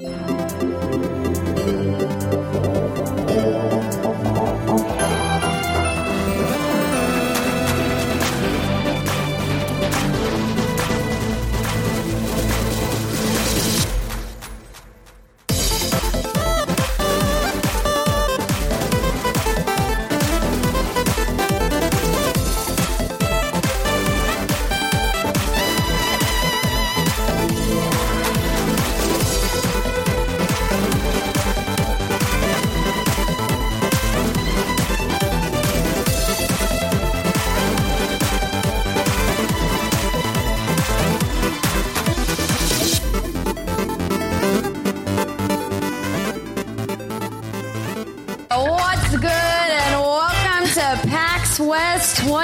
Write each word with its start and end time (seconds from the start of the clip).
What's 0.00 0.14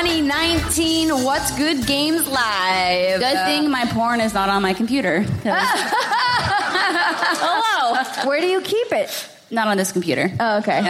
2019 0.05 1.25
What's 1.25 1.51
Good 1.57 1.87
Games 1.87 2.29
Live. 2.29 3.21
Good 3.21 3.37
thing 3.47 3.71
my 3.71 3.87
porn 3.87 4.21
is 4.21 4.35
not 4.35 4.51
on 4.51 4.61
my 4.61 4.75
computer. 4.75 5.25
'cause- 5.25 5.33
Hello. 7.41 8.29
Where 8.29 8.39
do 8.43 8.47
you 8.47 8.61
keep 8.61 8.93
it? 8.93 9.29
Not 9.51 9.67
on 9.69 9.79
this 9.79 9.93
computer. 9.93 10.31
Oh, 10.39 10.59
okay. 10.59 10.83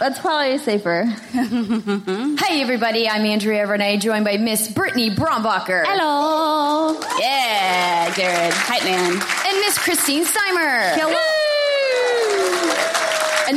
That's 0.00 0.18
probably 0.20 0.56
safer. 0.58 1.02
hey, 1.32 2.62
everybody. 2.62 3.06
I'm 3.06 3.26
Andrea 3.26 3.66
Renee, 3.66 3.98
joined 3.98 4.24
by 4.24 4.38
Miss 4.38 4.68
Brittany 4.72 5.10
Brombacher. 5.10 5.84
Hello. 5.86 6.98
Yeah, 7.20 8.14
Jared. 8.14 8.54
Hype 8.54 8.84
man. 8.84 9.12
And 9.12 9.60
Miss 9.60 9.76
Christine 9.76 10.24
Steimer. 10.24 10.94
Hello. 10.94 11.37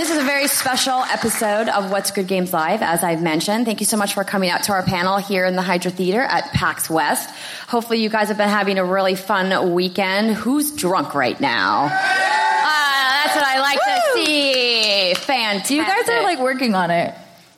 This 0.01 0.09
is 0.09 0.17
a 0.17 0.23
very 0.23 0.47
special 0.47 1.03
episode 1.03 1.69
of 1.69 1.91
What's 1.91 2.09
Good 2.09 2.25
Games 2.25 2.51
Live, 2.51 2.81
as 2.81 3.03
I've 3.03 3.21
mentioned. 3.21 3.65
Thank 3.65 3.81
you 3.81 3.85
so 3.85 3.97
much 3.97 4.15
for 4.15 4.23
coming 4.23 4.49
out 4.49 4.63
to 4.63 4.71
our 4.71 4.81
panel 4.81 5.17
here 5.17 5.45
in 5.45 5.55
the 5.55 5.61
Hydra 5.61 5.91
Theater 5.91 6.21
at 6.21 6.51
PAX 6.53 6.89
West. 6.89 7.29
Hopefully, 7.67 8.01
you 8.01 8.09
guys 8.09 8.29
have 8.29 8.37
been 8.37 8.49
having 8.49 8.79
a 8.79 8.83
really 8.83 9.13
fun 9.13 9.75
weekend. 9.75 10.35
Who's 10.35 10.71
drunk 10.75 11.13
right 11.13 11.39
now? 11.39 11.87
Ah, 11.91 13.21
that's 13.23 13.35
what 13.35 13.45
I 13.45 13.59
like 13.59 13.77
to 13.77 14.25
see. 14.25 15.13
Fantastic. 15.13 15.77
You 15.77 15.83
guys 15.83 16.09
are 16.09 16.23
like 16.23 16.39
working 16.39 16.73
on 16.73 16.89
it. 16.89 17.13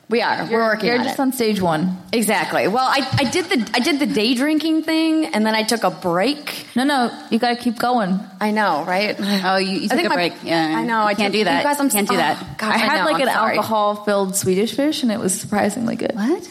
We 0.08 0.20
are. 0.20 0.46
We're 0.50 0.64
working 0.64 0.88
You're 0.88 0.98
on 0.98 1.04
just 1.04 1.18
it. 1.18 1.22
on 1.22 1.32
stage 1.32 1.60
one. 1.60 1.96
exactly. 2.12 2.68
Well, 2.68 2.84
I, 2.86 3.08
I 3.18 3.24
did 3.30 3.46
the 3.46 3.70
I 3.74 3.80
did 3.80 3.98
the 3.98 4.06
day 4.06 4.34
drinking 4.34 4.82
thing, 4.82 5.26
and 5.26 5.46
then 5.46 5.54
I 5.54 5.62
took 5.62 5.82
a 5.84 5.90
break. 5.90 6.66
No, 6.76 6.84
no, 6.84 7.26
you 7.30 7.38
gotta 7.38 7.56
keep 7.56 7.78
going. 7.78 8.20
I 8.40 8.50
know, 8.50 8.84
right? 8.84 9.16
Oh, 9.44 9.56
you, 9.56 9.80
you 9.80 9.88
I 9.90 9.96
took 9.96 10.04
a 10.04 10.08
my- 10.08 10.14
break. 10.14 10.32
Yeah. 10.42 10.78
I 10.78 10.84
know. 10.84 11.02
I 11.02 11.14
can't 11.14 11.32
took- 11.32 11.40
do 11.40 11.44
that. 11.44 11.58
You 11.58 11.64
guys, 11.64 11.80
I'm 11.80 11.90
can't 11.90 12.08
do 12.08 12.14
oh, 12.14 12.18
that. 12.18 12.58
gosh, 12.58 12.74
I 12.74 12.78
had 12.78 12.98
know, 12.98 13.12
like 13.12 13.16
I'm 13.16 13.22
an 13.22 13.28
alcohol-filled 13.28 14.36
Swedish 14.36 14.74
fish, 14.74 15.02
and 15.02 15.10
it 15.10 15.18
was 15.18 15.38
surprisingly 15.38 15.96
good. 15.96 16.12
What? 16.14 16.50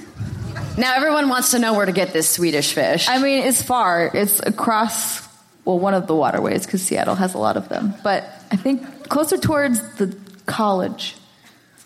Now 0.78 0.96
everyone 0.96 1.30
wants 1.30 1.52
to 1.52 1.60
know 1.60 1.74
where 1.74 1.86
to 1.86 1.92
get 1.92 2.14
this 2.14 2.28
Swedish 2.30 2.74
fish. 2.74 3.08
I 3.08 3.20
mean, 3.20 3.44
it's 3.44 3.62
far. 3.62 4.10
It's 4.14 4.40
across 4.40 5.22
well, 5.66 5.80
one 5.80 5.94
of 5.94 6.08
the 6.08 6.16
waterways 6.16 6.66
because 6.66 6.82
Seattle 6.82 7.16
has 7.16 7.36
a 7.36 7.38
lot 7.38 7.58
of 7.58 7.70
them. 7.70 7.94
But 8.04 8.24
I 8.52 8.56
think 8.56 9.08
closer 9.10 9.38
towards 9.38 9.80
the 9.96 10.18
college, 10.46 11.16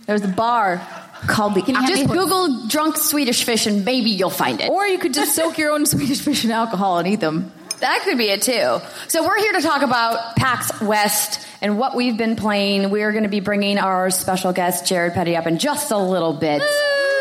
there's 0.05 0.23
a 0.23 0.29
bar 0.29 0.81
called 1.25 1.55
the. 1.55 1.61
Just. 1.61 2.07
Google 2.07 2.67
drunk 2.67 2.97
Swedish 2.97 3.43
fish 3.43 3.65
and 3.65 3.83
maybe 3.85 4.11
you'll 4.11 4.29
find 4.29 4.61
it. 4.61 4.69
Or 4.69 4.85
you 4.85 4.97
could 4.97 5.13
just 5.13 5.35
soak 5.35 5.57
your 5.57 5.71
own 5.71 5.85
Swedish 5.87 6.21
fish 6.21 6.45
in 6.45 6.51
alcohol 6.51 6.99
and 6.99 7.07
eat 7.07 7.19
them. 7.19 7.51
That 7.79 8.01
could 8.03 8.17
be 8.17 8.29
it 8.29 8.41
too. 8.41 8.79
So 9.07 9.25
we're 9.25 9.37
here 9.37 9.53
to 9.53 9.61
talk 9.61 9.83
about 9.83 10.35
PAX 10.35 10.81
West 10.81 11.45
and 11.61 11.77
what 11.77 11.95
we've 11.95 12.17
been 12.17 12.35
playing. 12.35 12.89
We're 12.89 13.11
going 13.11 13.23
to 13.23 13.29
be 13.29 13.39
bringing 13.39 13.77
our 13.77 14.09
special 14.09 14.51
guest 14.51 14.87
Jared 14.87 15.13
Petty 15.13 15.35
up 15.35 15.45
in 15.45 15.59
just 15.59 15.91
a 15.91 15.97
little 15.97 16.33
bit. 16.33 16.61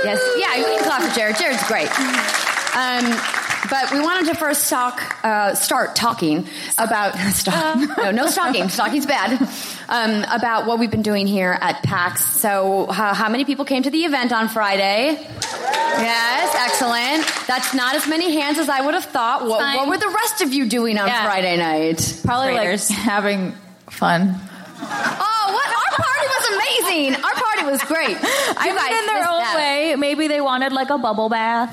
Yes, 0.05 0.23
yeah, 0.39 0.57
you 0.57 0.65
can 0.65 0.85
clap 0.85 1.03
for 1.03 1.15
Jared. 1.15 1.37
Jared's 1.37 1.67
great. 1.67 1.91
Um, 2.77 3.46
but 3.71 3.93
we 3.93 4.01
wanted 4.01 4.27
to 4.33 4.35
first 4.35 4.69
talk, 4.71 5.17
uh, 5.25 5.55
start 5.55 5.97
talking 5.97 6.47
about 6.79 7.15
stop. 7.33 7.79
no, 7.99 8.11
no 8.11 8.27
stalking. 8.27 8.69
Stalking's 8.69 9.07
bad. 9.07 9.41
Um, 9.89 10.25
about 10.31 10.67
what 10.67 10.79
we've 10.81 10.91
been 10.91 11.03
doing 11.03 11.27
here 11.29 11.57
at 11.61 11.83
PAX. 11.85 12.25
So, 12.25 12.87
how 12.87 13.15
how 13.15 13.29
many 13.29 13.45
people 13.45 13.65
came 13.65 13.83
to 13.85 13.91
the 13.91 14.05
event 14.05 14.33
on 14.33 14.49
Friday? 14.49 15.19
Yes, 15.99 16.55
excellent. 16.59 17.47
That's 17.47 17.73
not 17.75 17.95
as 17.95 18.07
many 18.09 18.33
hands 18.41 18.59
as 18.59 18.69
I 18.69 18.81
would 18.81 18.95
have 18.95 19.05
thought. 19.05 19.43
What, 19.47 19.61
what 19.77 19.89
were 19.89 19.97
the 19.99 20.09
rest 20.09 20.43
of 20.43 20.53
you 20.53 20.69
doing 20.69 20.99
on 20.99 21.07
Yeah. 21.07 21.25
Friday 21.25 21.57
night? 21.57 22.21
Probably 22.25 22.55
Raiders. 22.55 22.91
like 22.91 22.99
having 22.99 23.53
fun. 23.89 24.35
Oh, 24.79 25.53
what? 25.55 25.69
Our 25.69 25.97
party 26.05 26.27
was 26.27 26.45
amazing. 26.59 27.15
Our 27.25 27.35
party 27.35 27.63
was 27.71 27.83
great. 27.85 28.17
I 28.59 28.67
You 28.67 28.75
mean, 28.75 28.77
guys 28.77 29.01
in 29.01 29.07
their 29.07 29.29
own 29.29 29.39
that. 29.41 29.57
way. 29.57 29.95
Maybe 29.97 30.29
they 30.29 30.41
wanted 30.41 30.73
like 30.73 30.91
a 30.91 30.99
bubble 30.99 31.29
bath. 31.29 31.73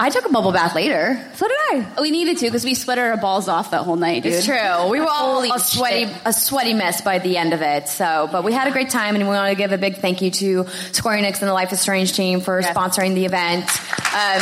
I 0.00 0.10
took 0.10 0.24
a 0.26 0.28
bubble 0.28 0.52
bath 0.52 0.76
later. 0.76 1.20
So 1.34 1.48
did 1.48 1.56
I. 1.72 2.00
We 2.00 2.12
needed 2.12 2.38
to 2.38 2.44
because 2.46 2.64
we 2.64 2.74
sweat 2.74 2.98
our 2.98 3.16
balls 3.16 3.48
off 3.48 3.72
that 3.72 3.82
whole 3.82 3.96
night, 3.96 4.22
dude. 4.22 4.32
It's 4.34 4.46
true. 4.46 4.88
We 4.90 5.00
were 5.00 5.08
all 5.08 5.34
Holy 5.34 5.50
a 5.52 5.58
sweaty, 5.58 6.06
shit. 6.06 6.16
a 6.24 6.32
sweaty 6.32 6.72
mess 6.72 7.00
by 7.00 7.18
the 7.18 7.36
end 7.36 7.52
of 7.52 7.62
it. 7.62 7.88
So, 7.88 8.28
but 8.30 8.44
we 8.44 8.52
had 8.52 8.68
a 8.68 8.70
great 8.70 8.90
time, 8.90 9.16
and 9.16 9.24
we 9.24 9.30
want 9.34 9.50
to 9.50 9.56
give 9.56 9.72
a 9.72 9.78
big 9.78 9.96
thank 9.96 10.22
you 10.22 10.30
to 10.30 10.66
Square 10.92 11.18
Enix 11.18 11.40
and 11.40 11.48
the 11.48 11.52
Life 11.52 11.72
is 11.72 11.80
Strange 11.80 12.12
team 12.12 12.40
for 12.40 12.60
Yes. 12.60 12.76
sponsoring 12.76 13.14
the 13.14 13.24
event. 13.24 13.64
Um, 14.08 14.40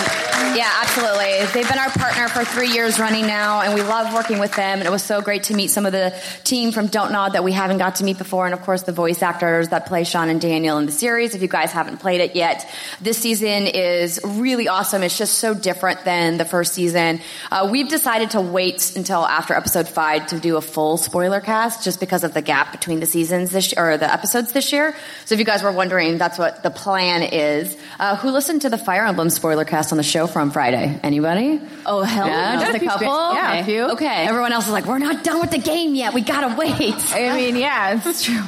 yeah, 0.56 0.70
absolutely. 0.82 1.44
They've 1.54 1.68
been 1.68 1.78
our 1.78 1.90
partner 1.90 2.28
for 2.28 2.44
three 2.44 2.68
years 2.72 2.98
running 2.98 3.26
now, 3.26 3.62
and 3.62 3.74
we 3.74 3.82
love 3.82 4.12
working 4.14 4.38
with 4.38 4.54
them. 4.54 4.78
And 4.78 4.86
it 4.86 4.90
was 4.90 5.02
so 5.02 5.22
great 5.22 5.44
to 5.44 5.54
meet 5.54 5.70
some 5.70 5.86
of 5.86 5.92
the 5.92 6.14
team 6.44 6.70
from 6.70 6.86
Don't 6.88 7.12
Nod 7.12 7.30
that 7.32 7.42
we 7.44 7.52
haven't 7.52 7.78
got 7.78 7.96
to 7.96 8.04
meet 8.04 8.18
before, 8.18 8.44
and 8.44 8.52
of 8.54 8.60
course 8.62 8.82
the 8.82 8.92
voice 8.92 9.22
actors 9.22 9.68
that 9.70 9.86
play 9.86 10.04
Sean 10.04 10.28
and 10.28 10.40
Daniel 10.40 10.76
in 10.78 10.84
the 10.86 10.92
series. 10.92 11.34
If 11.34 11.40
you 11.42 11.48
guys 11.48 11.72
haven't 11.72 11.96
played 11.98 12.20
it 12.20 12.36
yet, 12.36 12.68
this 13.00 13.16
season 13.18 13.66
is 13.66 14.20
really 14.22 14.68
awesome. 14.68 15.02
It's 15.02 15.16
just 15.16 15.38
so 15.38 15.45
different 15.54 16.04
than 16.04 16.36
the 16.38 16.44
first 16.44 16.72
season. 16.74 17.20
Uh, 17.50 17.68
we've 17.70 17.88
decided 17.88 18.30
to 18.30 18.40
wait 18.40 18.94
until 18.96 19.24
after 19.24 19.54
episode 19.54 19.88
five 19.88 20.26
to 20.28 20.38
do 20.40 20.56
a 20.56 20.60
full 20.60 20.96
spoiler 20.96 21.40
cast, 21.40 21.84
just 21.84 22.00
because 22.00 22.24
of 22.24 22.34
the 22.34 22.42
gap 22.42 22.72
between 22.72 23.00
the 23.00 23.06
seasons 23.06 23.50
this 23.50 23.74
or 23.76 23.96
the 23.96 24.12
episodes 24.12 24.52
this 24.52 24.72
year. 24.72 24.94
So 25.24 25.34
if 25.34 25.38
you 25.38 25.44
guys 25.44 25.62
were 25.62 25.72
wondering, 25.72 26.18
that's 26.18 26.38
what 26.38 26.62
the 26.62 26.70
plan 26.70 27.22
is. 27.22 27.76
Uh, 27.98 28.16
who 28.16 28.30
listened 28.30 28.62
to 28.62 28.68
the 28.70 28.78
Fire 28.78 29.04
Emblem 29.06 29.30
spoiler 29.30 29.64
cast 29.64 29.92
on 29.92 29.98
the 29.98 30.04
show 30.04 30.26
from 30.26 30.50
Friday? 30.50 30.98
Anybody? 31.02 31.60
Oh, 31.84 32.02
hell 32.02 32.26
Yeah, 32.26 32.54
no. 32.56 32.60
just 32.60 32.82
a 32.82 32.84
couple. 32.86 33.06
Yeah, 33.06 33.54
a 33.54 33.64
few. 33.64 33.82
Okay. 33.92 34.26
Everyone 34.26 34.52
else 34.52 34.66
is 34.66 34.72
like, 34.72 34.86
we're 34.86 34.98
not 34.98 35.24
done 35.24 35.40
with 35.40 35.50
the 35.50 35.58
game 35.58 35.94
yet. 35.94 36.14
We 36.14 36.22
gotta 36.22 36.54
wait. 36.56 36.94
I 37.14 37.36
mean, 37.36 37.56
yeah, 37.56 38.00
it's 38.04 38.24
true. 38.24 38.42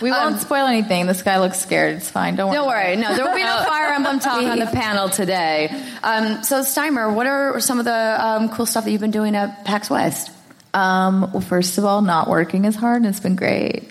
We 0.00 0.10
won't 0.10 0.40
spoil 0.40 0.66
anything. 0.66 1.06
This 1.06 1.22
guy 1.22 1.38
looks 1.38 1.60
scared. 1.60 1.96
It's 1.96 2.10
fine. 2.10 2.34
Don't 2.36 2.48
worry. 2.48 2.56
Don't 2.56 2.66
worry. 2.66 2.96
No, 2.96 3.14
there 3.14 3.24
will 3.24 3.34
be 3.34 3.42
no 3.42 3.62
Fire 3.66 3.92
Emblem 3.92 4.18
talk 4.18 4.42
on 4.42 4.58
the 4.58 4.66
panel 4.66 5.08
today. 5.08 5.68
Um, 6.02 6.42
so, 6.42 6.62
Steimer, 6.62 7.14
what 7.14 7.26
are 7.26 7.60
some 7.60 7.78
of 7.78 7.84
the 7.84 8.16
um, 8.26 8.48
cool 8.48 8.66
stuff 8.66 8.84
that 8.84 8.90
you've 8.90 9.00
been 9.00 9.10
doing 9.10 9.36
at 9.36 9.64
PAX 9.64 9.88
West? 9.88 10.30
Um, 10.74 11.30
well, 11.32 11.40
first 11.40 11.78
of 11.78 11.84
all, 11.84 12.02
not 12.02 12.28
working 12.28 12.66
as 12.66 12.74
hard, 12.74 12.96
and 13.02 13.06
it's 13.06 13.20
been 13.20 13.36
great. 13.36 13.90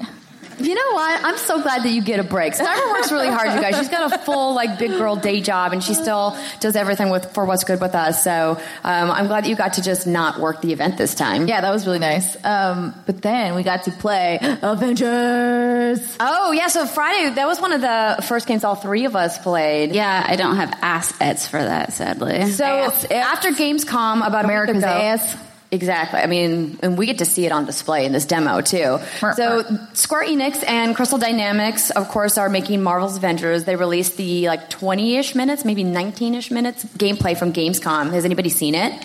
You 0.59 0.75
know 0.75 0.91
what? 0.93 1.23
I'm 1.23 1.37
so 1.37 1.61
glad 1.61 1.83
that 1.83 1.89
you 1.89 2.01
get 2.01 2.19
a 2.19 2.23
break. 2.23 2.53
Steimer 2.53 2.91
works 2.91 3.11
really 3.11 3.27
hard, 3.27 3.53
you 3.53 3.61
guys. 3.61 3.77
She's 3.77 3.89
got 3.89 4.11
a 4.11 4.17
full, 4.19 4.53
like, 4.53 4.77
big 4.77 4.91
girl 4.91 5.15
day 5.15 5.41
job, 5.41 5.73
and 5.73 5.83
she 5.83 5.93
still 5.93 6.37
does 6.59 6.75
everything 6.75 7.09
with 7.09 7.33
for 7.33 7.45
what's 7.45 7.63
good 7.63 7.81
with 7.81 7.95
us. 7.95 8.23
So, 8.23 8.59
um, 8.83 9.11
I'm 9.11 9.27
glad 9.27 9.45
that 9.45 9.49
you 9.49 9.55
got 9.55 9.73
to 9.73 9.81
just 9.81 10.05
not 10.07 10.39
work 10.39 10.61
the 10.61 10.73
event 10.73 10.97
this 10.97 11.15
time. 11.15 11.47
Yeah, 11.47 11.61
that 11.61 11.71
was 11.71 11.85
really 11.85 11.99
nice. 11.99 12.35
Um, 12.43 12.93
but 13.05 13.21
then 13.21 13.55
we 13.55 13.63
got 13.63 13.83
to 13.83 13.91
play 13.91 14.39
Avengers. 14.41 16.17
Oh, 16.19 16.51
yeah. 16.51 16.67
So, 16.67 16.85
Friday, 16.85 17.33
that 17.35 17.47
was 17.47 17.59
one 17.59 17.73
of 17.73 17.81
the 17.81 18.23
first 18.27 18.47
games 18.47 18.63
all 18.63 18.75
three 18.75 19.05
of 19.05 19.15
us 19.15 19.37
played. 19.37 19.93
Yeah, 19.93 20.25
I 20.27 20.35
don't 20.35 20.57
have 20.57 20.77
assets 20.81 21.47
for 21.47 21.61
that, 21.61 21.93
sadly. 21.93 22.51
So 22.51 22.65
after 22.65 23.49
Gamescom 23.49 24.25
about 24.25 24.45
America's 24.45 24.83
ass. 24.83 25.35
Exactly. 25.73 26.19
I 26.19 26.27
mean, 26.27 26.77
and 26.83 26.97
we 26.97 27.05
get 27.05 27.19
to 27.19 27.25
see 27.25 27.45
it 27.45 27.53
on 27.53 27.65
display 27.65 28.05
in 28.05 28.11
this 28.11 28.25
demo 28.25 28.59
too. 28.59 28.99
So. 29.35 29.63
Square 29.93 30.25
Enix 30.25 30.67
and 30.67 30.93
Crystal 30.93 31.17
Dynamics, 31.17 31.91
of 31.91 32.09
course, 32.09 32.37
are 32.37 32.49
making 32.49 32.83
Marvel's 32.83 33.15
Avengers. 33.15 33.63
They 33.63 33.77
released 33.77 34.17
the 34.17 34.47
like 34.47 34.69
20-ish 34.69 35.33
minutes, 35.33 35.63
maybe 35.63 35.85
19-ish 35.85 36.51
minutes 36.51 36.83
gameplay 36.83 37.37
from 37.37 37.53
Gamescom. 37.53 38.11
Has 38.11 38.25
anybody 38.25 38.49
seen 38.49 38.75
it? 38.75 39.01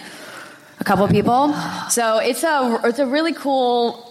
A 0.80 0.84
couple 0.84 1.04
of 1.04 1.10
people. 1.12 1.54
So 1.88 2.18
it's 2.18 2.42
a 2.42 2.80
it's 2.84 2.98
a 2.98 3.06
really 3.06 3.32
cool 3.32 4.05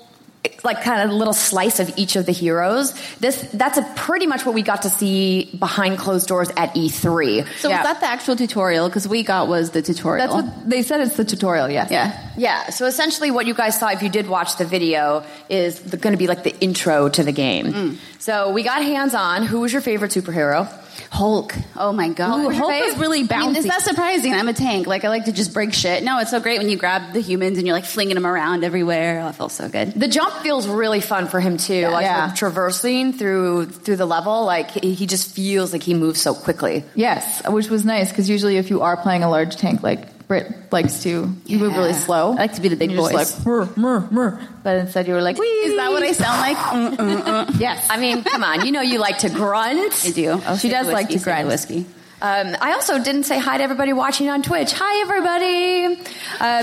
like 0.64 0.82
kind 0.82 1.02
of 1.04 1.10
a 1.10 1.14
little 1.14 1.34
slice 1.34 1.80
of 1.80 1.92
each 1.98 2.16
of 2.16 2.26
the 2.26 2.32
heroes. 2.32 2.94
This 3.20 3.42
that's 3.54 3.78
a 3.78 3.84
pretty 3.96 4.28
much 4.28 4.46
what 4.46 4.56
we 4.56 4.62
got 4.62 4.82
to 4.84 4.90
see 4.90 5.50
behind 5.60 5.98
closed 5.98 6.28
doors 6.28 6.50
at 6.58 6.74
E3. 6.76 7.46
So 7.60 7.70
Yeah. 7.70 7.78
was 7.78 7.84
that 7.86 8.00
the 8.00 8.08
actual 8.08 8.36
tutorial? 8.36 8.88
Because 8.90 9.08
we 9.08 9.24
got 9.24 9.48
was 9.48 9.72
the 9.72 9.82
tutorial. 9.82 10.28
That's 10.28 10.48
what 10.48 10.70
they 10.70 10.82
said. 10.82 11.02
It's 11.02 11.16
the 11.18 11.26
tutorial. 11.26 11.70
Yes. 11.70 11.90
yeah. 11.92 12.22
Yeah, 12.38 12.70
so 12.70 12.86
essentially 12.86 13.32
what 13.32 13.46
you 13.46 13.54
guys 13.54 13.80
saw, 13.80 13.90
if 13.90 14.02
you 14.04 14.10
did 14.10 14.28
watch 14.28 14.58
the 14.58 14.66
video, 14.66 15.24
is 15.50 15.80
going 15.80 16.12
to 16.14 16.18
be 16.18 16.28
like 16.28 16.44
the 16.44 16.54
intro 16.60 17.08
to 17.10 17.24
the 17.24 17.32
game. 17.32 17.68
Mm. 17.74 17.98
So 18.20 18.52
we 18.52 18.64
got 18.64 18.84
hands 18.84 19.14
on. 19.16 19.44
Who 19.44 19.62
was 19.62 19.72
your 19.72 19.82
favorite 19.82 20.12
superhero? 20.12 20.68
Hulk. 21.16 21.56
Oh 21.78 21.94
my 21.94 22.10
god. 22.10 22.40
Ooh, 22.46 22.50
Hulk 22.50 22.74
is 22.74 22.98
really 22.98 23.20
I 23.30 23.48
mean, 23.48 23.56
is 23.56 23.66
bouncy. 23.66 23.70
that 23.70 23.82
surprising? 23.84 24.34
I'm 24.34 24.48
a 24.50 24.54
tank. 24.54 24.86
Like 24.86 25.06
I 25.06 25.10
like 25.10 25.26
to 25.26 25.32
just 25.32 25.54
break 25.54 25.74
shit. 25.74 26.04
No, 26.04 26.20
it's 26.20 26.32
so 26.32 26.40
great 26.42 26.58
when 26.60 26.70
you 26.70 26.76
grab 26.78 27.14
the 27.14 27.22
humans 27.22 27.58
and 27.58 27.66
you're 27.66 27.76
like 27.76 27.86
flinging 27.86 28.16
them 28.16 28.28
around 28.28 28.64
everywhere. 28.66 29.22
Oh, 29.24 29.30
it 29.30 29.36
feels 29.36 29.54
so 29.54 29.70
good. 29.70 29.94
The 29.94 30.08
jump 30.10 30.34
feels 30.44 30.68
really 30.68 31.00
fun 31.00 31.28
for 31.28 31.40
him 31.40 31.56
too, 31.58 31.88
like 31.88 32.04
Yeah. 32.04 32.34
traversing 32.36 33.14
through 33.14 33.68
through 33.68 33.96
the 33.96 34.06
level. 34.06 34.46
Like 34.46 34.72
he, 34.72 34.94
he 34.94 35.06
just 35.08 35.34
feels 35.34 35.72
like 35.72 35.84
he 35.84 35.94
moves 35.94 36.20
so 36.22 36.34
quickly. 36.34 36.84
Yes, 36.96 37.42
which 37.48 37.70
was 37.70 37.86
nice 37.86 38.10
because 38.10 38.30
usually 38.30 38.58
if 38.58 38.70
you 38.70 38.82
are 38.82 38.98
playing 38.98 39.24
a 39.24 39.30
large 39.30 39.56
tank, 39.56 39.84
like 39.84 40.08
Brit 40.28 40.72
likes 40.72 41.04
to, 41.04 41.32
you 41.46 41.60
move 41.60 41.74
really 41.76 41.94
slow. 41.94 42.32
I 42.32 42.36
like 42.36 42.54
to 42.54 42.62
be 42.62 42.70
the 42.70 42.76
big 42.76 42.96
boys. 42.96 43.12
just 43.12 43.38
like, 43.40 43.46
"Mur, 43.46 43.70
mur, 43.76 44.08
mur." 44.10 44.40
but 44.64 44.78
instead 44.78 45.08
you 45.08 45.14
were 45.14 45.22
like, 45.22 45.38
Is 45.40 45.76
that 45.78 45.92
what 45.92 46.02
I 46.02 46.12
sound 46.14 46.42
like? 46.42 46.58
Mm, 46.58 46.96
mm, 46.98 47.22
mm. 47.46 47.60
Yes. 47.60 47.86
I 47.92 47.98
mean, 47.98 48.24
come 48.24 48.44
on, 48.44 48.66
you 48.66 48.72
know 48.72 48.82
you 48.82 48.98
like 49.00 49.20
to 49.20 49.30
grunt. 49.30 50.04
I 50.06 50.12
do. 50.12 50.42
Oh, 50.48 50.58
She 50.58 50.70
does 50.70 50.88
like 50.88 51.10
to 51.10 51.20
grind. 51.20 51.48
whiskey. 51.48 51.86
Um, 52.22 52.56
I 52.60 52.72
also 52.74 52.98
didn't 53.04 53.24
say 53.26 53.38
hi 53.38 53.58
to 53.58 53.64
everybody 53.64 53.94
watching 53.94 54.30
on 54.30 54.42
Twitch. 54.42 54.72
Hi, 54.76 55.02
everybody. 55.02 56.02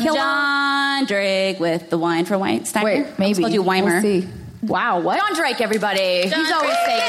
Kill- 0.02 0.14
John 0.14 1.04
Drake 1.04 1.60
with 1.60 1.88
the 1.90 1.98
wine 1.98 2.24
for 2.24 2.36
White 2.38 2.66
Steiner. 2.66 2.84
Wait, 2.86 3.06
I 3.06 3.12
maybe. 3.18 3.42
told 3.42 3.52
you 3.52 3.62
Weimer. 3.62 4.00
We'll. 4.02 4.24
Wow, 4.62 5.00
what? 5.00 5.18
John 5.18 5.34
Drake, 5.36 5.60
everybody. 5.60 6.22
He's 6.22 6.32
always 6.32 6.76
saying. 6.86 7.02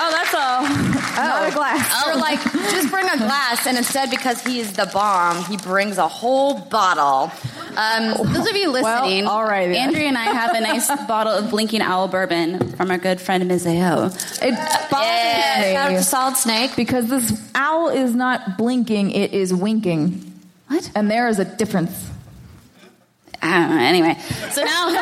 Oh, 0.00 0.10
that's 0.10 0.34
all. 0.34 0.62
Not 0.62 1.48
a 1.48 1.54
glass. 1.54 2.04
We're 2.06 2.17
like, 2.30 2.42
just 2.70 2.90
bring 2.90 3.08
a 3.08 3.16
glass, 3.16 3.66
and 3.66 3.76
instead, 3.78 4.10
because 4.10 4.40
he's 4.42 4.72
the 4.72 4.86
bomb, 4.92 5.44
he 5.44 5.56
brings 5.56 5.98
a 5.98 6.08
whole 6.08 6.58
bottle. 6.58 7.30
Um, 7.76 8.32
Those 8.32 8.48
of 8.48 8.56
you 8.56 8.70
listening, 8.70 9.26
all 9.26 9.44
right 9.44 9.68
then. 9.68 9.76
Andrea 9.88 10.08
and 10.08 10.18
I 10.18 10.24
have 10.24 10.54
a 10.54 10.60
nice 10.60 10.88
bottle 11.06 11.32
of 11.32 11.50
Blinking 11.50 11.80
Owl 11.80 12.08
bourbon 12.08 12.72
from 12.72 12.90
our 12.90 12.98
good 12.98 13.20
friend 13.20 13.46
Ms. 13.46 13.66
AO. 13.66 14.06
It 14.06 14.14
yeah, 14.42 14.88
bothers 14.90 15.72
shout 15.72 15.76
out 15.76 15.92
me 15.92 16.02
Solid 16.02 16.36
Snake. 16.36 16.74
because 16.76 17.08
this 17.08 17.50
owl 17.54 17.88
is 17.90 18.14
not 18.14 18.58
blinking; 18.58 19.12
it 19.12 19.32
is 19.32 19.54
winking, 19.54 20.32
What? 20.66 20.90
and 20.94 21.10
there 21.10 21.28
is 21.28 21.38
a 21.38 21.44
difference. 21.44 22.10
I 23.40 23.60
don't 23.60 23.70
know. 23.76 23.80
Anyway, 23.82 24.18
so 24.50 24.64
now, 24.64 24.88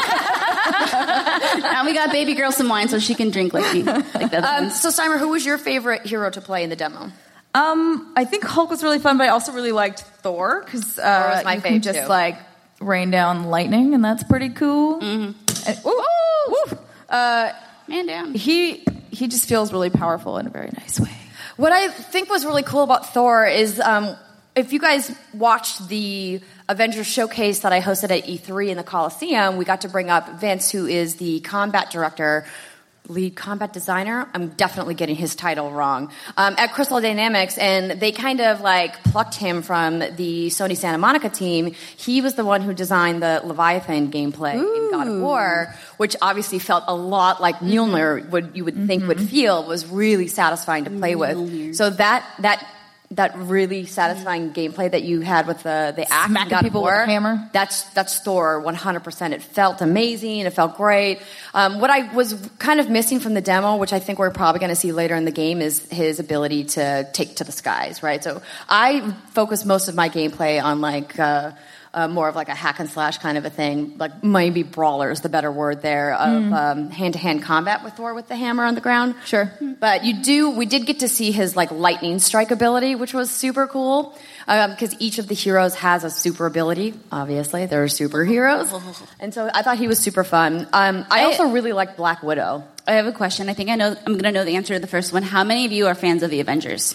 now 0.71 1.85
we 1.85 1.95
got 1.95 2.11
baby 2.11 2.35
girl 2.35 2.53
some 2.53 2.69
wine 2.69 2.89
so 2.89 2.99
she 2.99 3.15
can 3.15 3.31
drink 3.31 3.55
like 3.55 3.73
the 3.73 3.83
like 4.15 4.35
Um, 4.35 4.71
so, 4.71 4.91
Steimer, 4.91 5.19
who 5.19 5.29
was 5.29 5.45
your 5.45 5.59
favorite 5.59 6.07
hero 6.07 6.31
to 6.31 6.41
play 6.41 6.63
in 6.65 6.71
the 6.71 6.77
demo? 6.77 7.11
Um, 7.55 8.13
I 8.17 8.25
think 8.25 8.45
Hulk 8.45 8.69
was 8.69 8.83
really 8.83 8.99
fun, 8.99 9.17
but 9.17 9.25
I 9.25 9.29
also 9.31 9.53
really 9.53 9.73
liked 9.73 10.01
Thor 10.01 10.63
because 10.65 10.83
was 10.83 10.99
uh, 10.99 11.43
my 11.45 11.55
you 11.55 11.61
can 11.63 11.83
just 11.83 12.01
too. 12.01 12.07
like 12.07 12.39
rain 12.81 13.11
down 13.11 13.45
lightning, 13.45 13.95
and 13.95 14.05
that's 14.05 14.25
pretty 14.25 14.51
cool. 14.51 15.01
Mm-hmm. 15.01 15.69
And, 15.69 15.81
woo, 15.85 16.03
woo, 16.49 16.79
uh, 17.09 17.53
Man 17.89 18.07
down. 18.07 18.35
he 18.35 18.85
he 19.11 19.29
just 19.29 19.49
feels 19.49 19.73
really 19.73 19.91
powerful 19.91 20.37
in 20.39 20.47
a 20.47 20.51
very 20.51 20.71
nice 20.79 21.01
way. 21.01 21.17
What 21.57 21.73
I 21.73 21.89
think 21.89 22.29
was 22.29 22.45
really 22.45 22.63
cool 22.63 22.83
about 22.83 23.15
Thor 23.15 23.47
is 23.47 23.81
um, 23.81 24.15
if 24.57 24.73
you 24.73 24.81
guys 24.81 25.15
watched 25.35 25.87
the 25.89 26.41
Avengers 26.69 27.07
showcase 27.07 27.61
that 27.61 27.73
I 27.73 27.81
hosted 27.81 28.11
at 28.11 28.25
E3 28.25 28.71
in 28.71 28.77
the 28.79 28.83
Coliseum, 28.83 29.59
we 29.59 29.67
got 29.67 29.83
to 29.83 29.89
bring 29.89 30.09
up 30.09 30.41
Vince, 30.41 30.71
who 30.71 30.87
is 30.87 31.17
the 31.17 31.41
combat 31.41 31.91
director. 31.91 32.47
Lead 33.09 33.37
combat 33.37 33.73
designer. 33.73 34.29
I'm 34.35 34.49
definitely 34.49 34.95
getting 34.95 35.15
his 35.15 35.37
title 35.37 35.71
wrong. 35.71 36.11
Um, 36.37 36.57
at 36.59 36.73
Crystal 36.73 37.01
Dynamics, 37.01 37.57
and 37.57 38.01
they 38.01 38.11
kind 38.11 38.41
of 38.41 38.63
like 38.63 39.01
plucked 39.05 39.37
him 39.37 39.63
from 39.63 40.01
the 40.01 40.49
Sony 40.49 40.77
Santa 40.77 40.99
Monica 40.99 41.29
team. 41.29 41.73
He 41.97 42.21
was 42.21 42.35
the 42.35 42.45
one 42.45 42.63
who 42.63 42.75
designed 42.75 43.23
the 43.23 43.43
Leviathan 43.45 44.11
gameplay 44.11 44.55
in 44.55 44.91
God 44.91 45.07
of 45.07 45.21
War, 45.21 45.73
which 45.99 46.17
obviously 46.21 46.59
felt 46.59 46.83
a 46.89 46.97
lot 46.97 47.41
like 47.41 47.61
Mjolnir 47.61 48.29
would 48.31 48.57
you 48.57 48.65
would 48.65 48.89
think 48.89 49.07
would 49.07 49.21
feel 49.21 49.65
was 49.65 49.87
really 49.87 50.27
satisfying 50.27 50.83
to 50.83 50.91
play 50.91 51.15
with. 51.15 51.77
So 51.77 51.91
that 51.91 52.29
that 52.41 52.67
that 53.13 53.37
really 53.39 53.87
satisfying 53.87 54.53
gameplay 54.53 54.91
that 54.91 55.03
you 55.03 55.21
had 55.21 55.47
with 55.47 55.63
the 55.63 55.93
the 55.95 56.11
axe 56.13 56.27
in 56.27 56.31
Smacking 56.33 56.51
God 56.51 56.63
people 56.63 56.83
with 56.83 56.93
a 56.93 57.07
hammer? 57.07 57.49
That's 57.53 57.85
that's 57.91 58.19
Thor 58.21 58.61
100. 58.61 59.01
percent 59.05 59.35
It 59.35 59.43
felt 59.43 59.81
amazing. 59.81 60.41
It 60.41 60.53
felt 60.53 60.77
great. 60.77 61.21
Um, 61.55 61.81
what 61.81 61.91
I 61.91 62.13
was 62.15 62.35
kind 62.59 62.81
of 62.81 62.91
missing 62.91 63.21
from 63.21 63.35
the 63.35 63.41
demo, 63.41 63.77
which 63.77 63.93
I 63.93 63.99
think 63.99 64.19
we're 64.19 64.31
probably 64.31 64.59
going 64.59 64.71
to 64.71 64.77
see 64.77 64.93
later 64.93 65.15
in 65.15 65.25
the 65.25 65.31
game, 65.31 65.61
is 65.61 65.89
his 65.91 66.21
ability 66.21 66.65
to 66.65 67.09
take 67.13 67.37
to 67.37 67.45
the 67.45 67.53
skies. 67.53 68.03
Right. 68.03 68.23
So 68.23 68.43
I 68.69 69.13
focus 69.31 69.65
most 69.65 69.89
of 69.89 69.95
my 69.95 70.09
gameplay 70.09 70.63
on 70.63 70.81
like. 70.81 71.19
Uh, 71.19 71.53
uh, 71.97 72.07
more 72.07 72.29
of 72.29 72.37
like 72.37 72.49
a 72.49 72.55
hack 72.55 72.79
and 72.79 72.89
slash 72.89 73.19
kind 73.19 73.37
of 73.37 73.45
a 73.45 73.51
thing, 73.51 73.97
like 73.99 74.23
maybe 74.23 74.63
brawler 74.63 75.11
is 75.11 75.23
the 75.23 75.29
better 75.29 75.51
word 75.51 75.83
there 75.83 76.15
of 76.15 76.53
um, 76.53 76.91
hand-to-hand 76.91 77.43
combat 77.43 77.83
with 77.83 77.95
Thor 77.95 78.15
with 78.15 78.29
the 78.29 78.37
hammer 78.37 78.65
on 78.65 78.75
the 78.77 78.81
ground. 78.81 79.15
Sure. 79.25 79.51
But 79.81 80.05
you 80.05 80.23
do, 80.23 80.51
we 80.51 80.67
did 80.67 80.87
get 80.87 81.01
to 81.01 81.09
see 81.09 81.33
his 81.33 81.57
like 81.57 81.71
lightning 81.73 82.19
strike 82.21 82.51
ability, 82.53 82.95
which 82.95 83.13
was 83.15 83.31
super 83.31 83.67
cool. 83.67 84.15
Because 84.47 84.95
each 85.01 85.19
of 85.19 85.27
the 85.27 85.35
heroes 85.35 85.75
has 85.75 86.05
a 86.05 86.11
super 86.11 86.47
ability. 86.47 86.95
Obviously, 87.11 87.67
they're 87.67 87.87
superheroes, 87.87 88.71
and 89.21 89.35
so 89.35 89.51
I 89.53 89.63
thought 89.63 89.77
he 89.79 89.89
was 89.89 89.99
super 89.99 90.23
fun. 90.23 90.69
Um, 90.73 91.05
I 91.11 91.25
also 91.25 91.49
really 91.51 91.73
liked 91.73 91.97
Black 91.97 92.23
Widow. 92.23 92.63
I 92.87 92.93
have 92.93 93.07
a 93.07 93.13
question. 93.13 93.49
I 93.49 93.55
think 93.55 93.71
I 93.71 93.75
know. 93.75 93.97
I'm 94.07 94.13
going 94.13 94.23
to 94.23 94.31
know 94.31 94.45
the 94.45 94.55
answer 94.55 94.75
to 94.75 94.79
the 94.81 94.87
first 94.87 95.13
one. 95.13 95.25
How 95.25 95.43
many 95.43 95.65
of 95.67 95.73
you 95.73 95.89
are 95.89 95.97
fans 95.97 96.23
of 96.23 96.31
the 96.31 96.39
Avengers? 96.39 96.95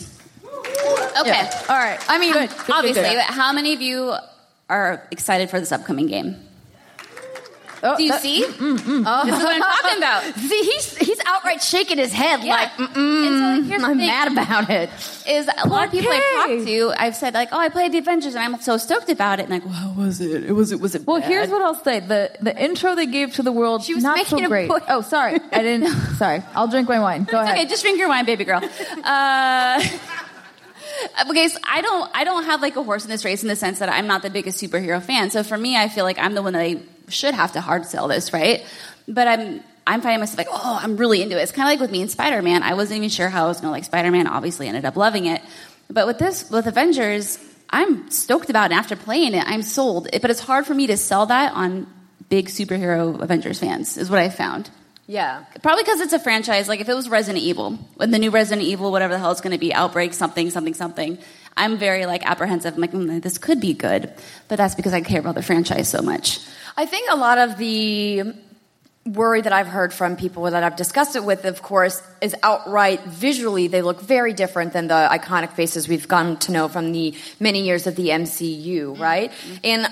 Okay. 1.19 1.29
Yeah. 1.29 1.65
All 1.67 1.75
right. 1.75 1.99
I 2.07 2.17
mean, 2.19 2.31
Good, 2.31 2.49
good, 2.49 2.69
obviously, 2.71 3.03
good. 3.03 3.15
but 3.15 3.23
how 3.25 3.51
many 3.51 3.73
of 3.73 3.81
you 3.81 4.13
are 4.71 5.07
excited 5.11 5.49
for 5.49 5.59
this 5.59 5.71
upcoming 5.71 6.07
game? 6.07 6.35
Oh, 7.83 7.97
Do 7.97 8.03
you 8.03 8.11
that- 8.11 8.21
see? 8.21 8.45
Oh, 8.45 9.21
this 9.25 9.35
is 9.37 9.43
what 9.43 9.55
I'm 9.55 9.61
talking 9.61 9.97
about. 9.97 10.23
See, 10.49 10.61
he's 10.61 10.97
he's 10.97 11.19
outright 11.25 11.63
shaking 11.63 11.97
his 11.97 12.13
head 12.13 12.43
Yeah. 12.43 12.53
like, 12.53 12.79
And 12.79 12.93
so, 12.93 13.01
like, 13.01 13.63
here's 13.63 13.81
the 13.81 13.87
I'm 13.87 13.97
mad 13.97 14.31
about 14.31 14.69
it. 14.69 14.87
Is 15.27 15.49
a 15.63 15.67
lot 15.67 15.85
of 15.87 15.91
people 15.91 16.11
I've 16.11 16.21
talked 16.35 16.67
to, 16.67 16.93
I've 16.95 17.15
said 17.15 17.33
like, 17.33 17.49
"Oh, 17.51 17.57
I 17.57 17.69
played 17.69 17.91
the 17.91 17.97
Avengers 17.97 18.35
and 18.35 18.43
I'm 18.43 18.61
so 18.61 18.77
stoked 18.77 19.09
about 19.09 19.39
it." 19.39 19.49
And 19.49 19.51
like, 19.51 19.65
well, 19.65 19.73
how 19.73 19.91
was 19.93 20.21
it? 20.21 20.43
It 20.43 20.51
was 20.51 20.71
it 20.71 20.79
was 20.79 20.93
it? 20.93 21.07
Well, 21.07 21.21
bad? 21.21 21.29
here's 21.31 21.49
what 21.49 21.63
I'll 21.63 21.73
say: 21.87 22.01
the 22.01 22.29
the 22.39 22.55
intro 22.55 22.93
they 22.93 23.07
gave 23.07 23.33
to 23.39 23.41
the 23.41 23.51
world 23.51 23.83
She 23.83 23.95
was 23.95 24.03
not 24.03 24.27
so 24.27 24.37
great. 24.47 24.69
point. 24.69 24.83
Oh, 24.87 25.01
sorry, 25.01 25.39
I 25.51 25.63
didn't. 25.63 25.87
sorry, 26.21 26.43
I'll 26.53 26.67
drink 26.67 26.87
my 26.87 26.99
wine. 26.99 27.23
Go 27.23 27.39
It's 27.39 27.49
ahead. 27.49 27.57
okay, 27.61 27.65
just 27.67 27.81
drink 27.81 27.97
your 27.97 28.09
wine, 28.09 28.25
baby 28.25 28.43
girl. 28.45 28.61
Uh, 29.03 29.83
okay, 31.29 31.47
so 31.47 31.59
I 31.63 31.81
don't, 31.81 32.11
I 32.13 32.23
don't 32.23 32.45
have 32.45 32.61
like 32.61 32.75
a 32.75 32.83
horse 32.83 33.03
in 33.03 33.09
this 33.09 33.25
race 33.25 33.41
in 33.41 33.49
the 33.49 33.55
sense 33.55 33.79
that 33.79 33.89
I'm 33.89 34.07
not 34.07 34.21
the 34.21 34.29
biggest 34.29 34.61
superhero 34.61 35.01
fan. 35.01 35.29
So 35.29 35.43
for 35.43 35.57
me, 35.57 35.77
I 35.77 35.89
feel 35.89 36.03
like 36.03 36.19
I'm 36.19 36.33
the 36.33 36.41
one 36.41 36.53
that 36.53 36.61
I 36.61 36.81
should 37.09 37.33
have 37.33 37.53
to 37.53 37.61
hard 37.61 37.85
sell 37.85 38.07
this, 38.07 38.33
right? 38.33 38.65
But 39.07 39.27
I'm, 39.27 39.63
I'm 39.85 40.01
finding 40.01 40.19
myself 40.19 40.37
like, 40.37 40.47
oh, 40.49 40.79
I'm 40.81 40.97
really 40.97 41.21
into 41.21 41.37
it. 41.39 41.41
It's 41.41 41.51
kind 41.51 41.67
of 41.67 41.71
like 41.71 41.79
with 41.79 41.91
me 41.91 42.01
and 42.01 42.11
Spider 42.11 42.41
Man. 42.41 42.63
I 42.63 42.75
wasn't 42.75 42.97
even 42.97 43.09
sure 43.09 43.29
how 43.29 43.45
I 43.45 43.47
was 43.47 43.61
going 43.61 43.69
to 43.69 43.73
like 43.73 43.85
Spider 43.85 44.11
Man. 44.11 44.27
Obviously, 44.27 44.67
ended 44.67 44.85
up 44.85 44.95
loving 44.95 45.25
it. 45.25 45.41
But 45.89 46.07
with 46.07 46.19
this, 46.19 46.49
with 46.49 46.67
Avengers, 46.67 47.39
I'm 47.69 48.09
stoked 48.11 48.49
about 48.49 48.71
it. 48.71 48.73
And 48.73 48.79
after 48.79 48.95
playing 48.95 49.33
it, 49.33 49.43
I'm 49.45 49.63
sold. 49.63 50.07
But 50.11 50.29
it's 50.29 50.39
hard 50.39 50.65
for 50.65 50.73
me 50.73 50.87
to 50.87 50.97
sell 50.97 51.25
that 51.27 51.53
on 51.53 51.87
big 52.29 52.47
superhero 52.47 53.19
Avengers 53.19 53.59
fans. 53.59 53.97
Is 53.97 54.09
what 54.09 54.19
I 54.19 54.29
found. 54.29 54.69
Yeah. 55.07 55.43
Probably 55.61 55.83
because 55.83 55.99
it's 55.99 56.13
a 56.13 56.19
franchise. 56.19 56.67
Like 56.67 56.79
if 56.79 56.87
it 56.87 56.93
was 56.93 57.09
Resident 57.09 57.43
Evil, 57.43 57.71
when 57.95 58.11
the 58.11 58.19
new 58.19 58.29
Resident 58.29 58.67
Evil, 58.67 58.91
whatever 58.91 59.13
the 59.13 59.19
hell 59.19 59.31
it's 59.31 59.41
going 59.41 59.53
to 59.53 59.59
be, 59.59 59.73
Outbreak, 59.73 60.13
something, 60.13 60.49
something, 60.49 60.73
something. 60.73 61.17
I'm 61.57 61.77
very 61.77 62.05
like 62.05 62.25
apprehensive. 62.25 62.75
I'm 62.75 62.81
like, 62.81 62.93
mm, 62.93 63.21
this 63.21 63.37
could 63.37 63.59
be 63.59 63.73
good, 63.73 64.13
but 64.47 64.57
that's 64.57 64.75
because 64.75 64.93
I 64.93 65.01
care 65.01 65.19
about 65.19 65.35
the 65.35 65.43
franchise 65.43 65.89
so 65.89 66.01
much. 66.01 66.39
I 66.77 66.85
think 66.85 67.09
a 67.11 67.17
lot 67.17 67.37
of 67.37 67.57
the 67.57 68.33
worry 69.05 69.41
that 69.41 69.51
I've 69.51 69.67
heard 69.67 69.93
from 69.93 70.15
people 70.15 70.43
that 70.43 70.63
I've 70.63 70.75
discussed 70.75 71.15
it 71.15 71.23
with, 71.23 71.45
of 71.45 71.61
course, 71.61 72.01
is 72.21 72.35
outright 72.43 73.03
visually 73.03 73.67
they 73.67 73.81
look 73.81 73.99
very 73.99 74.31
different 74.31 74.73
than 74.73 74.87
the 74.87 75.07
iconic 75.11 75.53
faces 75.53 75.87
we've 75.87 76.07
gotten 76.07 76.37
to 76.37 76.51
know 76.51 76.67
from 76.67 76.91
the 76.91 77.15
many 77.39 77.63
years 77.63 77.87
of 77.87 77.95
the 77.95 78.09
MCU, 78.09 78.97
right? 78.99 79.31
And 79.63 79.87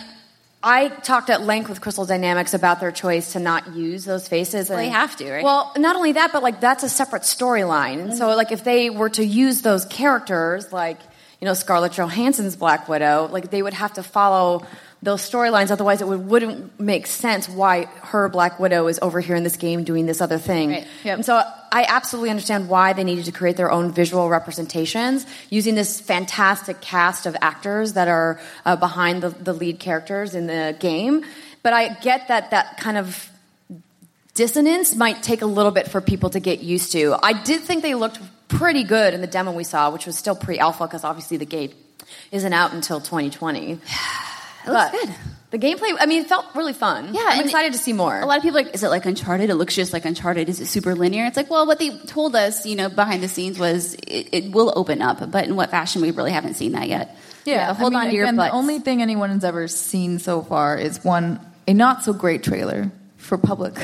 I 0.62 0.90
talked 0.90 1.30
at 1.30 1.42
length 1.42 1.70
with 1.70 1.80
Crystal 1.80 2.06
Dynamics 2.06 2.54
about 2.54 2.82
their 2.82 2.92
choice 2.92 3.34
to 3.34 3.40
not 3.40 3.76
use 3.76 4.04
those 4.04 4.28
faces. 4.28 4.70
Well, 4.70 4.78
and- 4.78 4.88
they 4.88 4.92
have 4.92 5.16
to, 5.18 5.32
right? 5.32 5.44
Well, 5.44 5.72
not 5.78 5.96
only 5.96 6.14
that, 6.14 6.32
but 6.34 6.44
like 6.44 6.60
that's 6.60 6.84
a 6.84 6.90
separate 6.90 7.24
storyline. 7.24 8.02
And 8.02 8.14
so, 8.14 8.28
mm-hmm. 8.28 8.38
like, 8.38 8.52
if 8.52 8.64
they 8.64 8.90
were 8.90 9.10
to 9.12 9.26
use 9.26 9.62
those 9.62 9.86
characters, 9.86 10.74
like 10.74 11.00
you 11.40 11.46
know 11.46 11.54
Scarlett 11.54 11.94
Johansson's 11.94 12.58
Black 12.58 12.90
Widow, 12.90 13.30
like 13.32 13.52
they 13.52 13.62
would 13.62 13.74
have 13.74 13.94
to 13.94 14.04
follow 14.04 14.66
those 15.02 15.28
storylines. 15.28 15.72
Otherwise, 15.72 16.02
it 16.02 16.08
would, 16.08 16.28
wouldn't 16.28 16.80
make 16.80 17.08
sense 17.08 17.48
why 17.48 17.86
her 18.02 18.28
Black 18.30 18.60
Widow 18.60 18.88
is 18.88 19.00
over 19.02 19.20
here 19.20 19.36
in 19.36 19.44
this 19.44 19.56
game 19.56 19.84
doing 19.84 20.06
this 20.06 20.22
other 20.22 20.38
thing. 20.38 20.70
Right. 20.70 20.88
Yep. 21.04 21.16
And 21.16 21.26
so, 21.26 21.42
I 21.72 21.86
absolutely 21.88 22.32
understand 22.32 22.68
why 22.68 22.94
they 22.94 23.04
needed 23.04 23.26
to 23.26 23.32
create 23.32 23.56
their 23.56 23.72
own 23.72 23.92
visual 23.92 24.28
representations 24.28 25.26
using 25.50 25.76
this 25.76 26.02
fantastic 26.02 26.82
cast 26.82 27.26
of 27.26 27.38
actors 27.42 27.94
that 27.94 28.08
are 28.08 28.40
uh, 28.66 28.76
behind 28.76 29.24
the, 29.24 29.30
the 29.30 29.54
lead 29.54 29.80
characters 29.80 30.36
in 30.36 30.48
the 30.48 30.76
game. 30.80 31.24
but 31.64 31.74
I 31.74 31.90
get 31.90 32.28
that 32.30 32.52
that 32.52 32.78
kind 32.78 32.98
of 32.98 33.30
dissonance 34.34 34.96
might 34.96 35.22
take 35.22 35.42
a 35.42 35.46
little 35.46 35.72
bit 35.72 35.90
for 35.90 36.02
people 36.02 36.30
to 36.32 36.40
get 36.40 36.60
used 36.62 36.92
to. 36.94 37.16
I 37.22 37.34
did 37.44 37.62
think 37.62 37.84
they 37.84 37.96
looked 37.96 38.20
pretty 38.48 38.84
good 38.84 39.14
in 39.14 39.22
the 39.22 39.28
demo 39.28 39.52
we 39.52 39.64
saw, 39.64 39.92
which 39.92 40.06
was 40.06 40.18
still 40.18 40.36
pre-alpha 40.36 40.88
because 40.88 41.04
obviously 41.04 41.38
the 41.38 41.46
game 41.46 41.72
isn't 42.32 42.54
out 42.54 42.74
until 42.74 43.00
2020. 43.00 43.80
It 44.66 44.72
looks 44.72 44.92
good. 44.92 45.16
The 45.52 45.58
gameplay, 45.58 45.96
I 46.00 46.06
mean, 46.06 46.22
it 46.22 46.28
felt 46.28 46.46
really 46.54 46.74
fun. 46.74 47.12
Yeah, 47.16 47.22
I'm 47.26 47.44
excited 47.44 47.74
to 47.74 47.80
see 47.80 47.92
more. 47.92 48.20
A 48.20 48.26
lot 48.28 48.38
of 48.38 48.44
people 48.44 48.60
are 48.60 48.64
like, 48.64 48.76
is 48.76 48.84
it 48.84 48.90
like 48.90 49.08
Uncharted? 49.08 49.50
It 49.50 49.56
looks 49.56 49.76
just 49.76 49.94
like 49.94 50.06
Uncharted. 50.06 50.48
Is 50.48 50.62
it 50.62 50.68
super 50.68 50.94
linear? 50.94 51.26
It's 51.26 51.38
like, 51.38 51.50
well, 51.50 51.66
what 51.66 51.80
they 51.80 51.98
told 51.98 52.36
us, 52.36 52.68
you 52.68 52.76
know, 52.76 52.88
behind 52.88 53.24
the 53.24 53.28
scenes 53.28 53.58
was 53.58 53.96
it, 53.96 54.30
it 54.32 54.52
will 54.52 54.72
open 54.76 55.02
up, 55.02 55.32
but 55.32 55.46
in 55.46 55.56
what 55.56 55.72
fashion 55.72 56.04
we 56.04 56.12
really 56.12 56.32
haven't 56.32 56.54
seen 56.54 56.74
that 56.74 56.88
yet. 56.88 57.18
Yeah, 57.46 57.74
hold 57.74 57.96
I 57.96 57.98
mean, 57.98 58.06
on 58.06 58.12
to 58.12 58.16
your 58.16 58.26
butts. 58.28 58.52
The 58.52 58.56
only 58.56 58.78
thing 58.78 59.02
anyone 59.02 59.32
has 59.32 59.44
ever 59.44 59.68
seen 59.68 60.20
so 60.20 60.44
far 60.44 60.78
is 60.78 61.04
one 61.04 61.40
a 61.68 61.74
not 61.74 62.04
so 62.04 62.14
great 62.14 62.44
trailer 62.44 62.92
for 63.18 63.38
public. 63.38 63.76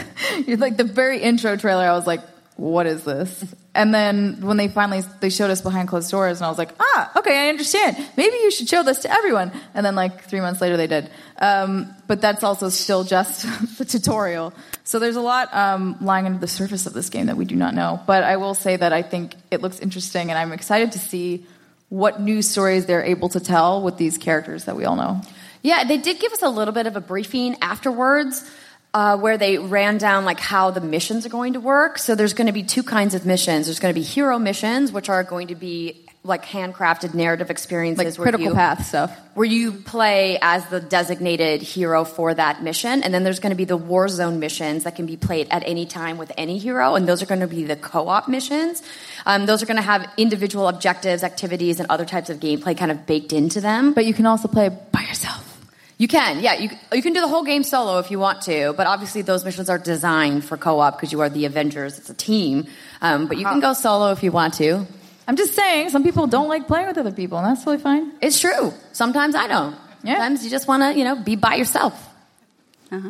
You're 0.46 0.58
like 0.68 0.78
the 0.78 0.84
very 0.84 1.20
intro 1.22 1.56
trailer. 1.58 1.84
I 1.84 1.94
was 1.94 2.06
like, 2.06 2.22
"What 2.56 2.86
is 2.86 3.04
this?" 3.04 3.44
And 3.74 3.94
then 3.94 4.40
when 4.42 4.58
they 4.58 4.68
finally 4.68 5.04
they 5.20 5.30
showed 5.30 5.52
us 5.52 5.62
behind 5.62 5.90
closed 5.90 6.10
doors, 6.10 6.38
and 6.38 6.46
I 6.46 6.50
was 6.50 6.58
like, 6.58 6.72
"Ah, 6.80 7.20
okay, 7.20 7.46
I 7.46 7.50
understand. 7.50 7.98
Maybe 8.16 8.36
you 8.38 8.52
should 8.52 8.70
show 8.70 8.84
this 8.84 9.00
to 9.00 9.12
everyone." 9.12 9.52
And 9.74 9.86
then 9.86 9.96
like 9.96 10.24
three 10.24 10.40
months 10.42 10.62
later, 10.62 10.78
they 10.78 10.88
did. 10.88 11.10
Um, 11.40 11.94
but 12.08 12.22
that's 12.22 12.44
also 12.44 12.70
still 12.70 13.04
just 13.04 13.46
the 13.78 13.86
tutorial. 13.86 14.54
So 14.84 15.00
there's 15.00 15.16
a 15.16 15.22
lot 15.22 15.54
um, 15.54 15.98
lying 16.02 16.26
under 16.26 16.40
the 16.40 16.48
surface 16.48 16.86
of 16.86 16.94
this 16.94 17.10
game 17.10 17.26
that 17.26 17.38
we 17.38 17.46
do 17.46 17.56
not 17.56 17.74
know. 17.74 18.00
But 18.06 18.24
I 18.24 18.38
will 18.38 18.54
say 18.54 18.76
that 18.76 18.94
I 18.94 19.02
think 19.02 19.36
it 19.52 19.62
looks 19.62 19.80
interesting, 19.80 20.30
and 20.30 20.38
I'm 20.38 20.52
excited 20.52 20.92
to 20.94 21.00
see 21.00 21.46
what 21.90 22.20
new 22.20 22.42
stories 22.42 22.86
they're 22.86 23.04
able 23.04 23.30
to 23.30 23.40
tell 23.40 23.82
with 23.82 23.98
these 23.98 24.18
characters 24.18 24.66
that 24.66 24.76
we 24.76 24.86
all 24.86 24.96
know. 24.96 25.22
Yeah, 25.62 25.84
they 25.84 25.98
did 25.98 26.20
give 26.20 26.32
us 26.32 26.44
a 26.44 26.50
little 26.50 26.74
bit 26.74 26.88
of 26.88 26.96
a 26.96 27.02
briefing 27.02 27.58
afterwards. 27.62 28.48
Uh, 28.96 29.18
where 29.18 29.38
they 29.38 29.58
ran 29.58 29.98
down 29.98 30.24
like 30.24 30.40
how 30.40 30.72
the 30.72 30.80
missions 30.80 31.26
are 31.26 31.34
going 31.40 31.52
to 31.54 31.60
work. 31.60 31.98
So 32.00 32.16
there's 32.16 32.34
going 32.34 32.48
to 32.48 32.54
be 32.54 32.64
two 32.64 32.82
kinds 32.82 33.14
of 33.14 33.26
missions. 33.26 33.66
There's 33.68 33.82
going 33.84 33.94
to 33.94 34.00
be 34.00 34.06
hero 34.06 34.40
missions, 34.40 34.94
which 34.94 35.10
are 35.10 35.22
going 35.22 35.48
to 35.48 35.56
be 35.56 36.06
like 36.24 36.46
handcrafted 36.46 37.14
narrative 37.14 37.50
experiences, 37.52 38.06
Like 38.06 38.18
where 38.18 38.24
critical 38.32 38.48
you- 38.48 38.54
path 38.56 38.88
stuff. 38.88 39.12
where 39.34 39.46
you 39.46 39.74
play 39.74 40.40
as 40.42 40.66
the 40.70 40.80
designated 40.80 41.62
hero 41.62 42.06
for 42.06 42.34
that 42.34 42.64
mission. 42.64 43.04
And 43.04 43.14
then 43.14 43.26
there's 43.26 43.42
going 43.42 43.52
to 43.52 43.58
be 43.58 43.66
the 43.66 43.76
war 43.76 44.08
zone 44.08 44.40
missions 44.40 44.86
that 44.86 44.96
can 44.96 45.06
be 45.06 45.18
played 45.18 45.48
at 45.52 45.64
any 45.68 45.86
time 45.86 46.18
with 46.18 46.32
any 46.38 46.58
hero. 46.58 46.96
And 46.96 47.06
those 47.06 47.22
are 47.22 47.28
going 47.28 47.42
to 47.42 47.48
be 47.48 47.66
the 47.66 47.76
co-op 47.76 48.30
missions. 48.30 48.82
Um, 49.26 49.46
those 49.46 49.62
are 49.62 49.66
going 49.66 49.76
to 49.84 49.90
have 49.94 50.10
individual 50.16 50.70
objectives, 50.70 51.22
activities, 51.22 51.82
and 51.82 51.92
other 51.92 52.06
types 52.06 52.30
of 52.30 52.40
gameplay 52.40 52.78
kind 52.78 52.92
of 52.92 53.06
baked 53.06 53.34
into 53.34 53.60
them. 53.60 53.92
But 53.94 54.06
you 54.06 54.14
can 54.14 54.26
also 54.26 54.48
play 54.48 54.70
by 54.70 55.02
yourself. 55.02 55.52
You 55.98 56.08
can, 56.10 56.42
yeah. 56.42 56.56
You, 56.56 56.70
you 56.92 57.02
can 57.02 57.14
do 57.14 57.22
the 57.22 57.28
whole 57.28 57.44
game 57.44 57.64
solo 57.64 58.00
if 58.00 58.12
you 58.12 58.20
want 58.20 58.42
to, 58.44 58.74
but 58.74 58.86
obviously 58.86 59.22
those 59.22 59.46
missions 59.46 59.70
are 59.70 59.78
designed 59.78 60.44
for 60.44 60.58
co-op 60.58 60.98
because 60.98 61.12
you 61.12 61.22
are 61.22 61.30
the 61.30 61.46
Avengers. 61.46 61.98
It's 61.98 62.10
a 62.10 62.14
team. 62.14 62.68
Um, 63.02 63.28
but 63.28 63.38
you 63.38 63.46
can 63.46 63.62
go 63.62 63.74
solo 63.74 64.12
if 64.12 64.22
you 64.22 64.32
want 64.32 64.56
to. 64.56 64.86
I'm 65.28 65.38
just 65.38 65.56
saying, 65.56 65.90
some 65.90 66.04
people 66.04 66.28
don't 66.28 66.50
like 66.50 66.68
playing 66.68 66.88
with 66.88 66.98
other 66.98 67.12
people, 67.12 67.38
and 67.38 67.48
that's 67.48 67.64
totally 67.64 67.82
fine. 67.82 68.12
It's 68.22 68.40
true. 68.40 68.74
Sometimes 68.92 69.36
I 69.36 69.48
don't. 69.48 69.76
Yeah. 70.04 70.16
Sometimes 70.16 70.44
you 70.44 70.50
just 70.52 70.68
want 70.68 70.84
to, 70.84 70.98
you 70.98 71.04
know, 71.04 71.16
be 71.16 71.36
by 71.36 71.56
yourself. 71.56 71.94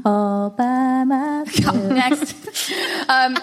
All 0.06 0.52
by 0.52 1.04
myself. 1.08 1.76
Next. 1.76 2.72
um, 3.10 3.38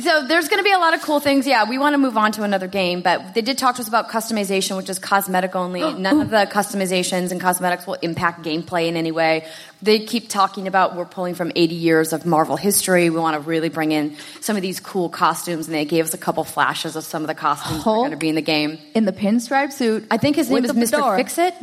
so 0.00 0.26
there's 0.26 0.48
going 0.48 0.58
to 0.58 0.64
be 0.64 0.72
a 0.72 0.78
lot 0.78 0.94
of 0.94 1.02
cool 1.02 1.20
things. 1.20 1.46
Yeah, 1.46 1.68
we 1.68 1.78
want 1.78 1.94
to 1.94 1.98
move 1.98 2.16
on 2.16 2.32
to 2.32 2.42
another 2.42 2.66
game, 2.66 3.02
but 3.02 3.34
they 3.34 3.42
did 3.42 3.58
talk 3.58 3.74
to 3.76 3.82
us 3.82 3.88
about 3.88 4.08
customization, 4.08 4.76
which 4.76 4.88
is 4.88 4.98
cosmetic 4.98 5.54
only. 5.54 5.80
None 5.98 6.20
of 6.20 6.30
the 6.30 6.48
customizations 6.50 7.30
and 7.30 7.40
cosmetics 7.40 7.86
will 7.86 7.94
impact 8.02 8.42
gameplay 8.42 8.88
in 8.88 8.96
any 8.96 9.12
way. 9.12 9.46
They 9.82 9.98
keep 10.00 10.28
talking 10.28 10.66
about 10.68 10.94
we're 10.96 11.04
pulling 11.04 11.34
from 11.34 11.52
80 11.54 11.74
years 11.74 12.12
of 12.12 12.24
Marvel 12.24 12.56
history. 12.56 13.10
We 13.10 13.18
want 13.18 13.34
to 13.34 13.40
really 13.40 13.68
bring 13.68 13.92
in 13.92 14.16
some 14.40 14.56
of 14.56 14.62
these 14.62 14.80
cool 14.80 15.08
costumes, 15.08 15.66
and 15.66 15.74
they 15.74 15.84
gave 15.84 16.04
us 16.04 16.14
a 16.14 16.18
couple 16.18 16.44
flashes 16.44 16.96
of 16.96 17.04
some 17.04 17.22
of 17.22 17.28
the 17.28 17.34
costumes 17.34 17.82
that 17.84 17.90
are 17.90 17.94
going 17.94 18.10
to 18.12 18.16
be 18.16 18.28
in 18.28 18.34
the 18.36 18.42
game. 18.42 18.78
In 18.94 19.04
the 19.04 19.12
pinstripe 19.12 19.72
suit. 19.72 20.06
I 20.10 20.16
think 20.18 20.36
his 20.36 20.48
name 20.50 20.64
is 20.64 20.72
Mr. 20.72 21.16
Fix 21.16 21.38
It. 21.38 21.54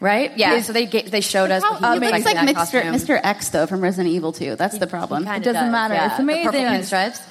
Right? 0.00 0.36
Yeah. 0.36 0.60
So 0.62 0.72
they 0.72 0.86
ga- 0.86 1.08
they 1.08 1.20
showed 1.20 1.52
us. 1.52 1.62
How, 1.62 1.74
he 1.94 2.00
he 2.04 2.10
looks 2.12 2.24
like, 2.24 2.34
like 2.34 2.48
Mr. 2.48 2.54
costume. 2.54 2.82
Mr. 2.94 3.20
X 3.22 3.50
though 3.50 3.66
from 3.66 3.80
Resident 3.80 4.12
Evil 4.12 4.32
2. 4.32 4.56
That's 4.56 4.78
the 4.78 4.88
problem. 4.88 5.22
It 5.28 5.44
doesn't 5.44 5.54
does, 5.54 5.70
matter. 5.70 5.94
yeah. 5.94 6.06
It's 6.08 6.16
The 6.16 6.24
purple 6.24 6.60
amazing. 6.60 6.98
pinstripes. 6.98 7.22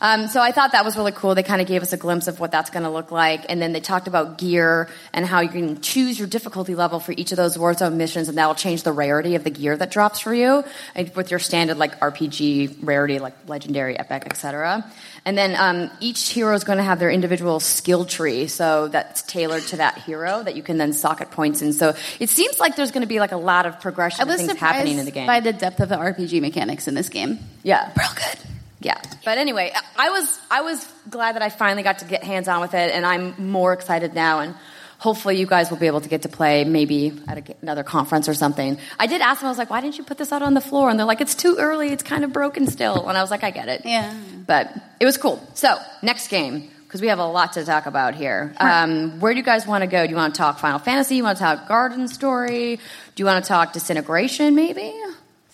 Um, 0.00 0.28
so 0.28 0.40
I 0.40 0.52
thought 0.52 0.72
that 0.72 0.84
was 0.84 0.96
really 0.96 1.12
cool. 1.12 1.34
They 1.34 1.42
kind 1.42 1.60
of 1.60 1.66
gave 1.66 1.82
us 1.82 1.92
a 1.92 1.96
glimpse 1.96 2.26
of 2.26 2.40
what 2.40 2.50
that's 2.50 2.70
going 2.70 2.84
to 2.84 2.90
look 2.90 3.10
like, 3.10 3.44
and 3.48 3.60
then 3.60 3.72
they 3.72 3.80
talked 3.80 4.08
about 4.08 4.38
gear 4.38 4.88
and 5.12 5.26
how 5.26 5.40
you 5.40 5.48
can 5.50 5.80
choose 5.80 6.18
your 6.18 6.28
difficulty 6.28 6.74
level 6.74 7.00
for 7.00 7.12
each 7.12 7.32
of 7.32 7.36
those 7.36 7.56
Warzone 7.56 7.94
missions, 7.94 8.28
and 8.28 8.38
that'll 8.38 8.54
change 8.54 8.82
the 8.82 8.92
rarity 8.92 9.34
of 9.34 9.44
the 9.44 9.50
gear 9.50 9.76
that 9.76 9.90
drops 9.90 10.20
for 10.20 10.34
you, 10.34 10.64
and 10.94 11.14
with 11.14 11.30
your 11.30 11.38
standard 11.38 11.76
like 11.76 12.00
RPG 12.00 12.78
rarity, 12.82 13.18
like 13.18 13.34
legendary, 13.46 13.98
epic, 13.98 14.22
etc. 14.26 14.90
And 15.26 15.36
then 15.36 15.54
um, 15.58 15.90
each 16.00 16.30
hero 16.30 16.54
is 16.54 16.64
going 16.64 16.78
to 16.78 16.84
have 16.84 16.98
their 16.98 17.10
individual 17.10 17.60
skill 17.60 18.06
tree, 18.06 18.46
so 18.46 18.88
that's 18.88 19.20
tailored 19.22 19.64
to 19.64 19.76
that 19.76 19.98
hero 19.98 20.42
that 20.42 20.56
you 20.56 20.62
can 20.62 20.78
then 20.78 20.94
socket 20.94 21.30
points 21.30 21.60
in. 21.60 21.74
So 21.74 21.94
it 22.18 22.30
seems 22.30 22.58
like 22.58 22.74
there's 22.76 22.90
going 22.90 23.02
to 23.02 23.06
be 23.08 23.20
like 23.20 23.32
a 23.32 23.36
lot 23.36 23.66
of 23.66 23.80
progression 23.80 24.20
I 24.20 24.22
of 24.22 24.28
was 24.28 24.36
things 24.38 24.52
surprised 24.52 24.76
happening 24.76 24.98
in 24.98 25.04
the 25.04 25.10
game. 25.10 25.26
by 25.26 25.40
the 25.40 25.52
depth 25.52 25.80
of 25.80 25.90
the 25.90 25.96
RPG 25.96 26.40
mechanics 26.40 26.88
in 26.88 26.94
this 26.94 27.10
game. 27.10 27.38
Yeah, 27.62 27.92
real 27.98 28.08
good. 28.14 28.59
Yeah, 28.80 29.00
but 29.24 29.36
anyway, 29.38 29.72
I 29.96 30.08
was 30.10 30.38
I 30.50 30.62
was 30.62 30.84
glad 31.08 31.34
that 31.36 31.42
I 31.42 31.50
finally 31.50 31.82
got 31.82 31.98
to 31.98 32.06
get 32.06 32.24
hands 32.24 32.48
on 32.48 32.60
with 32.60 32.72
it, 32.74 32.92
and 32.92 33.04
I'm 33.04 33.34
more 33.50 33.72
excited 33.74 34.14
now. 34.14 34.40
And 34.40 34.54
hopefully, 34.98 35.36
you 35.38 35.46
guys 35.46 35.70
will 35.70 35.76
be 35.78 35.86
able 35.86 36.00
to 36.00 36.08
get 36.08 36.22
to 36.22 36.28
play 36.30 36.64
maybe 36.64 37.12
at 37.28 37.38
a, 37.38 37.54
another 37.60 37.82
conference 37.82 38.26
or 38.28 38.34
something. 38.34 38.78
I 38.98 39.06
did 39.06 39.20
ask 39.20 39.40
them. 39.40 39.48
I 39.48 39.50
was 39.50 39.58
like, 39.58 39.68
"Why 39.68 39.82
didn't 39.82 39.98
you 39.98 40.04
put 40.04 40.16
this 40.16 40.32
out 40.32 40.40
on 40.42 40.54
the 40.54 40.62
floor?" 40.62 40.88
And 40.88 40.98
they're 40.98 41.06
like, 41.06 41.20
"It's 41.20 41.34
too 41.34 41.56
early. 41.58 41.92
It's 41.92 42.02
kind 42.02 42.24
of 42.24 42.32
broken 42.32 42.66
still." 42.68 43.06
And 43.08 43.18
I 43.18 43.20
was 43.20 43.30
like, 43.30 43.44
"I 43.44 43.50
get 43.50 43.68
it." 43.68 43.82
Yeah. 43.84 44.14
but 44.46 44.72
it 44.98 45.04
was 45.04 45.16
cool. 45.18 45.46
So 45.54 45.76
next 46.02 46.28
game. 46.28 46.70
Because 46.86 47.02
we 47.02 47.06
have 47.06 47.20
a 47.20 47.24
lot 47.24 47.52
to 47.52 47.64
talk 47.64 47.86
about 47.86 48.16
here. 48.16 48.52
Um, 48.58 49.20
where 49.20 49.32
do 49.32 49.38
you 49.38 49.44
guys 49.44 49.64
want 49.64 49.82
to 49.82 49.86
go? 49.86 50.04
Do 50.04 50.10
you 50.10 50.16
want 50.16 50.34
to 50.34 50.38
talk 50.38 50.58
Final 50.58 50.80
Fantasy? 50.80 51.14
You 51.14 51.22
want 51.22 51.38
to 51.38 51.44
talk 51.44 51.68
Garden 51.68 52.08
Story? 52.08 52.80
Do 53.14 53.20
you 53.20 53.24
want 53.26 53.44
to 53.44 53.48
talk 53.48 53.72
Disintegration, 53.72 54.56
maybe? 54.56 54.92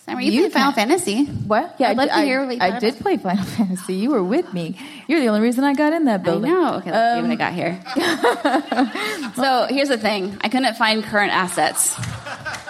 Summer, 0.07 0.21
you, 0.21 0.31
You 0.31 0.41
played 0.43 0.53
Final 0.53 0.71
Fantasy. 0.71 1.25
What? 1.25 1.75
Yeah, 1.79 1.89
I'd 1.89 1.97
I, 1.97 2.03
love 2.03 2.09
to 2.09 2.15
I- 2.17 2.25
hear 2.25 2.45
what 2.45 2.55
you 2.55 2.61
I 2.61 2.79
did 2.79 2.93
about- 2.93 3.01
play 3.03 3.17
Final 3.17 3.43
Fantasy. 3.57 3.95
You 3.95 4.11
were 4.11 4.23
with 4.23 4.53
me. 4.53 4.77
You're 5.07 5.19
the 5.19 5.27
only 5.27 5.41
reason 5.41 5.63
I 5.65 5.73
got 5.73 5.91
in 5.93 6.05
that 6.05 6.21
I 6.21 6.23
building. 6.23 6.49
know. 6.51 6.75
Okay, 6.75 6.91
let's 6.91 7.13
see 7.13 7.19
Um, 7.19 7.21
when 7.23 7.31
I 7.31 7.35
got 7.35 7.53
here. 7.53 9.33
so 9.35 9.67
here's 9.69 9.89
the 9.89 9.97
thing. 9.97 10.37
I 10.41 10.49
couldn't 10.49 10.75
find 10.77 11.03
current 11.03 11.33
assets. 11.33 11.97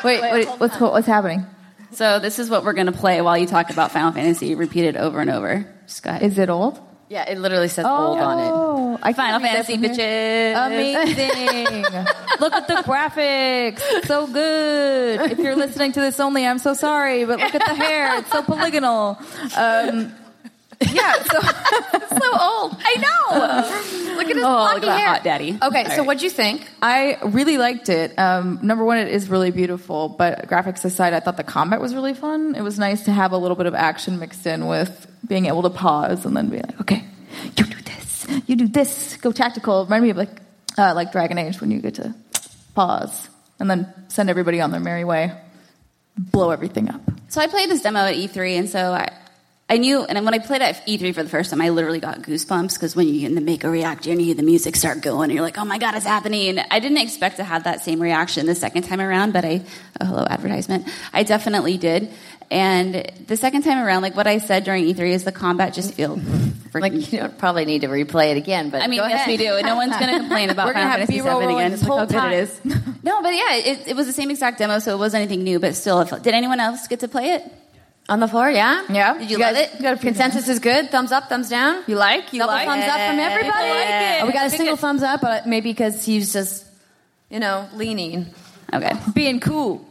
Wait, 0.03 0.21
wait, 0.21 0.47
what's 0.59 0.79
what's 0.79 1.07
happening? 1.07 1.45
So 1.91 2.19
this 2.19 2.39
is 2.39 2.49
what 2.49 2.63
we're 2.63 2.73
going 2.73 2.87
to 2.87 2.91
play 2.91 3.21
while 3.21 3.37
you 3.37 3.45
talk 3.47 3.69
about 3.69 3.91
Final 3.91 4.11
Fantasy 4.11 4.55
repeated 4.55 4.97
over 4.97 5.19
and 5.21 5.29
over. 5.29 5.71
Just 5.87 6.03
go 6.03 6.09
ahead. 6.09 6.23
Is 6.23 6.37
it 6.37 6.49
old? 6.49 6.79
Yeah, 7.09 7.29
it 7.29 7.37
literally 7.37 7.69
says 7.69 7.85
old 7.85 8.19
on 8.19 8.39
it. 8.39 8.51
Oh, 8.51 8.99
I 9.01 9.13
Final 9.13 9.39
Fantasy, 9.39 9.77
bitches. 9.77 10.65
Amazing. 10.67 11.83
look 12.41 12.53
at 12.53 12.67
the 12.67 12.75
graphics. 12.83 13.81
It's 13.81 14.07
so 14.07 14.27
good. 14.27 15.31
If 15.31 15.39
you're 15.39 15.55
listening 15.55 15.93
to 15.93 16.01
this 16.01 16.19
only, 16.19 16.45
I'm 16.45 16.59
so 16.59 16.73
sorry, 16.73 17.23
but 17.23 17.39
look 17.39 17.55
at 17.55 17.65
the 17.65 17.75
hair. 17.75 18.17
It's 18.19 18.31
so 18.31 18.41
polygonal. 18.43 19.17
Um, 19.55 20.13
yeah, 20.81 21.13
so 21.23 21.39
so 22.19 22.39
old. 22.39 22.75
I 22.79 22.95
know. 22.99 24.15
Look 24.17 24.27
at 24.29 24.35
his 24.35 24.37
Oh, 24.37 24.41
blocky 24.41 24.75
look 24.75 24.83
at 24.83 24.85
that 24.85 24.97
hair. 24.99 25.07
hot 25.07 25.23
daddy. 25.23 25.57
Okay, 25.61 25.83
All 25.83 25.89
so 25.91 25.97
right. 25.97 26.07
what'd 26.07 26.21
you 26.23 26.29
think? 26.29 26.67
I 26.81 27.17
really 27.23 27.57
liked 27.57 27.89
it. 27.89 28.17
Um, 28.17 28.59
number 28.61 28.83
one, 28.85 28.97
it 28.97 29.07
is 29.09 29.29
really 29.29 29.51
beautiful, 29.51 30.09
but 30.09 30.47
graphics 30.47 30.85
aside, 30.85 31.13
I 31.13 31.19
thought 31.19 31.37
the 31.37 31.43
combat 31.43 31.81
was 31.81 31.93
really 31.95 32.13
fun. 32.13 32.55
It 32.55 32.61
was 32.61 32.77
nice 32.79 33.05
to 33.05 33.11
have 33.11 33.31
a 33.31 33.37
little 33.37 33.55
bit 33.57 33.65
of 33.65 33.73
action 33.75 34.19
mixed 34.19 34.45
in 34.45 34.67
with 34.67 35.07
being 35.27 35.45
able 35.47 35.63
to 35.63 35.69
pause 35.69 36.25
and 36.25 36.35
then 36.37 36.49
be 36.49 36.57
like, 36.57 36.79
okay, 36.81 37.03
you 37.43 37.51
do 37.65 37.81
this, 37.81 38.27
you 38.47 38.55
do 38.55 38.67
this, 38.67 39.17
go 39.17 39.31
tactical. 39.31 39.83
Remind 39.85 40.03
me 40.03 40.09
of 40.11 40.17
like, 40.17 40.41
uh, 40.77 40.93
like 40.93 41.11
Dragon 41.11 41.37
Age 41.37 41.59
when 41.59 41.71
you 41.71 41.79
get 41.81 41.95
to 41.95 42.13
pause 42.75 43.29
and 43.59 43.69
then 43.69 43.91
send 44.09 44.29
everybody 44.29 44.61
on 44.61 44.69
their 44.71 44.79
merry 44.79 45.03
way, 45.03 45.33
blow 46.17 46.51
everything 46.51 46.89
up. 46.89 47.01
So 47.29 47.41
I 47.41 47.47
played 47.47 47.69
this 47.69 47.81
demo 47.81 47.99
at 47.99 48.15
E3, 48.15 48.57
and 48.59 48.69
so 48.69 48.93
I, 48.93 49.11
I 49.69 49.79
knew, 49.79 50.05
and 50.05 50.23
when 50.23 50.33
I 50.33 50.39
played 50.39 50.61
at 50.61 50.87
E3 50.87 51.13
for 51.13 51.23
the 51.23 51.29
first 51.29 51.49
time, 51.49 51.59
I 51.59 51.69
literally 51.69 51.99
got 51.99 52.21
goosebumps 52.21 52.75
because 52.75 52.95
when 52.95 53.09
you 53.09 53.19
get 53.19 53.31
in 53.31 53.35
the 53.35 53.41
Mako 53.41 53.69
reactor 53.69 54.11
and 54.11 54.19
you 54.19 54.27
hear 54.27 54.35
the 54.35 54.43
music 54.43 54.77
start 54.77 55.01
going, 55.01 55.25
and 55.25 55.33
you're 55.33 55.41
like, 55.41 55.57
oh 55.57 55.65
my 55.65 55.77
god, 55.77 55.95
it's 55.95 56.05
happening. 56.05 56.57
And 56.57 56.65
I 56.71 56.79
didn't 56.79 56.99
expect 56.99 57.35
to 57.37 57.43
have 57.43 57.65
that 57.65 57.81
same 57.81 58.01
reaction 58.01 58.45
the 58.45 58.55
second 58.55 58.83
time 58.83 59.01
around, 59.01 59.33
but 59.33 59.43
I, 59.43 59.61
oh, 59.99 60.05
hello, 60.05 60.25
advertisement. 60.29 60.87
I 61.11 61.23
definitely 61.23 61.77
did. 61.77 62.09
And 62.49 63.11
the 63.27 63.35
second 63.35 63.63
time 63.63 63.85
around, 63.85 64.03
like 64.03 64.15
what 64.15 64.25
I 64.25 64.37
said 64.37 64.63
during 64.63 64.85
E3 64.85 65.09
is 65.09 65.25
the 65.25 65.33
combat 65.33 65.73
just 65.73 65.93
feels 65.93 66.21
Like 66.73 66.93
you 66.93 67.19
don't 67.19 67.37
probably 67.37 67.65
need 67.65 67.81
to 67.81 67.87
replay 67.87 68.31
it 68.31 68.37
again, 68.37 68.69
but 68.69 68.81
I 68.81 68.87
mean, 68.87 68.99
yes, 68.99 69.27
we 69.27 69.37
do. 69.37 69.61
No 69.63 69.75
one's 69.75 69.97
going 69.97 70.13
to 70.13 70.19
complain 70.19 70.49
about 70.49 70.67
We're 70.67 70.73
Final 70.73 70.89
have 70.89 71.07
Fantasy 71.07 71.21
VII 71.21 71.53
again. 71.53 71.71
this 71.71 71.79
Just 71.81 71.89
look 71.89 72.11
how 72.11 72.19
whole 72.19 72.29
good 72.29 72.37
it 72.37 72.43
is. 72.43 72.61
no, 73.03 73.21
but 73.21 73.33
yeah, 73.33 73.55
it, 73.55 73.87
it 73.89 73.95
was 73.95 74.05
the 74.05 74.13
same 74.13 74.29
exact 74.31 74.59
demo, 74.59 74.79
so 74.79 74.93
it 74.93 74.97
wasn't 74.97 75.21
anything 75.23 75.43
new. 75.43 75.59
But 75.59 75.75
still, 75.75 76.03
did 76.05 76.33
anyone 76.33 76.59
else 76.59 76.87
get 76.87 77.01
to 77.01 77.07
play 77.07 77.31
it? 77.31 77.43
On 78.09 78.19
the 78.19 78.27
floor. 78.27 78.49
Yeah, 78.49 78.83
Yeah. 78.89 79.17
Did 79.17 79.29
you, 79.31 79.37
You 79.37 79.43
love 79.43 79.55
it? 79.55 79.71
you 79.75 79.81
got 79.81 79.93
a 79.93 79.97
few 79.97 80.09
Consensus 80.11 80.47
is 80.47 80.59
good. 80.59 80.89
Thumbs 80.91 81.11
up, 81.11 81.27
thumbs 81.29 81.49
down. 81.49 81.83
You 81.87 81.95
like? 81.95 82.31
You 82.33 82.39
Double 82.39 82.53
like? 82.53 82.67
thumbs 82.67 82.83
up 82.85 82.91
from 83.09 83.19
everybody. 83.19 83.49
Like 83.69 83.89
it. 83.89 84.23
Oh, 84.23 84.25
we 84.27 84.33
got 84.33 84.47
a 84.47 84.49
single 84.49 84.75
thumbs 84.77 85.03
up, 85.03 85.21
but 85.21 85.45
maybe 85.47 85.71
because 85.71 86.05
he's 86.05 86.31
just, 86.31 86.65
you 87.29 87.39
know, 87.39 87.67
leaning. 87.73 88.27
Okay. 88.73 88.91
Being 89.13 89.39
cool. 89.39 89.85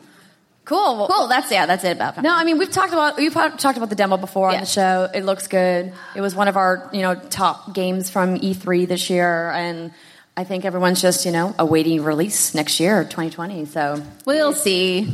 Cool. 0.65 0.97
Well, 0.97 1.09
Cool. 1.09 1.27
That's 1.29 1.51
yeah. 1.53 1.67
That's 1.67 1.85
it 1.85 1.93
about. 1.97 2.17
That. 2.17 2.23
No, 2.23 2.35
I 2.35 2.43
mean 2.45 2.59
we've 2.59 2.71
talked 2.71 2.93
about 2.93 3.17
we've 3.19 3.33
talked 3.33 3.77
about 3.77 3.89
the 3.89 3.95
demo 3.95 4.17
before 4.17 4.49
on 4.51 4.59
the 4.59 4.67
show. 4.67 5.09
It 5.15 5.25
looks 5.25 5.47
good. 5.47 5.93
It 6.17 6.21
was 6.21 6.35
one 6.35 6.49
of 6.49 6.57
our 6.57 6.91
you 6.93 7.03
know 7.03 7.15
top 7.15 7.73
games 7.73 8.11
from 8.11 8.37
E3 8.41 8.89
this 8.89 9.09
year, 9.09 9.51
and 9.53 9.93
I 10.37 10.43
think 10.43 10.65
everyone's 10.65 11.01
just 11.01 11.25
you 11.25 11.31
know 11.31 11.55
awaiting 11.57 12.03
release 12.03 12.53
next 12.53 12.81
year, 12.81 13.05
2020. 13.05 13.67
So 13.67 14.03
We'll 14.27 14.53
see. 14.53 15.07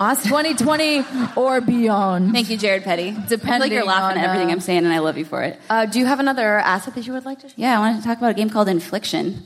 Awesome. 0.00 0.28
2020 0.28 1.04
or 1.36 1.60
beyond. 1.60 2.32
Thank 2.32 2.50
you, 2.50 2.56
Jared 2.56 2.84
Petty. 2.84 3.10
I 3.10 3.26
feel 3.26 3.38
like 3.58 3.70
you're 3.72 3.84
laughing 3.84 4.18
on, 4.18 4.24
at 4.24 4.28
everything 4.28 4.48
uh, 4.48 4.52
I'm 4.52 4.60
saying, 4.60 4.84
and 4.84 4.92
I 4.92 4.98
love 4.98 5.16
you 5.18 5.24
for 5.24 5.42
it. 5.42 5.60
Uh, 5.70 5.86
do 5.86 5.98
you 5.98 6.06
have 6.06 6.20
another 6.20 6.58
asset 6.58 6.94
that 6.94 7.06
you 7.06 7.12
would 7.12 7.24
like 7.24 7.40
to? 7.40 7.48
share? 7.48 7.54
Yeah, 7.56 7.76
I 7.76 7.80
wanted 7.80 8.02
to 8.02 8.04
talk 8.08 8.18
about 8.18 8.30
a 8.30 8.34
game 8.34 8.50
called 8.50 8.68
Infliction. 8.68 9.42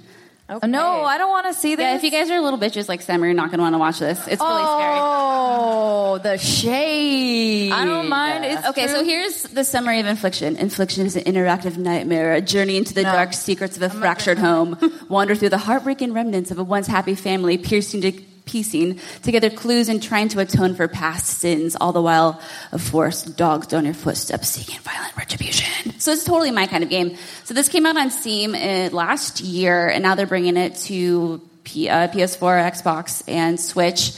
Okay. 0.51 0.67
No, 0.67 1.05
I 1.05 1.19
don't 1.19 1.29
want 1.29 1.47
to 1.49 1.53
see 1.53 1.75
this. 1.75 1.83
Yeah, 1.85 1.97
if 1.97 2.03
you 2.03 2.11
guys 2.11 2.31
are 2.31 2.41
little 2.41 2.59
bitches 2.59 2.89
like 2.89 3.03
Sam, 3.03 3.23
you're 3.23 3.35
not 3.35 3.51
going 3.51 3.59
to 3.59 3.65
want 3.65 3.75
to 3.75 3.79
watch 3.79 3.99
this. 3.99 4.19
It's 4.27 4.41
really 4.41 4.65
scary. 4.65 4.99
Oh, 4.99 6.19
the 6.23 6.39
shade. 6.39 7.71
I 7.71 7.85
don't 7.85 8.09
mind. 8.09 8.47
It's 8.47 8.67
Okay, 8.69 8.87
so 8.87 9.05
here's 9.05 9.43
the 9.43 9.63
summary 9.63 10.01
of 10.01 10.07
Infliction. 10.07 10.57
Infliction 10.57 11.05
is 11.05 11.17
an 11.17 11.25
interactive 11.25 11.77
nightmare, 11.77 12.33
a 12.33 12.41
journey 12.41 12.79
into 12.79 12.95
the 12.95 13.03
No. 13.03 13.13
dark 13.13 13.35
secrets 13.35 13.77
of 13.77 13.83
a 13.83 13.91
fractured 13.91 14.39
home. 14.39 14.79
Wander 15.11 15.35
through 15.35 15.51
the 15.51 15.59
heartbreaking 15.59 16.15
remnants 16.15 16.51
of 16.51 16.59
a 16.59 16.65
once 16.65 16.87
happy 16.87 17.15
family, 17.15 17.59
piercing 17.59 18.01
to 18.01 18.13
piecing 18.49 18.99
together 19.23 19.51
clues 19.51 19.89
and 19.89 20.03
trying 20.03 20.29
to 20.31 20.41
atone 20.41 20.75
for 20.75 20.89
past 20.89 21.27
sins, 21.39 21.77
all 21.81 21.93
the 21.93 22.01
while 22.03 22.41
a 22.73 22.79
force 22.79 23.23
dogs 23.23 23.73
on 23.75 23.85
your 23.85 23.95
footsteps, 23.95 24.49
seeking 24.49 24.81
violent 24.81 25.15
retribution. 25.17 25.99
So 26.01 26.13
it's 26.13 26.25
totally 26.25 26.51
my 26.51 26.67
kind 26.67 26.83
of 26.83 26.91
game. 26.91 27.17
So 27.45 27.53
this 27.55 27.69
came 27.69 27.85
out 27.87 27.97
on 27.97 28.11
Steam 28.11 28.55
uh, 28.55 28.89
last 28.93 29.41
year, 29.41 29.89
and 29.89 30.03
now 30.03 30.15
they're 30.15 30.27
bringing 30.27 30.57
it 30.57 30.77
to 30.87 31.41
P- 31.65 31.89
uh, 31.89 32.09
PS4, 32.09 32.73
Xbox, 32.73 33.23
and 33.29 33.61
Switch. 33.61 34.13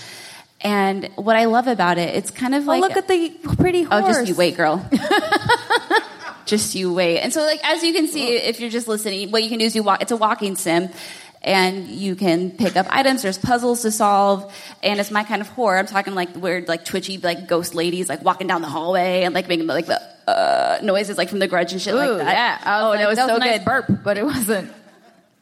And 0.62 1.08
what 1.16 1.36
I 1.36 1.46
love 1.46 1.66
about 1.68 1.96
it, 1.98 2.14
it's 2.14 2.30
kind 2.30 2.54
of 2.54 2.64
Oh, 2.64 2.66
like 2.72 2.80
look 2.82 2.96
at 2.96 3.08
the 3.08 3.30
pretty 3.56 3.82
horse. 3.82 4.04
Oh, 4.04 4.08
just 4.08 4.28
you 4.28 4.34
wait, 4.34 4.56
girl. 4.56 4.86
just 6.44 6.74
you 6.74 6.92
wait. 6.92 7.20
And 7.20 7.32
so, 7.32 7.40
like, 7.42 7.60
as 7.64 7.82
you 7.82 7.92
can 7.92 8.08
see, 8.08 8.28
if 8.36 8.60
you're 8.60 8.70
just 8.70 8.88
listening, 8.88 9.30
what 9.30 9.42
you 9.42 9.48
can 9.48 9.58
do 9.58 9.64
is 9.64 9.74
you 9.74 9.82
walk. 9.82 10.02
It's 10.02 10.12
a 10.12 10.16
walking 10.16 10.56
sim, 10.56 10.90
and 11.42 11.88
you 11.88 12.14
can 12.16 12.50
pick 12.50 12.76
up 12.76 12.86
items. 12.90 13.22
There's 13.22 13.38
puzzles 13.38 13.82
to 13.82 13.90
solve, 13.90 14.52
and 14.82 15.00
it's 15.00 15.10
my 15.10 15.24
kind 15.24 15.40
of 15.40 15.48
horror. 15.48 15.78
I'm 15.78 15.86
talking 15.86 16.14
like 16.14 16.34
weird, 16.36 16.68
like 16.68 16.84
twitchy, 16.84 17.18
like 17.18 17.48
ghost 17.48 17.74
ladies, 17.74 18.08
like 18.08 18.22
walking 18.22 18.46
down 18.46 18.62
the 18.62 18.68
hallway 18.68 19.22
and 19.22 19.34
like 19.34 19.48
making 19.48 19.66
like 19.66 19.86
the 19.86 20.00
uh, 20.30 20.78
noises, 20.82 21.16
like 21.18 21.28
from 21.28 21.38
The 21.38 21.48
Grudge 21.48 21.72
and 21.72 21.80
shit 21.80 21.94
Ooh, 21.94 21.98
like 21.98 22.18
that. 22.18 22.32
yeah. 22.64 22.80
Oh, 22.82 22.88
like, 22.90 22.94
and 23.00 23.02
it 23.04 23.08
was 23.08 23.16
that 23.18 23.28
so 23.28 23.36
nice 23.38 23.58
good. 23.58 23.64
burp, 23.64 23.84
but 24.04 24.18
it 24.18 24.24
wasn't. 24.24 24.70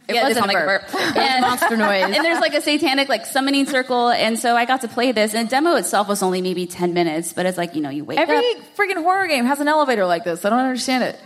It 0.08 0.14
Yeah, 0.14 0.22
wasn't 0.22 0.46
a 0.46 0.48
one 0.48 0.54
burp. 0.54 0.90
burp. 0.90 1.00
And 1.16 1.42
monster 1.42 1.76
noise. 1.76 2.04
And 2.04 2.14
there's 2.24 2.40
like 2.40 2.54
a 2.54 2.62
satanic 2.62 3.10
like 3.10 3.26
summoning 3.26 3.66
circle, 3.66 4.08
and 4.08 4.38
so 4.38 4.56
I 4.56 4.64
got 4.64 4.80
to 4.82 4.88
play 4.88 5.12
this. 5.12 5.34
And 5.34 5.46
the 5.46 5.50
demo 5.50 5.74
itself 5.76 6.08
was 6.08 6.22
only 6.22 6.40
maybe 6.40 6.66
ten 6.66 6.94
minutes, 6.94 7.34
but 7.34 7.44
it's 7.44 7.58
like 7.58 7.74
you 7.74 7.82
know 7.82 7.90
you 7.90 8.04
wake 8.06 8.18
up. 8.18 8.26
Every 8.26 8.36
up. 8.38 8.76
freaking 8.76 9.02
horror 9.02 9.26
game 9.26 9.44
has 9.44 9.60
an 9.60 9.68
elevator 9.68 10.06
like 10.06 10.24
this. 10.24 10.44
I 10.46 10.48
don't 10.50 10.60
understand 10.60 11.04
it. 11.04 11.20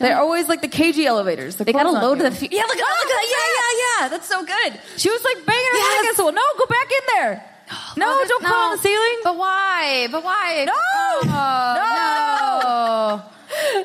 They're 0.00 0.18
always 0.18 0.48
like 0.48 0.62
the 0.62 0.68
cagey 0.68 1.06
elevators. 1.06 1.56
The 1.56 1.64
They 1.64 1.72
gotta 1.72 1.90
load 1.90 2.18
the. 2.18 2.30
Fe- 2.30 2.48
yeah, 2.50 2.62
look 2.64 2.76
oh, 2.80 2.96
look 3.00 3.10
at 3.12 3.16
that. 3.20 3.26
Yeah, 3.36 3.48
yeah, 3.58 3.72
yeah. 3.84 4.08
That's 4.08 4.26
so 4.28 4.44
good. 4.44 4.80
She 4.96 5.10
was 5.10 5.22
like 5.22 5.44
banging 5.46 5.70
her 5.72 5.78
Yes. 5.78 5.92
head 5.94 6.00
against 6.00 6.16
the 6.16 6.22
wall. 6.24 6.32
No, 6.32 6.42
go 6.58 6.66
back 6.66 6.88
in 6.90 7.04
there. 7.14 7.44
No, 7.96 8.06
Oh, 8.08 8.24
don't 8.28 8.42
crawl 8.44 8.70
on 8.72 8.76
the 8.76 8.82
ceiling. 8.82 9.18
But 9.22 9.36
why? 9.36 10.08
But 10.10 10.24
why? 10.24 10.64
No! 10.66 10.72
Oh, 10.74 11.20
no. 13.22 13.22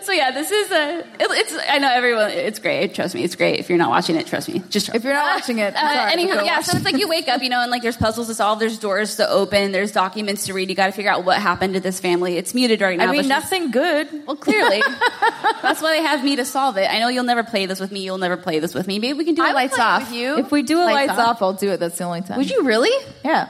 So 0.04 0.12
yeah, 0.12 0.32
this 0.32 0.52
is 0.52 0.72
a. 0.72 1.00
It, 1.00 1.06
it's. 1.20 1.56
I 1.70 1.78
know 1.80 1.92
everyone. 1.92 2.32
It's 2.32 2.60
great. 2.60 2.94
Trust 2.94 3.16
me, 3.16 3.24
it's 3.24 3.36
great. 3.36 3.60
If 3.60 3.70
you're 3.70 3.78
not 3.78 3.90
watching 3.90 4.16
it, 4.16 4.28
trust 4.28 4.50
me. 4.50 4.62
Just 4.70 4.88
trust 4.88 4.98
If 4.98 5.04
you're 5.04 5.14
not 5.14 5.36
watching 5.38 5.60
it, 5.60 5.74
Uh, 5.76 5.80
sorry, 5.80 6.12
anyhow, 6.12 6.44
yeah. 6.44 6.62
So 6.62 6.76
it's 6.76 6.86
like 6.86 6.98
you 6.98 7.08
wake 7.08 7.28
up, 7.28 7.42
you 7.42 7.50
know, 7.50 7.62
and 7.62 7.70
like 7.72 7.82
there's 7.82 7.98
puzzles 7.98 8.28
to 8.28 8.34
solve, 8.36 8.60
there's 8.60 8.78
doors 8.80 9.18
to 9.18 9.30
open, 9.30 9.72
there's 9.72 9.92
documents 9.92 10.46
to 10.46 10.54
read. 10.54 10.70
You 10.70 10.76
got 10.76 10.88
to 10.88 10.92
figure 10.92 11.12
out 11.12 11.26
what 11.26 11.40
happened 11.40 11.74
to 11.76 11.80
this 11.80 12.00
family. 12.00 12.38
It's 12.38 12.54
muted 12.54 12.82
right 12.82 12.98
now. 12.98 13.10
I 13.10 13.12
mean, 13.12 13.28
nothing 13.28 13.72
good. 13.72 14.08
Well, 14.26 14.36
clearly, 14.36 14.82
that's 15.62 15.82
why 15.82 15.98
they 15.98 16.02
have 16.04 16.24
me 16.24 16.36
to 16.38 16.46
solve 16.46 16.78
it. 16.78 16.90
I 16.90 17.00
know 17.00 17.08
you'll 17.08 17.24
never 17.24 17.44
play 17.44 17.66
this 17.66 17.80
with 17.80 17.92
me. 17.92 18.02
You'll 18.02 18.18
never 18.18 18.38
play 18.38 18.60
this 18.60 18.74
with 18.74 18.88
me. 18.88 19.00
Maybe 19.00 19.18
we 19.18 19.26
can 19.26 19.36
do 19.36 19.44
I 19.44 19.52
it 19.52 19.54
lights 19.54 19.80
off. 19.80 20.12
you. 20.12 20.38
If 20.40 20.52
we 20.52 20.64
do 20.64 20.78
a 20.80 20.86
Lights 20.86 21.10
lights, 21.10 21.20
off. 21.20 21.36
off, 21.38 21.42
I'll 21.42 21.54
do 21.54 21.72
it. 21.72 21.80
That's 21.80 21.98
the 21.98 22.04
only 22.06 22.22
time. 22.22 22.38
Would 22.38 22.50
you 22.50 22.64
really? 22.64 22.92
Yeah. 23.24 23.50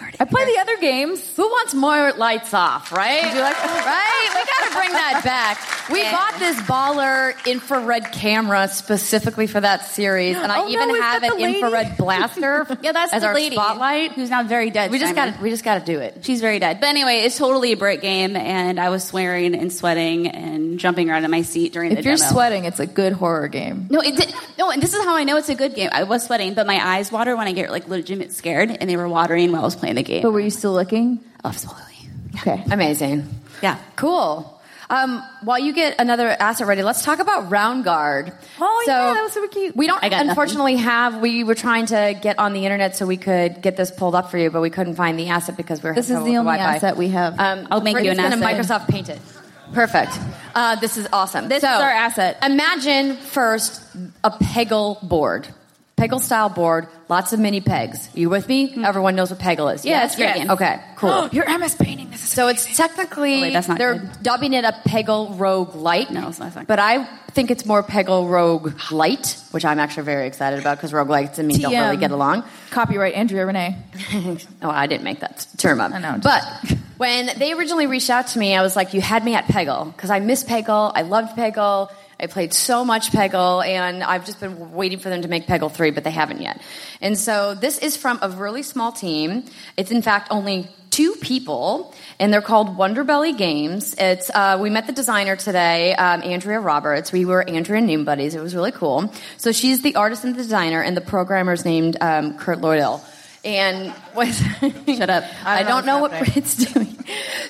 You 0.00 0.04
heard 0.06 0.14
it. 0.14 0.20
I 0.20 0.24
play 0.24 0.44
the 0.46 0.58
other 0.60 0.76
games. 0.78 1.20
Who 1.36 1.42
wants 1.46 1.74
more 1.74 2.12
lights 2.12 2.54
off, 2.54 2.92
right? 2.92 3.22
Would 3.24 3.34
you 3.34 3.40
like- 3.40 3.62
right? 3.62 4.28
We 4.34 4.40
got 4.40 4.68
to 4.70 4.76
bring 4.76 4.92
that 4.92 5.20
back. 5.24 5.88
We 5.90 6.00
Yeah. 6.02 6.12
bought 6.12 6.38
this 6.38 6.56
baller 6.60 7.34
infrared 7.46 8.12
camera 8.12 8.68
specifically 8.68 9.46
for 9.46 9.60
that 9.60 9.86
series, 9.86 10.36
and 10.36 10.50
I 10.52 10.60
Oh, 10.60 10.68
even 10.68 10.90
is 10.90 11.00
have 11.00 11.22
an 11.22 11.38
infrared 11.40 11.96
blaster. 11.96 12.66
Yeah, 12.82 12.92
that's 12.92 13.12
as 13.12 13.22
the 13.22 13.28
our 13.28 13.34
lady 13.34 13.56
spotlight. 13.56 14.12
who's 14.12 14.30
now 14.30 14.42
very 14.44 14.70
dead. 14.70 14.90
We 14.90 14.98
just 14.98 15.14
Simon. 15.14 15.34
got 15.34 15.42
we 15.42 15.50
just 15.50 15.64
got 15.64 15.84
to 15.84 15.92
do 15.92 15.98
it. 16.00 16.18
She's 16.22 16.40
very 16.40 16.58
dead. 16.58 16.80
But 16.80 16.88
anyway, 16.88 17.18
it's 17.20 17.36
totally 17.36 17.72
a 17.72 17.76
brick 17.76 18.00
game, 18.00 18.36
and 18.36 18.78
I 18.80 18.88
was 18.90 19.02
swearing 19.04 19.54
and 19.54 19.72
sweating 19.72 20.28
and 20.28 20.78
jumping 20.78 21.10
around 21.10 21.24
in 21.24 21.30
my 21.30 21.42
seat 21.42 21.72
during 21.72 21.90
the 21.92 21.98
If 21.98 22.04
you're 22.04 22.16
demo. 22.16 22.30
sweating, 22.30 22.64
it's 22.64 22.80
a 22.80 22.86
good 22.86 23.12
horror 23.12 23.48
game. 23.48 23.88
No, 23.90 24.00
it 24.00 24.16
did, 24.16 24.32
no, 24.58 24.70
and 24.70 24.80
this 24.82 24.94
is 24.94 25.04
how 25.04 25.16
I 25.16 25.24
know 25.24 25.36
it's 25.36 25.48
a 25.48 25.54
good 25.54 25.74
game. 25.74 25.90
I 25.92 26.04
was 26.04 26.24
sweating, 26.24 26.54
but 26.54 26.66
my 26.66 26.78
eyes 26.96 27.10
water 27.12 27.36
when 27.36 27.48
I 27.48 27.52
get 27.52 27.70
like 27.70 27.88
legitimate 27.88 28.32
scared, 28.32 28.70
and 28.80 28.88
they 28.88 28.96
were 28.96 29.08
watering 29.08 29.50
while 29.52 29.62
I 29.62 29.64
was 29.64 29.76
playing 29.76 29.89
the 29.96 30.02
game. 30.02 30.22
But 30.22 30.32
were 30.32 30.40
you 30.40 30.50
still 30.50 30.72
looking? 30.72 31.20
Absolutely. 31.44 31.82
Okay. 32.36 32.62
Amazing. 32.70 33.28
Yeah. 33.62 33.78
Cool. 33.96 34.56
Um, 34.88 35.22
while 35.42 35.58
you 35.60 35.72
get 35.72 36.00
another 36.00 36.28
asset 36.28 36.66
ready, 36.66 36.82
let's 36.82 37.04
talk 37.04 37.20
about 37.20 37.48
Roundguard. 37.48 38.34
Oh, 38.60 38.84
yeah, 38.88 39.14
that 39.14 39.22
was 39.22 39.32
super 39.32 39.46
cute. 39.46 39.76
We 39.76 39.86
don't 39.86 40.00
got 40.02 40.10
nothing. 40.10 40.28
unfortunately 40.30 40.76
have. 40.76 41.20
We 41.20 41.44
were 41.44 41.54
trying 41.54 41.86
to 41.86 42.18
get 42.20 42.40
on 42.40 42.54
the 42.54 42.64
internet 42.64 42.96
so 42.96 43.06
we 43.06 43.16
could 43.16 43.62
get 43.62 43.76
this 43.76 43.92
pulled 43.92 44.16
up 44.16 44.32
for 44.32 44.38
you, 44.38 44.50
but 44.50 44.60
we 44.60 44.70
couldn't 44.70 44.96
find 44.96 45.16
the 45.16 45.28
asset 45.28 45.56
because 45.56 45.80
we're 45.80 45.94
This 45.94 46.10
is 46.10 46.16
the 46.16 46.36
only 46.38 46.56
Wi-Fi. 46.56 46.74
asset 46.76 46.96
we 46.96 47.08
have. 47.08 47.38
Um, 47.38 47.68
I'll 47.70 47.80
make 47.82 48.02
you 48.02 48.10
an 48.10 48.18
asset. 48.18 48.40
Microsoft 48.40 48.88
Paint 48.88 49.10
it. 49.10 49.20
Perfect. 49.72 50.18
Uh, 50.56 50.74
this 50.80 50.96
is 50.96 51.06
awesome. 51.12 51.46
This 51.48 51.62
is 51.62 51.68
our 51.68 51.88
asset. 51.88 52.38
Imagine 52.42 53.14
first 53.16 53.80
a 54.24 54.30
Peggle 54.32 55.00
board. 55.08 55.46
Peggle 56.00 56.20
style 56.20 56.48
board, 56.48 56.88
lots 57.10 57.34
of 57.34 57.40
mini 57.40 57.60
pegs. 57.60 58.08
you 58.14 58.30
with 58.30 58.48
me? 58.48 58.72
Hmm. 58.72 58.84
Everyone 58.86 59.16
knows 59.16 59.30
what 59.30 59.38
Peggle 59.38 59.74
is. 59.74 59.84
Yeah, 59.84 60.04
it's 60.06 60.16
great 60.16 60.36
Yes. 60.36 60.48
Okay, 60.50 60.80
cool. 60.96 61.28
Your 61.32 61.46
MS 61.58 61.74
painting. 61.74 62.08
This 62.10 62.22
is 62.24 62.30
So 62.30 62.48
it's 62.48 62.64
technically 62.74 63.34
Oh, 63.36 63.40
wait, 63.42 63.52
that's 63.52 63.68
not 63.68 63.76
they're 63.78 63.98
good. 63.98 64.22
dubbing 64.22 64.54
it 64.54 64.64
a 64.64 64.72
Peggle 64.88 65.36
Roguelite. 65.36 66.10
No, 66.10 66.28
it's 66.28 66.38
not- 66.38 66.66
But 66.66 66.78
I 66.78 67.04
think 67.32 67.50
it's 67.50 67.66
more 67.66 67.82
Peggle 67.82 68.30
Rogue 68.30 68.72
Light, 68.90 69.36
which 69.50 69.64
I'm 69.64 69.78
actually 69.78 70.04
very 70.04 70.26
excited 70.26 70.58
about 70.58 70.78
because 70.78 70.92
Roguelites 70.92 71.38
and 71.38 71.46
me 71.48 71.58
don't 71.58 71.72
really 71.72 71.96
get 71.98 72.10
along. 72.12 72.44
copyright 72.70 73.14
Andrea 73.14 73.44
Renee. 73.44 73.76
oh, 74.62 74.70
I 74.70 74.86
didn't 74.86 75.04
make 75.04 75.20
that 75.20 75.46
term 75.58 75.80
up. 75.80 75.92
I 75.92 75.98
know. 75.98 76.18
But 76.22 76.42
when 76.96 77.30
they 77.38 77.52
originally 77.52 77.86
reached 77.86 78.10
out 78.10 78.28
to 78.28 78.38
me, 78.38 78.54
I 78.56 78.62
was 78.62 78.74
like, 78.74 78.94
"You 78.94 79.00
had 79.00 79.24
me 79.24 79.34
at 79.34 79.44
Peggle 79.46 79.92
because 79.94 80.10
I 80.10 80.18
miss 80.20 80.44
Peggle. 80.44 80.92
I 80.94 81.02
loved 81.02 81.36
Peggle. 81.36 81.90
I 82.20 82.26
played 82.26 82.52
so 82.52 82.84
much 82.84 83.12
Peggle, 83.12 83.66
and 83.66 84.04
I've 84.04 84.26
just 84.26 84.40
been 84.40 84.72
waiting 84.72 84.98
for 84.98 85.08
them 85.08 85.22
to 85.22 85.28
make 85.28 85.46
Peggle 85.46 85.72
three, 85.72 85.90
but 85.90 86.04
they 86.04 86.10
haven't 86.10 86.42
yet. 86.42 86.60
And 87.00 87.16
so 87.16 87.54
this 87.54 87.78
is 87.78 87.96
from 87.96 88.18
a 88.20 88.28
really 88.28 88.62
small 88.62 88.92
team. 88.92 89.44
It's 89.78 89.90
in 89.90 90.02
fact 90.02 90.28
only 90.30 90.68
two 90.90 91.14
people, 91.22 91.94
and 92.18 92.30
they're 92.30 92.42
called 92.42 92.76
Wonderbelly 92.76 93.36
Games. 93.36 93.94
It's 93.96 94.28
uh, 94.28 94.58
we 94.60 94.68
met 94.68 94.86
the 94.86 94.92
designer 94.92 95.34
today, 95.36 95.94
um, 95.94 96.22
Andrea 96.22 96.60
Roberts. 96.60 97.10
We 97.10 97.24
were 97.24 97.48
Andrea 97.48 97.80
Noon 97.80 98.04
buddies. 98.04 98.34
It 98.34 98.42
was 98.42 98.54
really 98.54 98.72
cool. 98.72 99.10
So 99.38 99.50
she's 99.50 99.80
the 99.80 99.96
artist 99.96 100.24
and 100.24 100.34
the 100.34 100.42
designer, 100.42 100.82
and 100.82 100.94
the 100.94 101.00
programmer's 101.00 101.64
named 101.64 101.96
um, 102.02 102.36
Kurt 102.36 102.60
Lloydell. 102.60 103.02
And 103.42 103.90
what's 104.12 104.38
Shut 104.38 105.08
up. 105.08 105.24
I 105.44 105.62
don't 105.62 105.86
know, 105.86 106.00
what's 106.00 106.14
what 106.14 106.36
it's 106.36 106.54
doing. 106.72 106.96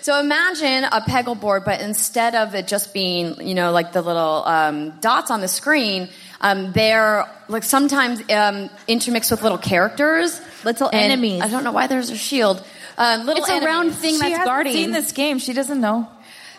So 0.02 0.20
imagine 0.20 0.84
a 0.84 1.00
Peggle 1.00 1.38
board, 1.38 1.64
but 1.64 1.80
instead 1.80 2.34
of 2.34 2.54
it 2.54 2.68
just 2.68 2.94
being, 2.94 3.46
you 3.46 3.54
know, 3.54 3.72
like 3.72 3.92
the 3.92 4.00
little 4.02 4.44
um, 4.46 4.90
dots 5.00 5.30
on 5.30 5.40
the 5.40 5.48
screen, 5.48 6.08
um, 6.40 6.72
they're 6.72 7.28
like 7.48 7.64
sometimes 7.64 8.22
um, 8.30 8.70
intermixed 8.86 9.30
with 9.30 9.42
little 9.42 9.58
characters, 9.58 10.40
Little 10.64 10.88
And 10.88 11.12
enemies. 11.12 11.42
I 11.42 11.48
don't 11.48 11.64
know 11.64 11.72
why 11.72 11.86
there's 11.86 12.10
a 12.10 12.16
shield. 12.16 12.64
Um, 12.96 13.26
little 13.26 13.42
It's 13.42 13.50
a 13.50 13.64
round 13.64 13.94
thing 13.94 14.14
she 14.14 14.18
that's 14.20 14.44
guarding. 14.44 14.72
seen 14.72 14.92
this 14.92 15.12
game. 15.12 15.38
She 15.38 15.52
doesn't 15.52 15.80
know. 15.80 16.08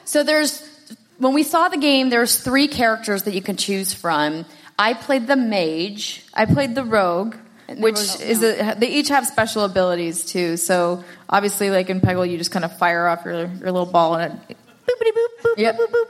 So 0.05 0.23
there's 0.23 0.67
when 1.19 1.33
we 1.33 1.43
saw 1.43 1.69
the 1.69 1.77
game, 1.77 2.09
there's 2.09 2.39
three 2.39 2.67
characters 2.67 3.23
that 3.23 3.33
you 3.33 3.41
can 3.41 3.55
choose 3.55 3.93
from. 3.93 4.45
I 4.77 4.95
played 4.95 5.27
the 5.27 5.35
mage. 5.35 6.25
I 6.33 6.45
played 6.45 6.73
the 6.73 6.83
rogue, 6.83 7.35
which 7.79 8.19
is 8.21 8.43
a, 8.43 8.75
they 8.77 8.89
each 8.89 9.09
have 9.09 9.25
special 9.27 9.63
abilities 9.63 10.25
too. 10.25 10.57
So 10.57 11.03
obviously, 11.29 11.69
like 11.69 11.89
in 11.89 12.01
Peggle, 12.01 12.29
you 12.29 12.37
just 12.37 12.51
kind 12.51 12.65
of 12.65 12.77
fire 12.77 13.07
off 13.07 13.25
your 13.25 13.33
your 13.47 13.71
little 13.71 13.85
ball 13.85 14.15
and 14.15 14.39
it. 14.49 14.57
Boopity 14.87 15.11
boop, 15.11 15.43
boop, 15.43 15.57
Yep. 15.57 15.77
boop, 15.77 15.87
boop, 15.87 16.05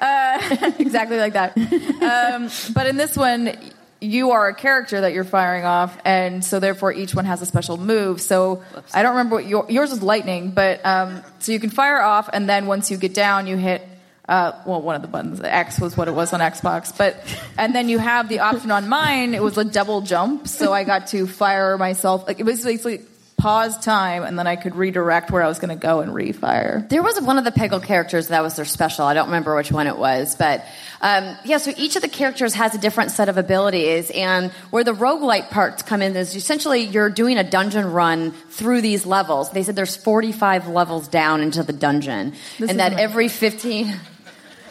boop. 0.00 0.70
Uh, 0.70 0.72
exactly 0.78 1.18
like 1.18 1.34
that. 1.34 1.56
Um, 1.56 2.50
but 2.74 2.86
in 2.86 2.96
this 2.96 3.16
one, 3.16 3.56
you 4.00 4.32
are 4.32 4.48
a 4.48 4.54
character 4.54 5.00
that 5.02 5.12
you're 5.12 5.24
firing 5.24 5.64
off, 5.64 5.96
and 6.04 6.44
so 6.44 6.58
therefore 6.60 6.92
each 6.92 7.14
one 7.14 7.24
has 7.24 7.40
a 7.42 7.46
special 7.46 7.76
move. 7.76 8.20
So 8.20 8.62
I 8.92 9.02
don't 9.02 9.12
remember 9.12 9.36
what 9.36 9.46
your, 9.46 9.66
yours 9.68 9.92
is 9.92 10.02
lightning, 10.02 10.50
but 10.50 10.84
um, 10.84 11.22
so 11.38 11.52
you 11.52 11.60
can 11.60 11.70
fire 11.70 12.00
off, 12.00 12.28
and 12.32 12.48
then 12.48 12.66
once 12.66 12.90
you 12.90 12.96
get 12.96 13.14
down, 13.14 13.46
you 13.46 13.56
hit. 13.56 13.86
Uh, 14.26 14.52
well, 14.64 14.80
one 14.80 14.96
of 14.96 15.02
the 15.02 15.08
buttons, 15.08 15.40
X 15.42 15.78
was 15.78 15.96
what 15.98 16.08
it 16.08 16.14
was 16.14 16.32
on 16.32 16.40
Xbox, 16.40 16.96
but 16.96 17.16
and 17.58 17.74
then 17.74 17.90
you 17.90 17.98
have 17.98 18.28
the 18.30 18.38
option 18.40 18.70
on 18.70 18.88
mine. 18.88 19.34
It 19.34 19.42
was 19.42 19.58
a 19.58 19.64
double 19.64 20.00
jump, 20.00 20.48
so 20.48 20.72
I 20.72 20.84
got 20.84 21.08
to 21.08 21.26
fire 21.26 21.76
myself. 21.76 22.26
Like 22.26 22.40
it 22.40 22.44
was 22.44 22.64
basically 22.64 23.00
pause 23.36 23.76
time, 23.84 24.22
and 24.22 24.38
then 24.38 24.46
I 24.46 24.56
could 24.56 24.76
redirect 24.76 25.30
where 25.30 25.42
I 25.42 25.48
was 25.48 25.58
going 25.58 25.68
to 25.68 25.80
go 25.80 26.00
and 26.00 26.10
refire. 26.12 26.88
There 26.88 27.02
was 27.02 27.20
one 27.20 27.36
of 27.36 27.44
the 27.44 27.50
Peggle 27.50 27.82
characters 27.84 28.28
that 28.28 28.42
was 28.42 28.56
their 28.56 28.64
special. 28.64 29.04
I 29.04 29.12
don't 29.12 29.26
remember 29.26 29.54
which 29.54 29.70
one 29.70 29.86
it 29.86 29.98
was, 29.98 30.34
but 30.36 30.64
um, 31.02 31.36
yeah. 31.44 31.58
So 31.58 31.74
each 31.76 31.94
of 31.96 32.00
the 32.00 32.08
characters 32.08 32.54
has 32.54 32.74
a 32.74 32.78
different 32.78 33.10
set 33.10 33.28
of 33.28 33.36
abilities, 33.36 34.10
and 34.10 34.50
where 34.70 34.84
the 34.84 34.94
roguelite 34.94 35.50
parts 35.50 35.82
come 35.82 36.00
in 36.00 36.16
is 36.16 36.34
essentially 36.34 36.80
you're 36.84 37.10
doing 37.10 37.36
a 37.36 37.44
dungeon 37.44 37.92
run 37.92 38.30
through 38.48 38.80
these 38.80 39.04
levels. 39.04 39.50
They 39.50 39.64
said 39.64 39.76
there's 39.76 39.96
45 39.96 40.68
levels 40.68 41.08
down 41.08 41.42
into 41.42 41.62
the 41.62 41.74
dungeon, 41.74 42.32
This 42.58 42.70
and 42.70 42.80
that 42.80 42.92
amazing. 42.92 43.04
every 43.04 43.28
15. 43.28 43.94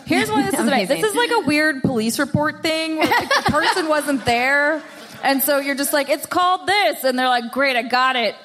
Here's 0.05 0.29
why 0.29 0.43
this 0.51 0.53
is 0.53 0.67
amazing. 0.67 1.01
This 1.01 1.11
is 1.11 1.15
like 1.15 1.31
a 1.31 1.41
weird 1.41 1.81
police 1.81 2.19
report 2.19 2.61
thing 2.61 2.97
where 2.97 3.07
like, 3.07 3.29
the 3.29 3.41
person 3.51 3.87
wasn't 3.87 4.25
there. 4.25 4.83
And 5.23 5.41
so 5.41 5.59
you're 5.59 5.75
just 5.75 5.93
like, 5.93 6.09
it's 6.09 6.25
called 6.25 6.67
this. 6.67 7.05
And 7.05 7.17
they're 7.17 7.29
like, 7.29 7.51
great, 7.51 7.77
I 7.77 7.83
got 7.83 8.15
it. 8.15 8.35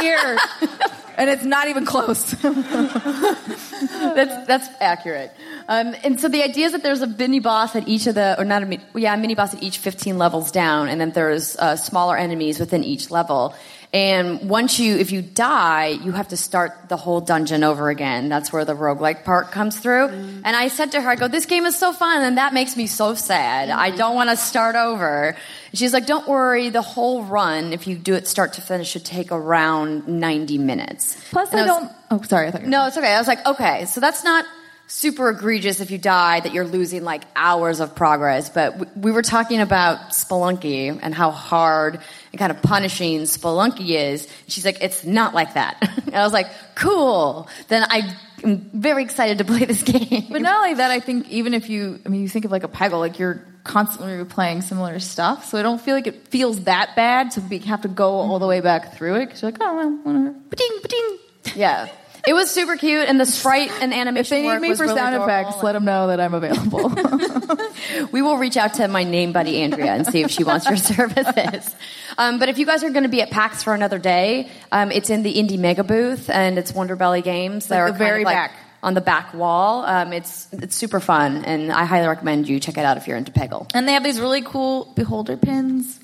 Here. 0.00 0.38
and 1.16 1.30
it's 1.30 1.44
not 1.44 1.68
even 1.68 1.84
close. 1.84 2.30
that's 2.42 4.46
that's 4.46 4.68
accurate. 4.80 5.32
Um, 5.68 5.94
and 6.02 6.20
so 6.20 6.28
the 6.28 6.42
idea 6.42 6.66
is 6.66 6.72
that 6.72 6.82
there's 6.82 7.02
a 7.02 7.06
mini 7.06 7.40
boss 7.40 7.74
at 7.76 7.88
each 7.88 8.06
of 8.06 8.14
the, 8.14 8.38
or 8.38 8.44
not 8.44 8.62
a, 8.62 8.80
yeah, 8.94 9.14
a 9.14 9.16
mini 9.16 9.34
boss 9.34 9.54
at 9.54 9.62
each 9.62 9.78
15 9.78 10.18
levels 10.18 10.50
down, 10.50 10.88
and 10.88 11.00
then 11.00 11.12
there's 11.12 11.56
uh, 11.56 11.76
smaller 11.76 12.16
enemies 12.16 12.58
within 12.58 12.84
each 12.84 13.10
level. 13.10 13.54
And 13.94 14.50
once 14.50 14.80
you, 14.80 14.96
if 14.96 15.12
you 15.12 15.22
die, 15.22 15.86
you 15.86 16.10
have 16.10 16.26
to 16.28 16.36
start 16.36 16.88
the 16.88 16.96
whole 16.96 17.20
dungeon 17.20 17.62
over 17.62 17.90
again. 17.90 18.28
That's 18.28 18.52
where 18.52 18.64
the 18.64 18.74
roguelike 18.74 19.22
part 19.22 19.52
comes 19.52 19.78
through. 19.78 20.08
Mm-hmm. 20.08 20.40
And 20.44 20.56
I 20.56 20.66
said 20.66 20.90
to 20.92 21.00
her, 21.00 21.10
I 21.10 21.14
go, 21.14 21.28
this 21.28 21.46
game 21.46 21.64
is 21.64 21.78
so 21.78 21.92
fun, 21.92 22.22
and 22.22 22.36
that 22.36 22.52
makes 22.52 22.76
me 22.76 22.88
so 22.88 23.14
sad. 23.14 23.70
I 23.70 23.90
mm-hmm. 23.90 23.98
don't 23.98 24.16
want 24.16 24.30
to 24.30 24.36
start 24.36 24.74
over. 24.74 25.36
And 25.70 25.78
she's 25.78 25.92
like, 25.92 26.06
don't 26.06 26.26
worry, 26.26 26.70
the 26.70 26.82
whole 26.82 27.22
run, 27.22 27.72
if 27.72 27.86
you 27.86 27.94
do 27.94 28.14
it 28.14 28.26
start 28.26 28.54
to 28.54 28.60
finish, 28.62 28.90
should 28.90 29.04
take 29.04 29.30
around 29.30 30.08
90 30.08 30.58
minutes. 30.58 31.16
Plus, 31.30 31.52
And 31.52 31.60
I 31.60 31.62
was- 31.62 31.82
don't. 31.82 31.92
Oh, 32.10 32.22
sorry. 32.22 32.48
I 32.48 32.50
thought 32.50 32.64
no, 32.64 32.88
it's 32.88 32.98
okay. 32.98 33.14
I 33.14 33.18
was 33.18 33.28
like, 33.28 33.46
okay, 33.46 33.84
so 33.84 34.00
that's 34.00 34.24
not 34.24 34.44
super 34.86 35.30
egregious 35.30 35.80
if 35.80 35.90
you 35.90 35.98
die 35.98 36.40
that 36.40 36.52
you're 36.52 36.66
losing 36.66 37.04
like 37.04 37.22
hours 37.36 37.80
of 37.80 37.94
progress. 37.94 38.50
But 38.50 38.76
we, 38.78 38.86
we 38.96 39.12
were 39.12 39.22
talking 39.22 39.60
about 39.60 40.10
Spelunky 40.10 40.98
and 41.00 41.14
how 41.14 41.30
hard 41.30 42.00
and 42.34 42.38
kind 42.40 42.50
of 42.50 42.60
punishing 42.62 43.20
Spelunky 43.20 43.90
is. 43.90 44.26
She's 44.48 44.64
like, 44.64 44.82
it's 44.82 45.04
not 45.04 45.34
like 45.34 45.54
that. 45.54 45.76
and 46.06 46.16
I 46.16 46.24
was 46.24 46.32
like, 46.32 46.48
cool. 46.74 47.48
Then 47.68 47.84
I 47.88 48.12
am 48.42 48.70
very 48.74 49.04
excited 49.04 49.38
to 49.38 49.44
play 49.44 49.64
this 49.64 49.82
game. 49.84 50.26
But 50.30 50.42
not 50.42 50.56
only 50.56 50.74
that, 50.74 50.90
I 50.90 50.98
think 50.98 51.30
even 51.30 51.54
if 51.54 51.70
you, 51.70 52.00
I 52.04 52.08
mean, 52.08 52.22
you 52.22 52.28
think 52.28 52.44
of 52.44 52.50
like 52.50 52.64
a 52.64 52.68
Peggle, 52.68 52.98
like 52.98 53.20
you're 53.20 53.46
constantly 53.62 54.14
replaying 54.14 54.64
similar 54.64 54.98
stuff. 54.98 55.44
So 55.44 55.58
I 55.58 55.62
don't 55.62 55.80
feel 55.80 55.94
like 55.94 56.08
it 56.08 56.26
feels 56.26 56.64
that 56.64 56.96
bad 56.96 57.30
to 57.32 57.40
be, 57.40 57.58
have 57.58 57.82
to 57.82 57.88
go 57.88 58.14
all 58.14 58.40
the 58.40 58.48
way 58.48 58.60
back 58.60 58.96
through 58.96 59.14
it. 59.16 59.26
Because 59.26 59.42
you're 59.42 59.52
like, 59.52 59.60
oh, 59.60 59.76
well, 59.76 59.90
whatever. 60.02 60.34
Ba-ding, 60.50 60.78
ba-ding. 60.82 61.18
yeah. 61.54 61.88
It 62.26 62.32
was 62.32 62.50
super 62.50 62.76
cute, 62.76 63.06
and 63.08 63.20
the 63.20 63.26
sprite 63.26 63.70
and 63.80 63.92
animation. 63.92 64.38
If 64.38 64.42
they 64.44 64.48
need 64.50 64.60
me 64.60 64.74
for 64.74 64.84
really 64.84 64.96
sound 64.96 65.14
adorable. 65.14 65.34
effects, 65.34 65.62
let 65.62 65.72
them 65.72 65.84
know 65.84 66.06
that 66.08 66.20
I'm 66.20 66.34
available. 66.34 66.90
We 68.12 68.22
will 68.22 68.36
reach 68.38 68.56
out 68.56 68.74
to 68.74 68.88
my 68.88 69.04
name 69.04 69.32
buddy 69.32 69.60
Andrea 69.60 69.92
and 69.92 70.06
see 70.06 70.22
if 70.22 70.30
she 70.30 70.42
wants 70.44 70.66
your 70.66 70.76
services. 71.18 71.74
Um, 72.16 72.38
but 72.38 72.48
if 72.48 72.58
you 72.58 72.64
guys 72.66 72.82
are 72.82 72.90
going 72.90 73.02
to 73.02 73.08
be 73.08 73.20
at 73.22 73.30
PAX 73.30 73.62
for 73.62 73.74
another 73.74 73.98
day, 73.98 74.48
um, 74.72 74.90
it's 74.90 75.10
in 75.10 75.22
the 75.22 75.34
Indie 75.34 75.58
Megabooth 75.58 76.30
and 76.30 76.58
it's 76.58 76.72
Wonderbelly 76.72 77.22
Games. 77.22 77.66
They're 77.66 77.86
the 77.86 77.90
kind 77.90 77.98
very 77.98 78.24
like 78.24 78.34
back. 78.36 78.52
on 78.82 78.94
the 78.94 79.00
back 79.00 79.34
wall. 79.34 79.84
Um, 79.84 80.12
it's 80.12 80.48
it's 80.52 80.74
super 80.76 81.00
fun, 81.00 81.44
and 81.44 81.70
I 81.72 81.84
highly 81.84 82.06
recommend 82.08 82.48
you 82.48 82.58
check 82.60 82.78
it 82.78 82.84
out 82.84 82.96
if 82.96 83.06
you're 83.06 83.18
into 83.18 83.32
Peggle. 83.32 83.70
and 83.74 83.86
they 83.86 83.92
have 83.92 84.04
these 84.04 84.20
really 84.20 84.42
cool 84.42 84.92
beholder 84.96 85.36
pins. 85.36 86.00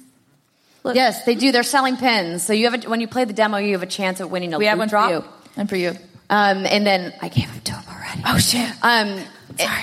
Look. 0.85 0.97
Yes, 0.97 1.25
they 1.25 1.35
do. 1.35 1.51
They're 1.53 1.63
selling 1.63 1.97
pins, 1.97 2.43
so 2.43 2.53
you 2.53 2.71
have 2.71 2.85
a, 2.85 2.89
when 2.89 3.01
you 3.01 3.09
play 3.09 3.25
the 3.25 3.33
demo, 3.35 3.57
you 3.59 3.73
have 3.73 3.83
a 3.83 3.87
chance 3.87 4.21
at 4.21 4.29
winning 4.31 4.53
a 4.55 4.59
We 4.59 4.67
have 4.67 4.79
one 4.79 4.89
drop. 4.89 5.09
for 5.11 5.15
you. 5.17 5.25
And 5.57 5.69
for 5.69 5.77
you. 5.77 5.95
Um, 6.31 6.65
and 6.65 6.87
then 6.87 7.13
I 7.21 7.29
gave 7.29 7.51
them 7.53 7.61
to 7.61 7.73
him 7.75 7.85
already. 7.91 8.23
Oh, 8.25 8.39
shit. 8.39 8.71
Um, 8.83 9.21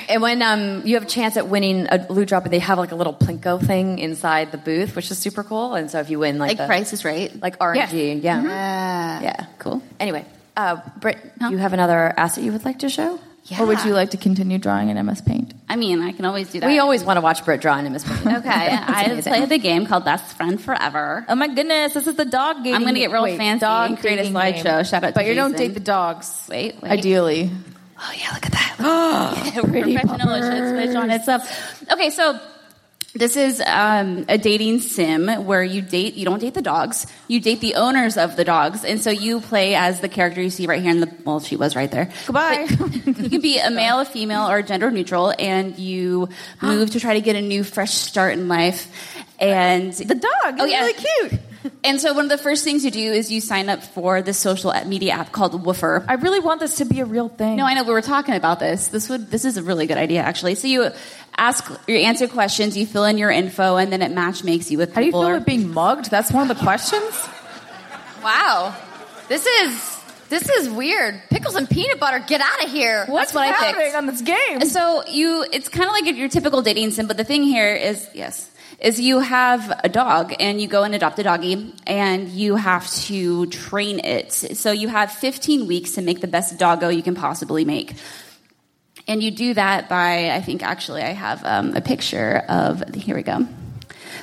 and 0.10 0.21
when 0.21 0.41
um, 0.41 0.81
you 0.88 0.95
have 0.95 1.03
a 1.03 1.07
chance 1.07 1.38
at 1.38 1.47
winning 1.49 1.88
a 1.91 2.07
loot 2.10 2.29
drop, 2.29 2.45
and 2.45 2.53
they 2.53 2.60
have 2.60 2.77
like 2.79 2.91
a 2.93 2.95
little 2.95 3.13
plinko 3.13 3.63
thing 3.63 3.99
inside 3.99 4.51
the 4.51 4.57
booth, 4.57 4.95
which 4.95 5.12
is 5.12 5.17
super 5.19 5.43
cool. 5.43 5.75
And 5.75 5.91
so 5.91 5.99
if 5.99 6.10
you 6.10 6.19
win 6.19 6.39
like, 6.39 6.51
Like 6.51 6.57
the, 6.57 6.65
Price 6.65 6.93
is 6.93 7.03
Right. 7.05 7.29
like 7.41 7.60
RNG, 7.60 8.23
yeah, 8.23 8.41
Ah, 8.43 9.21
yeah, 9.21 9.45
cool. 9.60 9.83
Anyway, 9.99 10.25
uh, 10.55 10.77
Britt, 10.99 11.19
you 11.51 11.57
have 11.57 11.73
another 11.73 12.12
asset 12.17 12.43
you 12.43 12.53
would 12.53 12.65
like 12.65 12.79
to 12.79 12.89
show? 12.89 13.19
Yeah. 13.47 13.62
Or 13.63 13.65
would 13.67 13.83
you 13.86 13.93
like 13.93 14.10
to 14.12 14.17
continue 14.17 14.57
drawing 14.57 14.89
in 14.89 15.05
MS 15.05 15.21
Paint? 15.21 15.53
I 15.69 15.77
mean, 15.77 16.01
I 16.01 16.12
can 16.12 16.25
always 16.25 16.51
do 16.51 16.60
that. 16.60 16.67
We 16.67 16.79
always 16.79 17.03
want 17.03 17.15
to 17.15 17.21
watch 17.21 17.45
Britt 17.45 17.62
draw 17.62 17.77
in 17.79 17.89
MS 17.91 18.03
Paint. 18.03 18.25
Okay, 18.38 18.49
I 18.49 19.03
amazing. 19.05 19.31
played 19.33 19.49
the 19.49 19.57
game 19.57 19.86
called 19.86 20.03
Best 20.03 20.36
Friend 20.36 20.60
Forever. 20.60 21.25
Oh 21.29 21.36
my 21.36 21.47
goodness, 21.47 21.93
this 21.93 22.07
is 22.07 22.15
the 22.15 22.25
dog 22.25 22.63
game. 22.65 22.75
I'm 22.75 22.83
gonna 22.83 22.99
get 22.99 23.12
real 23.12 23.23
Wait, 23.23 23.38
fancy 23.38 23.62
dog 23.62 23.89
and 23.91 23.99
create 23.99 24.19
a 24.19 24.23
slideshow. 24.29 24.86
Shout 24.89 25.03
out 25.05 25.10
to 25.10 25.13
But 25.13 25.25
you 25.27 25.33
don't 25.33 25.51
Jason. 25.53 25.67
date 25.67 25.73
the 25.75 25.79
dogs. 25.79 26.45
Wait, 26.49 26.81
wait. 26.81 26.91
Ideally. 26.91 27.49
Oh 27.99 28.13
yeah, 28.19 28.33
look 28.33 28.45
at 28.45 28.51
that. 28.51 28.75
Professional 29.62 30.33
it 30.33 30.41
should 30.41 30.86
switch 30.86 30.95
on 30.95 31.10
itself. 31.10 31.83
Okay, 31.91 32.10
so 32.10 32.39
this 33.17 33.36
is 33.36 33.62
um, 33.65 34.25
a 34.30 34.38
dating 34.38 34.80
sim 34.80 35.27
where 35.45 35.63
you 35.63 35.82
date. 35.82 36.15
You 36.15 36.25
don't 36.25 36.39
date 36.39 36.53
the 36.53 36.62
dogs. 36.62 37.06
You 37.27 37.39
date 37.39 37.60
the 37.60 37.75
owners 37.75 38.17
of 38.17 38.36
the 38.36 38.43
dogs, 38.43 38.84
and 38.84 39.01
so 39.01 39.10
you 39.10 39.41
play 39.41 39.75
as 39.75 39.99
the 39.99 40.10
character 40.10 40.41
you 40.41 40.49
see 40.49 40.67
right 40.67 40.82
here 40.82 40.91
in 40.91 40.99
the. 40.99 41.12
Well, 41.25 41.39
she 41.39 41.56
was 41.56 41.75
right 41.75 41.89
there. 41.89 42.12
Goodbye. 42.25 42.67
You 43.17 43.30
can 43.30 43.41
be 43.41 43.60
a 43.60 43.69
male, 43.69 43.99
a 43.99 44.06
female, 44.06 44.49
or 44.49 44.62
gender 44.62 44.91
neutral, 44.91 45.34
and 45.38 45.77
you 45.77 46.30
move 46.62 46.91
to 46.91 46.99
try 46.99 47.15
to 47.15 47.21
get 47.21 47.36
a 47.36 47.41
new, 47.41 47.63
fresh 47.63 47.93
start 47.93 48.34
in 48.34 48.47
life. 48.47 48.91
And 49.39 49.93
The 49.93 50.15
dog 50.15 50.60
is 50.60 50.71
really 50.71 50.93
cute. 50.93 51.41
And 51.83 51.99
so 52.01 52.13
one 52.13 52.25
of 52.25 52.29
the 52.29 52.37
first 52.37 52.63
things 52.63 52.83
you 52.85 52.91
do 52.91 53.11
is 53.13 53.31
you 53.31 53.39
sign 53.41 53.69
up 53.69 53.81
for 53.83 54.21
this 54.21 54.37
social 54.37 54.73
media 54.85 55.13
app 55.13 55.31
called 55.31 55.63
Woofer. 55.65 56.05
I 56.07 56.13
really 56.15 56.39
want 56.39 56.59
this 56.59 56.77
to 56.77 56.85
be 56.85 56.99
a 56.99 57.05
real 57.05 57.29
thing. 57.29 57.55
No, 57.57 57.65
I 57.65 57.73
know 57.73 57.83
we 57.83 57.91
were 57.91 58.01
talking 58.01 58.35
about 58.35 58.59
this. 58.59 58.89
This 58.89 59.09
would 59.09 59.29
this 59.31 59.45
is 59.45 59.57
a 59.57 59.63
really 59.63 59.87
good 59.87 59.97
idea 59.97 60.21
actually. 60.21 60.55
So 60.55 60.67
you 60.67 60.89
ask 61.37 61.69
you 61.87 61.95
answer 61.97 62.27
questions, 62.27 62.75
you 62.77 62.85
fill 62.85 63.05
in 63.05 63.17
your 63.17 63.31
info, 63.31 63.77
and 63.77 63.91
then 63.91 64.01
it 64.01 64.11
match 64.11 64.43
makes 64.43 64.69
you 64.71 64.77
with 64.77 64.89
people. 64.89 64.95
How 64.95 65.01
do 65.01 65.05
you 65.05 65.11
feel 65.11 65.27
or- 65.27 65.35
about 65.35 65.45
being 65.45 65.73
mugged? 65.73 66.09
That's 66.11 66.31
one 66.31 66.49
of 66.49 66.57
the 66.57 66.63
questions. 66.63 67.13
Wow, 68.23 68.75
this 69.29 69.45
is 69.45 69.97
this 70.29 70.49
is 70.49 70.69
weird. 70.69 71.21
Pickles 71.29 71.55
and 71.55 71.69
peanut 71.69 71.99
butter, 71.99 72.19
get 72.27 72.41
out 72.41 72.63
of 72.65 72.71
here. 72.71 73.05
What's 73.07 73.31
That's 73.31 73.35
what 73.35 73.43
I 73.43 73.47
happening 73.47 73.85
picked. 73.87 73.95
on 73.95 74.05
this 74.07 74.21
game? 74.21 74.61
And 74.61 74.67
so 74.67 75.05
you, 75.07 75.45
it's 75.53 75.69
kind 75.69 75.85
of 75.85 75.91
like 75.93 76.13
your 76.17 76.27
typical 76.27 76.61
dating 76.61 76.91
sim, 76.91 77.07
but 77.07 77.15
the 77.15 77.23
thing 77.23 77.43
here 77.43 77.73
is, 77.73 78.05
yes, 78.13 78.49
is 78.79 78.99
you 78.99 79.19
have 79.19 79.79
a 79.83 79.89
dog 79.89 80.33
and 80.39 80.61
you 80.61 80.67
go 80.67 80.83
and 80.83 80.93
adopt 80.93 81.17
a 81.19 81.23
doggy 81.23 81.73
and 81.87 82.29
you 82.29 82.55
have 82.55 82.89
to 82.91 83.47
train 83.47 83.99
it. 84.03 84.31
So 84.31 84.71
you 84.71 84.87
have 84.87 85.11
15 85.11 85.67
weeks 85.67 85.93
to 85.93 86.01
make 86.01 86.21
the 86.21 86.27
best 86.27 86.59
doggo 86.59 86.89
you 86.89 87.01
can 87.01 87.15
possibly 87.15 87.65
make. 87.65 87.95
And 89.07 89.23
you 89.23 89.31
do 89.31 89.53
that 89.53 89.89
by, 89.89 90.31
I 90.31 90.41
think 90.41 90.63
actually 90.63 91.01
I 91.01 91.13
have 91.13 91.43
um, 91.43 91.75
a 91.75 91.81
picture 91.81 92.43
of, 92.49 92.83
here 92.93 93.15
we 93.15 93.23
go. 93.23 93.47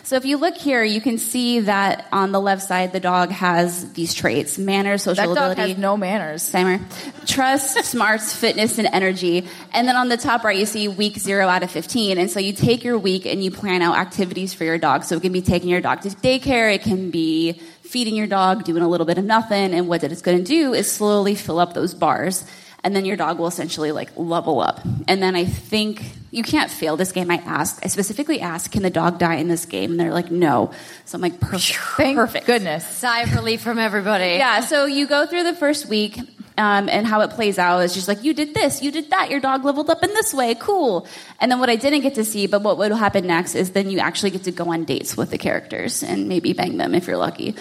So 0.05 0.17
if 0.17 0.27
you 0.27 0.37
look 0.37 0.59
here, 0.59 0.85
you 0.85 1.01
can 1.01 1.17
see 1.17 1.61
that 1.61 2.07
on 2.13 2.31
the 2.31 2.39
left 2.39 2.61
side, 2.61 2.93
the 2.93 3.01
dog 3.01 3.31
has 3.31 3.91
these 3.95 4.13
traits, 4.13 4.59
manners, 4.59 5.03
social 5.03 5.29
that 5.29 5.35
dog 5.35 5.53
ability. 5.53 5.73
has 5.73 5.81
no 5.81 5.97
manners. 5.97 6.51
Timer. 6.51 6.79
Trust, 7.25 7.83
smarts, 7.85 8.37
fitness, 8.37 8.77
and 8.77 8.87
energy. 8.93 9.47
And 9.73 9.89
then 9.89 9.97
on 9.97 10.11
the 10.11 10.19
top 10.19 10.45
right, 10.45 10.59
you 10.59 10.67
see 10.67 10.89
week 10.89 11.17
zero 11.17 11.49
out 11.49 11.63
of 11.63 11.71
15. 11.71 12.19
And 12.19 12.31
so 12.31 12.39
you 12.39 12.53
take 12.53 12.85
your 12.85 12.99
week 12.99 13.25
and 13.25 13.43
you 13.43 13.51
plan 13.51 13.81
out 13.81 13.97
activities 13.97 14.53
for 14.53 14.65
your 14.65 14.77
dog. 14.77 15.05
So 15.05 15.17
it 15.17 15.23
can 15.23 15.33
be 15.33 15.41
taking 15.41 15.71
your 15.71 15.81
dog 15.81 16.03
to 16.03 16.11
daycare. 16.11 16.75
It 16.75 16.83
can 16.83 17.11
be 17.11 17.55
feeding 17.81 18.15
your 18.15 18.27
dog, 18.27 18.65
doing 18.65 18.83
a 18.83 18.89
little 18.89 19.07
bit 19.07 19.17
of 19.17 19.25
nothing. 19.25 19.73
And 19.73 19.89
what 19.89 20.05
it's 20.05 20.21
going 20.21 20.37
to 20.37 20.45
do 20.45 20.75
is 20.75 20.91
slowly 20.91 21.35
fill 21.35 21.59
up 21.59 21.73
those 21.73 21.95
bars. 21.95 22.45
And 22.85 22.95
then 22.95 23.05
your 23.05 23.17
dog 23.17 23.39
will 23.39 23.47
essentially 23.47 23.91
like 23.91 24.11
level 24.17 24.61
up. 24.61 24.81
And 25.09 25.23
then 25.23 25.35
I 25.35 25.47
think 25.47 26.05
you 26.31 26.43
can't 26.43 26.71
fail 26.71 26.97
this 26.97 27.13
game. 27.13 27.31
I 27.31 27.37
asked, 27.37 27.81
I 27.83 27.89
specifically 27.89 28.41
asked, 28.41 28.71
can 28.73 28.83
the 28.83 28.91
dog 28.91 29.19
die 29.19 29.37
in 29.37 29.49
this 29.49 29.65
game? 29.65 29.93
And 29.93 30.01
they're 30.01 30.13
like, 30.13 30.31
no. 30.31 30.71
So 31.07 31.17
I'm 31.17 31.23
like, 31.23 31.41
perfect. 31.41 31.79
Thank 31.97 32.17
perfect. 32.17 32.47
goodness. 32.47 32.87
Sigh 32.87 33.23
of 33.23 33.35
relief 33.35 33.63
from 33.63 33.79
everybody. 33.79 34.35
Yeah, 34.35 34.61
so 34.61 34.85
you 34.85 35.07
go 35.07 35.27
through 35.27 35.45
the 35.45 35.55
first 35.55 35.87
week, 35.87 36.19
um, 36.57 36.89
and 36.89 37.07
how 37.07 37.21
it 37.23 37.31
plays 37.31 37.59
out 37.59 37.81
is 37.81 37.95
just 37.95 38.07
like, 38.07 38.23
you 38.23 38.33
did 38.33 38.55
this, 38.55 38.81
you 38.81 38.93
did 38.93 39.11
that, 39.11 39.31
your 39.31 39.41
dog 39.41 39.65
leveled 39.65 39.91
up 39.91 40.05
in 40.05 40.11
this 40.11 40.33
way, 40.33 40.55
cool. 40.55 41.07
And 41.41 41.51
then 41.51 41.59
what 41.59 41.69
I 41.69 41.77
didn't 41.77 42.03
get 42.03 42.15
to 42.15 42.25
see, 42.25 42.47
but 42.47 42.63
what 42.63 42.79
would 42.79 42.93
happen 42.93 43.27
next 43.27 43.55
is 43.55 43.71
then 43.71 43.91
you 43.91 43.99
actually 43.99 44.31
get 44.31 44.45
to 44.45 44.53
go 44.53 44.73
on 44.73 44.85
dates 44.85 45.17
with 45.17 45.31
the 45.31 45.39
characters 45.39 46.03
and 46.03 46.29
maybe 46.29 46.53
bang 46.53 46.77
them 46.77 46.95
if 46.95 47.07
you're 47.09 47.17
lucky. 47.17 47.57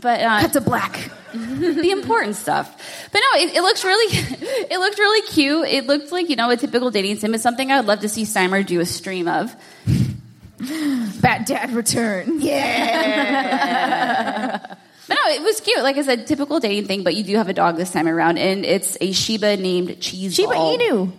But 0.00 0.20
uh, 0.20 0.40
Cut 0.40 0.52
to 0.54 0.60
black. 0.60 1.10
the 1.32 1.90
important 1.90 2.36
stuff. 2.36 2.68
But 3.12 3.20
no, 3.20 3.40
it, 3.40 3.56
it 3.56 3.62
looks 3.62 3.84
really, 3.84 4.16
it 4.70 4.78
looked 4.78 4.98
really 4.98 5.26
cute. 5.28 5.68
It 5.68 5.86
looked 5.86 6.10
like 6.10 6.28
you 6.30 6.36
know 6.36 6.50
a 6.50 6.56
typical 6.56 6.90
dating 6.90 7.16
sim. 7.16 7.34
It's 7.34 7.42
something 7.42 7.70
I 7.70 7.76
would 7.78 7.86
love 7.86 8.00
to 8.00 8.08
see 8.08 8.22
Steimer 8.22 8.64
do 8.64 8.80
a 8.80 8.86
stream 8.86 9.28
of. 9.28 9.54
Bat 11.20 11.46
Dad 11.46 11.72
return. 11.72 12.40
But 15.08 15.16
no, 15.16 15.16
it 15.28 15.42
was 15.42 15.60
cute. 15.60 15.82
Like 15.82 15.96
I 15.96 16.02
said, 16.02 16.26
typical 16.26 16.60
dating 16.60 16.86
thing. 16.86 17.02
But 17.02 17.14
you 17.14 17.22
do 17.24 17.36
have 17.36 17.48
a 17.48 17.54
dog 17.54 17.76
this 17.76 17.90
time 17.90 18.08
around, 18.08 18.38
and 18.38 18.64
it's 18.64 18.96
a 19.00 19.12
Shiba 19.12 19.56
named 19.56 20.00
Cheese. 20.00 20.34
Shiba 20.34 20.54
Inu. 20.54 21.12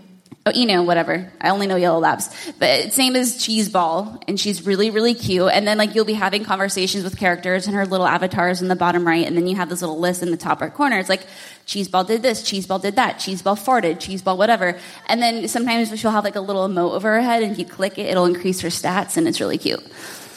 Oh, 0.49 0.59
you 0.59 0.65
know, 0.65 0.83
whatever. 0.83 1.31
I 1.39 1.49
only 1.49 1.67
know 1.67 1.75
yellow 1.75 1.99
labs. 1.99 2.29
But 2.59 2.93
same 2.93 3.15
as 3.15 3.43
Cheese 3.43 3.69
Ball, 3.69 4.21
and 4.27 4.39
she's 4.39 4.65
really, 4.65 4.89
really 4.89 5.13
cute. 5.13 5.51
And 5.51 5.67
then 5.67 5.77
like 5.77 5.95
you'll 5.95 6.05
be 6.05 6.13
having 6.13 6.43
conversations 6.43 7.03
with 7.03 7.17
characters 7.17 7.67
and 7.67 7.75
her 7.75 7.85
little 7.85 8.07
avatars 8.07 8.61
in 8.61 8.67
the 8.67 8.75
bottom 8.75 9.05
right, 9.05 9.25
and 9.25 9.37
then 9.37 9.47
you 9.47 9.55
have 9.55 9.69
this 9.69 9.81
little 9.81 9.99
list 9.99 10.23
in 10.23 10.31
the 10.31 10.37
top 10.37 10.61
right 10.61 10.73
corner. 10.73 10.97
It's 10.97 11.09
like 11.09 11.25
Cheese 11.65 11.87
Ball 11.87 12.03
did 12.03 12.21
this, 12.21 12.43
Cheese 12.43 12.65
Ball 12.67 12.79
did 12.79 12.95
that, 12.95 13.19
Cheese 13.19 13.41
Ball 13.41 13.55
farted, 13.55 13.99
Cheese 13.99 14.21
Ball 14.21 14.37
whatever. 14.37 14.77
And 15.07 15.21
then 15.21 15.47
sometimes 15.47 15.97
she'll 15.99 16.11
have 16.11 16.23
like 16.23 16.35
a 16.35 16.41
little 16.41 16.67
emote 16.67 16.93
over 16.93 17.13
her 17.13 17.21
head, 17.21 17.43
and 17.43 17.51
if 17.51 17.59
you 17.59 17.65
click 17.65 17.97
it, 17.97 18.07
it'll 18.07 18.25
increase 18.25 18.61
her 18.61 18.69
stats, 18.69 19.17
and 19.17 19.27
it's 19.27 19.39
really 19.39 19.57
cute. 19.57 19.83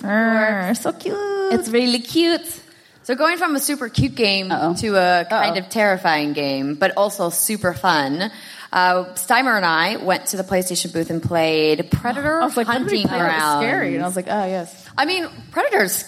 Err, 0.04 0.74
so 0.74 0.92
cute. 0.92 1.16
It's 1.52 1.68
really 1.68 2.00
cute. 2.00 2.60
So 3.04 3.16
going 3.16 3.36
from 3.36 3.56
a 3.56 3.60
super 3.60 3.88
cute 3.88 4.14
game 4.14 4.52
Uh-oh. 4.52 4.74
to 4.74 4.94
a 4.96 5.26
kind 5.28 5.56
Uh-oh. 5.56 5.58
of 5.58 5.68
terrifying 5.68 6.34
game, 6.34 6.76
but 6.76 6.96
also 6.96 7.30
super 7.30 7.74
fun. 7.74 8.30
Uh, 8.72 9.04
Steimer 9.14 9.56
and 9.56 9.66
I 9.66 9.96
went 9.96 10.26
to 10.26 10.36
the 10.36 10.44
PlayStation 10.44 10.92
booth 10.92 11.10
and 11.10 11.22
played 11.22 11.90
Predator 11.90 12.40
was 12.42 12.56
like, 12.56 12.66
what 12.66 12.78
did 12.78 12.90
we 12.90 13.02
Hunting 13.02 13.26
Ground. 13.26 13.62
scary, 13.62 13.94
and 13.94 14.02
I 14.02 14.06
was 14.06 14.16
like, 14.16 14.28
oh 14.28 14.46
yes. 14.46 14.88
I 14.96 15.04
mean, 15.04 15.28
Predator's 15.50 16.04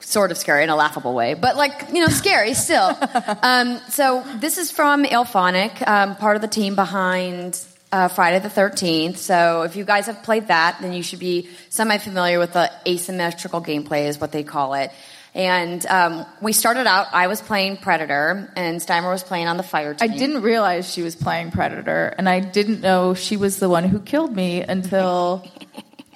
sort 0.00 0.30
of 0.30 0.38
scary 0.38 0.64
in 0.64 0.70
a 0.70 0.76
laughable 0.76 1.14
way, 1.14 1.34
but 1.34 1.56
like, 1.56 1.86
you 1.92 2.00
know, 2.00 2.08
scary 2.08 2.54
still. 2.54 2.96
um, 3.42 3.78
so 3.88 4.24
this 4.38 4.58
is 4.58 4.70
from 4.70 5.04
IllFonic, 5.04 5.86
um, 5.86 6.16
part 6.16 6.36
of 6.36 6.42
the 6.42 6.48
team 6.48 6.74
behind 6.74 7.58
uh, 7.94 8.08
Friday 8.08 8.40
the 8.40 8.48
13th. 8.48 9.16
So 9.18 9.62
if 9.62 9.76
you 9.76 9.84
guys 9.84 10.06
have 10.06 10.22
played 10.24 10.48
that, 10.48 10.78
then 10.80 10.92
you 10.92 11.02
should 11.02 11.20
be 11.20 11.48
semi-familiar 11.68 12.40
with 12.40 12.52
the 12.52 12.70
asymmetrical 12.86 13.62
gameplay 13.62 14.08
is 14.08 14.20
what 14.20 14.32
they 14.32 14.42
call 14.42 14.74
it. 14.74 14.90
And 15.34 15.84
um, 15.86 16.26
we 16.40 16.52
started 16.52 16.86
out, 16.86 17.08
I 17.12 17.26
was 17.26 17.42
playing 17.42 17.78
Predator, 17.78 18.52
and 18.54 18.80
Steimer 18.80 19.10
was 19.10 19.24
playing 19.24 19.48
on 19.48 19.56
the 19.56 19.64
fire 19.64 19.92
team. 19.92 20.08
I 20.08 20.16
didn't 20.16 20.42
realize 20.42 20.92
she 20.92 21.02
was 21.02 21.16
playing 21.16 21.50
Predator, 21.50 22.14
and 22.16 22.28
I 22.28 22.38
didn't 22.38 22.80
know 22.80 23.14
she 23.14 23.36
was 23.36 23.58
the 23.58 23.68
one 23.68 23.82
who 23.84 23.98
killed 23.98 24.34
me 24.34 24.62
until 24.62 25.44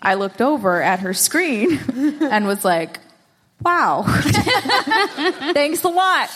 I 0.01 0.15
looked 0.15 0.41
over 0.41 0.81
at 0.81 1.01
her 1.01 1.15
screen 1.15 1.81
and 2.21 2.47
was 2.47 2.65
like, 2.65 3.01
"Wow, 3.61 4.05
thanks 5.53 5.83
a 5.83 5.89
lot." 5.89 6.31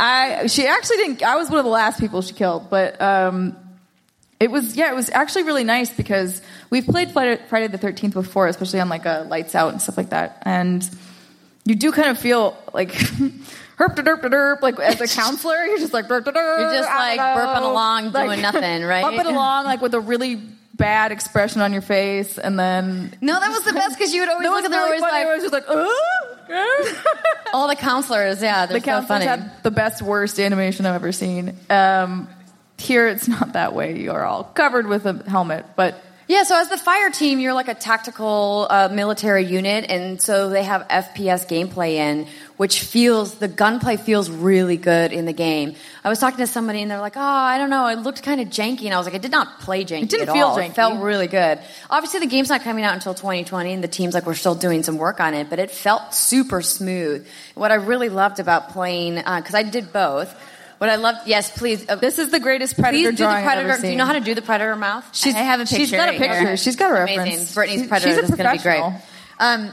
I 0.00 0.46
she 0.46 0.66
actually 0.66 0.96
didn't. 0.96 1.22
I 1.22 1.36
was 1.36 1.50
one 1.50 1.58
of 1.58 1.66
the 1.66 1.70
last 1.70 2.00
people 2.00 2.22
she 2.22 2.32
killed, 2.32 2.70
but 2.70 2.98
um, 3.02 3.58
it 4.40 4.50
was 4.50 4.74
yeah, 4.74 4.90
it 4.90 4.94
was 4.94 5.10
actually 5.10 5.42
really 5.42 5.64
nice 5.64 5.92
because 5.92 6.40
we've 6.70 6.86
played 6.86 7.10
Friday, 7.10 7.42
Friday 7.48 7.66
the 7.66 7.76
Thirteenth 7.76 8.14
before, 8.14 8.46
especially 8.46 8.80
on 8.80 8.88
like 8.88 9.04
a 9.04 9.26
lights 9.28 9.54
out 9.54 9.72
and 9.72 9.82
stuff 9.82 9.98
like 9.98 10.10
that, 10.10 10.42
and 10.46 10.82
you 11.64 11.74
do 11.74 11.92
kind 11.92 12.08
of 12.08 12.18
feel 12.18 12.56
like 12.74 12.90
herp 13.78 13.96
derp 13.96 14.20
derp 14.22 14.62
like 14.62 14.78
as 14.80 15.00
a 15.00 15.06
counselor 15.20 15.64
you're 15.64 15.78
just 15.78 15.92
like 15.92 16.06
derp 16.08 16.24
derp 16.24 16.34
You're 16.58 16.74
just, 16.74 16.88
like, 16.88 17.16
know. 17.18 17.22
burping 17.22 17.62
along, 17.62 18.12
doing 18.12 18.40
nothing, 18.40 18.82
right? 18.84 19.02
bumping 19.02 19.26
along 19.26 19.64
like 19.64 19.80
with 19.80 19.94
a 19.94 20.00
really 20.00 20.40
bad 20.74 21.12
expression 21.12 21.60
on 21.60 21.72
your 21.72 21.82
face 21.82 22.38
and 22.38 22.58
then 22.58 23.12
No, 23.20 23.38
that 23.38 23.50
was 23.50 23.62
the 23.64 23.72
best 23.72 23.96
because 23.96 24.12
you 24.14 24.20
would 24.22 24.28
always 24.30 24.48
look 24.48 24.64
at 24.64 24.70
them 24.70 24.72
really 24.72 24.86
always 24.86 25.02
like, 25.02 25.12
I 25.26 25.34
was 25.34 25.42
just 25.42 25.52
like 25.52 25.64
"Uh?" 25.68 25.86
all 27.54 27.68
the 27.68 27.76
counselors, 27.76 28.42
yeah, 28.42 28.66
they're 28.66 28.78
the 28.78 28.84
so 28.84 28.90
counselors 28.90 29.24
funny. 29.24 29.24
had 29.26 29.62
the 29.62 29.70
best 29.70 30.02
worst 30.02 30.40
animation 30.40 30.86
I've 30.86 30.94
ever 30.96 31.12
seen 31.12 31.56
um, 31.70 32.28
here 32.78 33.06
it's 33.06 33.28
not 33.28 33.52
that 33.52 33.74
way 33.74 34.00
you're 34.00 34.24
all 34.24 34.42
covered 34.44 34.86
with 34.88 35.06
a 35.06 35.22
helmet 35.28 35.64
but 35.76 36.02
Yeah, 36.28 36.44
so 36.44 36.58
as 36.58 36.68
the 36.68 36.78
fire 36.78 37.10
team, 37.10 37.40
you're 37.40 37.52
like 37.52 37.68
a 37.68 37.74
tactical 37.74 38.66
uh, 38.70 38.88
military 38.92 39.44
unit, 39.44 39.90
and 39.90 40.22
so 40.22 40.48
they 40.50 40.62
have 40.62 40.86
FPS 40.88 41.46
gameplay 41.48 41.94
in, 41.94 42.26
which 42.56 42.80
feels 42.80 43.34
the 43.34 43.48
gunplay 43.48 43.96
feels 43.96 44.30
really 44.30 44.76
good 44.76 45.12
in 45.12 45.26
the 45.26 45.32
game. 45.32 45.74
I 46.04 46.08
was 46.08 46.20
talking 46.20 46.38
to 46.38 46.46
somebody, 46.46 46.80
and 46.80 46.90
they're 46.90 47.00
like, 47.00 47.16
"Oh, 47.16 47.20
I 47.20 47.58
don't 47.58 47.70
know, 47.70 47.88
it 47.88 47.98
looked 47.98 48.22
kind 48.22 48.40
of 48.40 48.48
janky," 48.48 48.84
and 48.84 48.94
I 48.94 48.98
was 48.98 49.06
like, 49.06 49.16
"It 49.16 49.22
did 49.22 49.32
not 49.32 49.60
play 49.60 49.84
janky. 49.84 50.04
It 50.04 50.10
didn't 50.10 50.28
at 50.28 50.34
feel 50.34 50.46
all. 50.46 50.56
janky. 50.56 50.70
It 50.70 50.74
felt 50.74 51.02
really 51.02 51.26
good. 51.26 51.58
Obviously, 51.90 52.20
the 52.20 52.26
game's 52.26 52.48
not 52.48 52.62
coming 52.62 52.84
out 52.84 52.94
until 52.94 53.14
2020, 53.14 53.72
and 53.72 53.82
the 53.82 53.88
team's 53.88 54.14
like, 54.14 54.24
we're 54.24 54.34
still 54.34 54.54
doing 54.54 54.84
some 54.84 54.98
work 54.98 55.18
on 55.20 55.34
it, 55.34 55.50
but 55.50 55.58
it 55.58 55.70
felt 55.72 56.14
super 56.14 56.62
smooth. 56.62 57.26
What 57.54 57.72
I 57.72 57.74
really 57.74 58.08
loved 58.08 58.38
about 58.38 58.70
playing, 58.70 59.16
because 59.16 59.54
I 59.54 59.64
did 59.64 59.92
both. 59.92 60.32
What 60.82 60.90
I 60.90 60.96
love, 60.96 61.14
yes, 61.26 61.56
please. 61.56 61.88
Uh, 61.88 61.94
this 61.94 62.18
is 62.18 62.30
the 62.30 62.40
greatest 62.40 62.74
predator 62.74 63.10
Please 63.10 63.10
do 63.10 63.10
the 63.12 63.16
drawing 63.18 63.46
I've 63.46 63.56
ever 63.56 63.68
predator. 63.68 63.82
Do 63.82 63.92
you 63.92 63.96
know 63.96 64.04
how 64.04 64.14
to 64.14 64.20
do 64.20 64.34
the 64.34 64.42
predator 64.42 64.74
mouth? 64.74 65.08
She's, 65.12 65.32
I 65.32 65.38
have 65.38 65.60
a 65.60 65.62
picture. 65.62 65.76
She's 65.76 65.92
got 65.92 66.08
a 66.08 66.18
picture 66.18 66.40
here. 66.40 66.56
She's 66.56 66.74
got 66.74 66.90
a 66.90 67.02
Amazing. 67.04 67.18
reference. 67.18 67.54
Brittany's 67.54 67.86
predator. 67.86 68.08
She's 68.08 68.18
a 68.18 68.20
this 68.22 68.30
is 68.30 68.36
going 68.36 68.50
to 68.50 68.56
be 68.56 68.62
great. 68.64 68.82
Um, 69.38 69.70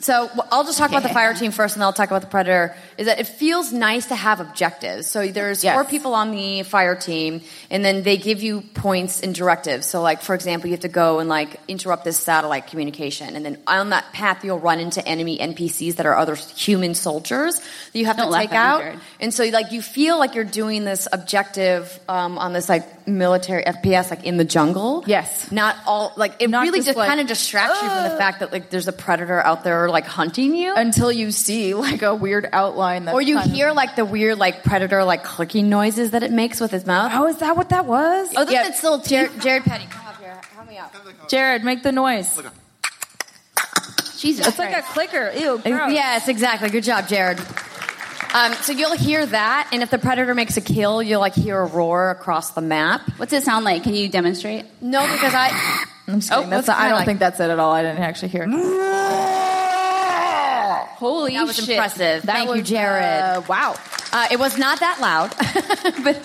so 0.00 0.30
I'll 0.52 0.64
just 0.64 0.78
talk 0.78 0.90
about 0.90 1.02
the 1.02 1.08
fire 1.08 1.34
team 1.34 1.50
first, 1.50 1.74
and 1.74 1.80
then 1.80 1.86
I'll 1.86 1.92
talk 1.92 2.08
about 2.08 2.20
the 2.20 2.28
predator. 2.28 2.76
Is 2.96 3.06
that 3.06 3.18
it 3.18 3.26
feels 3.26 3.72
nice 3.72 4.06
to 4.06 4.14
have 4.14 4.40
objectives. 4.40 5.06
So 5.08 5.26
there's 5.26 5.64
Yes. 5.64 5.74
four 5.74 5.84
people 5.84 6.14
on 6.14 6.30
the 6.30 6.62
fire 6.62 6.94
team, 6.94 7.42
and 7.70 7.84
then 7.84 8.02
they 8.02 8.16
give 8.16 8.42
you 8.42 8.60
points 8.74 9.20
and 9.20 9.34
directives. 9.34 9.86
So 9.86 10.00
like 10.00 10.22
for 10.22 10.34
example, 10.34 10.68
you 10.68 10.74
have 10.74 10.82
to 10.82 10.88
go 10.88 11.18
and 11.18 11.28
like 11.28 11.58
interrupt 11.66 12.04
this 12.04 12.18
satellite 12.18 12.68
communication, 12.68 13.34
and 13.34 13.44
then 13.44 13.58
on 13.66 13.90
that 13.90 14.12
path 14.12 14.44
you'll 14.44 14.60
run 14.60 14.78
into 14.78 15.06
enemy 15.06 15.38
NPCs 15.38 15.96
that 15.96 16.06
are 16.06 16.16
other 16.16 16.36
human 16.36 16.94
soldiers 16.94 17.58
that 17.58 17.98
you 17.98 18.06
have 18.06 18.16
Don't 18.16 18.30
to 18.32 18.38
take 18.38 18.52
out. 18.52 18.84
And 19.20 19.34
so 19.34 19.44
like 19.46 19.72
you 19.72 19.82
feel 19.82 20.18
like 20.18 20.34
you're 20.34 20.44
doing 20.44 20.84
this 20.84 21.08
objective 21.12 21.98
um, 22.08 22.38
on 22.38 22.52
this 22.52 22.68
like 22.68 23.08
military 23.08 23.64
FPS 23.64 24.10
like 24.10 24.24
in 24.24 24.36
the 24.36 24.44
jungle. 24.44 25.02
Yes. 25.06 25.50
Not 25.50 25.76
all 25.86 26.12
like 26.16 26.34
it 26.40 26.50
Not 26.50 26.62
really 26.62 26.78
just, 26.78 26.88
just 26.88 26.98
like, 26.98 27.08
kind 27.08 27.20
of 27.20 27.26
distracts 27.26 27.82
you 27.82 27.88
from 27.88 28.04
the 28.04 28.16
fact 28.18 28.40
that 28.40 28.52
like 28.52 28.70
there's 28.70 28.86
a 28.88 28.92
predator 28.92 29.40
out 29.40 29.64
there 29.64 29.87
like 29.90 30.06
hunting 30.06 30.54
you. 30.54 30.74
until 30.74 31.10
you 31.12 31.30
see 31.30 31.74
like 31.74 32.02
a 32.02 32.14
weird 32.14 32.48
outline 32.52 33.04
that 33.06 33.14
or 33.14 33.22
you 33.22 33.36
kind 33.36 33.48
of- 33.50 33.54
hear 33.54 33.72
like 33.72 33.96
the 33.96 34.04
weird 34.04 34.38
like 34.38 34.62
predator 34.64 35.04
like 35.04 35.24
clicking 35.24 35.68
noises 35.68 36.10
that 36.12 36.22
it 36.22 36.30
makes 36.32 36.60
with 36.60 36.72
its 36.74 36.86
mouth. 36.86 37.12
oh 37.14 37.26
is 37.26 37.38
that 37.38 37.56
what 37.56 37.68
that 37.70 37.86
was 37.86 38.28
Oh, 38.36 38.44
this 38.44 38.52
Yeah. 38.54 38.68
is 38.68 38.76
still 38.76 39.00
Jared, 39.00 39.40
Jared 39.40 39.64
Petty. 39.64 39.86
Come 39.86 40.06
up 40.06 40.18
here. 40.20 40.40
Help 40.54 40.68
me 40.68 40.76
out. 40.78 40.92
jared 41.28 41.64
make 41.64 41.82
the 41.82 41.92
noise 41.92 42.40
Jesus, 44.18 44.48
it's 44.48 44.58
like 44.58 44.76
a 44.76 44.82
clicker 44.82 45.30
ew 45.36 45.58
gross. 45.58 45.92
Yes, 45.92 46.26
exactly. 46.28 46.70
Good 46.70 46.82
job, 46.82 47.06
Jared. 47.06 47.38
Um, 48.34 48.52
so 48.54 48.72
you'll 48.72 48.96
hear 48.96 49.24
that, 49.24 49.68
and 49.72 49.80
if 49.82 49.90
the 49.90 49.98
predator 49.98 50.34
makes 50.34 50.56
a 50.56 50.60
kill, 50.60 51.00
you'll 51.02 51.20
like 51.20 51.34
hear 51.34 51.58
a 51.60 51.64
roar 51.66 52.10
across 52.10 52.50
the 52.50 52.60
map. 52.60 53.08
What's 53.16 53.32
it 53.32 53.44
sound 53.44 53.64
like? 53.64 53.84
Can 53.84 53.94
you 53.94 54.08
demonstrate? 54.08 54.64
No, 54.82 55.00
because 55.12 55.32
I. 55.34 55.84
I'm 56.08 56.18
just 56.20 56.32
Oh, 56.32 56.36
kidding. 56.36 56.50
That's 56.50 56.66
what's 56.66 56.68
not, 56.68 56.78
it 56.78 56.80
I 56.84 56.88
don't 56.88 56.96
like? 56.98 57.06
think 57.06 57.18
that's 57.20 57.38
it 57.40 57.48
at 57.48 57.58
all. 57.60 57.72
I 57.72 57.82
didn't 57.82 58.00
actually 58.02 58.28
hear 58.28 58.42
it. 58.42 58.48
Holy 60.86 61.34
That 61.34 61.46
was 61.46 61.56
shit. 61.56 61.70
impressive. 61.70 62.22
That 62.22 62.36
Thank 62.46 62.56
you, 62.56 62.62
Jared. 62.62 63.02
uh, 63.04 63.42
wow. 63.48 63.74
Uh, 64.12 64.26
it 64.30 64.38
was 64.38 64.56
not 64.58 64.80
that 64.80 65.00
loud, 65.00 65.34
but 66.04 66.16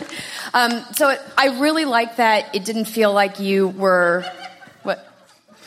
um, 0.54 0.86
so 0.94 1.10
it, 1.10 1.22
I 1.38 1.60
really 1.60 1.86
like 1.86 2.16
that 2.18 2.56
it 2.56 2.64
didn't 2.66 2.86
feel 2.86 3.12
like 3.14 3.40
you 3.40 3.68
were 3.70 4.24
what. 4.84 5.06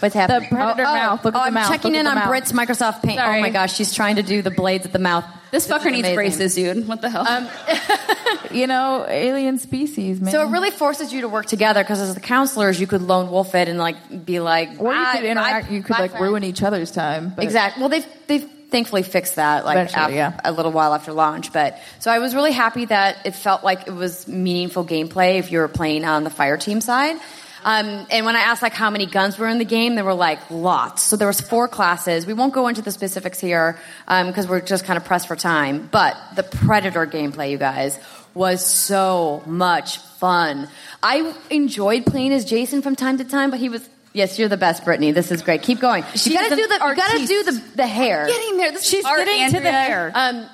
What's 0.00 0.14
happening? 0.14 0.48
The 0.50 0.54
predator 0.56 0.82
mouth. 0.82 1.24
Look 1.24 1.34
at 1.34 1.38
oh, 1.38 1.40
the 1.42 1.46
I'm 1.46 1.54
mouth. 1.54 1.68
checking 1.70 1.92
Look 1.92 2.00
in 2.00 2.06
on 2.06 2.14
the 2.16 2.20
mouth. 2.20 2.28
Britt's 2.28 2.52
Microsoft 2.52 3.02
Paint. 3.02 3.18
Sorry. 3.18 3.38
Oh 3.38 3.40
my 3.40 3.48
gosh, 3.50 3.74
she's 3.74 3.94
trying 3.94 4.16
to 4.16 4.22
do 4.22 4.42
the 4.42 4.50
blades 4.50 4.84
at 4.84 4.92
the 4.92 4.98
mouth. 4.98 5.24
This 5.50 5.66
fucker 5.66 5.86
needs 5.86 6.00
amazing. 6.08 6.14
braces, 6.16 6.54
dude. 6.54 6.86
What 6.86 7.00
the 7.00 7.08
hell? 7.10 7.26
Um, 7.26 7.48
You 8.50 8.66
know, 8.66 9.04
alien 9.08 9.58
species, 9.58 10.20
man. 10.20 10.32
So 10.32 10.46
it 10.46 10.50
really 10.50 10.70
forces 10.70 11.12
you 11.12 11.22
to 11.22 11.28
work 11.28 11.46
together 11.46 11.82
because 11.82 12.00
as 12.00 12.14
the 12.14 12.20
counselors, 12.20 12.78
you 12.80 12.86
could 12.86 13.02
lone 13.02 13.30
wolf 13.30 13.54
it 13.54 13.68
and 13.68 13.78
like 13.78 13.96
be 14.24 14.40
like, 14.40 14.68
or 14.78 14.92
you 14.92 14.98
"Ah, 14.98 15.12
could 15.14 15.24
interact. 15.24 15.68
bye- 15.68 15.74
You 15.74 15.82
could 15.82 15.98
like 15.98 16.10
friend." 16.12 16.24
ruin 16.24 16.44
each 16.44 16.62
other's 16.62 16.90
time. 16.90 17.32
But 17.34 17.44
Exactly. 17.44 17.80
Well, 17.80 17.88
they've 17.88 18.06
they've 18.26 18.48
thankfully 18.70 19.02
fixed 19.02 19.36
that 19.36 19.64
like 19.64 19.76
Eventually, 19.76 20.16
yeah. 20.16 20.40
a 20.44 20.52
little 20.52 20.72
while 20.72 20.94
after 20.94 21.12
launch. 21.12 21.52
But 21.52 21.78
so 21.98 22.10
I 22.10 22.18
was 22.18 22.34
really 22.34 22.52
happy 22.52 22.84
that 22.86 23.24
it 23.24 23.34
felt 23.34 23.64
like 23.64 23.86
it 23.86 23.94
was 23.94 24.26
meaningful 24.26 24.84
gameplay 24.84 25.38
if 25.38 25.52
you 25.52 25.58
were 25.58 25.68
playing 25.68 26.04
on 26.04 26.24
the 26.24 26.30
fire 26.30 26.56
team 26.56 26.80
side. 26.80 27.16
Um, 27.64 28.06
and 28.10 28.24
when 28.24 28.36
I 28.36 28.40
asked 28.40 28.62
like 28.62 28.74
how 28.74 28.90
many 28.90 29.06
guns 29.06 29.38
were 29.38 29.48
in 29.48 29.58
the 29.58 29.64
game, 29.64 29.96
there 29.96 30.04
were 30.04 30.14
like 30.14 30.50
lots. 30.50 31.02
So 31.02 31.16
there 31.16 31.26
was 31.26 31.40
four 31.40 31.66
classes. 31.66 32.24
We 32.24 32.32
won't 32.32 32.54
go 32.54 32.68
into 32.68 32.80
the 32.80 32.92
specifics 32.92 33.40
here 33.40 33.76
because 34.06 34.46
we're 34.46 34.60
just 34.60 34.84
kind 34.84 34.96
of 34.96 35.04
pressed 35.04 35.26
for 35.26 35.34
time. 35.34 35.88
But 35.90 36.16
the 36.36 36.44
Predator 36.44 37.06
gameplay, 37.06 37.50
you 37.50 37.58
guys, 37.58 37.98
was 38.34 38.64
so 38.64 39.42
much 39.46 39.98
fun. 39.98 40.68
I 41.02 41.34
enjoyed 41.50 42.06
playing 42.06 42.32
as 42.32 42.44
Jason 42.44 42.82
from 42.82 42.94
time 42.94 43.18
to 43.18 43.24
time, 43.24 43.50
but 43.50 43.58
he 43.58 43.68
was. 43.68 43.88
Yes, 44.16 44.38
you're 44.38 44.48
the 44.48 44.56
best, 44.56 44.82
Brittany. 44.82 45.12
This 45.12 45.30
is 45.30 45.42
great. 45.42 45.60
Keep 45.60 45.78
going. 45.78 46.02
She's 46.12 46.28
you 46.28 46.38
gotta 46.38 46.56
do 46.56 46.66
the. 46.66 46.74
You 46.74 46.96
gotta 46.96 47.26
do 47.26 47.42
the 47.42 47.62
the 47.76 47.86
hair. 47.86 48.26
Getting 48.26 48.56
there. 48.56 48.72
This 48.72 48.88
she's 48.88 49.04
art, 49.04 49.18
getting 49.18 49.52
to 49.52 49.60
the 49.60 49.70
hair. 49.70 50.10
Um, 50.14 50.46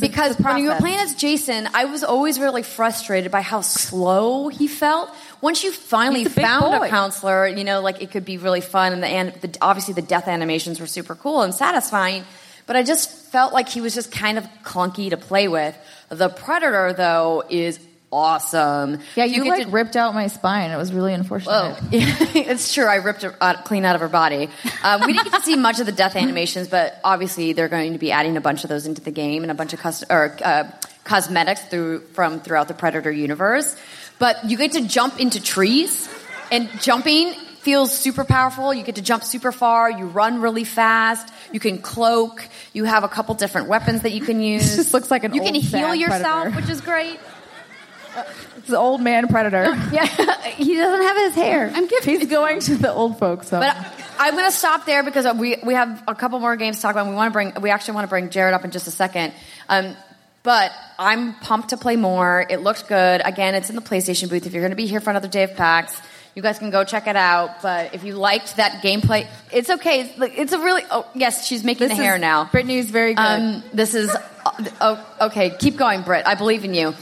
because 0.00 0.38
when 0.38 0.56
you 0.56 0.70
were 0.70 0.76
playing 0.76 0.98
as 1.00 1.14
Jason, 1.14 1.68
I 1.74 1.84
was 1.84 2.02
always 2.02 2.38
really 2.40 2.62
frustrated 2.62 3.30
by 3.30 3.42
how 3.42 3.60
slow 3.60 4.48
he 4.48 4.66
felt. 4.66 5.10
Once 5.42 5.62
you 5.62 5.72
finally 5.72 6.24
a 6.24 6.30
found 6.30 6.80
boy. 6.80 6.86
a 6.86 6.88
counselor, 6.88 7.46
you 7.46 7.64
know, 7.64 7.82
like 7.82 8.00
it 8.00 8.10
could 8.12 8.24
be 8.24 8.38
really 8.38 8.62
fun, 8.62 8.94
and 8.94 9.02
the, 9.02 9.08
and 9.08 9.34
the 9.42 9.58
obviously 9.60 9.92
the 9.92 10.00
death 10.00 10.26
animations 10.26 10.80
were 10.80 10.86
super 10.86 11.14
cool 11.14 11.42
and 11.42 11.54
satisfying. 11.54 12.24
But 12.66 12.76
I 12.76 12.82
just 12.82 13.10
felt 13.30 13.52
like 13.52 13.68
he 13.68 13.82
was 13.82 13.94
just 13.94 14.10
kind 14.10 14.38
of 14.38 14.44
clunky 14.64 15.10
to 15.10 15.18
play 15.18 15.48
with. 15.48 15.76
The 16.08 16.30
Predator, 16.30 16.94
though, 16.94 17.44
is 17.50 17.78
awesome. 18.12 18.98
yeah, 19.16 19.24
you, 19.24 19.44
get 19.44 19.48
like 19.50 19.64
to- 19.66 19.70
ripped 19.70 19.96
out 19.96 20.14
my 20.14 20.26
spine. 20.26 20.70
It 20.70 20.76
was 20.76 20.92
really 20.92 21.14
unfortunate. 21.14 21.78
It's 21.92 22.72
true. 22.74 22.84
I 22.86 22.96
ripped 22.96 23.24
it 23.24 23.34
out, 23.40 23.64
clean 23.64 23.84
out 23.84 23.94
of 23.94 24.00
her 24.00 24.08
body. 24.08 24.48
Um, 24.82 25.02
we 25.06 25.12
didn't 25.12 25.30
get 25.30 25.38
to 25.38 25.42
see 25.44 25.56
much 25.56 25.80
of 25.80 25.86
the 25.86 25.92
death 25.92 26.16
animations, 26.16 26.68
but 26.68 26.98
obviously 27.04 27.52
they're 27.52 27.68
going 27.68 27.92
to 27.92 27.98
be 27.98 28.10
adding 28.12 28.36
a 28.36 28.40
bunch 28.40 28.64
of 28.64 28.70
those 28.70 28.86
into 28.86 29.00
the 29.00 29.10
game 29.10 29.42
and 29.42 29.50
a 29.50 29.54
bunch 29.54 29.72
of 29.72 29.80
cus- 29.80 30.04
or, 30.10 30.36
uh, 30.42 30.64
cosmetics 31.04 31.62
through 31.66 32.00
from 32.12 32.40
throughout 32.40 32.68
the 32.68 32.74
Predator 32.74 33.10
universe. 33.12 33.76
But 34.18 34.44
you 34.50 34.56
get 34.56 34.72
to 34.72 34.86
jump 34.86 35.18
into 35.20 35.40
trees. 35.42 36.08
and 36.52 36.68
jumping 36.80 37.32
feels 37.60 37.92
super 37.96 38.24
powerful. 38.24 38.72
You 38.74 38.82
get 38.82 38.94
to 38.96 39.02
jump 39.02 39.22
super 39.22 39.52
far. 39.52 39.90
You 39.90 40.06
run 40.06 40.40
really 40.40 40.64
fast. 40.64 41.32
You 41.52 41.60
can 41.60 41.78
cloak. 41.78 42.42
You 42.72 42.84
have 42.84 43.04
a 43.04 43.08
couple 43.08 43.34
different 43.34 43.68
weapons 43.68 44.02
that 44.02 44.12
you 44.12 44.22
can 44.22 44.40
use. 44.52 44.76
just 44.76 44.92
looks 44.94 45.10
like 45.10 45.24
an 45.24 45.34
You 45.34 45.42
can 45.42 45.54
heal 45.54 45.94
yourself, 45.94 46.22
predator. 46.44 46.56
which 46.60 46.70
is 46.70 46.80
great. 46.80 47.20
It's 48.56 48.68
the 48.68 48.78
old 48.78 49.00
man 49.00 49.28
predator. 49.28 49.76
Yeah, 49.92 50.06
he 50.42 50.76
doesn't 50.76 51.02
have 51.02 51.16
his 51.16 51.34
hair. 51.34 51.70
I'm 51.74 51.88
He's 52.02 52.26
going 52.26 52.60
to 52.60 52.76
the 52.76 52.92
old 52.92 53.18
folks 53.18 53.50
home. 53.50 53.60
But 53.60 53.76
I'm 54.18 54.34
going 54.34 54.50
to 54.50 54.56
stop 54.56 54.86
there 54.86 55.02
because 55.02 55.26
we 55.36 55.56
we 55.64 55.74
have 55.74 56.04
a 56.06 56.14
couple 56.14 56.38
more 56.38 56.56
games 56.56 56.76
to 56.76 56.82
talk 56.82 56.92
about. 56.92 57.08
We 57.08 57.14
want 57.14 57.30
to 57.30 57.32
bring 57.32 57.52
we 57.60 57.70
actually 57.70 57.94
want 57.94 58.04
to 58.04 58.08
bring 58.08 58.30
Jared 58.30 58.54
up 58.54 58.64
in 58.64 58.70
just 58.70 58.86
a 58.86 58.90
second. 58.90 59.32
Um, 59.68 59.96
but 60.42 60.72
I'm 60.98 61.34
pumped 61.34 61.70
to 61.70 61.76
play 61.76 61.96
more. 61.96 62.46
It 62.48 62.60
looks 62.60 62.82
good. 62.82 63.20
Again, 63.24 63.54
it's 63.54 63.68
in 63.68 63.76
the 63.76 63.82
PlayStation 63.82 64.30
booth. 64.30 64.46
If 64.46 64.52
you're 64.52 64.62
going 64.62 64.70
to 64.70 64.76
be 64.76 64.86
here 64.86 65.00
for 65.00 65.10
another 65.10 65.28
day 65.28 65.42
of 65.42 65.54
PAX, 65.54 66.00
you 66.34 66.42
guys 66.42 66.58
can 66.58 66.70
go 66.70 66.84
check 66.84 67.06
it 67.06 67.16
out. 67.16 67.62
But 67.62 67.94
if 67.94 68.04
you 68.04 68.14
liked 68.14 68.56
that 68.56 68.82
gameplay, 68.82 69.26
it's 69.52 69.68
okay. 69.68 70.02
It's, 70.02 70.18
like, 70.18 70.38
it's 70.38 70.52
a 70.52 70.58
really 70.58 70.82
oh 70.90 71.06
yes, 71.14 71.46
she's 71.46 71.64
making 71.64 71.88
this 71.88 71.98
the 71.98 72.02
hair 72.04 72.18
now. 72.18 72.44
Brittany's 72.44 72.90
very 72.90 73.14
good. 73.14 73.22
Um, 73.22 73.62
this 73.72 73.94
is 73.94 74.14
oh, 74.80 75.16
okay. 75.22 75.50
Keep 75.58 75.76
going, 75.76 76.02
Britt. 76.02 76.26
I 76.26 76.36
believe 76.36 76.64
in 76.64 76.74
you. 76.74 76.94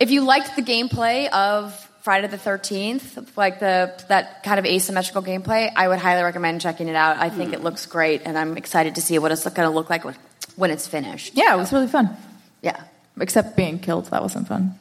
If 0.00 0.10
you 0.10 0.22
liked 0.22 0.56
the 0.56 0.62
gameplay 0.62 1.28
of 1.30 1.74
Friday 2.02 2.28
the 2.28 2.38
Thirteenth, 2.38 3.36
like 3.36 3.60
the 3.60 3.92
that 4.08 4.42
kind 4.44 4.58
of 4.58 4.66
asymmetrical 4.66 5.22
gameplay, 5.22 5.70
I 5.74 5.88
would 5.88 5.98
highly 5.98 6.22
recommend 6.22 6.60
checking 6.60 6.88
it 6.88 6.96
out. 6.96 7.16
I 7.16 7.28
think 7.30 7.52
it 7.52 7.62
looks 7.62 7.86
great, 7.86 8.22
and 8.24 8.38
I'm 8.38 8.56
excited 8.56 8.94
to 8.94 9.02
see 9.02 9.18
what 9.18 9.32
it's 9.32 9.44
going 9.44 9.68
to 9.68 9.70
look 9.70 9.90
like 9.90 10.04
when, 10.04 10.14
when 10.56 10.70
it's 10.70 10.86
finished. 10.86 11.34
yeah, 11.34 11.54
it 11.54 11.58
was 11.58 11.72
really 11.72 11.88
fun. 11.88 12.16
Yeah. 12.62 12.82
Except 13.20 13.56
being 13.56 13.78
killed, 13.80 14.06
that 14.06 14.22
wasn't 14.22 14.46
fun. 14.46 14.78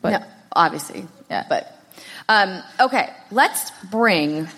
But 0.00 0.10
no, 0.20 0.26
obviously. 0.52 1.06
Yeah. 1.28 1.44
But 1.48 1.76
um, 2.28 2.62
okay, 2.78 3.10
let's 3.30 3.72
bring 3.90 4.48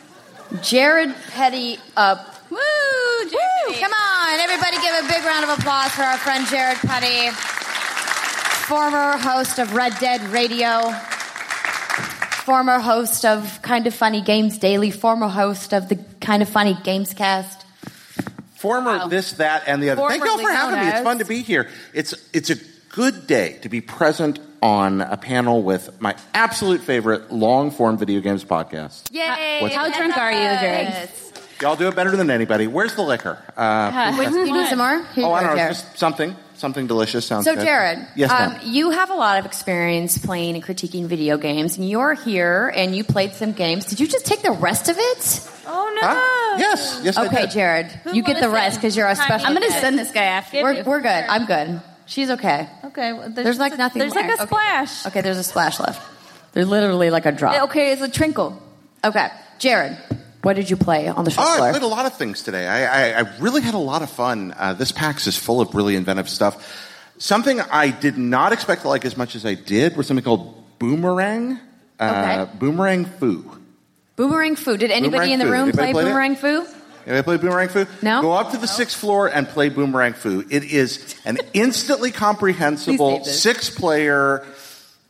Jared 0.63 1.15
Petty 1.31 1.79
up. 1.97 2.29
Woo! 2.51 2.59
Woo! 2.59 3.75
Come 3.81 3.93
on, 3.93 4.41
everybody 4.41 4.77
give 4.77 5.05
a 5.05 5.09
big 5.09 5.25
round 5.25 5.45
of 5.45 5.59
applause 5.59 5.91
for 5.93 6.03
our 6.03 6.19
friend 6.19 6.47
Jared 6.47 6.77
Petty, 6.79 7.35
former 8.67 9.17
host 9.19 9.59
of 9.59 9.75
Red 9.75 9.95
Dead 9.99 10.21
Radio, 10.31 10.91
former 12.45 12.79
host 12.79 13.25
of 13.25 13.61
Kind 13.63 13.87
of 13.87 13.95
Funny 13.95 14.23
Games 14.23 14.59
Daily, 14.59 14.91
former 14.91 15.29
host 15.29 15.73
of 15.73 15.89
the 15.89 15.97
Kind 16.21 16.43
of 16.43 16.49
Funny 16.49 16.77
Games 16.85 17.15
Cast. 17.15 17.65
Former 18.55 19.09
this, 19.09 19.33
that, 19.35 19.65
and 19.67 19.83
the 19.83 19.91
other. 19.91 20.07
Thank 20.09 20.25
you 20.25 20.31
all 20.31 20.39
for 20.39 20.51
having 20.51 20.81
me. 20.81 20.87
It's 20.89 21.01
fun 21.03 21.19
to 21.19 21.25
be 21.25 21.43
here. 21.43 21.69
It's 21.93 22.15
it's 22.33 22.49
a 22.51 22.57
good 22.91 23.27
day 23.27 23.59
to 23.63 23.69
be 23.69 23.81
present 23.81 24.39
on 24.63 25.01
a 25.01 25.17
panel 25.17 25.63
with 25.63 26.01
my 26.01 26.15
absolute 26.33 26.81
favorite 26.81 27.33
long 27.33 27.73
form 27.73 27.99
video 27.99 28.21
games 28.21 28.45
podcast. 28.45 29.11
Yay! 29.13 29.61
What's- 29.61 29.75
How 29.75 29.91
drunk 29.91 30.17
are 30.17 30.31
you, 30.31 30.39
Jared? 30.61 31.11
Y'all 31.63 31.77
do 31.77 31.87
it 31.87 31.95
better 31.95 32.17
than 32.17 32.29
anybody. 32.29 32.67
Where's 32.67 32.97
the 32.97 33.03
liquor? 33.03 33.39
Uh, 33.57 34.17
Wait, 34.19 34.29
you 34.31 34.53
need 34.53 34.67
some 34.67 34.79
more? 34.79 35.05
Here 35.15 35.25
oh, 35.25 35.33
I 35.33 35.45
don't 35.45 35.57
know. 35.57 35.69
Just 35.69 35.97
something, 35.97 36.35
something 36.57 36.89
delicious. 36.89 37.25
Sounds 37.25 37.45
good. 37.45 37.53
So, 37.55 37.61
good. 37.61 37.65
Jared, 37.67 37.99
Yes, 38.17 38.33
um, 38.33 38.55
ma'am. 38.55 38.61
you 38.65 38.91
have 38.91 39.11
a 39.11 39.15
lot 39.15 39.39
of 39.39 39.47
experience 39.47 40.19
playing 40.19 40.57
and 40.57 40.65
critiquing 40.65 41.07
video 41.07 41.39
games, 41.39 41.79
and 41.79 41.89
you're 41.89 42.15
here 42.15 42.73
and 42.75 42.97
you 42.97 43.05
played 43.05 43.33
some 43.35 43.53
games. 43.53 43.85
Did 43.87 44.01
you 44.01 44.09
just 44.09 44.27
take 44.27 44.43
the 44.43 44.51
rest 44.51 44.89
of 44.89 44.97
it? 44.99 45.49
oh 45.65 45.99
no! 46.03 46.09
Huh? 46.09 46.57
Yes, 46.59 47.01
yes, 47.05 47.17
I 47.17 47.27
Okay, 47.27 47.43
did. 47.43 47.51
Jared, 47.53 48.01
you 48.13 48.25
get 48.25 48.41
the 48.41 48.51
rest 48.51 48.79
because 48.79 48.97
you're 48.97 49.07
a 49.07 49.15
special. 49.15 49.47
I'm 49.47 49.55
going 49.55 49.71
to 49.71 49.79
send 49.79 49.97
this 49.97 50.11
guy 50.11 50.25
after 50.25 50.61
We're, 50.65 50.73
you. 50.73 50.83
we're 50.85 51.01
good. 51.01 51.09
I'm 51.29 51.47
good. 51.47 51.81
She's 52.07 52.29
okay. 52.31 52.69
Okay, 52.87 53.13
well, 53.13 53.31
There's 53.31 53.61
like 53.61 53.79
nothing 53.79 54.01
There's 54.01 54.17
like 54.17 54.27
left. 54.27 54.41
a 54.41 54.43
Okay. 54.43 54.49
splash. 54.49 55.07
Okay, 55.07 55.21
there's 55.21 55.39
a 55.39 55.45
splash 55.45 55.79
left. 55.79 56.03
There's 56.55 56.67
literally 56.69 57.11
like 57.11 57.25
a 57.25 57.31
drop. 57.33 57.63
Okay, 57.71 57.93
it's 57.93 58.03
a 58.03 58.09
trinkle. 58.09 58.59
Okay, 59.05 59.29
Jared, 59.61 59.97
what 60.43 60.57
did 60.57 60.69
you 60.71 60.77
play 60.77 61.09
on 61.09 61.25
the 61.25 61.31
show 61.31 61.43
Oh, 61.45 61.63
I 61.63 61.71
played 61.71 61.83
a 61.83 61.87
lot 61.87 62.07
of 62.07 62.15
things 62.17 62.43
today. 62.43 62.67
I, 62.67 63.13
I, 63.13 63.21
I 63.21 63.39
really 63.39 63.63
had 63.63 63.75
a 63.75 63.79
lot 63.79 64.03
of 64.03 64.11
fun. 64.11 64.55
Uh, 64.57 64.75
this 64.75 64.93
PAX 64.93 65.27
is 65.27 65.37
full 65.37 65.61
of 65.61 65.75
really 65.75 65.97
inventive 65.97 66.29
stuff. 66.29 66.89
Something 67.19 67.61
I 67.61 67.91
did 67.91 68.19
not 68.19 68.53
expect 68.53 68.83
to 68.83 68.89
like 68.89 69.05
as 69.05 69.17
much 69.17 69.37
as 69.37 69.47
I 69.47 69.55
did 69.55 69.97
was 69.97 70.07
something 70.09 70.25
called 70.25 70.79
Boomerang. 70.79 71.59
Uh, 72.01 72.45
Okay. 72.47 72.59
Boomerang 72.59 73.05
Fu. 73.05 73.45
Boomerang 74.17 74.57
Fu. 74.57 74.77
Did 74.77 74.91
anybody 74.91 75.11
Boomerang 75.11 75.31
in 75.33 75.39
the 75.39 75.47
room 75.51 75.73
play 75.73 75.93
played 75.93 76.03
it? 76.05 76.09
Boomerang 76.09 76.37
Fu? 76.37 76.67
Anybody 77.07 77.23
play 77.23 77.37
Boomerang 77.37 77.69
Fu? 77.69 77.87
No? 78.03 78.21
Go 78.23 78.33
up 78.33 78.51
to 78.53 78.57
the 78.59 78.67
sixth 78.67 78.97
floor 78.99 79.29
and 79.29 79.49
play 79.49 79.69
Boomerang 79.69 80.13
Fu. 80.15 80.45
It 80.51 80.65
is 80.65 81.15
an 81.25 81.39
instantly 81.55 82.11
comprehensible 82.11 83.19
Please 83.21 83.25
save 83.25 83.25
this. 83.25 83.43
six 83.43 83.71
player 83.71 84.45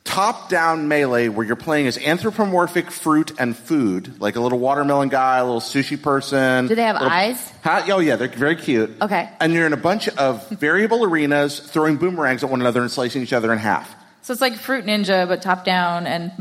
top 0.05 0.49
down 0.49 0.89
melee 0.89 1.29
where 1.29 1.47
you're 1.47 1.55
playing 1.57 1.87
as 1.87 1.97
anthropomorphic 1.99 2.91
fruit 2.91 3.33
and 3.39 3.57
food, 3.57 4.21
like 4.21 4.37
a 4.37 4.41
little 4.41 4.59
watermelon 4.59 5.09
guy, 5.09 5.39
a 5.39 5.45
little 5.45 5.61
sushi 5.61 6.01
person. 6.01 6.67
Do 6.67 6.75
they 6.75 6.83
have 6.83 6.97
little- 6.97 7.09
eyes? 7.11 7.53
Huh? 7.63 7.83
Oh, 7.89 7.99
yeah, 8.01 8.17
they're 8.17 8.29
very 8.29 8.57
cute. 8.57 8.91
Okay. 9.01 9.29
And 9.41 9.53
you're 9.53 9.67
in 9.67 9.73
a 9.73 9.77
bunch 9.79 10.09
of 10.09 10.49
variable 10.51 11.05
arenas 11.05 11.61
throwing 11.61 11.97
boomerangs 11.97 12.43
at 12.43 12.51
one 12.51 12.61
another 12.61 12.81
and 12.83 12.91
slicing 12.91 13.23
each 13.23 13.33
other 13.33 13.53
in 13.53 13.59
half. 13.59 13.95
So 14.23 14.33
it's 14.33 14.41
like 14.43 14.55
Fruit 14.57 14.85
Ninja, 14.85 15.27
but 15.29 15.41
top 15.43 15.65
down 15.65 16.07
and 16.07 16.33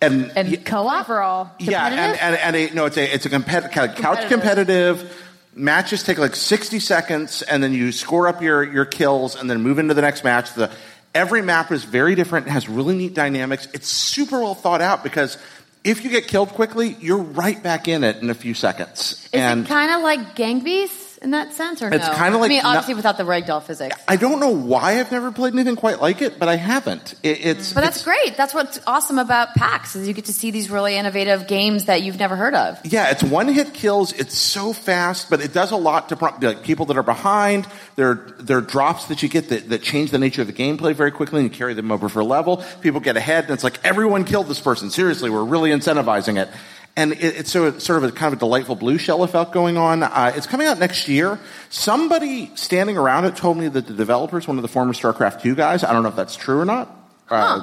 And, 0.00 0.32
and 0.36 0.48
y- 0.50 0.56
co-op 0.56 1.06
for 1.06 1.20
all. 1.22 1.50
Yeah, 1.60 1.86
and, 1.86 2.18
and, 2.20 2.36
and 2.36 2.56
a, 2.56 2.74
no, 2.74 2.86
it's 2.86 2.96
a 2.96 3.14
it's 3.14 3.26
a 3.26 3.30
compet- 3.30 3.70
kind 3.72 3.90
of 3.90 3.96
couch 3.96 4.28
competitive. 4.28 5.18
Matches 5.54 6.02
take 6.02 6.18
like 6.18 6.34
sixty 6.34 6.78
seconds, 6.80 7.42
and 7.42 7.62
then 7.62 7.72
you 7.74 7.92
score 7.92 8.26
up 8.26 8.40
your 8.40 8.62
your 8.64 8.84
kills, 8.86 9.36
and 9.36 9.50
then 9.50 9.60
move 9.60 9.78
into 9.78 9.92
the 9.94 10.00
next 10.00 10.24
match. 10.24 10.54
The 10.54 10.70
every 11.14 11.42
map 11.42 11.70
is 11.72 11.84
very 11.84 12.14
different, 12.14 12.48
has 12.48 12.68
really 12.68 12.96
neat 12.96 13.14
dynamics. 13.14 13.68
It's 13.72 13.88
super 13.88 14.40
well 14.40 14.54
thought 14.54 14.80
out 14.80 15.02
because 15.02 15.38
if 15.84 16.04
you 16.04 16.10
get 16.10 16.28
killed 16.28 16.50
quickly, 16.50 16.96
you're 17.00 17.18
right 17.18 17.60
back 17.62 17.88
in 17.88 18.04
it 18.04 18.16
in 18.22 18.30
a 18.30 18.34
few 18.34 18.54
seconds. 18.54 19.12
Is 19.12 19.28
and 19.32 19.64
it 19.64 19.68
kind 19.68 19.92
of 19.92 20.02
like 20.02 20.34
Gang 20.34 20.60
Beasts 20.60 21.01
in 21.22 21.30
that 21.30 21.52
sense, 21.52 21.80
or 21.82 21.88
It's 21.92 22.06
no? 22.06 22.14
kinda 22.14 22.38
like 22.38 22.50
I 22.50 22.54
mean, 22.54 22.64
obviously 22.64 22.94
without 22.94 23.16
the 23.16 23.24
ragdoll 23.24 23.62
physics. 23.62 23.96
I 24.08 24.16
don't 24.16 24.40
know 24.40 24.50
why 24.50 24.98
I've 25.00 25.10
never 25.12 25.30
played 25.32 25.54
anything 25.54 25.76
quite 25.76 26.00
like 26.00 26.20
it, 26.22 26.38
but 26.38 26.48
I 26.48 26.56
haven't. 26.56 27.14
It, 27.22 27.44
it's 27.44 27.72
But 27.72 27.82
that's 27.82 28.00
it's- 28.00 28.04
great. 28.04 28.36
That's 28.36 28.52
what's 28.54 28.80
awesome 28.86 29.18
about 29.18 29.54
PAX 29.54 29.94
is 29.96 30.06
you 30.08 30.14
get 30.14 30.24
to 30.26 30.32
see 30.32 30.50
these 30.50 30.70
really 30.70 30.96
innovative 30.96 31.46
games 31.46 31.84
that 31.86 32.02
you've 32.02 32.18
never 32.18 32.36
heard 32.36 32.54
of. 32.54 32.78
Yeah, 32.84 33.10
it's 33.10 33.22
one 33.22 33.48
hit 33.48 33.72
kills. 33.72 34.12
It's 34.12 34.36
so 34.36 34.72
fast, 34.72 35.30
but 35.30 35.40
it 35.40 35.52
does 35.52 35.70
a 35.70 35.76
lot 35.76 36.08
to 36.10 36.16
pro- 36.16 36.36
like 36.40 36.62
people 36.62 36.86
that 36.86 36.96
are 36.96 37.02
behind. 37.02 37.66
There, 37.96 38.14
there 38.38 38.58
are 38.58 38.62
drops 38.62 39.06
that 39.06 39.22
you 39.22 39.28
get 39.28 39.48
that, 39.50 39.68
that 39.68 39.82
change 39.82 40.10
the 40.10 40.18
nature 40.18 40.40
of 40.42 40.46
the 40.48 40.52
gameplay 40.52 40.94
very 40.94 41.10
quickly 41.10 41.40
and 41.42 41.50
you 41.50 41.56
carry 41.56 41.74
them 41.74 41.92
over 41.92 42.08
for 42.08 42.20
a 42.20 42.24
level. 42.24 42.64
People 42.80 43.00
get 43.00 43.16
ahead, 43.16 43.44
and 43.44 43.52
it's 43.52 43.64
like 43.64 43.78
everyone 43.84 44.24
killed 44.24 44.48
this 44.48 44.60
person. 44.60 44.90
Seriously, 44.90 45.30
we're 45.30 45.44
really 45.44 45.70
incentivizing 45.70 46.40
it. 46.40 46.48
And 46.94 47.12
it, 47.12 47.22
it's 47.22 47.50
so 47.50 47.66
it's 47.66 47.84
sort 47.84 48.02
of 48.02 48.10
a 48.10 48.12
kind 48.12 48.32
of 48.32 48.38
a 48.38 48.40
delightful 48.40 48.74
blue 48.76 48.98
shell 48.98 49.22
effect 49.22 49.52
going 49.52 49.76
on. 49.78 50.02
Uh, 50.02 50.32
it's 50.36 50.46
coming 50.46 50.66
out 50.66 50.78
next 50.78 51.08
year. 51.08 51.38
Somebody 51.70 52.50
standing 52.54 52.98
around 52.98 53.24
it 53.24 53.34
told 53.36 53.56
me 53.56 53.68
that 53.68 53.86
the 53.86 53.94
developers, 53.94 54.46
one 54.46 54.58
of 54.58 54.62
the 54.62 54.68
former 54.68 54.92
StarCraft 54.92 55.40
2 55.42 55.54
guys, 55.54 55.84
I 55.84 55.92
don't 55.92 56.02
know 56.02 56.10
if 56.10 56.16
that's 56.16 56.36
true 56.36 56.60
or 56.60 56.64
not. 56.66 56.94
Uh, 57.30 57.62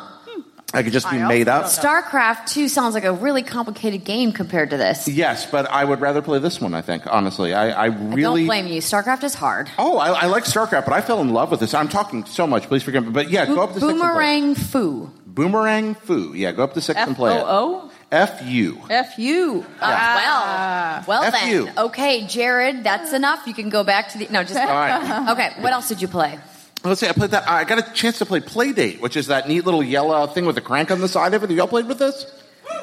I 0.74 0.84
could 0.84 0.94
just 0.94 1.10
be 1.10 1.18
made 1.18 1.48
up. 1.48 1.66
StarCraft 1.66 2.48
2 2.48 2.68
sounds 2.68 2.94
like 2.94 3.04
a 3.04 3.12
really 3.14 3.42
complicated 3.42 4.04
game 4.04 4.32
compared 4.32 4.70
to 4.70 4.78
this. 4.78 5.08
Yes, 5.08 5.50
but 5.50 5.68
I 5.70 5.84
would 5.84 6.00
rather 6.00 6.22
play 6.22 6.40
this 6.40 6.62
one. 6.62 6.74
I 6.76 6.82
think 6.82 7.04
honestly, 7.12 7.54
I, 7.54 7.70
I 7.70 7.84
I 7.84 7.86
really 7.88 8.42
don't 8.42 8.48
blame 8.48 8.68
you. 8.68 8.82
StarCraft 8.82 9.24
is 9.24 9.34
hard. 9.34 9.70
Oh, 9.78 9.98
I, 9.98 10.10
I 10.10 10.26
like 10.26 10.44
StarCraft, 10.44 10.86
but 10.86 10.94
I 10.94 11.02
fell 11.02 11.22
in 11.22 11.30
love 11.34 11.50
with 11.52 11.60
this. 11.60 11.74
I'm 11.74 11.90
talking 11.90 12.26
so 12.26 12.46
much. 12.46 12.64
Please 12.68 12.84
forgive 12.84 13.06
me. 13.06 13.12
But 13.12 13.30
yeah, 13.32 13.46
go 13.48 13.62
up 13.62 13.74
to 13.74 13.80
six 13.80 13.84
and 13.92 14.00
play. 14.00 14.08
Boomerang 14.10 14.56
Fu. 14.56 15.12
Boomerang 15.26 15.96
Fu. 15.96 16.34
Yeah, 16.36 16.52
go 16.52 16.64
up 16.64 16.74
to 16.76 16.82
six 16.82 17.00
and 17.00 17.16
play 17.16 17.36
it. 17.36 17.44
F-O-O? 18.12 18.36
F 18.40 18.48
U. 18.48 18.82
F 18.90 19.20
U. 19.20 19.66
Ah, 19.82 20.16
well, 20.16 20.42
ah. 20.46 21.04
well 21.08 21.24
F 21.24 21.34
then. 21.34 21.50
you. 21.52 21.70
Okay, 21.78 22.26
Jared, 22.26 22.84
that's 22.84 23.14
enough. 23.14 23.46
You 23.46 23.54
can 23.54 23.70
go 23.70 23.84
back 23.84 24.10
to 24.10 24.18
the. 24.18 24.28
No, 24.30 24.44
just. 24.44 24.56
All 24.56 24.66
right. 24.66 25.30
Okay, 25.32 25.52
what 25.62 25.74
else 25.74 25.88
did 25.90 26.02
you 26.02 26.08
play? 26.08 26.40
Let's 26.84 27.02
see. 27.02 27.08
I 27.08 27.12
played 27.12 27.32
that. 27.32 27.48
I 27.48 27.66
got 27.66 27.78
a 27.88 27.94
chance 27.94 28.20
to 28.20 28.26
play 28.26 28.40
Playdate, 28.40 29.00
which 29.02 29.16
is 29.18 29.28
that 29.28 29.48
neat 29.48 29.66
little 29.66 29.84
yellow 29.84 30.26
thing 30.28 30.46
with 30.46 30.58
a 30.58 30.62
crank 30.62 30.92
on 30.92 31.02
the 31.02 31.08
side 31.08 31.34
of 31.34 31.44
it. 31.44 31.50
Have 31.50 31.58
y'all 31.58 31.68
played 31.68 31.88
with 31.88 32.00
this? 32.00 32.26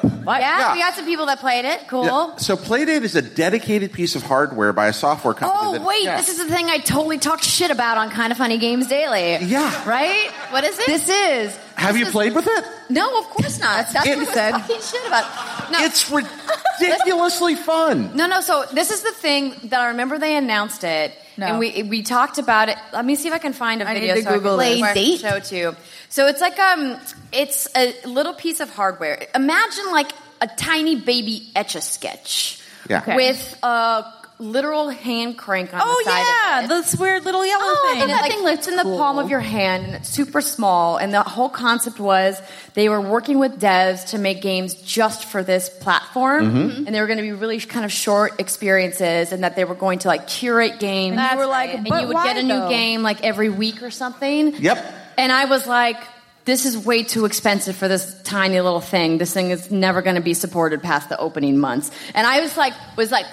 Yeah, 0.03 0.39
Yeah. 0.39 0.73
we 0.73 0.79
got 0.79 0.93
some 0.93 1.05
people 1.05 1.25
that 1.25 1.39
played 1.39 1.65
it. 1.65 1.87
Cool. 1.87 2.05
Yeah. 2.05 2.35
So 2.37 2.55
Playdate 2.55 3.01
is 3.01 3.15
a 3.15 3.21
dedicated 3.21 3.91
piece 3.93 4.15
of 4.15 4.23
hardware 4.23 4.71
by 4.73 4.87
a 4.87 4.93
software 4.93 5.33
company. 5.33 5.59
Oh, 5.63 5.71
that- 5.73 5.81
wait, 5.81 6.03
yeah. 6.03 6.17
this 6.17 6.29
is 6.29 6.37
the 6.37 6.45
thing 6.53 6.67
I 6.69 6.77
totally 6.77 7.17
talked 7.17 7.43
shit 7.43 7.71
about 7.71 7.97
on 7.97 8.09
Kind 8.11 8.31
of 8.31 8.37
Funny 8.37 8.57
Games 8.57 8.87
Daily. 8.87 9.37
Yeah. 9.45 9.89
Right? 9.89 10.29
What 10.51 10.63
is 10.63 10.77
it? 10.77 10.85
This 10.85 11.09
is. 11.09 11.57
Have 11.77 11.95
you 11.97 12.07
played 12.07 12.33
with 12.35 12.47
it? 12.47 12.65
No, 12.89 13.19
of 13.19 13.25
course 13.25 13.59
not. 13.59 13.87
That's 13.93 14.07
It- 14.07 14.17
what 14.17 14.27
I 14.29 14.33
said. 14.33 14.51
talking 14.51 14.81
shit 14.81 15.05
about. 15.07 15.71
No. 15.71 15.79
It's 15.81 16.09
ridiculously 16.79 17.55
fun. 17.55 18.15
No, 18.15 18.27
no. 18.27 18.41
So 18.41 18.65
this 18.73 18.91
is 18.91 19.01
the 19.03 19.11
thing 19.11 19.53
that 19.65 19.79
I 19.81 19.87
remember 19.89 20.17
they 20.17 20.35
announced 20.35 20.83
it, 20.83 21.13
No. 21.37 21.47
and 21.47 21.59
we 21.59 21.83
we 21.83 22.03
talked 22.03 22.37
about 22.39 22.69
it. 22.69 22.77
Let 22.93 23.05
me 23.05 23.15
see 23.15 23.27
if 23.27 23.33
I 23.33 23.37
can 23.37 23.53
find 23.53 23.81
a 23.81 23.87
I 23.89 23.93
need 23.93 23.99
video 24.01 24.15
to 24.15 24.21
so 24.23 24.33
Google 24.35 24.59
I 24.59 24.69
this. 24.69 24.79
can 24.81 24.93
Play 24.93 25.17
show 25.17 25.35
it 25.35 25.43
to 25.45 25.57
you. 25.57 25.75
So 26.09 26.27
it's 26.27 26.41
like 26.41 26.57
um, 26.59 26.97
it's 27.31 27.67
a 27.75 27.93
little 28.05 28.33
piece 28.33 28.59
of 28.59 28.69
hardware. 28.69 29.27
Imagine 29.35 29.91
like 29.91 30.11
a 30.41 30.47
tiny 30.47 30.95
baby 30.95 31.51
etch 31.55 31.75
a 31.75 31.81
sketch. 31.81 32.59
Yeah. 32.89 32.99
Okay. 32.99 33.15
With 33.15 33.59
a 33.63 34.05
literal 34.39 34.89
hand 34.89 35.37
crank 35.37 35.73
on 35.73 35.81
Oh 35.83 36.01
the 36.05 36.09
side 36.11 36.19
yeah, 36.19 36.59
of 36.59 36.65
it. 36.65 36.67
this 36.69 36.95
weird 36.95 37.25
little 37.25 37.45
yellow 37.45 37.63
Oh, 37.65 37.89
thing. 37.93 38.01
and 38.03 38.11
it, 38.11 38.13
that 38.13 38.21
like 38.21 38.31
thing 38.31 38.43
lifts 38.43 38.67
looks 38.67 38.67
in 38.67 38.75
the 38.77 38.83
cool. 38.83 38.97
palm 38.97 39.17
of 39.17 39.29
your 39.29 39.39
hand, 39.39 39.85
and 39.85 39.95
it's 39.95 40.09
super 40.09 40.41
small. 40.41 40.97
And 40.97 41.13
the 41.13 41.23
whole 41.23 41.49
concept 41.49 41.99
was 41.99 42.39
they 42.75 42.87
were 42.89 43.01
working 43.01 43.39
with 43.39 43.59
devs 43.59 44.09
to 44.11 44.17
make 44.19 44.41
games 44.41 44.75
just 44.75 45.25
for 45.25 45.43
this 45.43 45.69
platform, 45.69 46.45
Mm-hmm. 46.53 46.85
and 46.85 46.95
they 46.95 47.01
were 47.01 47.07
going 47.07 47.17
to 47.17 47.23
be 47.23 47.31
really 47.31 47.59
kind 47.59 47.83
of 47.85 47.91
short 47.91 48.39
experiences, 48.39 49.31
and 49.31 49.43
that 49.43 49.55
they 49.55 49.65
were 49.65 49.75
going 49.75 49.99
to 49.99 50.07
like 50.07 50.27
curate 50.27 50.79
games. 50.79 51.17
And 51.17 51.31
you 51.31 51.37
were 51.37 51.45
like, 51.47 51.71
and 51.71 51.87
you 51.87 52.07
would 52.07 52.13
get 52.13 52.37
a 52.37 52.43
new 52.43 52.69
game 52.69 53.01
like 53.03 53.23
every 53.23 53.49
week 53.49 53.81
or 53.81 53.89
something. 53.91 54.53
Yep. 54.55 54.93
And 55.17 55.31
I 55.31 55.45
was 55.45 55.65
like, 55.65 55.97
this 56.45 56.65
is 56.65 56.77
way 56.77 57.03
too 57.03 57.25
expensive 57.25 57.75
for 57.75 57.87
this 57.89 58.21
tiny 58.23 58.61
little 58.61 58.79
thing. 58.79 59.17
This 59.17 59.33
thing 59.33 59.49
is 59.51 59.69
never 59.69 60.01
going 60.01 60.15
to 60.15 60.21
be 60.21 60.33
supported 60.33 60.81
past 60.81 61.09
the 61.09 61.17
opening 61.17 61.57
months. 61.57 61.91
And 62.13 62.25
I 62.25 62.39
was 62.39 62.55
like, 62.55 62.73
was 62.95 63.11
like, 63.11 63.25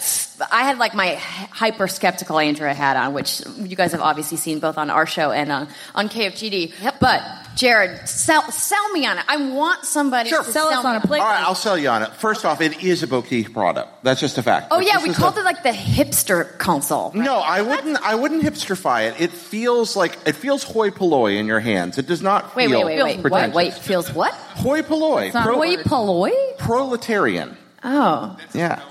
I 0.50 0.62
had 0.64 0.78
like 0.78 0.94
my 0.94 1.14
hyper 1.14 1.86
skeptical 1.88 2.38
Andrea 2.38 2.74
hat 2.74 2.96
on, 2.96 3.14
which 3.14 3.42
you 3.58 3.76
guys 3.76 3.92
have 3.92 4.00
obviously 4.00 4.36
seen 4.36 4.58
both 4.58 4.76
on 4.78 4.90
our 4.90 5.06
show 5.06 5.30
and 5.30 5.50
on, 5.52 5.68
on 5.94 6.08
KFGD. 6.08 6.72
Yep. 6.82 6.94
But 7.00 7.22
Jared, 7.54 8.08
sell, 8.08 8.42
sell 8.50 8.90
me 8.92 9.06
on 9.06 9.18
it. 9.18 9.24
I 9.28 9.36
want 9.36 9.84
somebody 9.84 10.30
Sure. 10.30 10.42
to 10.42 10.50
Sell 10.50 10.66
us 10.68 10.82
me 10.84 10.90
on 10.90 10.96
a 10.96 11.00
plate. 11.00 11.20
All 11.20 11.28
right, 11.28 11.42
I'll 11.42 11.54
sell 11.54 11.78
you 11.78 11.88
on 11.88 12.02
it. 12.02 12.10
First 12.14 12.44
off, 12.44 12.60
it 12.60 12.82
is 12.82 13.02
a 13.04 13.06
boutique 13.06 13.52
product. 13.52 14.02
That's 14.02 14.20
just 14.20 14.36
a 14.38 14.42
fact. 14.42 14.68
Oh 14.72 14.78
Like, 14.78 14.86
yeah, 14.88 15.02
we 15.02 15.12
called 15.14 15.36
a- 15.36 15.40
it 15.40 15.44
like 15.44 15.62
the 15.62 15.68
hipster 15.70 16.58
console. 16.58 17.12
No, 17.14 17.36
I 17.36 17.62
wouldn't. 17.62 17.96
I 18.02 18.16
wouldn't 18.16 18.42
hipsterify 18.42 19.08
it. 19.10 19.20
It 19.20 19.30
feels 19.30 19.94
like 19.94 20.18
it 20.26 20.34
feels 20.34 20.64
hoi 20.64 20.90
polloi 20.90 21.36
in 21.38 21.46
your 21.46 21.60
hands. 21.60 21.96
It 21.98 22.06
does 22.08 22.22
not 22.22 22.56
Wait, 22.56 22.68
feel 22.68 22.84
wait, 22.84 22.96
wait, 22.96 23.02
wait. 23.04 23.14
Wait, 23.16 23.22
pretentious. 23.22 23.54
wait. 23.54 23.74
Feels 23.74 24.12
what? 24.12 24.32
Hoi 24.32 24.82
polloi. 24.82 25.32
not 25.32 25.44
Pro- 25.46 25.54
hoi 25.56 25.76
polloi? 25.76 26.32
proletarian. 26.58 27.56
Oh. 27.84 28.36
Yeah. 28.52 28.82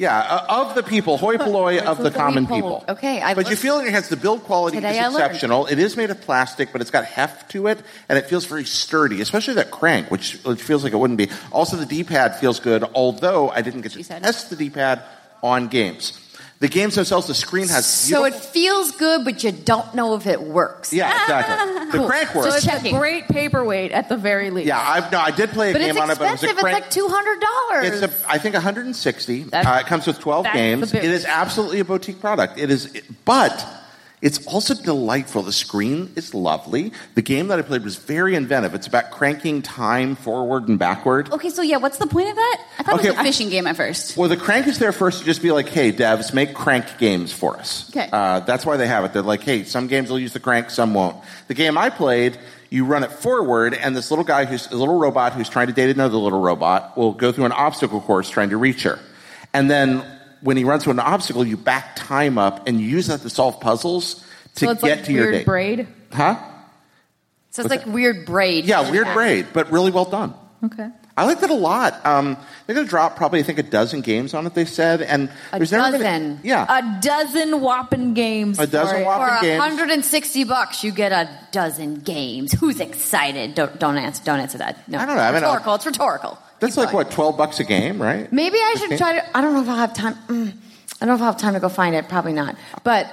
Yeah, 0.00 0.18
uh, 0.18 0.62
of 0.64 0.74
the 0.74 0.82
people, 0.82 1.18
hoi 1.18 1.36
polloi 1.36 1.78
of 1.78 1.98
the 1.98 2.10
common 2.10 2.46
people. 2.46 2.82
Okay, 2.88 3.20
I 3.20 3.34
but 3.34 3.50
you 3.50 3.56
feel 3.56 3.76
in 3.78 3.82
your 3.84 3.92
hands 3.92 4.08
the 4.08 4.16
build 4.16 4.44
quality 4.44 4.78
Today 4.78 4.92
is 4.92 4.98
I 4.98 5.08
learned. 5.08 5.16
exceptional. 5.16 5.66
It 5.66 5.78
is 5.78 5.94
made 5.94 6.08
of 6.08 6.22
plastic, 6.22 6.72
but 6.72 6.80
it's 6.80 6.90
got 6.90 7.04
heft 7.04 7.50
to 7.50 7.66
it, 7.66 7.82
and 8.08 8.16
it 8.16 8.24
feels 8.24 8.46
very 8.46 8.64
sturdy, 8.64 9.20
especially 9.20 9.54
that 9.54 9.70
crank, 9.70 10.10
which, 10.10 10.38
which 10.42 10.62
feels 10.62 10.84
like 10.84 10.94
it 10.94 10.96
wouldn't 10.96 11.18
be. 11.18 11.28
Also, 11.52 11.76
the 11.76 11.84
D-pad 11.84 12.36
feels 12.36 12.60
good, 12.60 12.82
although 12.94 13.50
I 13.50 13.60
didn't 13.60 13.82
get 13.82 13.92
to 13.92 14.02
said. 14.02 14.22
test 14.22 14.48
the 14.48 14.56
D-pad 14.56 15.02
on 15.42 15.68
games. 15.68 16.18
The 16.60 16.68
games 16.68 16.94
themselves, 16.94 17.26
the 17.26 17.34
screen 17.34 17.68
has 17.68 17.86
So 17.86 18.24
it 18.26 18.34
feels 18.34 18.90
good, 18.92 19.24
but 19.24 19.42
you 19.42 19.50
don't 19.50 19.94
know 19.94 20.14
if 20.14 20.26
it 20.26 20.42
works. 20.42 20.92
yeah, 20.92 21.10
exactly. 21.22 21.98
The 22.00 22.06
crank 22.06 22.34
works. 22.34 22.50
so 22.50 22.54
it's 22.56 22.66
Checking. 22.66 22.94
a 22.94 22.98
great 22.98 23.28
paperweight 23.28 23.92
at 23.92 24.10
the 24.10 24.18
very 24.18 24.50
least. 24.50 24.66
yeah, 24.66 24.78
I've, 24.78 25.10
no, 25.10 25.18
I 25.20 25.30
did 25.30 25.50
play 25.50 25.70
a 25.70 25.72
But 25.72 25.78
game 25.78 25.90
it's 25.92 25.98
on 25.98 26.10
it, 26.10 26.18
but 26.18 26.28
it 26.28 26.32
was 26.32 26.42
a 26.42 26.46
expensive. 26.50 26.50
It's 26.58 26.60
crank. 26.60 26.80
like 26.82 26.90
two 26.90 27.08
hundred 27.08 27.40
dollars. 27.40 28.02
It's 28.02 28.22
a, 28.24 28.30
I 28.30 28.36
think 28.36 28.52
160. 28.54 29.42
That's- 29.44 29.66
uh, 29.66 29.80
it 29.80 29.86
comes 29.88 30.06
with 30.06 30.18
12 30.20 30.44
that's 30.44 30.54
games. 30.54 30.90
the 30.92 30.98
big- 30.98 31.04
It 31.06 31.10
is 31.12 31.24
absolutely 31.24 31.80
a 31.80 31.84
boutique 31.86 32.20
product. 32.20 32.58
It 32.58 32.70
is, 32.70 32.92
but 33.24 33.66
it's 34.22 34.46
also 34.46 34.74
delightful. 34.74 35.42
The 35.42 35.52
screen 35.52 36.12
is 36.16 36.34
lovely. 36.34 36.92
The 37.14 37.22
game 37.22 37.48
that 37.48 37.58
I 37.58 37.62
played 37.62 37.82
was 37.84 37.96
very 37.96 38.34
inventive. 38.34 38.74
It's 38.74 38.86
about 38.86 39.10
cranking 39.10 39.62
time 39.62 40.14
forward 40.14 40.68
and 40.68 40.78
backward. 40.78 41.32
Okay, 41.32 41.48
so 41.48 41.62
yeah, 41.62 41.78
what's 41.78 41.96
the 41.98 42.06
point 42.06 42.28
of 42.28 42.36
that? 42.36 42.64
I 42.78 42.82
thought 42.82 42.94
it 42.96 42.98
Okay, 43.00 43.08
was 43.10 43.16
a 43.18 43.20
I- 43.20 43.24
fishing 43.24 43.48
game 43.48 43.66
at 43.66 43.76
first. 43.76 44.16
Well, 44.16 44.28
the 44.28 44.36
crank 44.36 44.66
is 44.66 44.78
there 44.78 44.92
first 44.92 45.20
to 45.20 45.24
just 45.24 45.40
be 45.42 45.52
like, 45.52 45.68
hey, 45.68 45.92
devs, 45.92 46.34
make 46.34 46.54
crank 46.54 46.84
games 46.98 47.32
for 47.32 47.56
us. 47.56 47.88
Okay. 47.90 48.08
Uh, 48.12 48.40
that's 48.40 48.66
why 48.66 48.76
they 48.76 48.86
have 48.86 49.04
it. 49.04 49.12
They're 49.12 49.22
like, 49.22 49.42
hey, 49.42 49.64
some 49.64 49.86
games 49.86 50.10
will 50.10 50.18
use 50.18 50.32
the 50.34 50.40
crank, 50.40 50.70
some 50.70 50.92
won't. 50.92 51.16
The 51.48 51.54
game 51.54 51.78
I 51.78 51.88
played, 51.90 52.38
you 52.68 52.84
run 52.84 53.02
it 53.04 53.10
forward, 53.12 53.74
and 53.74 53.96
this 53.96 54.10
little 54.10 54.24
guy 54.24 54.44
who's 54.44 54.70
a 54.70 54.76
little 54.76 54.98
robot 54.98 55.32
who's 55.32 55.48
trying 55.48 55.68
to 55.68 55.72
date 55.72 55.90
another 55.90 56.16
little 56.18 56.40
robot 56.40 56.96
will 56.96 57.12
go 57.12 57.32
through 57.32 57.46
an 57.46 57.52
obstacle 57.52 58.00
course 58.00 58.28
trying 58.28 58.50
to 58.50 58.56
reach 58.58 58.82
her. 58.82 58.98
And 59.52 59.68
then 59.70 60.04
when 60.42 60.56
he 60.56 60.64
runs 60.64 60.84
through 60.84 60.92
an 60.94 61.00
obstacle, 61.00 61.46
you 61.46 61.56
back 61.56 61.96
time 61.96 62.38
up 62.38 62.66
and 62.68 62.80
you 62.80 62.86
use 62.88 63.06
that 63.08 63.20
to 63.22 63.30
solve 63.30 63.60
puzzles 63.60 64.24
to 64.56 64.66
so 64.66 64.70
it's 64.72 64.82
get 64.82 64.96
like 64.98 65.04
to 65.06 65.12
your 65.12 65.22
weird 65.24 65.34
date. 65.34 65.46
braid. 65.46 65.88
Huh? 66.12 66.36
so 67.50 67.62
it's 67.62 67.70
like 67.70 67.86
weird 67.86 68.26
braid. 68.26 68.64
Yeah, 68.64 68.90
weird 68.90 69.08
braid, 69.12 69.46
but 69.52 69.70
really 69.72 69.90
well 69.90 70.04
done. 70.04 70.34
Okay. 70.64 70.88
I 71.16 71.24
liked 71.24 71.42
it 71.42 71.50
a 71.50 71.54
lot. 71.54 72.04
Um, 72.06 72.36
they're 72.66 72.74
going 72.74 72.86
to 72.86 72.90
drop 72.90 73.16
probably, 73.16 73.40
I 73.40 73.42
think, 73.42 73.58
a 73.58 73.62
dozen 73.62 74.00
games 74.00 74.32
on 74.32 74.46
it. 74.46 74.54
They 74.54 74.64
said, 74.64 75.02
and 75.02 75.28
A 75.52 75.58
there's 75.58 75.72
never 75.72 75.98
been 75.98 76.00
dozen? 76.36 76.40
yeah, 76.44 76.64
A 76.78 77.00
dozen 77.02 77.60
whopping 77.60 78.14
games. 78.14 78.58
A 78.58 78.66
dozen 78.66 78.98
for 79.00 79.04
whopping- 79.04 79.38
For 79.38 79.42
games. 79.44 79.58
160 79.58 80.44
bucks, 80.44 80.82
you 80.84 80.92
get 80.92 81.12
a 81.12 81.28
dozen 81.52 81.96
games. 81.96 82.52
Who's 82.52 82.80
excited? 82.80 83.54
Don't 83.54 83.78
don't 83.78 83.98
answer. 83.98 84.22
Don't 84.24 84.40
answer 84.40 84.58
that. 84.58 84.88
No, 84.88 84.98
I 84.98 85.04
don't 85.06 85.16
know. 85.16 85.22
I 85.22 85.32
mean, 85.32 85.42
rhetorical. 85.42 85.74
It's 85.74 85.86
rhetorical. 85.86 86.38
That's 86.60 86.76
like 86.76 86.92
what 86.92 87.10
twelve 87.10 87.36
bucks 87.36 87.58
a 87.58 87.64
game, 87.64 88.00
right? 88.00 88.30
Maybe 88.32 88.56
I 88.56 88.74
should 88.78 88.98
try 88.98 89.14
to. 89.14 89.36
I 89.36 89.40
don't 89.40 89.54
know 89.54 89.62
if 89.62 89.68
I'll 89.68 89.76
have 89.76 89.94
time. 89.94 90.14
Mm, 90.28 90.52
I 91.00 91.06
don't 91.06 91.08
know 91.08 91.14
if 91.14 91.20
I'll 91.22 91.32
have 91.32 91.40
time 91.40 91.54
to 91.54 91.60
go 91.60 91.68
find 91.68 91.94
it. 91.94 92.08
Probably 92.08 92.34
not. 92.34 92.56
But 92.84 93.10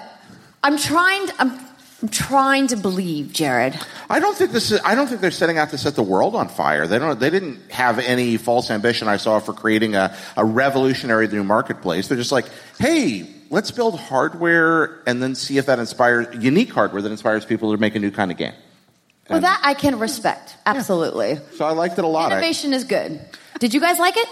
I'm 0.61 0.77
trying. 0.77 1.29
I'm, 1.39 1.57
I'm 2.01 2.09
trying 2.09 2.67
to 2.67 2.75
believe, 2.75 3.31
Jared. 3.33 3.79
I 4.09 4.19
don't 4.19 4.37
think 4.37 4.51
this 4.51 4.71
is. 4.71 4.81
I 4.83 4.95
don't 4.95 5.07
think 5.07 5.21
they're 5.21 5.31
setting 5.31 5.57
out 5.57 5.69
to 5.69 5.77
set 5.77 5.95
the 5.95 6.03
world 6.03 6.35
on 6.35 6.49
fire. 6.49 6.87
They 6.87 6.99
don't. 6.99 7.19
They 7.19 7.29
didn't 7.29 7.71
have 7.71 7.99
any 7.99 8.37
false 8.37 8.69
ambition. 8.69 9.07
I 9.07 9.17
saw 9.17 9.39
for 9.39 9.53
creating 9.53 9.95
a, 9.95 10.15
a 10.35 10.43
revolutionary 10.43 11.27
new 11.27 11.43
marketplace. 11.43 12.09
They're 12.09 12.17
just 12.17 12.33
like, 12.33 12.47
hey, 12.79 13.27
let's 13.49 13.71
build 13.71 13.97
hardware 13.99 15.01
and 15.07 15.23
then 15.23 15.35
see 15.35 15.57
if 15.57 15.67
that 15.67 15.79
inspires 15.79 16.43
unique 16.43 16.71
hardware 16.71 17.01
that 17.01 17.11
inspires 17.11 17.45
people 17.45 17.71
to 17.71 17.77
make 17.77 17.95
a 17.95 17.99
new 17.99 18.11
kind 18.11 18.29
of 18.31 18.37
game. 18.37 18.53
Well, 19.29 19.41
that 19.41 19.61
I 19.63 19.73
can 19.73 19.99
respect. 19.99 20.55
Absolutely. 20.65 21.39
So 21.55 21.65
I 21.65 21.71
liked 21.71 21.97
it 21.97 22.03
a 22.03 22.07
lot. 22.07 22.31
I- 22.31 22.37
Innovation 22.37 22.73
is 22.73 22.83
good. 22.83 23.19
Did 23.59 23.73
you 23.73 23.79
guys 23.81 23.99
like 23.99 24.15
it? 24.17 24.27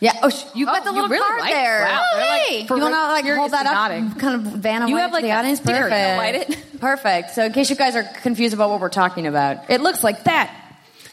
Yeah. 0.00 0.12
Oh, 0.22 0.28
sh- 0.28 0.44
you 0.54 0.66
got 0.66 0.82
Oh, 0.82 0.84
the 0.84 0.90
you 0.90 0.94
little 0.94 1.08
really 1.08 1.24
card 1.26 1.40
liked 1.40 1.52
it. 1.52 1.54
there. 1.54 1.80
Wow. 1.84 2.00
Oh, 2.12 2.16
They're 2.18 2.26
like 2.28 2.40
hey. 2.42 2.60
you 2.62 2.66
want 2.68 2.94
to 2.94 3.08
like 3.08 3.24
hold 3.36 3.50
that 3.52 3.88
furiously 3.88 4.12
up? 4.12 4.18
Kind 4.20 4.34
of 4.46 4.52
Vanna 4.62 4.88
You 4.88 4.96
have, 4.96 5.12
like, 5.12 5.22
the 5.24 5.30
a 5.30 5.36
audience. 5.38 5.58
sticker. 5.60 5.78
Perfect. 5.88 6.18
Light 6.18 6.34
it. 6.36 6.80
Perfect. 6.80 7.30
So 7.34 7.44
in 7.44 7.52
case 7.52 7.68
you 7.70 7.74
guys 7.76 7.96
are 7.96 8.04
confused 8.22 8.54
about 8.54 8.70
what 8.70 8.80
we're 8.80 8.90
talking 8.90 9.26
about, 9.26 9.68
It 9.70 9.80
looks 9.80 10.04
like 10.04 10.22
that. 10.24 10.54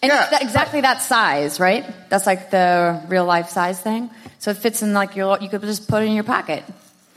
and 0.03 0.11
Yeah. 0.11 0.22
it's 0.22 0.30
that, 0.32 0.41
exactly 0.43 0.82
that 0.82 1.01
size, 1.01 1.59
right? 1.59 1.84
That's 2.09 2.28
like 2.28 2.51
the 2.51 3.01
real 3.07 3.26
life 3.26 3.49
size 3.49 3.80
thing. 3.82 4.09
So 4.38 4.51
it 4.51 4.57
fits 4.57 4.84
in 4.84 4.93
like 4.93 5.16
your. 5.16 5.39
You 5.39 5.49
could 5.49 5.61
just 5.61 5.88
put 5.88 6.03
it 6.03 6.05
in 6.05 6.13
your 6.13 6.24
pocket. 6.24 6.63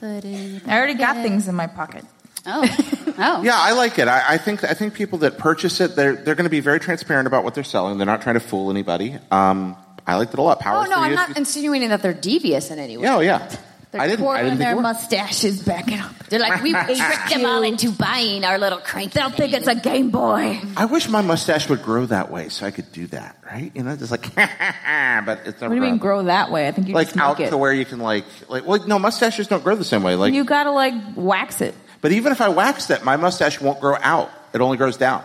I 0.01 0.61
already 0.69 0.95
got 0.95 1.17
things 1.17 1.49
in 1.49 1.55
my 1.55 1.67
pocket. 1.67 2.05
Oh, 2.47 3.15
oh. 3.19 3.43
Yeah, 3.45 3.57
I 3.57 3.73
like 3.73 3.99
it. 3.99 4.09
I, 4.09 4.35
I 4.35 4.39
think 4.39 4.65
I 4.65 4.75
think 4.75 4.95
people 4.95 5.19
that 5.19 5.39
purchase 5.39 5.81
it, 5.81 5.97
they're 5.97 6.17
they're 6.17 6.35
going 6.35 6.45
to 6.45 6.51
be 6.51 6.61
very 6.61 6.81
transparent 6.81 7.27
about 7.27 7.45
what 7.45 7.55
they're 7.55 7.65
selling. 7.65 7.99
They're 7.99 8.07
not 8.07 8.23
trying 8.23 8.35
to 8.35 8.41
fool 8.41 8.71
anybody. 8.71 9.17
Um, 9.31 9.77
I 10.07 10.17
liked 10.17 10.33
it 10.33 10.39
a 10.39 10.43
lot. 10.43 10.61
Power 10.61 10.85
Oh 10.87 10.89
no, 10.89 10.97
I'm 10.97 11.15
not 11.15 11.37
insinuating 11.37 11.91
that 11.91 12.03
they're 12.03 12.15
devious 12.15 12.71
in 12.71 12.79
any 12.79 12.97
way. 12.97 13.05
Yeah, 13.05 13.17
oh, 13.17 13.21
yeah. 13.21 13.57
They're 13.91 14.03
I 14.03 14.07
didn't. 14.07 14.27
I 14.27 14.43
didn't 14.43 14.59
their 14.59 14.79
mustaches 14.79 15.63
back 15.63 15.91
it 15.91 15.99
up. 15.99 16.13
They're 16.29 16.41
like 16.41 16.63
we 16.63 16.73
tricked 16.95 17.31
them 17.31 17.47
all 17.47 17.63
into 17.63 17.91
buying 17.91 18.45
our 18.45 18.59
little 18.59 18.81
crank. 18.81 19.13
They'll 19.13 19.31
think 19.31 19.55
it's 19.55 19.67
a 19.67 19.75
Game 19.75 20.11
Boy. 20.11 20.61
I 20.77 20.85
wish 20.85 21.09
my 21.09 21.23
mustache 21.23 21.71
would 21.71 21.83
grow 21.83 22.05
that 22.07 22.31
way 22.31 22.51
so 22.51 22.67
I 22.67 22.71
could 22.71 22.93
do 22.93 23.07
that, 23.09 23.39
right? 23.51 23.73
You 23.75 23.85
know, 23.85 23.97
just 23.97 24.11
like, 24.11 24.35
but 24.35 25.41
it's 25.47 25.61
never 25.61 25.69
What 25.69 25.69
do 25.69 25.75
you 25.75 25.81
mean 25.81 25.97
grow 25.97 26.23
that 26.25 26.51
way? 26.51 26.69
I 26.69 26.73
think 26.73 26.89
you 26.89 26.95
like 26.95 27.09
just 27.09 27.17
make 27.17 27.25
out 27.25 27.41
it. 27.41 27.49
to 27.49 27.57
where 27.57 27.73
you 27.73 27.87
can 27.87 27.99
like, 27.99 28.27
like, 28.49 28.67
well, 28.67 28.87
no, 28.87 28.99
mustaches 28.99 29.47
don't 29.47 29.65
grow 29.65 29.75
the 29.75 29.85
same 29.85 30.03
way. 30.03 30.17
Like, 30.17 30.35
you 30.35 30.45
gotta 30.45 30.71
like 30.71 30.95
wax 31.17 31.63
it. 31.63 31.75
But 32.01 32.13
even 32.13 32.33
if 32.33 32.41
I 32.41 32.49
wax 32.49 32.91
it, 32.91 33.05
my 33.05 33.17
mustache 33.17 33.61
won't 33.61 33.81
grow 33.81 33.97
out. 34.01 34.31
It 34.53 34.61
only 34.61 34.77
grows 34.77 34.97
down. 34.97 35.25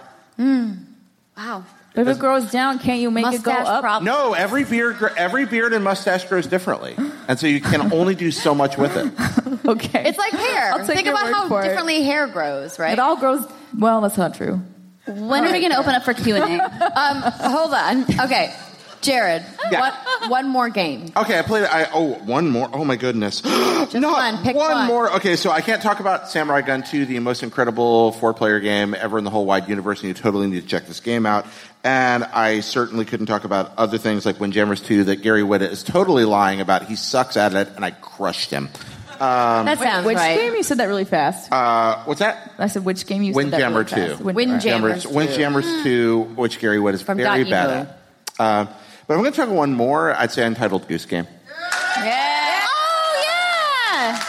Wow. 1.38 1.64
If 1.96 2.08
it 2.08 2.18
grows 2.18 2.50
down, 2.50 2.80
can't 2.80 3.00
you 3.00 3.12
make 3.12 3.26
it 3.34 3.44
go 3.44 3.52
up? 3.52 3.82
problem. 3.82 4.06
No, 4.06 4.34
every 4.34 4.64
beard, 4.64 4.98
every 5.16 5.46
beard 5.46 5.74
and 5.74 5.84
mustache 5.84 6.26
grows 6.26 6.48
differently, 6.48 6.96
and 7.28 7.40
so 7.40 7.46
you 7.46 7.62
can 7.62 7.94
only 7.94 8.16
do 8.16 8.32
so 8.32 8.56
much 8.56 8.78
with 8.78 8.96
it. 8.98 9.12
Okay. 9.66 10.04
It's 10.10 10.18
like 10.18 10.34
hair. 10.34 10.74
I'll 10.74 10.80
take 10.86 10.98
Think 10.98 11.06
your 11.06 11.14
about 11.14 11.28
word 11.28 11.34
how 11.34 11.48
for 11.48 11.62
it. 11.62 11.68
differently 11.70 12.04
hair 12.04 12.28
grows, 12.28 12.78
right? 12.78 12.92
It 12.92 13.00
all 13.00 13.16
grows. 13.16 13.46
Well, 13.78 14.02
that's 14.02 14.18
not 14.18 14.36
true. 14.36 14.62
When 15.06 15.46
are 15.46 15.52
we 15.54 15.60
going 15.62 15.72
to 15.72 15.78
open 15.78 15.96
up 15.96 16.04
for 16.04 16.14
Q 16.14 16.36
and 16.36 16.60
A? 16.60 16.92
Um, 17.00 17.22
hold 17.22 17.74
on. 17.74 18.02
Okay, 18.26 18.54
Jared. 19.04 19.44
Yeah. 19.72 19.92
One, 20.22 20.30
one 20.30 20.48
more 20.50 20.70
game. 20.70 21.12
Okay, 21.16 21.38
I 21.38 21.42
played. 21.42 21.66
I 21.66 21.88
oh, 21.94 22.14
one 22.26 22.50
more. 22.50 22.70
Oh 22.74 22.84
my 22.86 22.96
goodness, 22.96 23.44
Not 23.94 23.94
one. 23.94 24.44
Pick 24.44 24.56
one. 24.56 24.88
more. 24.88 25.12
Okay, 25.14 25.36
so 25.36 25.52
I 25.52 25.62
can't 25.62 25.82
talk 25.82 26.00
about 26.00 26.30
Samurai 26.30 26.62
Gun 26.62 26.84
2, 26.84 27.06
the 27.06 27.20
most 27.20 27.44
incredible 27.44 28.14
four-player 28.14 28.60
game 28.60 28.94
ever 28.94 29.18
in 29.18 29.24
the 29.24 29.30
whole 29.30 29.46
wide 29.46 29.68
universe, 29.70 30.00
and 30.02 30.08
you 30.08 30.14
totally 30.14 30.48
need 30.48 30.62
to 30.62 30.68
check 30.68 30.86
this 30.88 31.00
game 31.00 31.26
out. 31.26 31.46
And 31.84 32.24
I 32.24 32.62
certainly 32.62 33.04
couldn't 33.04 33.26
talk 33.26 33.44
about 33.44 33.74
other 33.78 33.98
things 33.98 34.26
like 34.26 34.40
Windjammers 34.40 34.82
2 34.82 35.06
that 35.06 35.18
Gary 35.22 35.42
Whitta 35.42 35.70
is 35.70 35.84
totally 35.84 36.24
lying 36.24 36.62
about. 36.62 36.86
He 36.86 36.96
sucks 36.96 37.36
at 37.36 37.54
it, 37.54 37.68
and 37.76 37.84
I 37.84 37.92
crushed 37.92 38.52
him. 38.52 38.70
that 39.20 39.80
sounds 39.80 40.06
Which 40.06 40.16
right. 40.18 40.38
game 40.38 40.56
you 40.56 40.64
said 40.64 40.78
that 40.78 40.86
really 40.86 41.04
fast? 41.06 41.52
Uh, 41.52 42.04
what's 42.06 42.20
that? 42.20 42.54
I 42.58 42.68
said 42.68 42.86
which 42.86 43.06
game 43.06 43.22
you 43.24 43.34
said 43.34 43.52
that 43.52 43.60
Windjammer 43.60 43.80
really 43.80 43.90
fast? 43.90 44.20
2. 44.20 44.24
Wind- 44.24 44.36
Windjammers. 44.38 45.06
Windjammers, 45.06 45.64
Windjammers 45.66 45.84
2, 45.84 46.22
which 46.36 46.60
Gary 46.60 46.78
Whitta 46.78 46.94
is 46.94 47.02
From 47.02 47.18
very 47.18 47.44
bad 47.44 47.70
at. 47.70 48.00
Uh, 48.40 48.66
but 49.08 49.14
I'm 49.16 49.20
going 49.22 49.32
to 49.32 49.38
talk 49.38 49.50
one 49.50 49.74
more. 49.74 50.14
I'd 50.16 50.32
say 50.32 50.46
Untitled 50.46 50.88
Goose 50.88 51.06
Game. 51.06 51.28
Yeah. 51.98 52.66
oh 52.66 53.24
yeah! 53.26 54.24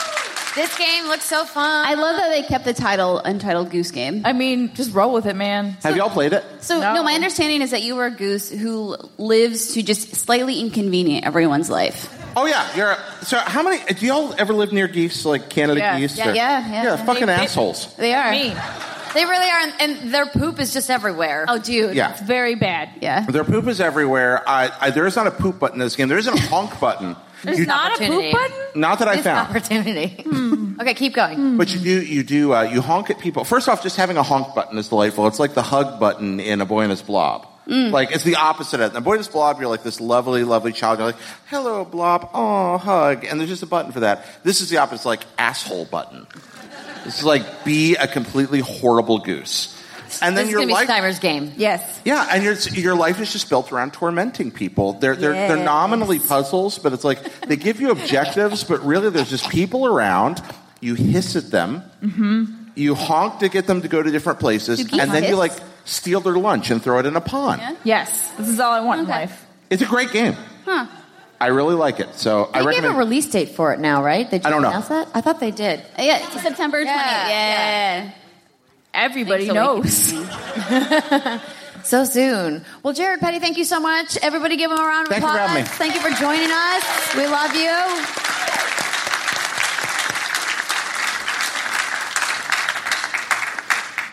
This 0.55 0.77
game 0.79 1.07
looks 1.09 1.25
so 1.25 1.45
fun. 1.45 1.87
I 1.87 1.95
love 1.95 2.17
that 2.17 2.29
they 2.29 2.43
kept 2.43 2.65
the 2.65 2.75
title 2.75 3.19
Untitled 3.19 3.71
Goose 3.71 3.91
Game. 3.91 4.23
I 4.25 4.33
mean, 4.33 4.73
just 4.75 4.95
roll 4.95 5.13
with 5.13 5.27
it, 5.27 5.35
man. 5.35 5.77
Have 5.83 5.97
y'all 5.97 6.11
played 6.11 6.33
it? 6.33 6.45
So 6.61 6.79
No. 6.81 6.95
no. 6.95 7.03
my 7.03 7.15
understanding 7.15 7.63
is 7.63 7.71
that 7.73 7.83
you 7.83 7.97
were 7.97 8.07
a 8.07 8.11
goose 8.11 8.51
who 8.51 8.97
lives 9.19 9.75
to 9.75 9.83
just 9.83 10.15
slightly 10.15 10.61
inconvenient 10.61 11.25
everyone's 11.27 11.71
life. 11.71 12.09
Oh 12.37 12.47
yeah, 12.47 12.69
you're. 12.77 12.97
So 13.23 13.39
how 13.39 13.63
many? 13.63 13.83
Do 13.95 14.07
y'all 14.07 14.35
ever 14.39 14.53
live 14.53 14.73
near 14.73 14.87
geese, 14.89 15.25
like 15.25 15.49
Canada 15.51 15.81
Yeah. 15.81 15.99
geese? 16.01 16.17
Yeah, 16.19 16.31
or- 16.31 16.35
yeah, 16.35 16.69
yeah. 16.71 16.83
yeah. 16.85 16.97
Fucking 17.05 17.27
They- 17.27 17.37
they- 17.37 17.43
assholes. 17.43 17.95
They 17.97 18.13
are. 18.15 18.31
Me. 18.31 18.55
They 19.15 19.25
really 19.25 19.49
are, 19.51 19.61
and- 19.61 19.73
and 19.81 20.15
their 20.15 20.27
poop 20.27 20.59
is 20.61 20.73
just 20.73 20.91
everywhere. 20.91 21.45
Oh, 21.49 21.59
dude. 21.59 21.95
Yeah. 21.95 22.11
It's 22.13 22.21
very 22.23 22.55
bad. 22.57 22.91
Yeah. 23.01 23.21
Their 23.27 23.45
poop 23.45 23.67
is 23.69 23.81
everywhere. 23.81 24.43
I, 24.47 24.71
I, 24.81 24.91
there 24.91 25.07
is 25.07 25.17
not 25.17 25.27
a 25.27 25.31
poop 25.31 25.59
button 25.59 25.81
in 25.81 25.87
this 25.87 25.97
game. 25.97 26.09
There 26.09 26.19
isn't 26.19 26.35
a 26.37 26.41
honk 26.49 26.79
button. 26.87 27.17
There's 27.43 27.59
You- 27.61 27.67
not 27.67 27.95
a 28.01 28.05
poop 28.07 28.33
button? 28.33 28.57
not 28.81 28.99
that 28.99 29.09
I 29.09 29.13
Missed 29.13 29.25
found. 29.25 29.49
opportunity. 29.51 30.23
Hmm. 30.25 30.77
okay, 30.81 30.95
keep 30.95 31.15
going. 31.15 31.37
Hmm. 31.37 31.57
But 31.59 31.73
you 31.75 31.81
do, 31.81 32.03
you 32.05 32.23
do, 32.25 32.55
uh, 32.55 32.63
you 32.63 32.81
honk 32.81 33.11
at 33.11 33.19
people. 33.19 33.45
First 33.45 33.69
off, 33.69 33.83
just 33.83 33.97
having 33.97 34.17
a 34.17 34.23
honk 34.23 34.55
button 34.55 34.77
is 34.79 34.89
delightful. 34.89 35.27
It's 35.29 35.39
like 35.39 35.55
the 35.55 35.63
hug 35.63 36.01
button 36.01 36.41
in 36.41 36.61
a 36.61 36.67
boy 36.67 36.81
and 36.83 36.91
his 36.91 37.03
blob. 37.03 37.47
Hmm. 37.69 37.91
Like 37.91 38.13
it's 38.13 38.25
the 38.25 38.37
opposite 38.37 38.81
of 38.81 38.89
it. 38.89 38.91
In 38.91 38.97
a 38.97 39.01
boy 39.01 39.13
and 39.13 39.21
his 39.21 39.29
blob, 39.29 39.59
you're 39.61 39.71
like 39.71 39.83
this 39.83 39.99
lovely, 40.01 40.45
lovely 40.45 40.73
child. 40.73 40.99
You're 40.99 41.07
like, 41.09 41.17
"Hello, 41.47 41.83
blob, 41.87 42.29
oh, 42.35 42.77
hug," 42.77 43.25
and 43.25 43.41
there's 43.41 43.49
just 43.49 43.63
a 43.63 43.67
button 43.67 43.91
for 43.91 44.01
that. 44.01 44.27
This 44.45 44.61
is 44.61 44.69
the 44.69 44.77
opposite, 44.79 44.97
it's 44.97 45.07
like 45.07 45.21
asshole 45.39 45.87
button. 45.87 46.27
This 47.05 47.19
is 47.19 47.25
like 47.25 47.65
be 47.65 47.97
a 47.97 48.07
completely 48.07 48.61
horrible 48.61 49.19
goose, 49.19 49.81
and 50.23 50.37
then 50.37 50.47
This 50.47 50.47
is 50.47 50.51
your 50.53 50.61
gonna 50.61 50.67
be 50.69 50.73
life. 50.73 50.89
Steimer's 50.89 51.19
game. 51.19 51.53
Yes. 51.57 52.01
Yeah, 52.05 52.27
and 52.31 52.43
your 52.43 52.55
your 52.55 52.95
life 52.95 53.21
is 53.21 53.33
just 53.33 53.49
built 53.49 53.73
around 53.73 53.93
tormenting 53.93 54.51
people. 54.51 54.95
They're 54.95 55.17
they're 55.17 55.33
they're 55.33 55.65
nominally 55.65 56.19
puzzles, 56.19 56.79
but 56.79 56.93
it's 56.93 57.05
like 57.05 57.41
they 57.41 57.57
give 57.57 57.81
you 57.81 57.91
objectives, 57.91 58.65
but 58.65 58.85
really 58.85 59.11
there's 59.11 59.31
just 59.31 59.49
people 59.51 59.87
around. 59.87 60.43
You 60.81 60.95
hiss 60.95 61.37
at 61.37 61.51
them. 61.51 61.83
Mm-hmm. 62.03 62.45
You 62.75 62.95
honk 62.95 63.39
to 63.41 63.49
get 63.49 63.67
them 63.67 63.83
to 63.83 63.89
go 63.89 64.03
to 64.03 64.11
different 64.11 64.41
places, 64.41 64.79
Do 64.79 64.85
geese 64.89 65.01
and 65.01 65.13
then 65.13 65.25
you 65.25 65.37
like 65.37 65.53
steal 65.85 66.21
their 66.21 66.35
lunch 66.37 66.71
and 66.71 66.83
throw 66.83 66.99
it 66.99 67.07
in 67.07 67.17
a 67.17 67.21
pond. 67.21 67.61
Yeah? 67.61 67.77
Yes. 67.85 68.33
This 68.33 68.49
is 68.49 68.61
all 68.61 68.73
I 68.73 68.81
want 68.81 69.01
in 69.01 69.07
life. 69.07 69.47
It's 69.71 69.83
a 69.83 69.87
great 69.87 70.11
game. 70.11 70.35
Huh. 70.65 70.87
I 71.41 71.49
really 71.49 71.75
like 71.75 72.01
it. 72.01 72.15
So 72.15 72.45
I 72.53 72.59
They 72.59 72.59
gave 72.61 72.67
recommend. 72.67 72.95
a 72.95 72.99
release 72.99 73.27
date 73.27 73.51
for 73.51 73.73
it 73.75 73.81
now, 73.81 74.03
right? 74.03 74.31
They 74.31 74.39
just 74.39 74.47
I 74.47 74.51
don't 74.51 74.63
know. 74.63 74.69
announced 74.69 74.89
that? 74.89 75.09
I 75.15 75.21
thought 75.21 75.41
they 75.41 75.51
did. 75.51 75.81
Yeah, 75.99 76.19
it's 76.23 76.43
September 76.43 76.83
20th. 76.83 76.87
Yeah, 76.87 77.29
Yeah. 78.05 78.11
Everybody 78.95 79.47
so 79.49 79.53
knows. 79.55 80.13
So 81.85 82.05
soon. 82.07 82.65
Well, 82.83 82.95
Jared 82.95 83.21
Petty, 83.21 83.41
thank 83.41 83.59
you 83.59 83.65
so 83.65 83.79
much. 83.79 84.17
Everybody 84.23 84.57
give 84.57 84.71
him 84.71 84.79
a 84.79 84.81
round 84.81 85.07
of 85.07 85.13
Thank 85.13 85.23
you 85.23 85.29
for 85.29 85.35
applause. 85.35 85.49
having 85.51 85.65
me. 85.65 85.69
Thank 85.69 85.95
you 85.95 86.01
for 86.01 86.09
joining 86.19 86.51
us. 86.51 87.15
We 87.15 87.27
love 87.27 87.55
you. 87.55 88.94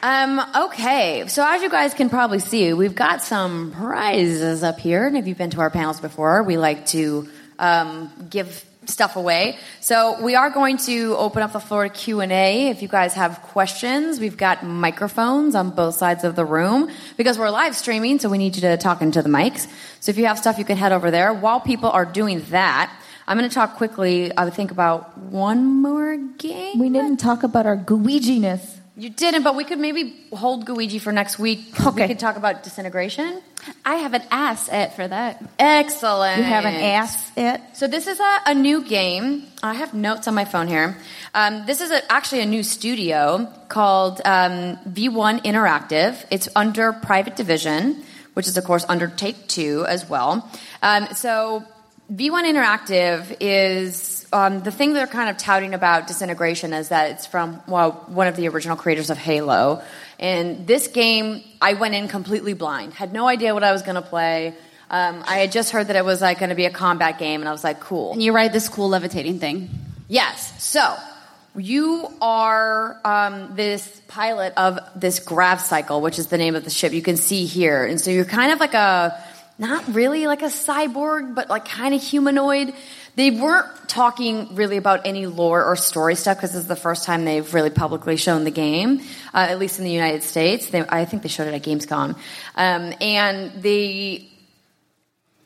Um, 0.04 0.42
okay, 0.56 1.28
so 1.28 1.46
as 1.48 1.62
you 1.62 1.70
guys 1.70 1.94
can 1.94 2.10
probably 2.10 2.40
see, 2.40 2.74
we've 2.74 2.96
got 2.96 3.22
some 3.22 3.72
prizes 3.72 4.64
up 4.64 4.80
here. 4.80 5.06
And 5.06 5.16
if 5.16 5.28
you've 5.28 5.38
been 5.38 5.52
to 5.52 5.62
our 5.62 5.70
panels 5.70 6.00
before, 6.00 6.42
we 6.42 6.58
like 6.58 6.88
to 6.88 7.30
um, 7.60 8.12
give 8.28 8.66
stuff 8.86 9.16
away. 9.16 9.58
So 9.80 10.20
we 10.24 10.34
are 10.34 10.50
going 10.50 10.78
to 10.78 11.16
open 11.18 11.44
up 11.44 11.54
the 11.54 11.60
floor 11.60 11.88
to 11.88 11.94
Q&A. 11.94 12.70
If 12.70 12.82
you 12.82 12.88
guys 12.88 13.14
have 13.14 13.42
questions, 13.44 14.20
we've 14.20 14.38
got 14.38 14.66
microphones 14.66 15.54
on 15.54 15.70
both 15.70 15.96
sides 15.96 16.24
of 16.24 16.36
the 16.36 16.46
room 16.46 16.90
because 17.16 17.38
we're 17.38 17.52
live 17.52 17.76
streaming, 17.76 18.18
so 18.18 18.28
we 18.28 18.40
need 18.40 18.56
you 18.56 18.62
to 18.62 18.78
talk 18.78 19.04
into 19.04 19.22
the 19.22 19.30
mics. 19.30 19.68
So 20.00 20.10
if 20.10 20.18
you 20.18 20.26
have 20.26 20.40
stuff, 20.40 20.58
you 20.58 20.66
can 20.66 20.78
head 20.78 20.92
over 20.92 21.12
there. 21.12 21.32
While 21.32 21.60
people 21.60 21.92
are 21.92 22.06
doing 22.06 22.42
that, 22.50 22.92
I'm 23.28 23.38
going 23.38 23.48
to 23.48 23.54
talk 23.54 23.78
quickly, 23.78 24.36
I 24.36 24.46
would 24.46 24.56
think 24.56 24.72
about 24.72 25.16
one 25.18 25.64
more 25.64 26.18
game. 26.18 26.80
we 26.80 26.90
didn't 26.90 27.18
talk 27.18 27.44
about 27.44 27.68
our 27.68 27.78
Guiji-ness. 27.78 28.81
You 29.02 29.10
didn't, 29.10 29.42
but 29.42 29.56
we 29.56 29.64
could 29.64 29.80
maybe 29.80 30.14
hold 30.32 30.68
Guiji 30.68 31.02
for 31.02 31.12
next 31.12 31.40
week. 31.40 31.74
Okay. 31.92 32.04
We 32.04 32.08
could 32.10 32.20
talk 32.20 32.38
about 32.38 32.62
disintegration. 32.62 33.42
I 33.84 33.96
have 33.96 34.14
an 34.14 34.22
asset 34.30 34.96
for 34.96 35.08
that. 35.08 35.44
Excellent. 35.58 36.38
You 36.38 36.44
have 36.44 36.66
an 36.66 36.76
ass 36.76 37.32
it? 37.36 37.60
So 37.74 37.88
this 37.88 38.06
is 38.06 38.20
a, 38.20 38.38
a 38.46 38.54
new 38.54 38.84
game. 38.84 39.48
I 39.64 39.74
have 39.74 39.96
notes 39.96 40.28
on 40.28 40.36
my 40.36 40.46
phone 40.46 40.68
here. 40.68 40.96
Um, 41.34 41.66
this 41.66 41.82
is 41.82 41.90
a, 41.90 42.12
actually 42.12 42.42
a 42.42 42.46
new 42.46 42.62
studio 42.62 43.52
called 43.70 44.22
um, 44.24 44.78
V1 44.88 45.42
Interactive. 45.46 46.24
It's 46.30 46.48
under 46.56 46.94
Private 46.94 47.36
Division, 47.36 48.04
which 48.36 48.48
is 48.48 48.56
of 48.56 48.66
course 48.66 48.86
under 48.88 49.08
Take 49.08 49.48
Two 49.48 49.84
as 49.88 50.08
well. 50.08 50.48
Um, 50.84 51.08
so 51.16 51.66
V1 52.12 52.44
Interactive 52.44 53.38
is 53.40 54.28
um, 54.34 54.64
the 54.64 54.72
thing 54.72 54.92
they're 54.92 55.08
kind 55.08 55.30
of 55.30 55.38
touting 55.38 55.74
about 55.74 56.08
disintegration 56.08 56.74
is 56.74 56.90
that 56.90 57.12
it's 57.12 57.26
from 57.26 57.62
well 57.68 58.04
one 58.08 58.28
of 58.28 58.36
the 58.36 58.50
original 58.50 58.76
creators 58.76 59.10
of 59.10 59.18
Halo. 59.18 59.82
And 60.20 60.68
this 60.68 60.90
game, 60.90 61.42
I 61.62 61.74
went 61.74 61.96
in 61.96 62.10
completely 62.10 62.54
blind, 62.54 62.94
had 62.94 63.14
no 63.14 63.30
idea 63.30 63.54
what 63.54 63.64
I 63.64 63.72
was 63.72 63.82
going 63.82 63.96
to 63.96 64.02
play. 64.02 64.54
Um, 64.90 65.24
I 65.26 65.38
had 65.38 65.54
just 65.54 65.72
heard 65.72 65.88
that 65.88 65.96
it 65.96 66.04
was 66.04 66.20
like 66.20 66.40
going 66.40 66.50
to 66.50 66.56
be 66.56 66.66
a 66.66 66.70
combat 66.70 67.18
game, 67.18 67.40
and 67.40 67.48
I 67.48 67.54
was 67.54 67.64
like, 67.64 67.80
cool. 67.80 68.12
And 68.12 68.22
you 68.22 68.34
ride 68.34 68.52
this 68.52 68.68
cool 68.68 68.90
levitating 68.90 69.40
thing. 69.40 69.70
Yes. 70.10 70.62
So 70.62 70.98
you 71.56 72.10
are 72.22 73.00
um, 73.06 73.56
this 73.56 74.02
pilot 74.10 74.54
of 74.58 74.80
this 74.98 75.20
grav 75.20 75.62
cycle, 75.62 76.02
which 76.02 76.20
is 76.20 76.28
the 76.28 76.38
name 76.38 76.56
of 76.56 76.66
the 76.66 76.70
ship. 76.70 76.92
You 76.92 77.02
can 77.02 77.16
see 77.16 77.46
here, 77.46 77.86
and 77.86 78.02
so 78.02 78.12
you're 78.12 78.26
kind 78.26 78.52
of 78.52 78.60
like 78.60 78.74
a 78.74 79.24
not 79.62 79.94
really 79.94 80.26
like 80.28 80.42
a 80.42 80.46
cyborg, 80.46 81.36
but 81.36 81.50
like 81.50 81.66
kind 81.66 81.94
of 81.94 82.02
humanoid. 82.02 82.74
They 83.16 83.30
weren't 83.30 83.68
talking 83.88 84.56
really 84.56 84.78
about 84.78 85.06
any 85.06 85.28
lore 85.28 85.64
or 85.64 85.76
story 85.76 86.16
stuff 86.16 86.38
because 86.38 86.54
this 86.54 86.64
is 86.64 86.68
the 86.68 86.76
first 86.76 87.06
time 87.06 87.26
they've 87.26 87.54
really 87.54 87.70
publicly 87.70 88.18
shown 88.18 88.44
the 88.44 88.52
game, 88.52 89.02
uh, 89.34 89.48
at 89.50 89.60
least 89.60 89.78
in 89.78 89.86
the 89.86 89.92
United 89.92 90.24
States. 90.24 90.70
They, 90.72 90.82
I 90.82 91.06
think 91.06 91.22
they 91.22 91.30
showed 91.30 91.48
it 91.48 91.54
at 91.54 91.62
Gamescom, 91.62 92.16
um, 92.56 92.94
and 93.00 93.62
they 93.62 94.28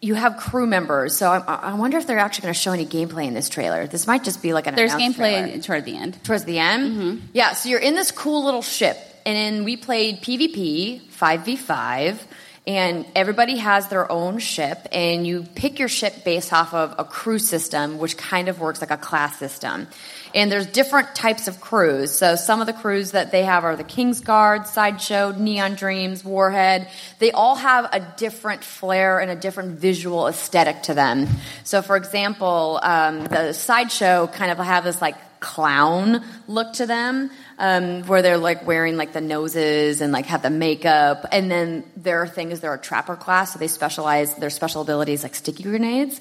you 0.01 0.13
have 0.13 0.37
crew 0.37 0.67
members. 0.67 1.17
So 1.17 1.29
I, 1.29 1.71
I 1.71 1.73
wonder 1.73 1.97
if 1.97 2.07
they're 2.07 2.19
actually 2.19 2.43
going 2.43 2.53
to 2.53 2.59
show 2.59 2.71
any 2.71 2.85
gameplay 2.85 3.25
in 3.25 3.33
this 3.33 3.49
trailer. 3.49 3.87
This 3.87 4.05
might 4.07 4.23
just 4.23 4.41
be 4.41 4.53
like 4.53 4.67
an 4.67 4.75
There's 4.75 4.93
announced 4.93 5.17
trailer. 5.17 5.47
gameplay 5.47 5.63
toward 5.63 5.85
the 5.85 5.97
end. 5.97 6.23
towards 6.23 6.45
the 6.45 6.59
end. 6.59 7.29
Yeah, 7.33 7.53
so 7.53 7.69
you're 7.69 7.79
in 7.79 7.95
this 7.95 8.11
cool 8.11 8.45
little 8.45 8.61
ship, 8.61 8.97
and 9.25 9.35
then 9.35 9.63
we 9.65 9.75
played 9.75 10.21
PvP 10.21 11.09
five 11.09 11.43
v 11.43 11.57
five. 11.57 12.25
And 12.67 13.05
everybody 13.15 13.57
has 13.57 13.89
their 13.89 14.11
own 14.11 14.39
ship, 14.39 14.87
and 14.91 15.27
you 15.27 15.45
pick 15.53 15.77
your 15.77 15.87
ship 15.87 16.23
based 16.23 16.51
off 16.51 16.73
of 16.73 16.95
a 16.97 17.03
crew 17.03 17.37
system, 17.37 17.99
which 17.99 18.17
kind 18.17 18.49
of 18.49 18.59
works 18.59 18.81
like 18.81 18.89
a 18.89 18.97
class 18.97 19.37
system. 19.37 19.87
And 20.33 20.51
there's 20.51 20.65
different 20.65 21.13
types 21.13 21.47
of 21.47 21.61
crews. 21.61 22.11
So 22.11 22.35
some 22.35 22.61
of 22.61 22.67
the 22.67 22.73
crews 22.73 23.11
that 23.11 23.31
they 23.31 23.43
have 23.43 23.63
are 23.63 23.75
the 23.75 23.83
King's 23.83 24.19
Guard, 24.19 24.65
Sideshow, 24.65 25.31
Neon 25.37 25.75
Dreams, 25.75 26.25
Warhead. 26.25 26.89
They 27.19 27.31
all 27.31 27.55
have 27.55 27.87
a 27.93 27.99
different 28.17 28.63
flair 28.63 29.19
and 29.19 29.29
a 29.29 29.35
different 29.35 29.79
visual 29.79 30.27
aesthetic 30.27 30.83
to 30.83 30.95
them. 30.95 31.27
So, 31.63 31.83
for 31.83 31.95
example, 31.95 32.79
um, 32.81 33.25
the 33.25 33.53
Sideshow 33.53 34.27
kind 34.27 34.51
of 34.51 34.57
have 34.57 34.83
this 34.83 35.01
like 35.01 35.15
clown 35.39 36.23
look 36.47 36.73
to 36.73 36.85
them, 36.85 37.31
um, 37.57 38.03
where 38.03 38.21
they're 38.21 38.37
like 38.37 38.65
wearing 38.65 38.97
like 38.97 39.13
the 39.13 39.21
noses 39.21 40.01
and 40.01 40.11
like 40.11 40.25
have 40.27 40.41
the 40.41 40.49
makeup. 40.49 41.25
And 41.31 41.49
then 41.49 41.83
their 41.95 42.27
thing 42.27 42.51
is 42.51 42.59
they're 42.59 42.73
a 42.73 42.79
trapper 42.79 43.15
class, 43.15 43.53
so 43.53 43.59
they 43.59 43.67
specialize 43.67 44.35
their 44.35 44.49
special 44.49 44.81
abilities 44.81 45.23
like 45.23 45.35
sticky 45.35 45.63
grenades. 45.63 46.19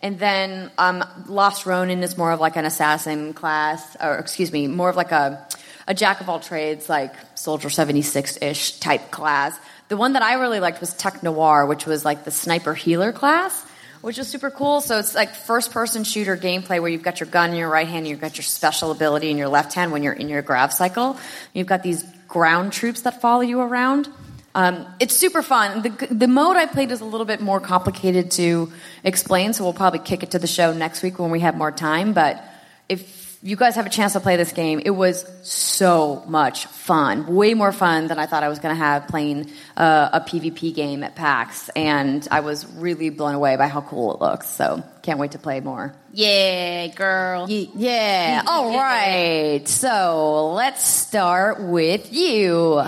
And 0.00 0.18
then 0.18 0.70
um, 0.78 1.04
Lost 1.26 1.66
Ronin 1.66 2.02
is 2.02 2.16
more 2.16 2.30
of 2.30 2.40
like 2.40 2.56
an 2.56 2.64
assassin 2.64 3.34
class, 3.34 3.96
or 4.00 4.16
excuse 4.18 4.52
me, 4.52 4.66
more 4.66 4.88
of 4.88 4.96
like 4.96 5.12
a 5.12 5.46
a 5.88 5.94
jack 5.94 6.20
of 6.20 6.28
all 6.28 6.38
trades, 6.38 6.88
like 6.88 7.14
Soldier 7.34 7.70
seventy 7.70 8.02
six 8.02 8.38
ish 8.40 8.78
type 8.78 9.10
class. 9.10 9.58
The 9.88 9.96
one 9.96 10.12
that 10.12 10.22
I 10.22 10.34
really 10.34 10.60
liked 10.60 10.80
was 10.80 10.92
Tech 10.94 11.22
Noir, 11.22 11.66
which 11.66 11.86
was 11.86 12.04
like 12.04 12.24
the 12.24 12.30
sniper 12.30 12.74
healer 12.74 13.10
class 13.10 13.64
which 14.08 14.16
is 14.16 14.26
super 14.26 14.50
cool. 14.50 14.80
So 14.80 14.98
it's 14.98 15.14
like 15.14 15.34
first 15.34 15.70
person 15.70 16.02
shooter 16.02 16.34
gameplay 16.34 16.80
where 16.80 16.88
you've 16.88 17.02
got 17.02 17.20
your 17.20 17.28
gun 17.28 17.50
in 17.50 17.56
your 17.56 17.68
right 17.68 17.86
hand, 17.86 17.98
and 17.98 18.08
you've 18.08 18.22
got 18.22 18.38
your 18.38 18.42
special 18.42 18.90
ability 18.90 19.30
in 19.30 19.36
your 19.36 19.48
left 19.48 19.74
hand 19.74 19.92
when 19.92 20.02
you're 20.02 20.14
in 20.14 20.30
your 20.30 20.40
grav 20.40 20.72
cycle. 20.72 21.18
You've 21.52 21.66
got 21.66 21.82
these 21.82 22.04
ground 22.26 22.72
troops 22.72 23.02
that 23.02 23.20
follow 23.20 23.42
you 23.42 23.60
around. 23.60 24.08
Um, 24.54 24.86
it's 24.98 25.14
super 25.14 25.42
fun. 25.42 25.82
The, 25.82 25.90
the 26.10 26.26
mode 26.26 26.56
I 26.56 26.64
played 26.64 26.90
is 26.90 27.02
a 27.02 27.04
little 27.04 27.26
bit 27.26 27.42
more 27.42 27.60
complicated 27.60 28.30
to 28.30 28.72
explain, 29.04 29.52
so 29.52 29.62
we'll 29.64 29.74
probably 29.74 29.98
kick 29.98 30.22
it 30.22 30.30
to 30.30 30.38
the 30.38 30.46
show 30.46 30.72
next 30.72 31.02
week 31.02 31.18
when 31.18 31.30
we 31.30 31.40
have 31.40 31.54
more 31.54 31.70
time. 31.70 32.14
But 32.14 32.42
if 32.88 33.17
you 33.42 33.54
guys 33.56 33.76
have 33.76 33.86
a 33.86 33.90
chance 33.90 34.14
to 34.14 34.20
play 34.20 34.36
this 34.36 34.52
game, 34.52 34.80
it 34.84 34.90
was 34.90 35.24
so 35.42 36.24
much 36.26 36.66
fun. 36.66 37.26
Way 37.34 37.54
more 37.54 37.70
fun 37.72 38.08
than 38.08 38.18
I 38.18 38.26
thought 38.26 38.42
I 38.42 38.48
was 38.48 38.58
going 38.58 38.74
to 38.74 38.78
have 38.82 39.06
playing 39.08 39.50
uh, 39.76 40.10
a 40.12 40.20
PvP 40.20 40.74
game 40.74 41.02
at 41.04 41.14
PAX. 41.14 41.68
And 41.76 42.26
I 42.30 42.40
was 42.40 42.66
really 42.66 43.10
blown 43.10 43.34
away 43.34 43.56
by 43.56 43.68
how 43.68 43.80
cool 43.82 44.14
it 44.14 44.20
looks. 44.20 44.48
So 44.48 44.82
can't 45.02 45.20
wait 45.20 45.32
to 45.32 45.38
play 45.38 45.60
more. 45.60 45.94
Yeah, 46.12 46.88
girl. 46.88 47.48
Ye- 47.48 47.70
Yeah. 47.76 48.42
All 48.48 48.76
right. 48.76 49.62
So 49.68 50.52
let's 50.54 50.84
start 50.86 51.60
with 51.60 52.12
you. 52.12 52.82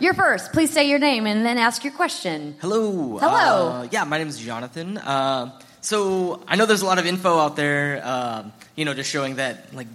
You're 0.00 0.14
first. 0.14 0.52
Please 0.52 0.70
say 0.70 0.88
your 0.88 0.98
name 0.98 1.26
and 1.26 1.44
then 1.46 1.56
ask 1.58 1.82
your 1.82 1.92
question. 1.94 2.56
Hello. 2.60 3.16
Hello. 3.18 3.68
Uh, 3.68 3.88
yeah, 3.90 4.04
my 4.04 4.18
name 4.18 4.28
is 4.28 4.38
Jonathan. 4.38 4.98
Uh, 4.98 5.58
so 5.80 6.42
I 6.46 6.56
know 6.56 6.66
there's 6.66 6.82
a 6.82 6.86
lot 6.86 6.98
of 6.98 7.06
info 7.06 7.38
out 7.38 7.56
there, 7.56 8.06
um, 8.06 8.52
you 8.78 8.84
know, 8.84 8.94
just 8.94 9.10
showing 9.10 9.34
that 9.36 9.74
like 9.74 9.88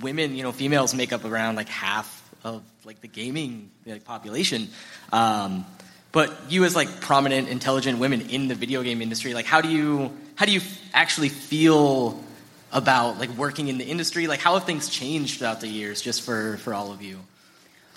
women, 0.00 0.34
you 0.34 0.42
know, 0.42 0.52
females 0.52 0.94
make 0.94 1.12
up 1.12 1.26
around 1.26 1.56
like 1.56 1.68
half 1.68 2.08
of 2.42 2.62
like 2.82 3.02
the 3.02 3.06
gaming 3.06 3.70
like, 3.84 4.04
population. 4.04 4.68
Um, 5.12 5.66
but 6.12 6.32
you 6.48 6.64
as 6.64 6.74
like 6.74 7.02
prominent, 7.02 7.50
intelligent 7.50 7.98
women 7.98 8.30
in 8.30 8.48
the 8.48 8.54
video 8.54 8.82
game 8.82 9.02
industry, 9.02 9.34
like 9.34 9.44
how 9.44 9.60
do 9.60 9.68
you 9.68 10.10
how 10.34 10.46
do 10.46 10.52
you 10.52 10.62
actually 10.94 11.28
feel 11.28 12.24
about 12.72 13.18
like 13.18 13.28
working 13.36 13.68
in 13.68 13.76
the 13.76 13.84
industry? 13.84 14.26
Like 14.26 14.40
how 14.40 14.54
have 14.54 14.64
things 14.64 14.88
changed 14.88 15.40
throughout 15.40 15.60
the 15.60 15.68
years, 15.68 16.00
just 16.00 16.22
for 16.22 16.56
for 16.56 16.72
all 16.72 16.90
of 16.90 17.02
you? 17.02 17.18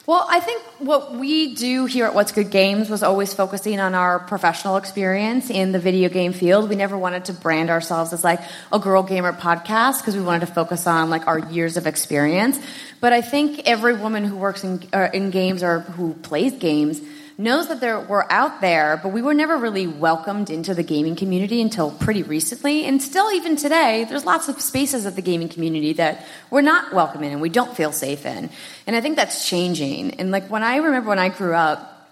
Well, 0.07 0.23
I 0.29 0.39
think 0.39 0.61
what 0.77 1.13
we 1.15 1.55
do 1.55 1.87
here 1.87 2.05
at 2.05 2.13
What's 2.13 2.31
Good 2.31 2.51
Games 2.51 2.91
was 2.91 3.01
always 3.01 3.33
focusing 3.33 3.79
on 3.79 3.95
our 3.95 4.19
professional 4.19 4.77
experience 4.77 5.49
in 5.49 5.71
the 5.71 5.79
video 5.79 6.09
game 6.09 6.31
field. 6.31 6.69
We 6.69 6.75
never 6.75 6.95
wanted 6.95 7.25
to 7.25 7.33
brand 7.33 7.71
ourselves 7.71 8.13
as 8.13 8.23
like 8.23 8.39
a 8.71 8.77
girl 8.77 9.01
gamer 9.01 9.33
podcast 9.33 10.01
because 10.01 10.15
we 10.15 10.21
wanted 10.21 10.45
to 10.45 10.53
focus 10.53 10.85
on 10.85 11.09
like 11.09 11.25
our 11.25 11.39
years 11.39 11.75
of 11.75 11.87
experience. 11.87 12.59
But 13.01 13.13
I 13.13 13.21
think 13.21 13.61
every 13.65 13.95
woman 13.95 14.25
who 14.25 14.35
works 14.35 14.63
in, 14.63 14.87
uh, 14.93 15.09
in 15.11 15.31
games 15.31 15.63
or 15.63 15.79
who 15.79 16.13
plays 16.13 16.53
games 16.53 17.01
knows 17.37 17.67
that 17.67 17.79
there, 17.81 17.99
we're 17.99 18.25
out 18.29 18.61
there, 18.61 18.99
but 19.01 19.09
we 19.09 19.21
were 19.21 19.33
never 19.33 19.57
really 19.57 19.87
welcomed 19.87 20.49
into 20.49 20.73
the 20.73 20.83
gaming 20.83 21.15
community 21.15 21.61
until 21.61 21.91
pretty 21.91 22.23
recently. 22.23 22.85
And 22.85 23.01
still, 23.01 23.31
even 23.31 23.55
today, 23.55 24.05
there's 24.07 24.25
lots 24.25 24.47
of 24.47 24.61
spaces 24.61 25.05
of 25.05 25.15
the 25.15 25.21
gaming 25.21 25.49
community 25.49 25.93
that 25.93 26.25
we're 26.49 26.61
not 26.61 26.93
welcome 26.93 27.23
in 27.23 27.31
and 27.31 27.41
we 27.41 27.49
don't 27.49 27.75
feel 27.75 27.91
safe 27.91 28.25
in. 28.25 28.49
And 28.87 28.95
I 28.95 29.01
think 29.01 29.17
that's 29.17 29.47
changing. 29.47 30.11
And 30.19 30.31
like 30.31 30.49
when 30.49 30.63
I 30.63 30.77
remember 30.77 31.09
when 31.09 31.19
I 31.19 31.29
grew 31.29 31.53
up, 31.53 32.09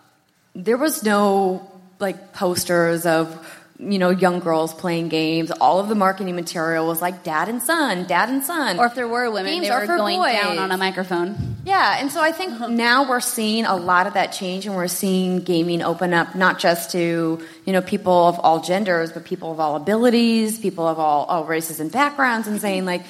there 0.55 0.78
was 0.78 1.03
no 1.03 1.71
like 1.99 2.34
posters 2.34 3.05
of 3.05 3.62
you 3.91 3.99
know, 3.99 4.09
young 4.09 4.39
girls 4.39 4.73
playing 4.73 5.09
games. 5.09 5.51
All 5.51 5.79
of 5.79 5.89
the 5.89 5.95
marketing 5.95 6.36
material 6.36 6.88
was 6.88 7.01
like 7.01 7.23
dad 7.23 7.49
and 7.49 7.61
son, 7.61 8.05
dad 8.05 8.29
and 8.29 8.43
son. 8.43 8.79
Or 8.79 8.86
if 8.86 8.95
there 8.95 9.07
were 9.07 9.29
women, 9.29 9.51
Games 9.51 9.67
they 9.67 9.75
were 9.75 9.86
going 9.86 10.19
boys. 10.19 10.34
down 10.34 10.57
on 10.57 10.71
a 10.71 10.77
microphone. 10.77 11.55
Yeah, 11.65 11.97
and 11.99 12.11
so 12.11 12.19
I 12.19 12.34
think 12.34 12.53
uh-huh. 12.53 12.67
now 12.67 13.09
we're 13.09 13.21
seeing 13.21 13.65
a 13.65 13.75
lot 13.75 14.05
of 14.07 14.15
that 14.15 14.34
change, 14.34 14.65
and 14.65 14.75
we're 14.75 14.88
seeing 14.88 15.39
gaming 15.39 15.81
open 15.81 16.13
up 16.13 16.36
not 16.36 16.59
just 16.59 16.91
to 16.91 17.45
you 17.65 17.73
know 17.73 17.81
people 17.81 18.27
of 18.27 18.39
all 18.39 18.61
genders, 18.61 19.11
but 19.11 19.23
people 19.23 19.51
of 19.51 19.59
all 19.59 19.75
abilities, 19.75 20.59
people 20.59 20.88
of 20.88 20.99
all, 20.99 21.25
all 21.25 21.45
races 21.45 21.79
and 21.79 21.91
backgrounds, 21.91 22.47
and 22.47 22.57
mm-hmm. 22.57 22.61
saying 22.61 22.86
like 22.86 23.03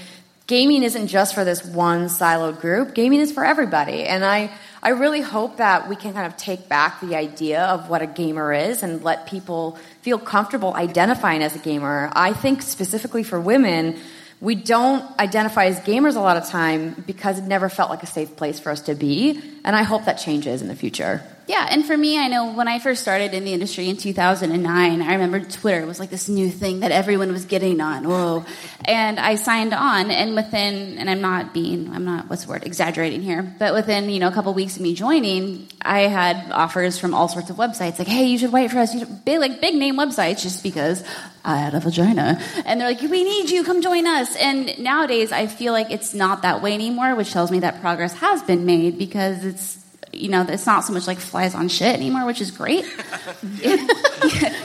gaming 0.48 0.84
isn't 0.84 1.08
just 1.08 1.34
for 1.34 1.44
this 1.44 1.66
one 1.66 2.06
siloed 2.06 2.60
group. 2.60 2.94
Gaming 2.94 3.20
is 3.20 3.32
for 3.32 3.46
everybody, 3.46 4.04
and 4.04 4.24
I 4.26 4.52
I 4.82 4.89
really 4.89 5.22
hope 5.22 5.58
that 5.58 5.88
we 5.88 5.96
can 5.96 6.14
kind 6.14 6.28
of 6.28 6.36
take 6.38 6.68
back 6.68 7.00
the 7.00 7.16
idea 7.16 7.62
of 7.62 7.89
what 7.89 8.02
a 8.02 8.08
gamer 8.08 8.52
is 8.52 8.84
and 8.84 9.04
let 9.04 9.28
people 9.28 9.78
feel 10.02 10.20
comfortable 10.20 10.74
identifying 10.74 11.41
as 11.41 11.56
a 11.56 11.60
gamer. 11.60 12.12
I 12.14 12.34
think 12.34 12.62
specifically 12.62 13.24
for 13.24 13.39
women 13.39 14.00
we 14.44 14.56
don't 14.56 15.06
identify 15.20 15.68
as 15.68 15.80
gamers 15.80 16.18
a 16.18 16.20
lot 16.20 16.36
of 16.36 16.46
time 16.46 17.02
because 17.08 17.39
it 17.39 17.46
never 17.46 17.70
felt 17.70 17.89
like 17.89 18.04
a 18.04 18.08
safe 18.08 18.36
place 18.36 18.60
for 18.60 18.72
us 18.72 18.82
to 18.82 18.94
be 18.94 19.41
and 19.64 19.74
i 19.74 19.84
hope 19.84 20.04
that 20.04 20.16
changes 20.16 20.62
in 20.62 20.68
the 20.68 20.76
future 20.76 21.24
Yeah, 21.46 21.68
and 21.70 21.86
for 21.86 21.98
me, 21.98 22.18
I 22.18 22.30
know 22.30 22.54
when 22.54 22.70
I 22.70 22.80
first 22.80 23.02
started 23.02 23.34
in 23.34 23.44
the 23.44 23.52
industry 23.52 23.89
in 23.89 23.98
2009, 23.98 25.02
I 25.02 25.14
remember 25.14 25.41
Twitter 25.41 25.86
was 25.86 26.00
like 26.00 26.10
this 26.10 26.30
new 26.30 26.50
thing 26.50 26.80
that 26.80 26.91
everyone 26.91 27.34
was 27.34 27.44
getting 27.44 27.82
on. 27.82 28.08
Whoa. 28.08 28.46
And 28.86 29.20
I 29.20 29.36
signed 29.36 29.74
on, 29.74 30.10
and 30.10 30.36
within, 30.36 30.98
and 30.98 31.10
I'm 31.10 31.20
not 31.20 31.54
being, 31.54 31.94
I'm 31.94 32.06
not, 32.06 32.30
what's 32.30 32.46
the 32.46 32.50
word, 32.50 32.66
exaggerating 32.66 33.22
here, 33.22 33.56
but 33.60 33.74
within, 33.74 34.10
you 34.10 34.20
know, 34.20 34.30
a 34.30 34.32
couple 34.32 34.54
weeks 34.54 34.78
of 34.78 34.82
me 34.84 34.96
joining, 34.96 35.68
I 35.82 36.02
had 36.02 36.50
offers 36.52 36.98
from 36.98 37.14
all 37.14 37.28
sorts 37.28 37.50
of 37.50 37.58
websites 37.58 38.00
like, 38.00 38.08
hey, 38.08 38.26
you 38.26 38.38
should 38.38 38.54
write 38.54 38.72
for 38.72 38.80
us, 38.80 38.94
you 38.94 39.02
should, 39.02 39.26
big, 39.26 39.39
like 39.39 39.60
big 39.60 39.76
name 39.76 39.98
websites 39.98 40.44
just 40.44 40.64
because 40.64 41.04
I 41.44 41.58
had 41.58 41.76
a 41.76 41.82
vagina. 41.82 42.41
And 42.66 42.80
they're 42.80 42.88
like, 42.88 43.02
we 43.02 43.24
need 43.24 43.50
you, 43.50 43.66
come 43.66 43.82
join 43.82 44.08
us. 44.08 44.34
And 44.38 44.80
nowadays, 44.80 45.34
I 45.34 45.48
feel 45.48 45.74
like 45.74 45.91
it's 45.91 46.14
not 46.14 46.44
that 46.44 46.62
way 46.62 46.74
anymore, 46.74 47.16
which 47.16 47.34
tells 47.34 47.52
me 47.52 47.60
that 47.60 47.82
progress 47.82 48.14
has 48.14 48.41
been 48.44 48.66
made 48.66 48.98
because 48.98 49.44
it's, 49.44 49.82
you 50.14 50.30
know, 50.30 50.45
it's 50.47 50.66
not 50.66 50.84
so 50.86 50.93
much 50.93 51.07
like 51.07 51.20
flies 51.20 51.55
on 51.55 51.68
shit 51.68 51.95
anymore, 51.95 52.26
which 52.26 52.41
is 52.41 52.51
great. 52.51 52.86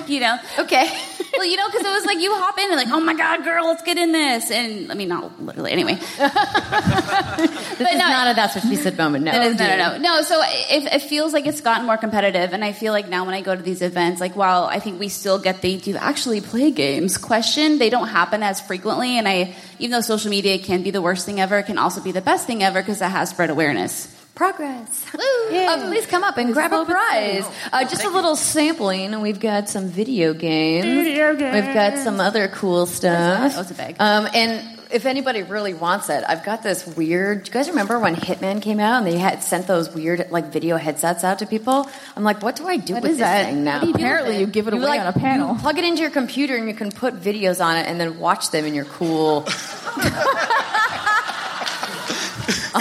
you 0.06 0.20
know, 0.20 0.38
okay 0.58 0.90
well, 1.38 1.46
you 1.46 1.56
know, 1.56 1.66
because 1.68 1.86
it 1.86 1.90
was 1.90 2.04
like 2.04 2.18
you 2.18 2.34
hop 2.34 2.58
in 2.58 2.64
and 2.64 2.76
like, 2.76 2.88
oh 2.88 3.00
my 3.00 3.14
god, 3.14 3.44
girl, 3.44 3.66
let's 3.66 3.82
get 3.82 3.96
in 3.96 4.10
this, 4.10 4.50
and 4.50 4.90
I 4.90 4.94
mean, 4.94 5.08
not 5.08 5.40
literally, 5.40 5.70
anyway. 5.70 5.94
this 6.18 6.20
is 6.20 7.98
not 7.98 8.30
a 8.30 8.34
that's 8.34 8.56
what 8.56 8.64
she 8.64 8.74
said 8.74 8.98
moment 8.98 9.24
no 9.24 9.40
is, 9.42 9.56
no, 9.56 9.68
no, 9.68 9.76
no, 9.76 9.98
no. 9.98 10.22
So 10.22 10.40
it, 10.42 10.92
it 10.92 11.02
feels 11.02 11.32
like 11.32 11.46
it's 11.46 11.60
gotten 11.60 11.86
more 11.86 11.96
competitive, 11.96 12.52
and 12.52 12.64
I 12.64 12.72
feel 12.72 12.92
like 12.92 13.08
now 13.08 13.24
when 13.24 13.34
I 13.34 13.40
go 13.40 13.54
to 13.54 13.62
these 13.62 13.82
events, 13.82 14.20
like 14.20 14.34
while 14.34 14.64
I 14.64 14.80
think 14.80 14.98
we 14.98 15.08
still 15.08 15.38
get 15.38 15.62
the 15.62 15.78
"do 15.78 15.90
you 15.90 15.96
actually 15.96 16.40
play 16.40 16.72
games?" 16.72 17.16
question, 17.18 17.78
they 17.78 17.88
don't 17.88 18.08
happen 18.08 18.42
as 18.42 18.60
frequently. 18.60 19.16
And 19.16 19.28
I, 19.28 19.54
even 19.78 19.92
though 19.92 20.00
social 20.00 20.30
media 20.30 20.58
can 20.58 20.82
be 20.82 20.90
the 20.90 21.02
worst 21.02 21.24
thing 21.24 21.40
ever, 21.40 21.58
it 21.58 21.66
can 21.66 21.78
also 21.78 22.02
be 22.02 22.10
the 22.10 22.20
best 22.20 22.46
thing 22.46 22.64
ever 22.64 22.80
because 22.80 23.00
it 23.00 23.08
has 23.08 23.30
spread 23.30 23.50
awareness. 23.50 24.17
Progress 24.38 25.04
Uh, 25.14 25.88
please 25.88 26.06
come 26.06 26.22
up 26.22 26.36
and 26.38 26.52
grab 26.52 26.72
a 26.72 26.84
prize 26.84 27.44
uh, 27.72 27.82
just 27.84 28.04
a 28.04 28.08
little 28.08 28.36
sampling 28.36 29.20
we've 29.20 29.40
got 29.40 29.68
some 29.68 29.88
video 29.88 30.32
games 30.32 30.86
we've 30.86 31.74
got 31.74 31.98
some 31.98 32.20
other 32.20 32.46
cool 32.46 32.86
stuff 32.86 33.52
That 33.52 33.58
was 33.58 33.70
a 33.72 33.74
bag. 33.74 33.96
um, 33.98 34.28
and 34.32 34.78
if 34.90 35.04
anybody 35.04 35.42
really 35.42 35.74
wants 35.74 36.08
it, 36.08 36.24
I've 36.26 36.42
got 36.46 36.62
this 36.62 36.86
weird. 36.86 37.42
Do 37.44 37.48
you 37.48 37.52
guys 37.52 37.68
remember 37.68 37.98
when 37.98 38.16
Hitman 38.16 38.62
came 38.62 38.80
out 38.80 38.96
and 38.96 39.06
they 39.06 39.18
had 39.18 39.42
sent 39.42 39.66
those 39.66 39.92
weird 39.94 40.30
like 40.30 40.46
video 40.50 40.78
headsets 40.78 41.24
out 41.24 41.40
to 41.40 41.46
people? 41.46 41.86
I'm 42.16 42.24
like, 42.24 42.40
what 42.42 42.56
do 42.56 42.66
I 42.66 42.78
do 42.78 42.94
What 42.94 43.02
with 43.02 43.12
is 43.12 43.18
this 43.18 43.26
that? 43.26 43.44
thing 43.50 43.64
now? 43.64 43.82
You 43.82 43.92
Apparently 43.92 44.38
you 44.40 44.46
give 44.46 44.66
it 44.66 44.72
away 44.72 44.84
like, 44.86 45.00
on 45.02 45.06
a 45.08 45.12
panel. 45.12 45.52
you 45.56 45.60
plug 45.60 45.76
it 45.76 45.84
into 45.84 46.00
your 46.00 46.10
computer 46.10 46.56
and 46.56 46.66
you 46.68 46.72
can 46.74 46.90
put 46.90 47.20
videos 47.20 47.62
on 47.62 47.76
it 47.76 47.86
and 47.86 48.00
then 48.00 48.18
watch 48.18 48.50
them 48.50 48.64
in 48.64 48.72
your 48.74 48.86
cool. 48.86 49.44
So 49.44 49.60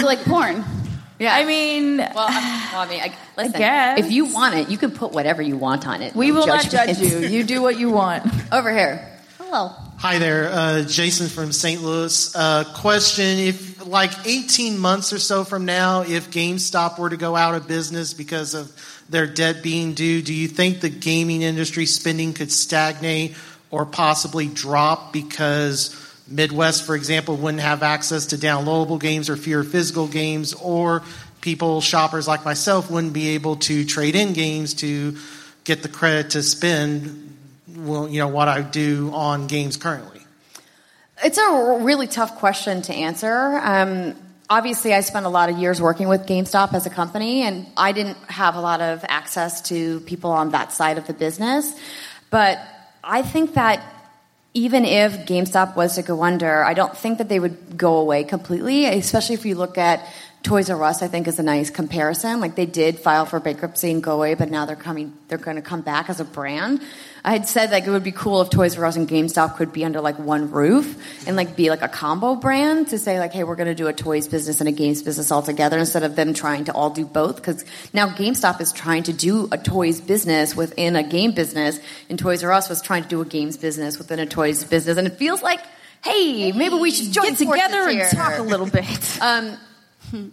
like 0.02 0.24
porn. 0.24 0.64
Yeah, 1.18 1.34
I 1.34 1.44
mean, 1.44 1.96
Well, 1.96 2.12
I, 2.16 2.68
well, 2.72 2.80
I 2.82 2.88
mean, 2.88 3.00
I, 3.00 3.12
listen, 3.36 3.58
guess. 3.58 3.98
if 3.98 4.12
you 4.12 4.26
want 4.26 4.54
it, 4.54 4.68
you 4.68 4.78
can 4.78 4.92
put 4.92 5.12
whatever 5.12 5.42
you 5.42 5.56
want 5.56 5.86
on 5.86 6.00
it. 6.00 6.14
we 6.14 6.28
No 6.28 6.34
will 6.36 6.46
not 6.46 6.70
judge 6.70 6.98
you. 6.98 7.18
You 7.18 7.42
do 7.42 7.60
what 7.60 7.78
you 7.78 7.90
want. 7.90 8.24
Over 8.52 8.70
here. 8.70 9.08
Hello. 9.38 9.70
Hi 9.98 10.18
there, 10.18 10.48
uh, 10.48 10.82
Jason 10.84 11.26
from 11.28 11.50
St. 11.50 11.82
Louis. 11.82 12.36
Uh, 12.36 12.62
question: 12.76 13.38
If 13.38 13.84
like 13.84 14.12
18 14.26 14.78
months 14.78 15.12
or 15.12 15.18
so 15.18 15.42
from 15.42 15.64
now, 15.64 16.02
if 16.02 16.30
GameStop 16.30 17.00
were 17.00 17.10
to 17.10 17.16
go 17.16 17.34
out 17.34 17.56
of 17.56 17.66
business 17.66 18.14
because 18.14 18.54
of 18.54 18.70
their 19.08 19.26
debt 19.26 19.62
being 19.62 19.94
due, 19.94 20.22
do 20.22 20.32
you 20.32 20.46
think 20.46 20.80
the 20.80 20.88
gaming 20.90 21.42
industry 21.42 21.86
spending 21.86 22.32
could 22.32 22.52
stagnate 22.52 23.34
or 23.70 23.84
possibly 23.86 24.46
drop 24.46 25.12
because 25.12 25.90
Midwest, 26.28 26.84
for 26.84 26.94
example, 26.94 27.36
wouldn't 27.36 27.62
have 27.62 27.82
access 27.82 28.26
to 28.26 28.36
downloadable 28.36 29.00
games 29.00 29.30
or 29.30 29.36
fewer 29.36 29.64
physical 29.64 30.06
games, 30.06 30.54
or 30.54 31.02
people 31.40 31.80
shoppers 31.80 32.28
like 32.28 32.44
myself 32.44 32.90
wouldn't 32.90 33.12
be 33.12 33.30
able 33.30 33.56
to 33.56 33.84
trade 33.84 34.14
in 34.14 34.32
games 34.32 34.74
to 34.74 35.16
get 35.64 35.82
the 35.82 35.88
credit 35.88 36.30
to 36.30 36.42
spend 36.42 37.24
well, 37.78 38.08
you 38.08 38.18
know, 38.18 38.28
what 38.28 38.48
I 38.48 38.62
do 38.62 39.10
on 39.12 39.46
games 39.46 39.76
currently. 39.76 40.20
It's 41.22 41.38
a 41.38 41.78
really 41.82 42.06
tough 42.06 42.36
question 42.36 42.82
to 42.82 42.94
answer. 42.94 43.58
Um, 43.62 44.14
obviously, 44.48 44.94
I 44.94 45.00
spent 45.00 45.26
a 45.26 45.28
lot 45.28 45.50
of 45.50 45.58
years 45.58 45.80
working 45.80 46.08
with 46.08 46.26
GameStop 46.26 46.74
as 46.74 46.86
a 46.86 46.90
company, 46.90 47.42
and 47.42 47.66
I 47.76 47.92
didn't 47.92 48.18
have 48.28 48.54
a 48.56 48.60
lot 48.60 48.80
of 48.80 49.04
access 49.08 49.62
to 49.62 50.00
people 50.00 50.30
on 50.30 50.50
that 50.50 50.72
side 50.72 50.98
of 50.98 51.06
the 51.06 51.12
business. 51.12 51.72
But 52.30 52.60
I 53.02 53.22
think 53.22 53.54
that 53.54 53.82
even 54.54 54.84
if 54.84 55.26
GameStop 55.26 55.76
was 55.76 55.94
to 55.96 56.02
go 56.02 56.22
under, 56.22 56.64
I 56.64 56.74
don't 56.74 56.96
think 56.96 57.18
that 57.18 57.28
they 57.28 57.38
would 57.38 57.76
go 57.76 57.98
away 57.98 58.24
completely, 58.24 58.86
especially 58.86 59.34
if 59.34 59.44
you 59.44 59.54
look 59.54 59.78
at 59.78 60.06
Toys 60.44 60.70
R 60.70 60.82
Us, 60.84 61.02
I 61.02 61.08
think 61.08 61.26
is 61.26 61.40
a 61.40 61.42
nice 61.42 61.68
comparison. 61.68 62.40
Like 62.40 62.54
they 62.54 62.64
did 62.64 62.98
file 63.00 63.26
for 63.26 63.40
bankruptcy 63.40 63.90
and 63.90 64.02
go 64.02 64.14
away, 64.14 64.34
but 64.34 64.50
now 64.50 64.66
they're 64.66 64.76
coming, 64.76 65.12
they're 65.26 65.36
going 65.36 65.56
to 65.56 65.62
come 65.62 65.80
back 65.80 66.08
as 66.08 66.20
a 66.20 66.24
brand. 66.24 66.80
I 67.24 67.32
had 67.32 67.48
said 67.48 67.72
like 67.72 67.86
it 67.86 67.90
would 67.90 68.04
be 68.04 68.12
cool 68.12 68.40
if 68.40 68.48
Toys 68.48 68.78
R 68.78 68.84
Us 68.84 68.94
and 68.94 69.08
GameStop 69.08 69.56
could 69.56 69.72
be 69.72 69.84
under 69.84 70.00
like 70.00 70.16
one 70.18 70.52
roof 70.52 70.96
and 71.26 71.36
like 71.36 71.56
be 71.56 71.70
like 71.70 71.82
a 71.82 71.88
combo 71.88 72.36
brand 72.36 72.88
to 72.88 72.98
say 72.98 73.18
like, 73.18 73.32
hey, 73.32 73.42
we're 73.42 73.56
going 73.56 73.68
to 73.68 73.74
do 73.74 73.88
a 73.88 73.92
toys 73.92 74.28
business 74.28 74.60
and 74.60 74.68
a 74.68 74.72
games 74.72 75.02
business 75.02 75.32
all 75.32 75.42
together 75.42 75.76
instead 75.76 76.04
of 76.04 76.14
them 76.14 76.34
trying 76.34 76.64
to 76.66 76.72
all 76.72 76.90
do 76.90 77.04
both. 77.04 77.36
Because 77.36 77.64
now 77.92 78.08
GameStop 78.08 78.60
is 78.60 78.72
trying 78.72 79.02
to 79.04 79.12
do 79.12 79.48
a 79.50 79.58
toys 79.58 80.00
business 80.00 80.54
within 80.54 80.94
a 80.94 81.02
game 81.02 81.32
business, 81.32 81.80
and 82.08 82.16
Toys 82.16 82.44
R 82.44 82.52
Us 82.52 82.68
was 82.68 82.80
trying 82.80 83.02
to 83.02 83.08
do 83.08 83.20
a 83.20 83.24
games 83.24 83.56
business 83.56 83.98
within 83.98 84.20
a 84.20 84.26
toys 84.26 84.62
business, 84.64 84.96
and 84.96 85.06
it 85.06 85.16
feels 85.16 85.42
like. 85.42 85.60
Hey, 86.00 86.52
maybe 86.52 86.76
we 86.76 86.92
should 86.92 87.10
join 87.10 87.34
Get 87.34 87.38
together 87.38 87.88
and 87.88 88.16
talk 88.16 88.38
a 88.38 88.42
little 88.42 88.70
bit. 88.70 88.86
Um, 89.20 89.58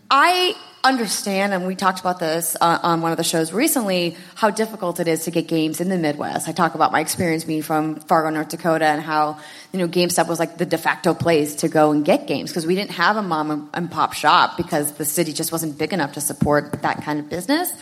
I 0.10 0.56
understand, 0.84 1.54
and 1.54 1.66
we 1.66 1.76
talked 1.76 2.00
about 2.00 2.20
this 2.20 2.56
uh, 2.62 2.80
on 2.84 3.02
one 3.02 3.12
of 3.12 3.18
the 3.18 3.24
shows 3.24 3.52
recently, 3.52 4.16
how 4.36 4.52
difficult 4.52 5.00
it 5.00 5.08
is 5.08 5.26
to 5.26 5.32
get 5.32 5.48
games 5.48 5.82
in 5.82 5.90
the 5.90 5.98
Midwest. 5.98 6.48
I 6.48 6.52
talk 6.52 6.76
about 6.76 6.92
my 6.92 7.00
experience 7.00 7.44
being 7.44 7.64
from 7.64 7.96
Fargo, 7.96 8.30
North 8.30 8.50
Dakota, 8.50 8.86
and 8.86 9.02
how 9.02 9.40
you 9.72 9.80
know 9.80 9.88
GameStop 9.88 10.28
was 10.28 10.40
like 10.40 10.58
the 10.58 10.66
de 10.66 10.78
facto 10.78 11.14
place 11.14 11.56
to 11.58 11.68
go 11.68 11.92
and 11.92 12.06
get 12.06 12.28
games 12.28 12.52
because 12.52 12.66
we 12.66 12.76
didn't 12.76 12.92
have 12.92 13.18
a 13.18 13.22
mom 13.24 13.52
and- 13.52 13.70
and 13.74 13.92
pop 13.92 14.14
shop 14.14 14.58
because 14.58 14.94
the 14.94 15.06
city 15.06 15.34
just 15.34 15.52
wasn't 15.52 15.78
big 15.78 15.92
enough 15.94 16.14
to 16.14 16.22
support 16.22 16.82
that 16.84 17.04
kind 17.04 17.20
of 17.20 17.30
business. 17.30 17.74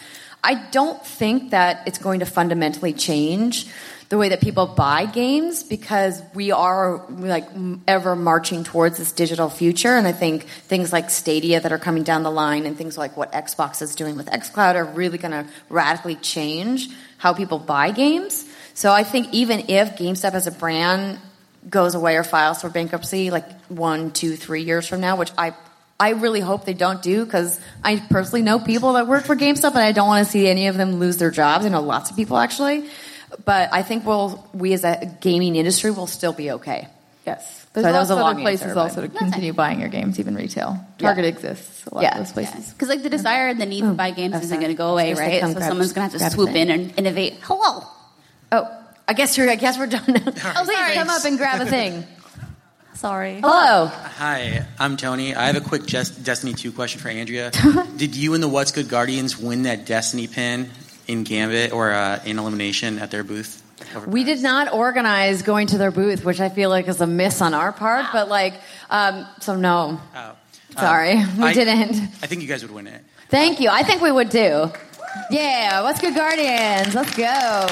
I 0.43 0.55
don't 0.71 1.03
think 1.05 1.51
that 1.51 1.83
it's 1.85 1.97
going 1.99 2.19
to 2.19 2.25
fundamentally 2.25 2.93
change 2.93 3.67
the 4.13 4.17
way 4.19 4.29
that 4.29 4.41
people 4.41 4.67
buy 4.67 5.05
games 5.05 5.63
because 5.63 6.21
we 6.33 6.51
are 6.51 7.03
like 7.09 7.47
ever 7.87 8.15
marching 8.15 8.63
towards 8.63 8.97
this 8.97 9.11
digital 9.11 9.49
future 9.49 9.95
and 9.97 10.05
i 10.05 10.11
think 10.11 10.43
things 10.43 10.93
like 10.93 11.09
stadia 11.09 11.59
that 11.59 11.71
are 11.71 11.79
coming 11.79 12.03
down 12.03 12.21
the 12.21 12.31
line 12.31 12.67
and 12.67 12.77
things 12.77 12.95
like 12.97 13.17
what 13.17 13.31
xbox 13.33 13.81
is 13.81 13.95
doing 13.95 14.15
with 14.15 14.27
xcloud 14.27 14.75
are 14.75 14.85
really 14.85 15.17
going 15.17 15.31
to 15.31 15.45
radically 15.69 16.15
change 16.15 16.89
how 17.23 17.33
people 17.33 17.57
buy 17.57 17.91
games. 17.91 18.45
So 18.73 18.91
I 18.91 19.03
think 19.03 19.33
even 19.33 19.69
if 19.69 19.95
GameStop 19.95 20.33
as 20.33 20.45
a 20.45 20.51
brand 20.51 21.19
goes 21.69 21.95
away 21.95 22.17
or 22.17 22.23
files 22.25 22.59
for 22.59 22.69
bankruptcy 22.69 23.31
like 23.31 23.49
one, 23.69 24.11
two, 24.11 24.35
three 24.35 24.63
years 24.63 24.85
from 24.89 24.99
now, 24.99 25.15
which 25.15 25.31
I 25.37 25.53
I 26.01 26.09
really 26.09 26.41
hope 26.41 26.65
they 26.65 26.73
don't 26.73 27.01
do 27.01 27.23
because 27.23 27.61
I 27.81 27.95
personally 28.09 28.41
know 28.41 28.59
people 28.59 28.93
that 28.93 29.07
work 29.07 29.23
for 29.23 29.37
GameStop 29.37 29.69
and 29.69 29.77
I 29.77 29.93
don't 29.93 30.07
want 30.07 30.25
to 30.25 30.29
see 30.29 30.49
any 30.49 30.67
of 30.67 30.75
them 30.75 30.95
lose 30.95 31.15
their 31.15 31.31
jobs. 31.31 31.65
I 31.65 31.69
know 31.69 31.81
lots 31.81 32.09
of 32.09 32.17
people 32.17 32.37
actually, 32.37 32.89
but 33.45 33.69
I 33.73 33.83
think 33.83 34.05
we'll 34.05 34.47
we 34.53 34.73
as 34.73 34.83
a 34.83 35.17
gaming 35.21 35.55
industry 35.55 35.91
will 35.91 36.07
still 36.07 36.33
be 36.33 36.51
okay. 36.51 36.87
Yes. 37.25 37.65
There's 37.73 37.83
Sorry, 37.85 37.93
that 37.93 37.97
lots 37.99 38.11
of 38.11 38.17
other 38.17 38.41
places 38.41 38.67
answer, 38.67 38.79
also 38.79 39.01
to 39.01 39.07
but- 39.07 39.17
continue 39.17 39.53
buying 39.53 39.79
your 39.79 39.89
games, 39.89 40.19
even 40.19 40.35
retail. 40.35 40.77
Yeah. 40.99 41.07
Target 41.07 41.25
exists. 41.25 41.85
A 41.85 41.95
lot 41.95 42.01
Yeah. 42.03 42.11
of 42.11 42.25
those 42.25 42.33
places. 42.33 42.71
Because 42.73 42.89
like 42.89 43.01
the 43.01 43.09
desire 43.09 43.47
and 43.47 43.59
the 43.59 43.65
need 43.65 43.81
to 43.81 43.91
oh, 43.91 43.93
buy 43.93 44.11
games 44.11 44.35
oh, 44.35 44.39
isn't 44.39 44.59
going 44.59 44.71
to 44.71 44.77
go 44.77 44.91
away, 44.91 45.13
right? 45.13 45.41
So 45.41 45.53
grab- 45.53 45.69
someone's 45.69 45.93
going 45.93 46.09
to 46.09 46.19
have 46.19 46.29
to 46.29 46.35
swoop 46.35 46.49
in 46.53 46.69
and 46.69 46.93
innovate. 46.99 47.35
Hello. 47.41 47.83
Oh, 48.51 48.77
I 49.07 49.13
guess 49.13 49.37
you're. 49.37 49.49
I 49.49 49.55
guess 49.55 49.77
we're 49.77 49.87
done 49.87 50.03
now. 50.07 50.21
Oh, 50.25 50.63
Please 50.65 50.75
sorry. 50.77 50.93
come 50.95 51.09
up 51.09 51.23
and 51.25 51.37
grab 51.37 51.61
a 51.61 51.65
thing. 51.65 52.05
Sorry. 52.95 53.41
Hello. 53.41 53.87
Hi, 53.87 54.65
I'm 54.79 54.95
Tony. 54.97 55.35
I 55.35 55.47
have 55.47 55.57
a 55.57 55.61
quick 55.61 55.91
Jes- 55.91 56.11
Destiny 56.11 56.53
2 56.53 56.71
question 56.71 57.01
for 57.01 57.09
Andrea. 57.09 57.51
Did 57.97 58.15
you 58.15 58.33
and 58.33 58.41
the 58.41 58.47
What's 58.47 58.71
Good 58.71 58.87
Guardians 58.87 59.37
win 59.37 59.63
that 59.63 59.85
Destiny 59.85 60.27
pin 60.27 60.69
in 61.07 61.23
Gambit 61.23 61.71
or 61.73 61.91
uh, 61.91 62.19
in 62.25 62.39
Elimination 62.39 62.99
at 62.99 63.11
their 63.11 63.23
booth? 63.23 63.61
We 64.07 64.23
did 64.23 64.41
not 64.41 64.71
organize 64.73 65.41
going 65.41 65.67
to 65.67 65.77
their 65.77 65.91
booth, 65.91 66.23
which 66.23 66.39
I 66.39 66.49
feel 66.49 66.69
like 66.69 66.87
is 66.87 67.01
a 67.01 67.07
miss 67.07 67.41
on 67.41 67.53
our 67.53 67.71
part. 67.71 68.05
But 68.13 68.29
like, 68.29 68.53
um, 68.89 69.25
so 69.41 69.55
no. 69.55 69.99
Oh. 70.15 70.35
Sorry, 70.77 71.11
Um, 71.17 71.37
we 71.37 71.43
I- 71.43 71.53
didn't. 71.53 71.91
I 72.23 72.27
think 72.27 72.41
you 72.41 72.47
guys 72.47 72.63
would 72.63 72.71
win 72.71 72.87
it. 72.87 73.03
Thank 73.29 73.59
you. 73.59 73.69
I 73.69 73.83
think 73.83 74.01
we 74.01 74.11
would 74.11 74.31
too. 74.31 74.71
Yeah. 75.29 75.83
What's 75.83 76.01
good, 76.01 76.15
Guardians? 76.15 76.95
Let's 76.95 77.15
go. 77.15 77.67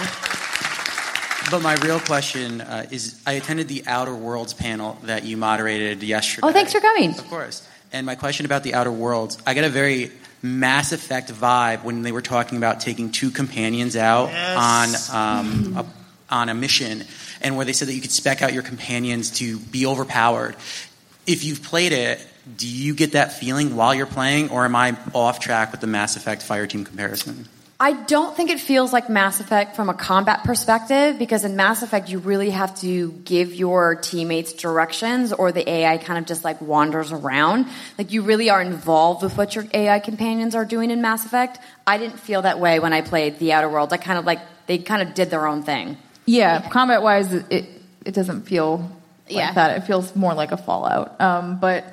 But 1.50 1.62
my 1.64 1.74
real 1.84 2.00
question 2.00 2.62
uh, 2.62 2.86
is 2.92 3.20
I 3.26 3.34
attended 3.34 3.68
the 3.68 3.84
Outer 3.88 4.16
Worlds 4.16 4.54
panel 4.54 4.98
that 5.04 5.26
you 5.26 5.36
moderated 5.38 6.02
yesterday. 6.04 6.48
Oh, 6.48 6.52
thanks 6.54 6.72
for 6.72 6.80
coming. 6.80 7.10
Of 7.12 7.28
course. 7.30 7.68
And 7.92 8.06
my 8.06 8.16
question 8.16 8.46
about 8.46 8.64
the 8.64 8.74
Outer 8.74 8.92
Worlds, 8.92 9.38
I 9.46 9.54
got 9.54 9.66
a 9.66 9.70
very 9.70 10.12
Mass 10.42 10.92
Effect 10.92 11.32
vibe 11.32 11.84
when 11.84 12.02
they 12.02 12.12
were 12.12 12.22
talking 12.22 12.58
about 12.58 12.80
taking 12.80 13.12
two 13.12 13.30
companions 13.32 13.96
out 13.96 14.30
Yes. 14.30 15.10
on 15.12 15.40
um, 15.40 15.78
a, 15.78 15.86
on 16.34 16.50
a 16.50 16.54
mission, 16.54 17.04
and 17.42 17.56
where 17.56 17.66
they 17.66 17.74
said 17.74 17.88
that 17.88 17.94
you 17.94 18.02
could 18.02 18.12
spec 18.12 18.42
out 18.42 18.54
your 18.54 18.64
companions 18.64 19.32
to 19.40 19.60
be 19.60 19.86
overpowered. 19.86 20.56
If 21.28 21.44
you've 21.44 21.62
played 21.62 21.92
it, 21.92 22.26
do 22.58 22.68
you 22.68 22.96
get 22.96 23.12
that 23.12 23.34
feeling 23.34 23.76
while 23.76 23.94
you're 23.94 24.08
playing, 24.08 24.50
or 24.50 24.66
am 24.66 24.76
I 24.76 24.98
off 25.14 25.40
track 25.40 25.72
with 25.72 25.82
the 25.82 25.88
Mass 25.88 26.16
Effect 26.16 26.42
Fireteam 26.42 26.86
comparison? 26.86 27.48
I 27.84 27.94
don't 27.94 28.38
think 28.38 28.52
it 28.52 28.60
feels 28.60 28.94
like 28.94 29.10
Mass 29.10 29.40
Effect 29.40 29.76
from 29.76 29.90
a 29.90 29.96
combat 29.96 30.44
perspective 30.44 31.18
because 31.18 31.44
in 31.44 31.56
Mass 31.56 31.82
Effect 31.82 32.10
you 32.10 32.20
really 32.20 32.52
have 32.52 32.80
to 32.82 33.12
give 33.26 33.56
your 33.56 33.96
teammates 33.96 34.54
directions 34.54 35.34
or 35.34 35.52
the 35.52 35.68
AI 35.68 35.98
kind 35.98 36.20
of 36.20 36.28
just 36.28 36.44
like 36.44 36.62
wanders 36.62 37.12
around. 37.12 37.66
Like 37.98 38.12
you 38.12 38.22
really 38.22 38.52
are 38.52 38.62
involved 38.62 39.24
with 39.24 39.36
what 39.36 39.56
your 39.56 39.66
AI 39.74 39.98
companions 40.00 40.54
are 40.54 40.64
doing 40.64 40.92
in 40.92 41.02
Mass 41.02 41.26
Effect. 41.26 41.58
I 41.88 41.98
didn't 41.98 42.20
feel 42.20 42.44
that 42.44 42.60
way 42.60 42.80
when 42.80 42.94
I 42.94 43.02
played 43.02 43.40
The 43.40 43.54
Outer 43.54 43.70
Worlds. 43.70 43.92
I 43.92 43.98
kind 43.98 44.20
of 44.20 44.26
like 44.26 44.42
they 44.68 44.78
kind 44.78 45.02
of 45.02 45.16
did 45.16 45.32
their 45.32 45.48
own 45.48 45.64
thing. 45.64 45.98
Yeah, 46.28 46.70
combat 46.70 47.02
wise, 47.02 47.34
it 47.34 47.66
it 48.06 48.14
doesn't 48.14 48.44
feel 48.44 48.78
like 49.26 49.38
Yeah. 49.38 49.54
that. 49.54 49.78
It 49.78 49.88
feels 49.88 50.16
more 50.16 50.36
like 50.36 50.52
a 50.52 50.58
Fallout. 50.58 51.20
Um, 51.20 51.60
but 51.60 51.84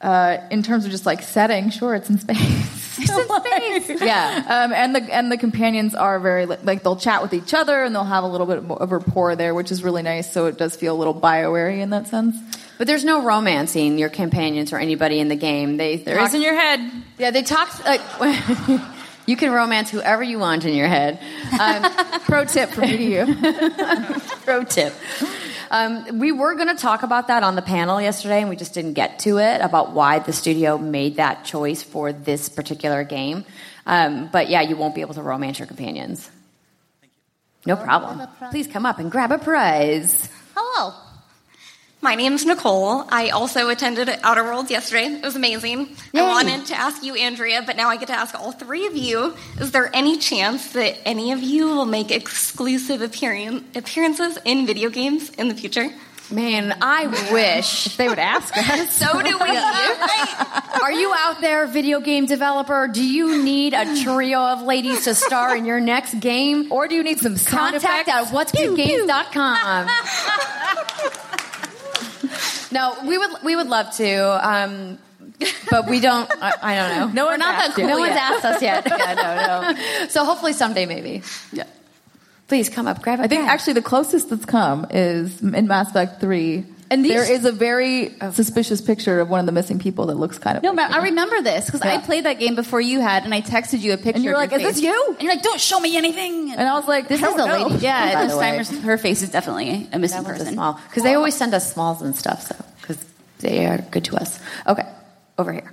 uh, 0.00 0.38
in 0.50 0.64
terms 0.64 0.86
of 0.86 0.90
just 0.90 1.06
like 1.06 1.22
setting, 1.22 1.70
sure, 1.70 1.94
it's 1.94 2.10
in 2.10 2.18
space. 2.18 2.59
It's 3.00 3.80
in 3.82 3.86
space. 3.88 4.02
Yeah. 4.02 4.44
Um, 4.48 4.72
and 4.72 4.94
the 4.94 5.00
and 5.14 5.30
the 5.32 5.36
companions 5.36 5.94
are 5.94 6.18
very 6.20 6.46
li- 6.46 6.56
like 6.62 6.82
they'll 6.82 6.96
chat 6.96 7.22
with 7.22 7.32
each 7.34 7.54
other 7.54 7.82
and 7.82 7.94
they'll 7.94 8.04
have 8.04 8.24
a 8.24 8.28
little 8.28 8.46
bit 8.46 8.58
of 8.70 8.92
rapport 8.92 9.36
there, 9.36 9.54
which 9.54 9.70
is 9.72 9.82
really 9.82 10.02
nice. 10.02 10.32
So 10.32 10.46
it 10.46 10.58
does 10.58 10.76
feel 10.76 10.94
a 10.94 10.98
little 10.98 11.14
Bioware 11.14 11.78
in 11.80 11.90
that 11.90 12.06
sense. 12.08 12.36
But 12.78 12.86
there's 12.86 13.04
no 13.04 13.22
romancing 13.22 13.98
your 13.98 14.08
companions 14.08 14.72
or 14.72 14.78
anybody 14.78 15.20
in 15.20 15.28
the 15.28 15.36
game. 15.36 15.76
They 15.76 15.96
There 15.96 16.16
talk- 16.16 16.28
is 16.28 16.34
in 16.34 16.42
your 16.42 16.54
head. 16.58 16.90
Yeah, 17.18 17.30
they 17.30 17.42
talk 17.42 17.84
like 17.84 18.00
you 19.26 19.36
can 19.36 19.52
romance 19.52 19.90
whoever 19.90 20.22
you 20.22 20.38
want 20.38 20.64
in 20.64 20.74
your 20.74 20.88
head. 20.88 21.18
Um, 21.60 21.82
Pro 22.22 22.44
tip 22.46 22.70
from 22.70 22.84
me 22.88 22.96
to 22.96 23.02
you. 23.02 23.34
Pro 24.44 24.64
tip. 24.64 24.94
Um, 25.70 26.18
we 26.18 26.32
were 26.32 26.54
going 26.54 26.68
to 26.68 26.74
talk 26.74 27.04
about 27.04 27.28
that 27.28 27.44
on 27.44 27.54
the 27.54 27.62
panel 27.62 28.00
yesterday, 28.00 28.40
and 28.40 28.50
we 28.50 28.56
just 28.56 28.74
didn't 28.74 28.94
get 28.94 29.20
to 29.20 29.38
it 29.38 29.60
about 29.60 29.92
why 29.92 30.18
the 30.18 30.32
studio 30.32 30.76
made 30.78 31.16
that 31.16 31.44
choice 31.44 31.82
for 31.82 32.12
this 32.12 32.48
particular 32.48 33.04
game. 33.04 33.44
Um, 33.86 34.28
but 34.32 34.50
yeah, 34.50 34.62
you 34.62 34.76
won't 34.76 34.96
be 34.96 35.00
able 35.00 35.14
to 35.14 35.22
romance 35.22 35.58
your 35.58 35.66
companions. 35.66 36.28
No 37.66 37.76
problem. 37.76 38.26
Please 38.50 38.66
come 38.66 38.84
up 38.84 38.98
and 38.98 39.10
grab 39.10 39.30
a 39.30 39.38
prize. 39.38 40.28
Hello. 40.56 40.92
My 42.02 42.14
name's 42.14 42.46
Nicole. 42.46 43.04
I 43.10 43.28
also 43.28 43.68
attended 43.68 44.08
Outer 44.22 44.42
Worlds 44.42 44.70
yesterday. 44.70 45.04
It 45.06 45.22
was 45.22 45.36
amazing. 45.36 45.88
Yay. 46.14 46.22
I 46.22 46.28
wanted 46.28 46.64
to 46.66 46.74
ask 46.74 47.02
you, 47.02 47.14
Andrea, 47.14 47.62
but 47.66 47.76
now 47.76 47.90
I 47.90 47.98
get 47.98 48.06
to 48.08 48.14
ask 48.18 48.34
all 48.34 48.52
three 48.52 48.86
of 48.86 48.96
you. 48.96 49.34
Is 49.60 49.72
there 49.72 49.94
any 49.94 50.16
chance 50.16 50.72
that 50.72 50.96
any 51.06 51.32
of 51.32 51.42
you 51.42 51.66
will 51.66 51.84
make 51.84 52.10
exclusive 52.10 53.02
appearances 53.02 54.38
in 54.46 54.66
video 54.66 54.88
games 54.88 55.28
in 55.30 55.48
the 55.48 55.54
future? 55.54 55.90
Man, 56.30 56.74
I 56.80 57.06
wish 57.32 57.96
they 57.98 58.08
would 58.08 58.18
ask 58.18 58.56
us. 58.56 58.96
So 58.96 59.20
do 59.20 59.36
we. 59.38 59.56
Are 60.80 60.92
you 60.92 61.12
out 61.14 61.42
there, 61.42 61.66
video 61.66 62.00
game 62.00 62.24
developer? 62.24 62.88
Do 62.88 63.04
you 63.04 63.42
need 63.42 63.74
a 63.74 64.02
trio 64.02 64.40
of 64.40 64.62
ladies 64.62 65.04
to 65.04 65.14
star 65.14 65.54
in 65.54 65.66
your 65.66 65.80
next 65.80 66.18
game? 66.18 66.72
Or 66.72 66.88
do 66.88 66.94
you 66.94 67.02
need 67.02 67.18
some 67.18 67.36
sound 67.36 67.72
Contact 67.72 68.08
effects? 68.08 68.32
at 68.32 68.34
what'sgoodgames.com. 68.34 69.90
no, 72.72 72.96
we 73.06 73.18
would 73.18 73.30
we 73.44 73.56
would 73.56 73.68
love 73.68 73.94
to, 73.96 74.48
um, 74.48 74.98
but 75.70 75.88
we 75.88 76.00
don't. 76.00 76.30
I, 76.42 76.52
I 76.62 76.74
don't 76.76 77.14
know. 77.14 77.22
No 77.22 77.24
We're 77.24 77.30
one's 77.32 77.40
not 77.40 77.52
that 77.52 77.64
asked 77.68 77.76
cool. 77.76 77.84
yet. 77.86 77.90
No 77.90 77.98
one's 77.98 78.16
asked 78.16 78.44
us 78.44 78.62
yet. 78.62 78.86
yeah, 78.98 79.14
no, 79.14 79.72
no. 79.72 80.08
So 80.08 80.24
hopefully 80.24 80.52
someday, 80.52 80.86
maybe. 80.86 81.22
Yeah. 81.52 81.64
Please 82.48 82.68
come 82.68 82.86
up, 82.88 83.00
grab 83.02 83.20
a 83.20 83.22
I 83.24 83.28
think 83.28 83.42
bag. 83.42 83.50
actually 83.50 83.74
the 83.74 83.82
closest 83.82 84.28
that's 84.30 84.44
come 84.44 84.86
is 84.90 85.40
in 85.40 85.68
Mass 85.68 85.90
Effect 85.90 86.20
3. 86.20 86.64
And 86.92 87.04
these- 87.04 87.12
there 87.12 87.30
is 87.30 87.44
a 87.44 87.52
very 87.52 88.16
suspicious 88.32 88.80
picture 88.80 89.20
of 89.20 89.28
one 89.30 89.38
of 89.38 89.46
the 89.46 89.52
missing 89.52 89.78
people 89.78 90.06
that 90.06 90.16
looks 90.16 90.38
kind 90.38 90.56
of 90.56 90.62
No, 90.64 90.70
like 90.70 90.76
man, 90.90 90.92
I 90.92 91.04
remember 91.04 91.40
this 91.40 91.64
because 91.66 91.82
I 91.82 91.98
played 91.98 92.24
that 92.24 92.40
game 92.40 92.56
before 92.56 92.80
you 92.80 93.00
had, 93.00 93.24
and 93.24 93.32
I 93.32 93.42
texted 93.42 93.80
you 93.80 93.92
a 93.92 93.96
picture. 93.96 94.16
And 94.16 94.24
you're 94.24 94.34
of 94.34 94.40
like, 94.40 94.50
your 94.50 94.60
"Is 94.68 94.74
this 94.76 94.82
you?" 94.82 95.06
And 95.12 95.22
you're 95.22 95.32
like, 95.32 95.42
"Don't 95.44 95.60
show 95.60 95.78
me 95.78 95.96
anything." 95.96 96.50
And 96.52 96.68
I 96.68 96.74
was 96.74 96.88
like, 96.88 97.06
This 97.06 97.22
I 97.22 97.28
is 97.28 97.34
don't 97.36 97.48
the 97.48 97.58
know. 97.58 97.66
lady. 97.68 97.84
yeah, 97.84 98.14
by 98.14 98.20
and 98.22 98.30
the 98.30 98.36
way. 98.36 98.64
Her 98.82 98.98
face 98.98 99.22
is 99.22 99.28
definitely 99.30 99.88
a 99.92 99.98
missing 100.00 100.22
That 100.22 100.28
one's 100.28 100.38
person. 100.40 100.54
small 100.54 100.80
because 100.88 101.04
they 101.04 101.14
always 101.14 101.36
send 101.36 101.54
us 101.54 101.72
smalls 101.72 102.02
and 102.02 102.16
stuff. 102.16 102.46
So 102.48 102.56
because 102.80 102.98
they 103.38 103.66
are 103.66 103.78
good 103.78 104.04
to 104.06 104.16
us. 104.16 104.40
Okay, 104.66 104.84
over 105.38 105.52
here. 105.52 105.72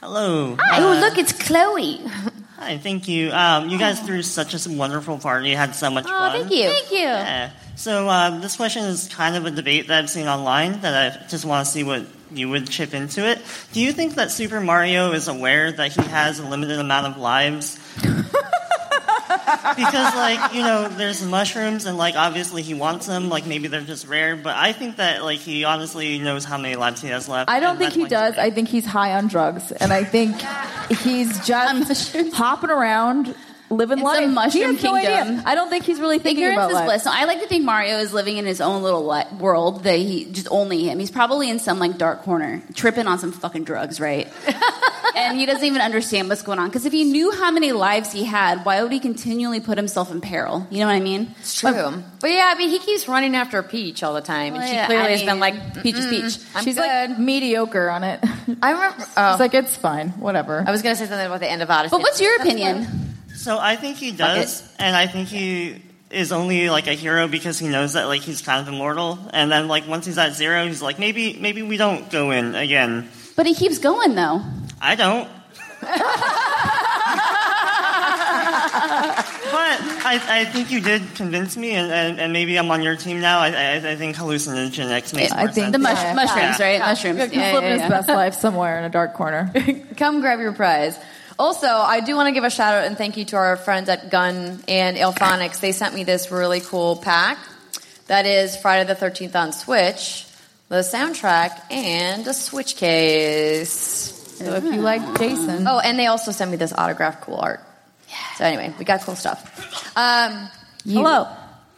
Hello. 0.00 0.56
Hi. 0.58 0.78
Uh, 0.78 0.82
oh, 0.96 1.00
look, 1.00 1.18
it's 1.18 1.32
Chloe. 1.32 2.00
Hi, 2.58 2.78
thank 2.78 3.08
you. 3.08 3.30
Um, 3.32 3.68
you 3.68 3.78
guys 3.78 4.00
threw 4.00 4.22
such 4.22 4.54
a 4.54 4.70
wonderful 4.70 5.18
party. 5.18 5.50
You 5.50 5.56
had 5.56 5.74
so 5.74 5.90
much 5.90 6.04
Oh, 6.06 6.08
fun. 6.08 6.32
thank 6.40 6.52
you. 6.52 6.68
Thank 6.70 6.90
you. 6.92 6.98
Yeah. 6.98 7.50
So 7.80 8.10
um, 8.10 8.42
this 8.42 8.56
question 8.56 8.84
is 8.84 9.08
kind 9.08 9.36
of 9.36 9.46
a 9.46 9.50
debate 9.50 9.88
that 9.88 10.00
I've 10.00 10.10
seen 10.10 10.28
online 10.28 10.82
that 10.82 11.22
I 11.22 11.26
just 11.28 11.46
want 11.46 11.64
to 11.64 11.72
see 11.72 11.82
what 11.82 12.04
you 12.30 12.50
would 12.50 12.68
chip 12.68 12.92
into 12.92 13.26
it. 13.26 13.40
Do 13.72 13.80
you 13.80 13.94
think 13.94 14.16
that 14.16 14.30
Super 14.30 14.60
Mario 14.60 15.12
is 15.12 15.28
aware 15.28 15.72
that 15.72 15.90
he 15.90 16.02
has 16.02 16.40
a 16.40 16.46
limited 16.46 16.78
amount 16.78 17.06
of 17.06 17.16
lives? 17.16 17.78
because 18.02 20.14
like 20.14 20.52
you 20.52 20.60
know 20.60 20.88
there's 20.88 21.24
mushrooms 21.24 21.86
and 21.86 21.96
like 21.96 22.16
obviously 22.16 22.60
he 22.60 22.74
wants 22.74 23.06
them 23.06 23.30
like 23.30 23.46
maybe 23.46 23.68
they're 23.68 23.80
just 23.80 24.08
rare 24.08 24.34
but 24.34 24.56
i 24.56 24.72
think 24.72 24.96
that 24.96 25.22
like 25.22 25.38
he 25.38 25.64
honestly 25.64 26.18
knows 26.18 26.44
how 26.44 26.58
many 26.58 26.74
lives 26.74 27.00
he 27.00 27.08
has 27.08 27.28
left 27.28 27.48
I 27.48 27.60
don't 27.60 27.78
think 27.78 27.92
he 27.92 28.06
does. 28.06 28.36
I 28.38 28.50
think 28.50 28.68
he's 28.68 28.84
high 28.84 29.12
on 29.12 29.28
drugs, 29.28 29.70
and 29.72 29.92
I 29.92 30.04
think 30.04 30.36
he's 31.02 31.46
just 31.46 32.34
hopping 32.34 32.70
around, 32.70 33.34
living 33.70 33.98
It's 33.98 34.04
life. 34.04 34.24
a 34.24 34.28
mushroom 34.28 34.52
he 34.52 34.60
has 34.74 34.82
no 34.82 34.92
kingdom. 34.94 35.28
idea. 35.38 35.42
I 35.46 35.54
don't 35.54 35.70
think 35.70 35.84
he's 35.84 36.00
really 36.00 36.18
thinking 36.18 36.44
Ignorance 36.44 36.58
about 36.58 36.70
is 36.70 36.74
life. 36.74 36.86
bliss. 36.86 37.02
So 37.04 37.10
I 37.12 37.24
like 37.24 37.40
to 37.40 37.46
think 37.46 37.64
Mario 37.64 37.98
is 37.98 38.12
living 38.12 38.36
in 38.36 38.44
his 38.46 38.60
own 38.60 38.82
little 38.82 39.06
li- 39.06 39.24
world 39.38 39.84
that 39.84 39.96
he 39.96 40.24
just 40.26 40.48
only 40.50 40.82
him. 40.84 40.98
He's 40.98 41.10
probably 41.10 41.48
in 41.48 41.58
some 41.60 41.78
like 41.78 41.96
dark 41.96 42.22
corner, 42.22 42.62
tripping 42.74 43.06
on 43.06 43.18
some 43.18 43.32
fucking 43.32 43.64
drugs, 43.64 44.00
right? 44.00 44.28
and 45.16 45.38
he 45.38 45.46
doesn't 45.46 45.64
even 45.64 45.80
understand 45.80 46.28
what's 46.28 46.42
going 46.42 46.58
on. 46.58 46.68
Because 46.68 46.84
if 46.86 46.92
he 46.92 47.04
knew 47.04 47.30
how 47.32 47.50
many 47.50 47.72
lives 47.72 48.12
he 48.12 48.24
had, 48.24 48.64
why 48.64 48.82
would 48.82 48.92
he 48.92 48.98
continually 49.00 49.60
put 49.60 49.78
himself 49.78 50.10
in 50.10 50.20
peril? 50.20 50.66
You 50.70 50.80
know 50.80 50.86
what 50.86 50.94
I 50.94 51.00
mean? 51.00 51.34
It's 51.40 51.60
true. 51.60 52.02
But 52.20 52.30
yeah, 52.30 52.52
I 52.52 52.58
mean, 52.58 52.70
he 52.70 52.78
keeps 52.80 53.08
running 53.08 53.34
after 53.36 53.62
Peach 53.62 54.02
all 54.02 54.14
the 54.14 54.20
time, 54.20 54.54
and 54.54 54.56
Well, 54.56 54.68
she 54.68 54.74
yeah, 54.74 54.86
clearly 54.86 55.06
I 55.06 55.10
has 55.16 55.22
been 55.22 55.38
like, 55.40 55.82
Peach 55.82 55.94
is 55.96 56.06
Peach. 56.06 56.44
I'm 56.54 56.64
She's 56.64 56.74
good. 56.76 57.10
like 57.10 57.18
mediocre 57.18 57.88
on 57.88 58.04
it. 58.04 58.20
I 58.62 58.72
remember. 58.72 59.04
Oh, 59.16 59.30
It's 59.32 59.40
like 59.40 59.54
it's 59.54 59.76
fine, 59.76 60.08
whatever. 60.10 60.64
I 60.66 60.70
was 60.70 60.82
going 60.82 60.94
to 60.94 60.98
say 60.98 61.06
something 61.08 61.26
about 61.26 61.40
the 61.40 61.50
end 61.50 61.62
of 61.62 61.70
Odyssey. 61.70 61.92
But 61.92 62.00
what's 62.02 62.20
your 62.20 62.34
opinion? 62.40 63.09
So 63.40 63.58
I 63.58 63.76
think 63.76 63.96
he 63.96 64.12
does, 64.12 64.62
and 64.78 64.94
I 64.94 65.06
think 65.06 65.28
he 65.28 65.80
is 66.10 66.30
only 66.30 66.68
like 66.68 66.86
a 66.88 66.92
hero 66.92 67.26
because 67.26 67.58
he 67.58 67.68
knows 67.68 67.94
that 67.94 68.04
like 68.06 68.20
he's 68.20 68.42
kind 68.42 68.60
of 68.60 68.68
immortal. 68.72 69.18
And 69.32 69.50
then 69.50 69.66
like 69.66 69.88
once 69.88 70.04
he's 70.04 70.18
at 70.18 70.34
zero, 70.34 70.66
he's 70.66 70.82
like 70.82 70.98
maybe 70.98 71.38
maybe 71.40 71.62
we 71.62 71.78
don't 71.78 72.10
go 72.10 72.32
in 72.32 72.54
again. 72.54 73.08
But 73.36 73.46
he 73.46 73.54
keeps 73.54 73.78
going 73.78 74.14
though. 74.14 74.42
I 74.78 74.94
don't. 74.94 75.26
but 75.80 75.88
I, 80.04 80.20
I 80.28 80.44
think 80.44 80.70
you 80.70 80.80
did 80.82 81.02
convince 81.14 81.56
me, 81.56 81.70
and, 81.72 81.90
and, 81.90 82.20
and 82.20 82.32
maybe 82.34 82.58
I'm 82.58 82.70
on 82.70 82.82
your 82.82 82.96
team 82.96 83.20
now. 83.20 83.38
I, 83.40 83.48
I, 83.48 83.74
I 83.92 83.96
think 83.96 84.16
hallucinogenics 84.16 85.14
makes 85.14 85.32
I 85.32 85.44
more 85.44 85.52
think 85.52 85.64
sense. 85.64 85.72
The 85.72 85.78
mush- 85.78 85.96
Yeah. 86.02 86.12
mushrooms, 86.14 86.58
Yeah. 86.58 86.66
right? 86.66 86.78
Mushrooms. 86.80 87.22
He's 87.22 87.32
Yeah, 87.32 87.52
living 87.54 87.70
yeah, 87.70 87.78
his 87.78 87.88
best 87.88 88.08
life 88.08 88.34
somewhere 88.34 88.78
in 88.78 88.84
a 88.84 88.90
dark 88.90 89.14
corner. 89.14 89.50
Come 89.96 90.20
grab 90.20 90.40
your 90.40 90.52
prize. 90.52 90.98
Also, 91.40 91.68
I 91.68 92.00
do 92.00 92.16
want 92.16 92.26
to 92.26 92.32
give 92.32 92.44
a 92.44 92.50
shout 92.50 92.74
out 92.74 92.84
and 92.84 92.98
thank 92.98 93.16
you 93.16 93.24
to 93.24 93.36
our 93.36 93.56
friends 93.56 93.88
at 93.88 94.10
Gun 94.10 94.62
and 94.68 94.98
IllFonics. 94.98 95.60
They 95.60 95.72
sent 95.72 95.94
me 95.94 96.04
this 96.04 96.30
really 96.30 96.60
cool 96.60 96.96
pack 96.96 97.38
that 98.08 98.26
is 98.26 98.58
Friday 98.58 98.86
the 98.86 98.94
13th 98.94 99.34
on 99.34 99.52
Switch, 99.54 100.26
the 100.68 100.80
soundtrack, 100.80 101.72
and 101.72 102.26
a 102.26 102.34
Switch 102.34 102.76
case. 102.76 104.36
So 104.36 104.52
if 104.52 104.64
you 104.64 104.82
like 104.82 105.00
Jason, 105.18 105.66
Oh, 105.66 105.78
and 105.78 105.98
they 105.98 106.08
also 106.08 106.30
sent 106.30 106.50
me 106.50 106.58
this 106.58 106.74
autograph 106.74 107.22
cool 107.22 107.36
art. 107.36 107.60
So 108.36 108.44
anyway, 108.44 108.74
we 108.78 108.84
got 108.84 109.00
cool 109.00 109.16
stuff. 109.16 109.40
Um, 109.96 110.46
hello. 110.84 111.26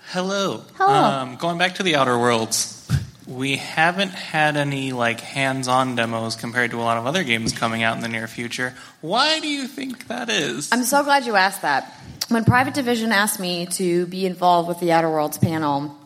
Hello. 0.08 0.64
Hello. 0.74 0.92
Um, 0.92 1.36
going 1.36 1.58
back 1.58 1.76
to 1.76 1.84
the 1.84 1.94
Outer 1.94 2.18
Worlds, 2.18 2.81
we 3.26 3.56
haven't 3.56 4.10
had 4.10 4.56
any 4.56 4.92
like 4.92 5.20
hands-on 5.20 5.94
demos 5.94 6.36
compared 6.36 6.72
to 6.72 6.78
a 6.78 6.82
lot 6.82 6.98
of 6.98 7.06
other 7.06 7.22
games 7.22 7.52
coming 7.52 7.82
out 7.82 7.96
in 7.96 8.02
the 8.02 8.08
near 8.08 8.26
future. 8.26 8.74
Why 9.00 9.40
do 9.40 9.48
you 9.48 9.66
think 9.66 10.08
that 10.08 10.28
is? 10.28 10.70
I'm 10.72 10.84
so 10.84 11.02
glad 11.04 11.24
you 11.24 11.36
asked 11.36 11.62
that. 11.62 11.92
When 12.28 12.44
Private 12.44 12.74
Division 12.74 13.12
asked 13.12 13.38
me 13.38 13.66
to 13.66 14.06
be 14.06 14.26
involved 14.26 14.68
with 14.68 14.80
the 14.80 14.92
Outer 14.92 15.10
Worlds 15.10 15.38
panel, 15.38 15.96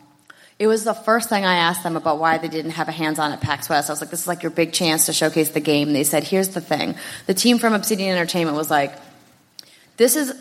it 0.59 0.67
was 0.67 0.83
the 0.83 0.93
first 0.93 1.29
thing 1.29 1.45
I 1.45 1.55
asked 1.55 1.83
them 1.83 1.95
about 1.95 2.19
why 2.19 2.37
they 2.37 2.47
didn't 2.47 2.71
have 2.71 2.87
a 2.87 2.91
hands-on 2.91 3.31
at 3.31 3.41
PAX 3.41 3.69
West. 3.69 3.89
I 3.89 3.93
was 3.93 4.01
like, 4.01 4.09
"This 4.09 4.21
is 4.21 4.27
like 4.27 4.43
your 4.43 4.49
big 4.51 4.73
chance 4.73 5.05
to 5.05 5.13
showcase 5.13 5.49
the 5.49 5.59
game." 5.59 5.93
They 5.93 6.03
said, 6.03 6.23
"Here's 6.23 6.49
the 6.49 6.61
thing." 6.61 6.95
The 7.27 7.33
team 7.33 7.59
from 7.59 7.73
Obsidian 7.73 8.15
Entertainment 8.15 8.57
was 8.57 8.69
like, 8.69 8.93
"This 9.97 10.15
is 10.15 10.33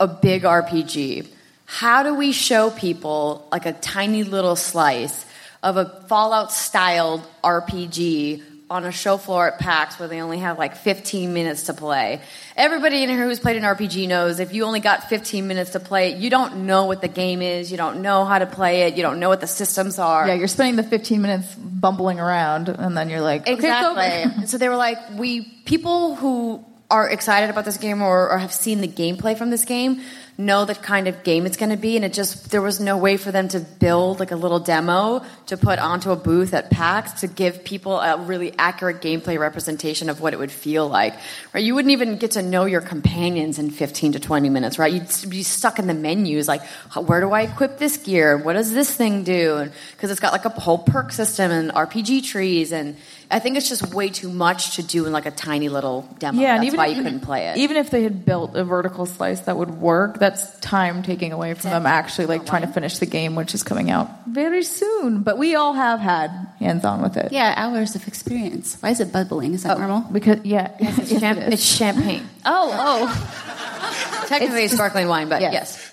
a 0.00 0.06
big 0.06 0.44
RPG. 0.44 1.26
How 1.66 2.02
do 2.02 2.14
we 2.14 2.32
show 2.32 2.70
people 2.70 3.48
like 3.50 3.66
a 3.66 3.72
tiny 3.72 4.22
little 4.22 4.56
slice 4.56 5.24
of 5.64 5.76
a 5.76 5.86
Fallout-styled 6.08 7.22
RPG?" 7.42 8.42
On 8.70 8.82
a 8.84 8.90
show 8.90 9.18
floor 9.18 9.46
at 9.46 9.58
PAX 9.58 9.98
where 9.98 10.08
they 10.08 10.22
only 10.22 10.38
have 10.38 10.58
like 10.58 10.74
15 10.74 11.34
minutes 11.34 11.64
to 11.64 11.74
play. 11.74 12.20
Everybody 12.56 13.02
in 13.02 13.10
here 13.10 13.22
who's 13.22 13.38
played 13.38 13.56
an 13.56 13.62
RPG 13.62 14.08
knows 14.08 14.40
if 14.40 14.54
you 14.54 14.64
only 14.64 14.80
got 14.80 15.10
15 15.10 15.46
minutes 15.46 15.72
to 15.72 15.80
play 15.80 16.12
it, 16.12 16.18
you 16.18 16.30
don't 16.30 16.64
know 16.66 16.86
what 16.86 17.02
the 17.02 17.06
game 17.08 17.42
is, 17.42 17.70
you 17.70 17.76
don't 17.76 18.00
know 18.00 18.24
how 18.24 18.38
to 18.38 18.46
play 18.46 18.82
it, 18.84 18.96
you 18.96 19.02
don't 19.02 19.20
know 19.20 19.28
what 19.28 19.42
the 19.42 19.46
systems 19.46 19.98
are. 19.98 20.26
Yeah, 20.26 20.34
you're 20.34 20.48
spending 20.48 20.76
the 20.76 20.82
15 20.82 21.20
minutes 21.20 21.54
bumbling 21.54 22.18
around, 22.18 22.70
and 22.70 22.96
then 22.96 23.10
you're 23.10 23.20
like, 23.20 23.42
okay, 23.42 23.52
Exactly. 23.52 24.42
And 24.42 24.48
so 24.48 24.56
they 24.56 24.70
were 24.70 24.76
like, 24.76 24.98
we 25.12 25.42
people 25.66 26.16
who 26.16 26.64
are 26.90 27.08
excited 27.08 27.50
about 27.50 27.64
this 27.64 27.76
game 27.76 28.02
or, 28.02 28.30
or 28.30 28.38
have 28.38 28.52
seen 28.52 28.80
the 28.80 28.88
gameplay 28.88 29.36
from 29.36 29.50
this 29.50 29.64
game 29.64 30.00
know 30.36 30.64
the 30.64 30.74
kind 30.74 31.06
of 31.06 31.22
game 31.22 31.46
it's 31.46 31.56
going 31.56 31.70
to 31.70 31.76
be, 31.76 31.96
and 31.96 32.04
it 32.04 32.12
just 32.12 32.50
there 32.50 32.62
was 32.62 32.80
no 32.80 32.96
way 32.98 33.16
for 33.16 33.30
them 33.30 33.48
to 33.48 33.60
build 33.60 34.18
like 34.20 34.32
a 34.32 34.36
little 34.36 34.58
demo 34.58 35.24
to 35.46 35.56
put 35.56 35.78
onto 35.78 36.10
a 36.10 36.16
booth 36.16 36.54
at 36.54 36.70
PAX 36.70 37.20
to 37.20 37.28
give 37.28 37.64
people 37.64 38.00
a 38.00 38.18
really 38.18 38.52
accurate 38.58 39.00
gameplay 39.00 39.38
representation 39.38 40.10
of 40.10 40.20
what 40.20 40.32
it 40.32 40.38
would 40.38 40.50
feel 40.50 40.88
like. 40.88 41.14
Right? 41.52 41.64
You 41.64 41.74
wouldn't 41.74 41.92
even 41.92 42.16
get 42.16 42.32
to 42.32 42.42
know 42.42 42.64
your 42.64 42.80
companions 42.80 43.58
in 43.58 43.70
15 43.70 44.12
to 44.12 44.20
20 44.20 44.48
minutes, 44.48 44.78
right? 44.78 44.92
You'd 44.92 45.30
be 45.30 45.42
stuck 45.42 45.78
in 45.78 45.86
the 45.86 45.94
menus, 45.94 46.48
like 46.48 46.64
where 46.94 47.20
do 47.20 47.30
I 47.30 47.42
equip 47.42 47.78
this 47.78 47.96
gear? 47.96 48.36
What 48.36 48.54
does 48.54 48.72
this 48.72 48.94
thing 48.94 49.22
do? 49.22 49.70
Because 49.92 50.10
it's 50.10 50.20
got 50.20 50.32
like 50.32 50.44
a 50.44 50.48
whole 50.48 50.78
perk 50.78 51.12
system 51.12 51.50
and 51.50 51.70
RPG 51.70 52.24
trees, 52.24 52.72
and 52.72 52.96
I 53.34 53.40
think 53.40 53.56
it's 53.56 53.68
just 53.68 53.92
way 53.92 54.10
too 54.10 54.30
much 54.30 54.76
to 54.76 54.82
do 54.84 55.06
in 55.06 55.12
like 55.12 55.26
a 55.26 55.32
tiny 55.32 55.68
little 55.68 56.02
demo. 56.20 56.40
Yeah, 56.40 56.54
and 56.54 56.58
That's 56.62 56.66
even 56.68 56.78
why 56.78 56.86
if- 56.86 56.96
you 56.96 57.02
couldn't 57.02 57.20
play 57.20 57.48
it. 57.48 57.56
Even 57.56 57.76
if 57.76 57.90
they 57.90 58.04
had 58.04 58.24
built 58.24 58.54
a 58.54 58.62
vertical 58.62 59.06
slice 59.06 59.40
that 59.40 59.56
would 59.56 59.70
work, 59.80 60.20
that's 60.20 60.56
time 60.60 61.02
taking 61.02 61.32
away 61.32 61.54
from 61.54 61.70
them 61.70 61.84
actually 61.84 62.26
like 62.26 62.46
trying 62.46 62.62
to 62.62 62.68
finish 62.68 62.98
the 62.98 63.06
game, 63.06 63.34
which 63.34 63.52
is 63.52 63.64
coming 63.64 63.90
out 63.90 64.08
very 64.28 64.62
soon. 64.62 65.22
But 65.24 65.36
we 65.36 65.56
all 65.56 65.72
have 65.72 65.98
had 65.98 66.30
hands 66.60 66.84
on 66.84 67.02
with 67.02 67.16
it. 67.16 67.32
Yeah, 67.32 67.52
hours 67.56 67.96
of 67.96 68.06
experience. 68.06 68.76
Why 68.80 68.90
is 68.90 69.00
it 69.00 69.10
bubbling? 69.12 69.52
Is 69.52 69.64
that 69.64 69.78
normal? 69.80 70.02
Because 70.12 70.38
yeah, 70.44 70.70
it's, 70.78 71.18
champ- 71.18 71.40
it's 71.40 71.64
champagne. 71.64 72.28
Oh, 72.46 72.70
oh. 72.72 74.26
Technically, 74.28 74.62
it's 74.64 74.74
sparkling 74.74 75.08
wine, 75.08 75.28
but 75.28 75.40
Yes. 75.40 75.52
yes. 75.54 75.92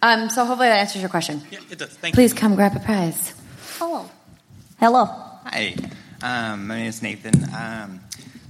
Um, 0.00 0.30
so 0.30 0.44
hopefully 0.46 0.68
that 0.68 0.78
answers 0.78 1.02
your 1.02 1.10
question. 1.10 1.42
Yeah, 1.50 1.58
it 1.70 1.78
does. 1.78 1.90
Thank 1.90 2.14
you. 2.14 2.16
Please 2.16 2.32
you. 2.32 2.38
come 2.38 2.54
grab 2.54 2.74
a 2.74 2.80
prize. 2.80 3.34
Hello. 3.78 4.08
Hello. 4.78 5.04
Hi, 5.04 5.74
um, 6.24 6.66
my 6.66 6.78
name 6.78 6.86
is 6.86 7.02
Nathan. 7.02 7.44
Um, 7.54 8.00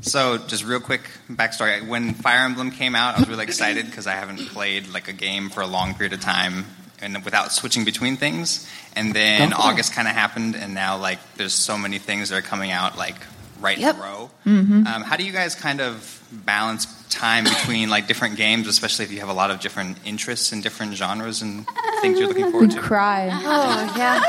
so, 0.00 0.38
just 0.38 0.64
real 0.64 0.80
quick 0.80 1.00
backstory. 1.30 1.86
When 1.86 2.14
Fire 2.14 2.44
Emblem 2.44 2.70
came 2.70 2.94
out, 2.94 3.16
I 3.16 3.20
was 3.20 3.28
really 3.28 3.44
excited 3.44 3.86
because 3.86 4.06
I 4.06 4.12
haven't 4.12 4.38
played 4.50 4.88
like 4.88 5.08
a 5.08 5.12
game 5.12 5.50
for 5.50 5.60
a 5.60 5.66
long 5.66 5.94
period 5.94 6.12
of 6.12 6.20
time 6.20 6.66
and 7.02 7.24
without 7.24 7.52
switching 7.52 7.84
between 7.84 8.16
things. 8.16 8.68
And 8.94 9.12
then 9.12 9.52
August 9.52 9.92
kind 9.92 10.06
of 10.06 10.14
happened, 10.14 10.54
and 10.56 10.72
now 10.74 10.98
like 10.98 11.18
there's 11.36 11.54
so 11.54 11.76
many 11.76 11.98
things 11.98 12.28
that 12.28 12.36
are 12.36 12.42
coming 12.42 12.70
out 12.70 12.96
like 12.96 13.16
right 13.60 13.78
Yep. 13.78 13.94
in 13.96 14.00
a 14.00 14.04
row. 14.04 14.30
Mm-hmm. 14.46 14.86
Um, 14.86 15.02
how 15.02 15.16
do 15.16 15.24
you 15.24 15.32
guys 15.32 15.54
kind 15.54 15.80
of 15.80 16.22
balance 16.30 16.86
time 17.14 17.44
between 17.44 17.88
like 17.88 18.06
different 18.06 18.36
games, 18.36 18.66
especially 18.68 19.04
if 19.06 19.12
you 19.12 19.20
have 19.20 19.28
a 19.28 19.32
lot 19.34 19.50
of 19.50 19.60
different 19.60 19.96
interests 20.04 20.52
and 20.52 20.62
different 20.62 20.94
genres 20.94 21.40
and 21.42 21.66
things 22.02 22.18
you're 22.18 22.28
looking 22.28 22.50
forward 22.50 22.68
We 22.70 22.74
to? 22.74 22.80
cry. 22.80 23.30
Oh 23.32 23.94
yeah, 23.96 24.20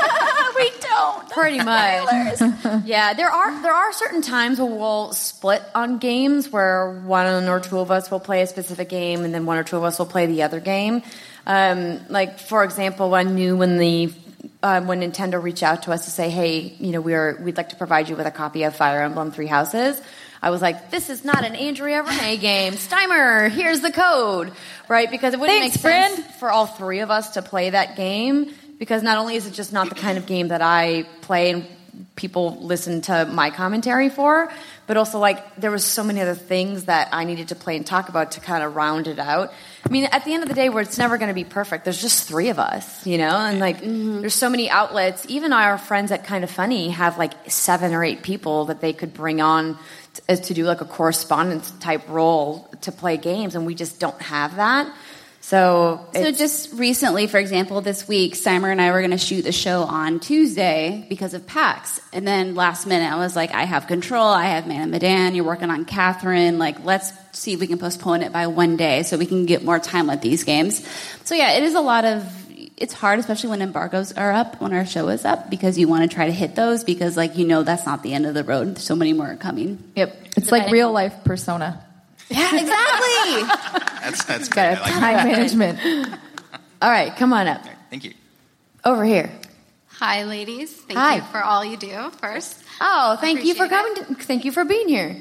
we 0.56 0.70
don't. 0.80 1.28
pretty 1.30 1.58
much. 1.58 2.84
yeah, 2.86 3.12
there 3.14 3.28
are 3.30 3.62
there 3.62 3.72
are 3.74 3.92
certain 3.92 4.22
times 4.22 4.58
where 4.58 4.70
we'll 4.70 5.12
split 5.12 5.62
on 5.74 5.98
games 5.98 6.50
where 6.50 6.90
one 7.04 7.48
or 7.48 7.60
two 7.60 7.78
of 7.78 7.90
us 7.90 8.10
will 8.10 8.20
play 8.20 8.42
a 8.42 8.46
specific 8.46 8.88
game, 8.88 9.24
and 9.24 9.34
then 9.34 9.44
one 9.46 9.58
or 9.58 9.64
two 9.64 9.76
of 9.76 9.84
us 9.84 9.98
will 9.98 10.06
play 10.06 10.26
the 10.26 10.42
other 10.42 10.60
game. 10.60 11.02
Um, 11.46 12.00
like 12.08 12.38
for 12.38 12.64
example, 12.64 13.14
I 13.14 13.22
knew 13.24 13.56
when 13.56 13.78
the 13.78 14.12
um, 14.62 14.86
when 14.86 15.00
Nintendo 15.00 15.42
reached 15.42 15.62
out 15.62 15.82
to 15.84 15.92
us 15.92 16.04
to 16.06 16.10
say, 16.10 16.30
"Hey, 16.30 16.74
you 16.78 16.92
know, 16.92 17.00
we 17.00 17.14
are 17.14 17.36
we'd 17.42 17.56
like 17.56 17.68
to 17.70 17.76
provide 17.76 18.08
you 18.08 18.16
with 18.16 18.26
a 18.26 18.30
copy 18.30 18.62
of 18.64 18.74
Fire 18.74 19.02
Emblem 19.02 19.30
Three 19.32 19.46
Houses." 19.48 20.00
I 20.46 20.50
was 20.50 20.62
like, 20.62 20.90
"This 20.90 21.10
is 21.10 21.24
not 21.24 21.44
an 21.44 21.56
Andrea 21.56 22.02
Rene 22.02 22.36
game, 22.36 22.74
Steimer. 22.74 23.50
Here's 23.50 23.80
the 23.80 23.90
code, 23.90 24.52
right?" 24.88 25.10
Because 25.10 25.34
it 25.34 25.40
wouldn't 25.40 25.58
Thanks, 25.58 25.82
make 25.82 25.92
sense 25.92 26.36
for 26.36 26.50
all 26.50 26.66
three 26.66 27.00
of 27.00 27.10
us 27.10 27.30
to 27.30 27.42
play 27.42 27.70
that 27.70 27.96
game 27.96 28.54
because 28.78 29.02
not 29.02 29.18
only 29.18 29.36
is 29.36 29.46
it 29.46 29.54
just 29.54 29.72
not 29.72 29.88
the 29.88 29.94
kind 29.94 30.18
of 30.18 30.26
game 30.26 30.48
that 30.48 30.62
I 30.62 31.06
play 31.22 31.50
and 31.50 31.66
people 32.14 32.58
listen 32.60 33.00
to 33.02 33.26
my 33.26 33.50
commentary 33.50 34.08
for, 34.08 34.50
but 34.86 34.96
also 34.96 35.18
like 35.18 35.56
there 35.56 35.70
was 35.70 35.84
so 35.84 36.02
many 36.04 36.20
other 36.20 36.34
things 36.34 36.84
that 36.84 37.08
I 37.12 37.24
needed 37.24 37.48
to 37.48 37.54
play 37.54 37.76
and 37.76 37.86
talk 37.86 38.08
about 38.08 38.32
to 38.32 38.40
kind 38.40 38.62
of 38.62 38.76
round 38.76 39.06
it 39.06 39.18
out. 39.18 39.52
I 39.84 39.88
mean, 39.88 40.04
at 40.04 40.24
the 40.24 40.32
end 40.32 40.42
of 40.42 40.48
the 40.48 40.54
day, 40.54 40.68
where 40.68 40.82
it's 40.82 40.98
never 40.98 41.18
going 41.18 41.28
to 41.28 41.34
be 41.34 41.44
perfect. 41.44 41.84
There's 41.84 42.00
just 42.00 42.28
three 42.28 42.48
of 42.48 42.58
us, 42.58 43.06
you 43.06 43.18
know, 43.18 43.36
and 43.36 43.58
like 43.58 43.78
mm-hmm. 43.78 44.20
there's 44.20 44.34
so 44.34 44.50
many 44.50 44.68
outlets. 44.68 45.26
Even 45.28 45.52
our 45.52 45.78
friends 45.78 46.10
at 46.10 46.24
Kind 46.24 46.44
of 46.44 46.50
Funny 46.50 46.90
have 46.90 47.18
like 47.18 47.32
seven 47.50 47.94
or 47.94 48.02
eight 48.02 48.22
people 48.22 48.66
that 48.66 48.80
they 48.80 48.92
could 48.92 49.14
bring 49.14 49.40
on 49.40 49.78
as 50.28 50.40
to 50.42 50.54
do 50.54 50.64
like 50.64 50.80
a 50.80 50.84
correspondence 50.84 51.70
type 51.80 52.08
role 52.08 52.68
to 52.82 52.92
play 52.92 53.16
games, 53.16 53.54
and 53.54 53.66
we 53.66 53.74
just 53.74 54.00
don't 54.00 54.20
have 54.22 54.56
that. 54.56 54.92
So, 55.40 56.04
So 56.12 56.32
just 56.32 56.72
recently, 56.72 57.28
for 57.28 57.38
example, 57.38 57.80
this 57.80 58.08
week, 58.08 58.34
Steimer 58.34 58.72
and 58.72 58.80
I 58.80 58.90
were 58.90 58.98
going 58.98 59.12
to 59.12 59.16
shoot 59.18 59.42
the 59.42 59.52
show 59.52 59.82
on 59.82 60.18
Tuesday 60.18 61.06
because 61.08 61.34
of 61.34 61.46
PAX. 61.46 62.00
And 62.12 62.26
then 62.26 62.56
last 62.56 62.84
minute, 62.84 63.08
I 63.12 63.16
was 63.16 63.36
like, 63.36 63.54
I 63.54 63.62
have 63.62 63.86
control. 63.86 64.26
I 64.26 64.46
have 64.46 64.66
Man 64.66 64.82
of 64.82 64.88
Medan. 64.88 65.36
You're 65.36 65.44
working 65.44 65.70
on 65.70 65.84
Catherine. 65.84 66.58
Like, 66.58 66.84
let's 66.84 67.12
see 67.30 67.52
if 67.52 67.60
we 67.60 67.68
can 67.68 67.78
postpone 67.78 68.22
it 68.22 68.32
by 68.32 68.48
one 68.48 68.76
day 68.76 69.04
so 69.04 69.16
we 69.16 69.26
can 69.26 69.46
get 69.46 69.62
more 69.62 69.78
time 69.78 70.08
with 70.08 70.20
these 70.20 70.42
games. 70.42 70.84
So 71.22 71.36
yeah, 71.36 71.52
it 71.52 71.62
is 71.62 71.74
a 71.74 71.80
lot 71.80 72.04
of, 72.04 72.24
it's 72.76 72.92
hard, 72.92 73.18
especially 73.18 73.50
when 73.50 73.62
embargoes 73.62 74.12
are 74.12 74.32
up, 74.32 74.60
when 74.60 74.72
our 74.74 74.84
show 74.84 75.08
is 75.08 75.24
up, 75.24 75.48
because 75.48 75.78
you 75.78 75.88
want 75.88 76.08
to 76.08 76.14
try 76.14 76.26
to 76.26 76.32
hit 76.32 76.54
those 76.54 76.84
because 76.84 77.16
like, 77.16 77.36
you 77.36 77.46
know, 77.46 77.62
that's 77.62 77.86
not 77.86 78.02
the 78.02 78.12
end 78.12 78.26
of 78.26 78.34
the 78.34 78.44
road. 78.44 78.78
So 78.78 78.94
many 78.94 79.12
more 79.14 79.28
are 79.32 79.36
coming. 79.36 79.82
Yep. 79.94 80.16
It's 80.36 80.52
like 80.52 80.70
real 80.70 80.92
life 80.92 81.14
persona. 81.24 81.82
yeah, 82.28 82.54
exactly. 82.54 83.42
That's 84.06 84.24
that's 84.24 84.48
great. 84.48 84.76
Got 84.76 84.86
I 84.86 84.90
a 84.90 84.92
like 84.92 84.92
that. 84.92 85.00
time 85.00 85.28
management. 85.32 86.18
All 86.80 86.90
right, 86.90 87.16
come 87.16 87.32
on 87.32 87.48
up 87.48 87.64
Thank 87.90 88.04
you. 88.04 88.12
over 88.84 89.04
here. 89.04 89.32
Hi, 89.88 90.24
ladies. 90.24 90.72
Thank 90.72 90.98
Hi. 90.98 91.16
you 91.16 91.22
for 91.22 91.42
all 91.42 91.64
you 91.64 91.76
do 91.76 92.10
first. 92.20 92.62
Oh, 92.80 93.16
thank 93.20 93.44
you 93.44 93.54
for 93.54 93.66
coming. 93.66 93.94
To, 93.96 94.14
thank 94.14 94.44
you 94.44 94.52
for 94.52 94.64
being 94.64 94.88
here. 94.88 95.16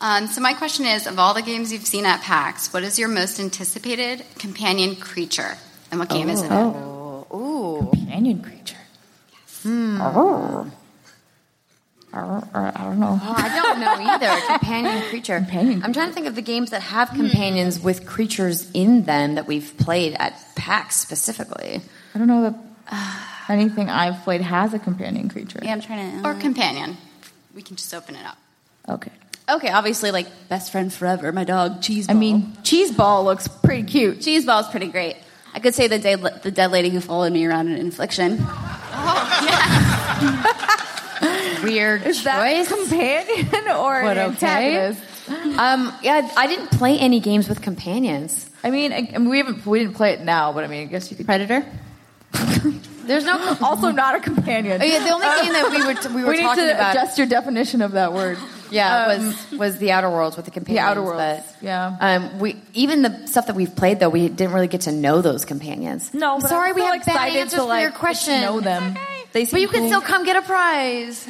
Um, 0.00 0.26
so, 0.28 0.40
my 0.40 0.54
question 0.54 0.86
is 0.86 1.06
of 1.06 1.18
all 1.18 1.34
the 1.34 1.42
games 1.42 1.72
you've 1.72 1.86
seen 1.86 2.06
at 2.06 2.20
PAX, 2.22 2.72
what 2.72 2.82
is 2.82 2.98
your 2.98 3.08
most 3.08 3.40
anticipated 3.40 4.24
companion 4.38 4.96
creature? 4.96 5.56
And 5.94 6.00
what 6.00 6.08
game 6.08 6.28
is 6.28 6.42
it? 6.42 6.50
Oh, 6.50 7.24
ooh. 7.32 7.88
Companion 7.90 8.42
creature. 8.42 8.76
Hmm. 9.62 10.00
Oh. 10.02 10.72
I 12.12 12.72
don't 12.82 12.98
know. 12.98 13.20
Oh, 13.22 13.34
I 13.36 13.62
don't 13.62 13.78
know 13.78 14.12
either. 14.12 14.46
Companion 14.58 15.02
creature. 15.08 15.38
Companion 15.38 15.84
I'm 15.84 15.92
trying 15.92 16.08
to 16.08 16.14
think 16.14 16.26
of 16.26 16.34
the 16.34 16.42
games 16.42 16.70
that 16.70 16.82
have 16.82 17.10
companions 17.10 17.78
with 17.78 18.06
creatures 18.06 18.68
in 18.72 19.04
them 19.04 19.36
that 19.36 19.46
we've 19.46 19.76
played 19.78 20.16
at 20.18 20.34
PAX 20.56 20.96
specifically. 20.96 21.80
I 22.12 22.18
don't 22.18 22.26
know 22.26 22.42
that 22.42 23.28
anything 23.48 23.88
I've 23.88 24.24
played 24.24 24.40
has 24.40 24.74
a 24.74 24.80
companion 24.80 25.28
creature. 25.28 25.60
Yeah, 25.62 25.74
I'm 25.74 25.80
trying 25.80 26.22
to. 26.22 26.28
Or 26.28 26.34
companion. 26.34 26.96
We 27.54 27.62
can 27.62 27.76
just 27.76 27.94
open 27.94 28.16
it 28.16 28.26
up. 28.26 28.38
Okay. 28.88 29.12
Okay, 29.48 29.70
obviously, 29.70 30.10
like 30.10 30.26
best 30.48 30.72
friend 30.72 30.92
forever, 30.92 31.30
my 31.30 31.44
dog 31.44 31.82
Cheese. 31.82 32.08
I 32.08 32.14
mean, 32.14 32.56
cheese 32.64 32.90
ball 32.90 33.24
looks 33.24 33.46
pretty 33.46 33.84
cute. 33.84 34.22
Cheese 34.22 34.44
ball's 34.44 34.68
pretty 34.68 34.88
great. 34.88 35.16
I 35.54 35.60
could 35.60 35.74
say 35.74 35.86
the 35.86 35.98
dead, 35.98 36.20
the 36.42 36.50
dead 36.50 36.72
lady 36.72 36.90
who 36.90 37.00
followed 37.00 37.32
me 37.32 37.46
around 37.46 37.68
in 37.68 37.76
Infliction. 37.78 38.38
Weird 41.62 42.02
Is 42.06 42.24
that 42.24 42.42
choice. 42.42 42.68
companion 42.68 43.68
or 43.76 44.02
But 44.02 44.18
an 44.18 44.32
okay. 44.34 44.76
antagonist? 44.86 45.58
Um, 45.58 45.92
yeah, 46.02 46.30
I 46.36 46.46
didn't 46.46 46.70
play 46.72 46.98
any 46.98 47.20
games 47.20 47.48
with 47.48 47.62
companions. 47.62 48.50
I 48.62 48.70
mean, 48.70 48.92
I, 48.92 49.10
I 49.14 49.18
mean, 49.18 49.30
we 49.30 49.38
haven't 49.38 49.64
we 49.64 49.78
didn't 49.78 49.94
play 49.94 50.12
it 50.12 50.20
now, 50.20 50.52
but 50.52 50.64
I 50.64 50.66
mean, 50.66 50.82
I 50.82 50.90
guess 50.90 51.10
you 51.10 51.16
could. 51.16 51.24
Predator. 51.26 51.64
There's 53.06 53.24
no. 53.24 53.56
also 53.62 53.90
not 53.90 54.14
a 54.14 54.20
companion. 54.20 54.80
Oh, 54.80 54.84
yeah, 54.84 54.98
the 55.04 55.10
only 55.10 55.26
thing 55.26 55.52
that 55.52 55.70
we 55.70 55.78
were 55.84 56.14
we 56.16 56.22
were 56.24 56.30
we 56.30 56.36
need 56.38 56.42
talking 56.42 56.64
to 56.64 56.74
about. 56.74 56.94
adjust 56.96 57.18
your 57.18 57.26
definition 57.26 57.82
of 57.82 57.92
that 57.92 58.12
word. 58.12 58.38
yeah, 58.70 59.06
Um, 59.06 59.26
was 59.26 59.52
was 59.52 59.78
the 59.78 59.92
Outer 59.92 60.10
Worlds 60.10 60.36
with 60.36 60.44
the 60.46 60.50
companions. 60.50 60.84
Outer 60.86 61.02
Worlds, 61.02 61.44
but, 61.46 61.62
yeah. 61.62 61.96
Um, 62.00 62.38
we 62.38 62.56
even 62.72 63.02
the 63.02 63.26
stuff 63.26 63.46
that 63.46 63.56
we've 63.56 63.74
played 63.74 64.00
though, 64.00 64.08
we 64.08 64.28
didn't 64.28 64.52
really 64.52 64.68
get 64.68 64.82
to 64.82 64.92
know 64.92 65.20
those 65.22 65.44
companions. 65.44 66.12
No, 66.14 66.34
I'm 66.34 66.40
sorry, 66.40 66.70
I'm 66.70 66.74
we 66.74 66.80
so 66.82 66.86
have 66.86 66.94
bad 67.04 67.08
excited 67.14 67.38
answers 67.38 67.52
to, 67.52 67.62
for 67.62 67.68
like, 67.68 67.82
your 67.82 67.92
question. 67.92 68.40
know 68.40 68.60
them. 68.60 68.96
They 69.32 69.44
but 69.46 69.60
you 69.60 69.68
can 69.68 69.86
still 69.88 70.00
come 70.00 70.24
get 70.24 70.36
a 70.36 70.42
prize. 70.42 71.28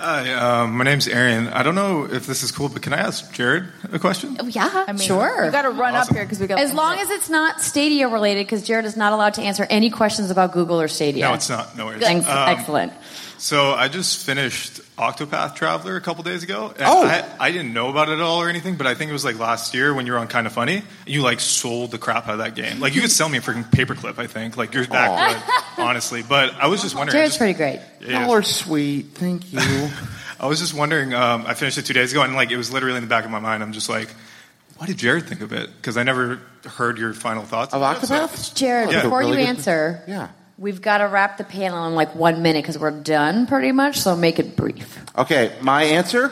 Hi, 0.00 0.32
um, 0.32 0.78
my 0.78 0.84
name's 0.84 1.06
Arian. 1.06 1.48
I 1.48 1.62
don't 1.62 1.74
know 1.74 2.04
if 2.10 2.26
this 2.26 2.42
is 2.42 2.50
cool, 2.50 2.70
but 2.70 2.80
can 2.80 2.94
I 2.94 2.96
ask 2.96 3.30
Jared 3.34 3.68
a 3.92 3.98
question? 3.98 4.34
Oh, 4.40 4.46
yeah, 4.46 4.86
I 4.88 4.92
mean, 4.92 5.02
sure. 5.02 5.44
You 5.44 5.50
got 5.50 5.62
to 5.62 5.70
run 5.70 5.94
Awesome. 5.94 6.12
up 6.12 6.16
here 6.16 6.24
because 6.24 6.40
we 6.40 6.46
got. 6.46 6.58
As 6.58 6.72
long 6.72 6.96
as 6.98 7.10
it's 7.10 7.28
not 7.28 7.60
Stadia 7.60 8.08
related, 8.08 8.46
because 8.46 8.66
Jared 8.66 8.86
is 8.86 8.96
not 8.96 9.12
allowed 9.12 9.34
to 9.34 9.42
answer 9.42 9.66
any 9.68 9.90
questions 9.90 10.30
about 10.30 10.52
Google 10.52 10.80
or 10.80 10.88
Stadia. 10.88 11.28
No, 11.28 11.34
it's 11.34 11.50
not. 11.50 11.76
No 11.76 11.84
worries. 11.84 12.02
Thanks. 12.02 12.26
Um, 12.26 12.48
Excellent. 12.48 12.94
So 13.40 13.72
I 13.72 13.88
just 13.88 14.26
finished 14.26 14.82
Octopath 14.98 15.54
Traveler 15.54 15.96
a 15.96 16.00
couple 16.02 16.22
days 16.24 16.42
ago. 16.42 16.68
And 16.76 16.82
Oh. 16.86 17.02
I, 17.06 17.24
I 17.40 17.50
didn't 17.52 17.72
know 17.72 17.88
about 17.88 18.10
it 18.10 18.12
at 18.12 18.20
all 18.20 18.42
or 18.42 18.50
anything, 18.50 18.76
but 18.76 18.86
I 18.86 18.94
think 18.94 19.08
it 19.08 19.14
was 19.14 19.24
like 19.24 19.38
last 19.38 19.72
year 19.72 19.94
when 19.94 20.04
you 20.04 20.12
were 20.12 20.18
on 20.18 20.28
Kind 20.28 20.46
of 20.46 20.52
Funny. 20.52 20.82
You 21.06 21.22
like 21.22 21.40
sold 21.40 21.90
the 21.90 21.96
crap 21.96 22.28
out 22.28 22.34
of 22.34 22.38
that 22.40 22.54
game. 22.54 22.80
Like 22.80 22.94
you 22.94 23.00
could 23.00 23.10
sell 23.10 23.30
me 23.30 23.38
a 23.38 23.40
freaking 23.40 23.64
paperclip. 23.64 24.18
I 24.18 24.26
think 24.26 24.58
like 24.58 24.74
you're 24.74 24.86
back, 24.86 25.42
but, 25.76 25.82
honestly. 25.82 26.22
But 26.22 26.52
I 26.54 26.66
was 26.66 26.82
just 26.82 26.94
wondering. 26.94 27.16
I 27.16 27.20
Jared's 27.20 27.30
just- 27.32 27.38
pretty 27.38 27.54
great. 27.54 27.80
Yeah. 28.02 28.24
Y'all 28.26 28.32
are 28.34 28.42
sweet. 28.42 29.06
Thank 29.14 29.50
you. 29.54 29.58
I 30.38 30.46
was 30.46 30.60
just 30.60 30.74
wondering. 30.74 31.14
Um, 31.14 31.44
I 31.46 31.54
finished 31.54 31.78
it 31.78 31.86
two 31.86 31.94
days 31.94 32.12
ago, 32.12 32.22
and 32.22 32.34
like 32.34 32.50
it 32.50 32.58
was 32.58 32.70
literally 32.70 32.96
in 32.98 33.02
the 33.02 33.08
back 33.08 33.24
of 33.24 33.30
my 33.30 33.40
mind. 33.40 33.62
I'm 33.62 33.72
just 33.72 33.88
like, 33.88 34.08
what 34.76 34.86
did 34.86 34.98
Jared 34.98 35.24
think 35.26 35.40
of 35.40 35.54
it? 35.54 35.70
Because 35.76 35.96
I 35.96 36.02
never 36.02 36.40
heard 36.66 36.98
your 36.98 37.14
final 37.14 37.42
thoughts 37.44 37.72
Of 37.72 37.80
about 37.80 38.02
it, 38.02 38.06
so- 38.06 38.14
Octopath? 38.26 38.54
Jared, 38.54 38.92
Yeah. 38.92 39.02
before 39.02 39.20
Really 39.20 39.30
you 39.32 39.36
good- 39.38 39.48
answer, 39.48 40.02
Yeah. 40.06 40.28
We've 40.60 40.82
got 40.82 40.98
to 40.98 41.04
wrap 41.04 41.38
the 41.38 41.44
panel 41.44 41.88
in 41.88 41.94
like 41.96 42.14
one 42.14 42.42
minute 42.42 42.62
because 42.62 42.78
we're 42.78 42.90
done 42.92 43.46
pretty 43.48 43.72
much. 43.72 43.98
So 43.98 44.14
make 44.14 44.38
it 44.38 44.54
brief. 44.54 45.04
Okay, 45.18 45.52
my 45.60 45.82
answer. 45.82 46.30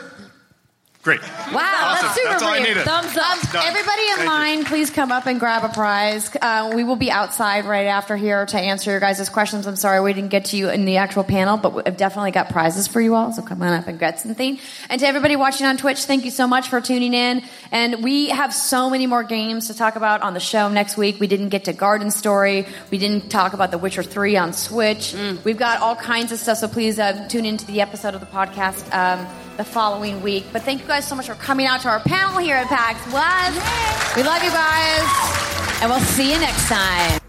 Great. 1.01 1.21
Wow, 1.21 1.29
Awesome. 1.53 2.07
that's 2.07 2.15
super 2.15 2.29
That's 2.31 2.43
all 2.43 2.49
I 2.49 2.59
needed. 2.59 2.83
Thumbs 2.83 3.15
up. 3.15 3.51
Done. 3.53 3.65
Everybody 3.67 4.01
in 4.01 4.15
Thank 4.17 4.19
you. 4.19 4.25
line, 4.25 4.65
please 4.65 4.89
come 4.89 5.13
up 5.13 5.27
and 5.27 5.39
grab 5.39 5.63
a 5.63 5.69
prize. 5.69 6.29
Uh, 6.41 6.73
we 6.75 6.83
will 6.83 6.97
be 6.97 7.09
outside 7.09 7.63
right 7.63 7.85
after 7.85 8.17
here 8.17 8.45
to 8.45 8.59
answer 8.59 8.91
your 8.91 8.99
guys' 8.99 9.29
questions. 9.29 9.65
I'm 9.65 9.77
sorry 9.77 10.01
we 10.01 10.11
didn't 10.11 10.29
get 10.29 10.45
to 10.45 10.57
you 10.57 10.69
in 10.69 10.83
the 10.83 10.97
actual 10.97 11.23
panel, 11.23 11.55
but 11.55 11.73
we've 11.73 11.95
definitely 11.95 12.31
got 12.31 12.49
prizes 12.49 12.89
for 12.89 12.99
you 12.99 13.15
all. 13.15 13.31
So 13.31 13.41
come 13.41 13.61
on 13.61 13.71
up 13.71 13.87
and 13.87 13.97
get 13.97 14.19
something. 14.19 14.59
And 14.89 14.99
to 14.99 15.07
everybody 15.07 15.37
watching 15.37 15.65
on 15.67 15.77
Twitch, 15.77 15.99
thank 16.03 16.25
you 16.25 16.31
so 16.31 16.47
much 16.47 16.67
for 16.67 16.81
tuning 16.81 17.13
in. 17.13 17.43
And 17.71 18.03
we 18.03 18.27
have 18.27 18.53
so 18.53 18.89
many 18.89 19.07
more 19.07 19.23
games 19.23 19.67
to 19.67 19.73
talk 19.77 19.95
about 19.95 20.21
on 20.21 20.33
the 20.33 20.41
show 20.41 20.67
next 20.67 20.97
week. 20.97 21.17
We 21.21 21.27
didn't 21.27 21.49
get 21.49 21.63
to 21.65 21.73
Garden 21.73 22.11
Story. 22.11 22.67
We 22.91 22.97
didn't 22.97 23.29
talk 23.29 23.53
about 23.53 23.71
The 23.71 23.77
Witcher 23.77 24.03
3 24.03 24.35
on 24.35 24.51
Switch. 24.51 25.15
We've 25.45 25.57
got 25.57 25.79
all 25.79 25.95
kinds 25.95 26.33
of 26.33 26.39
stuff. 26.39 26.57
So 26.57 26.67
please 26.67 26.99
uh, 26.99 27.25
tune 27.29 27.45
into 27.45 27.65
the 27.67 27.79
episode 27.79 28.15
of 28.15 28.19
the 28.19 28.27
podcast. 28.27 28.93
Um, 28.93 29.25
the 29.59 29.65
following 29.65 30.21
week. 30.21 30.45
But 30.53 30.63
thank 30.63 30.81
you 30.81 30.87
guys 30.87 31.05
so 31.05 31.15
much 31.15 31.27
for 31.27 31.35
coming 31.35 31.65
out 31.65 31.81
to 31.81 31.89
our 31.89 31.99
panel 31.99 32.39
here 32.39 32.55
at 32.55 32.67
PAX 32.67 32.97
West. 33.11 34.15
We 34.15 34.23
love 34.23 34.41
you 34.41 34.51
guys, 34.51 35.81
and 35.81 35.91
we'll 35.91 35.99
see 35.99 36.31
you 36.31 36.39
next 36.39 36.69
time. 36.69 37.28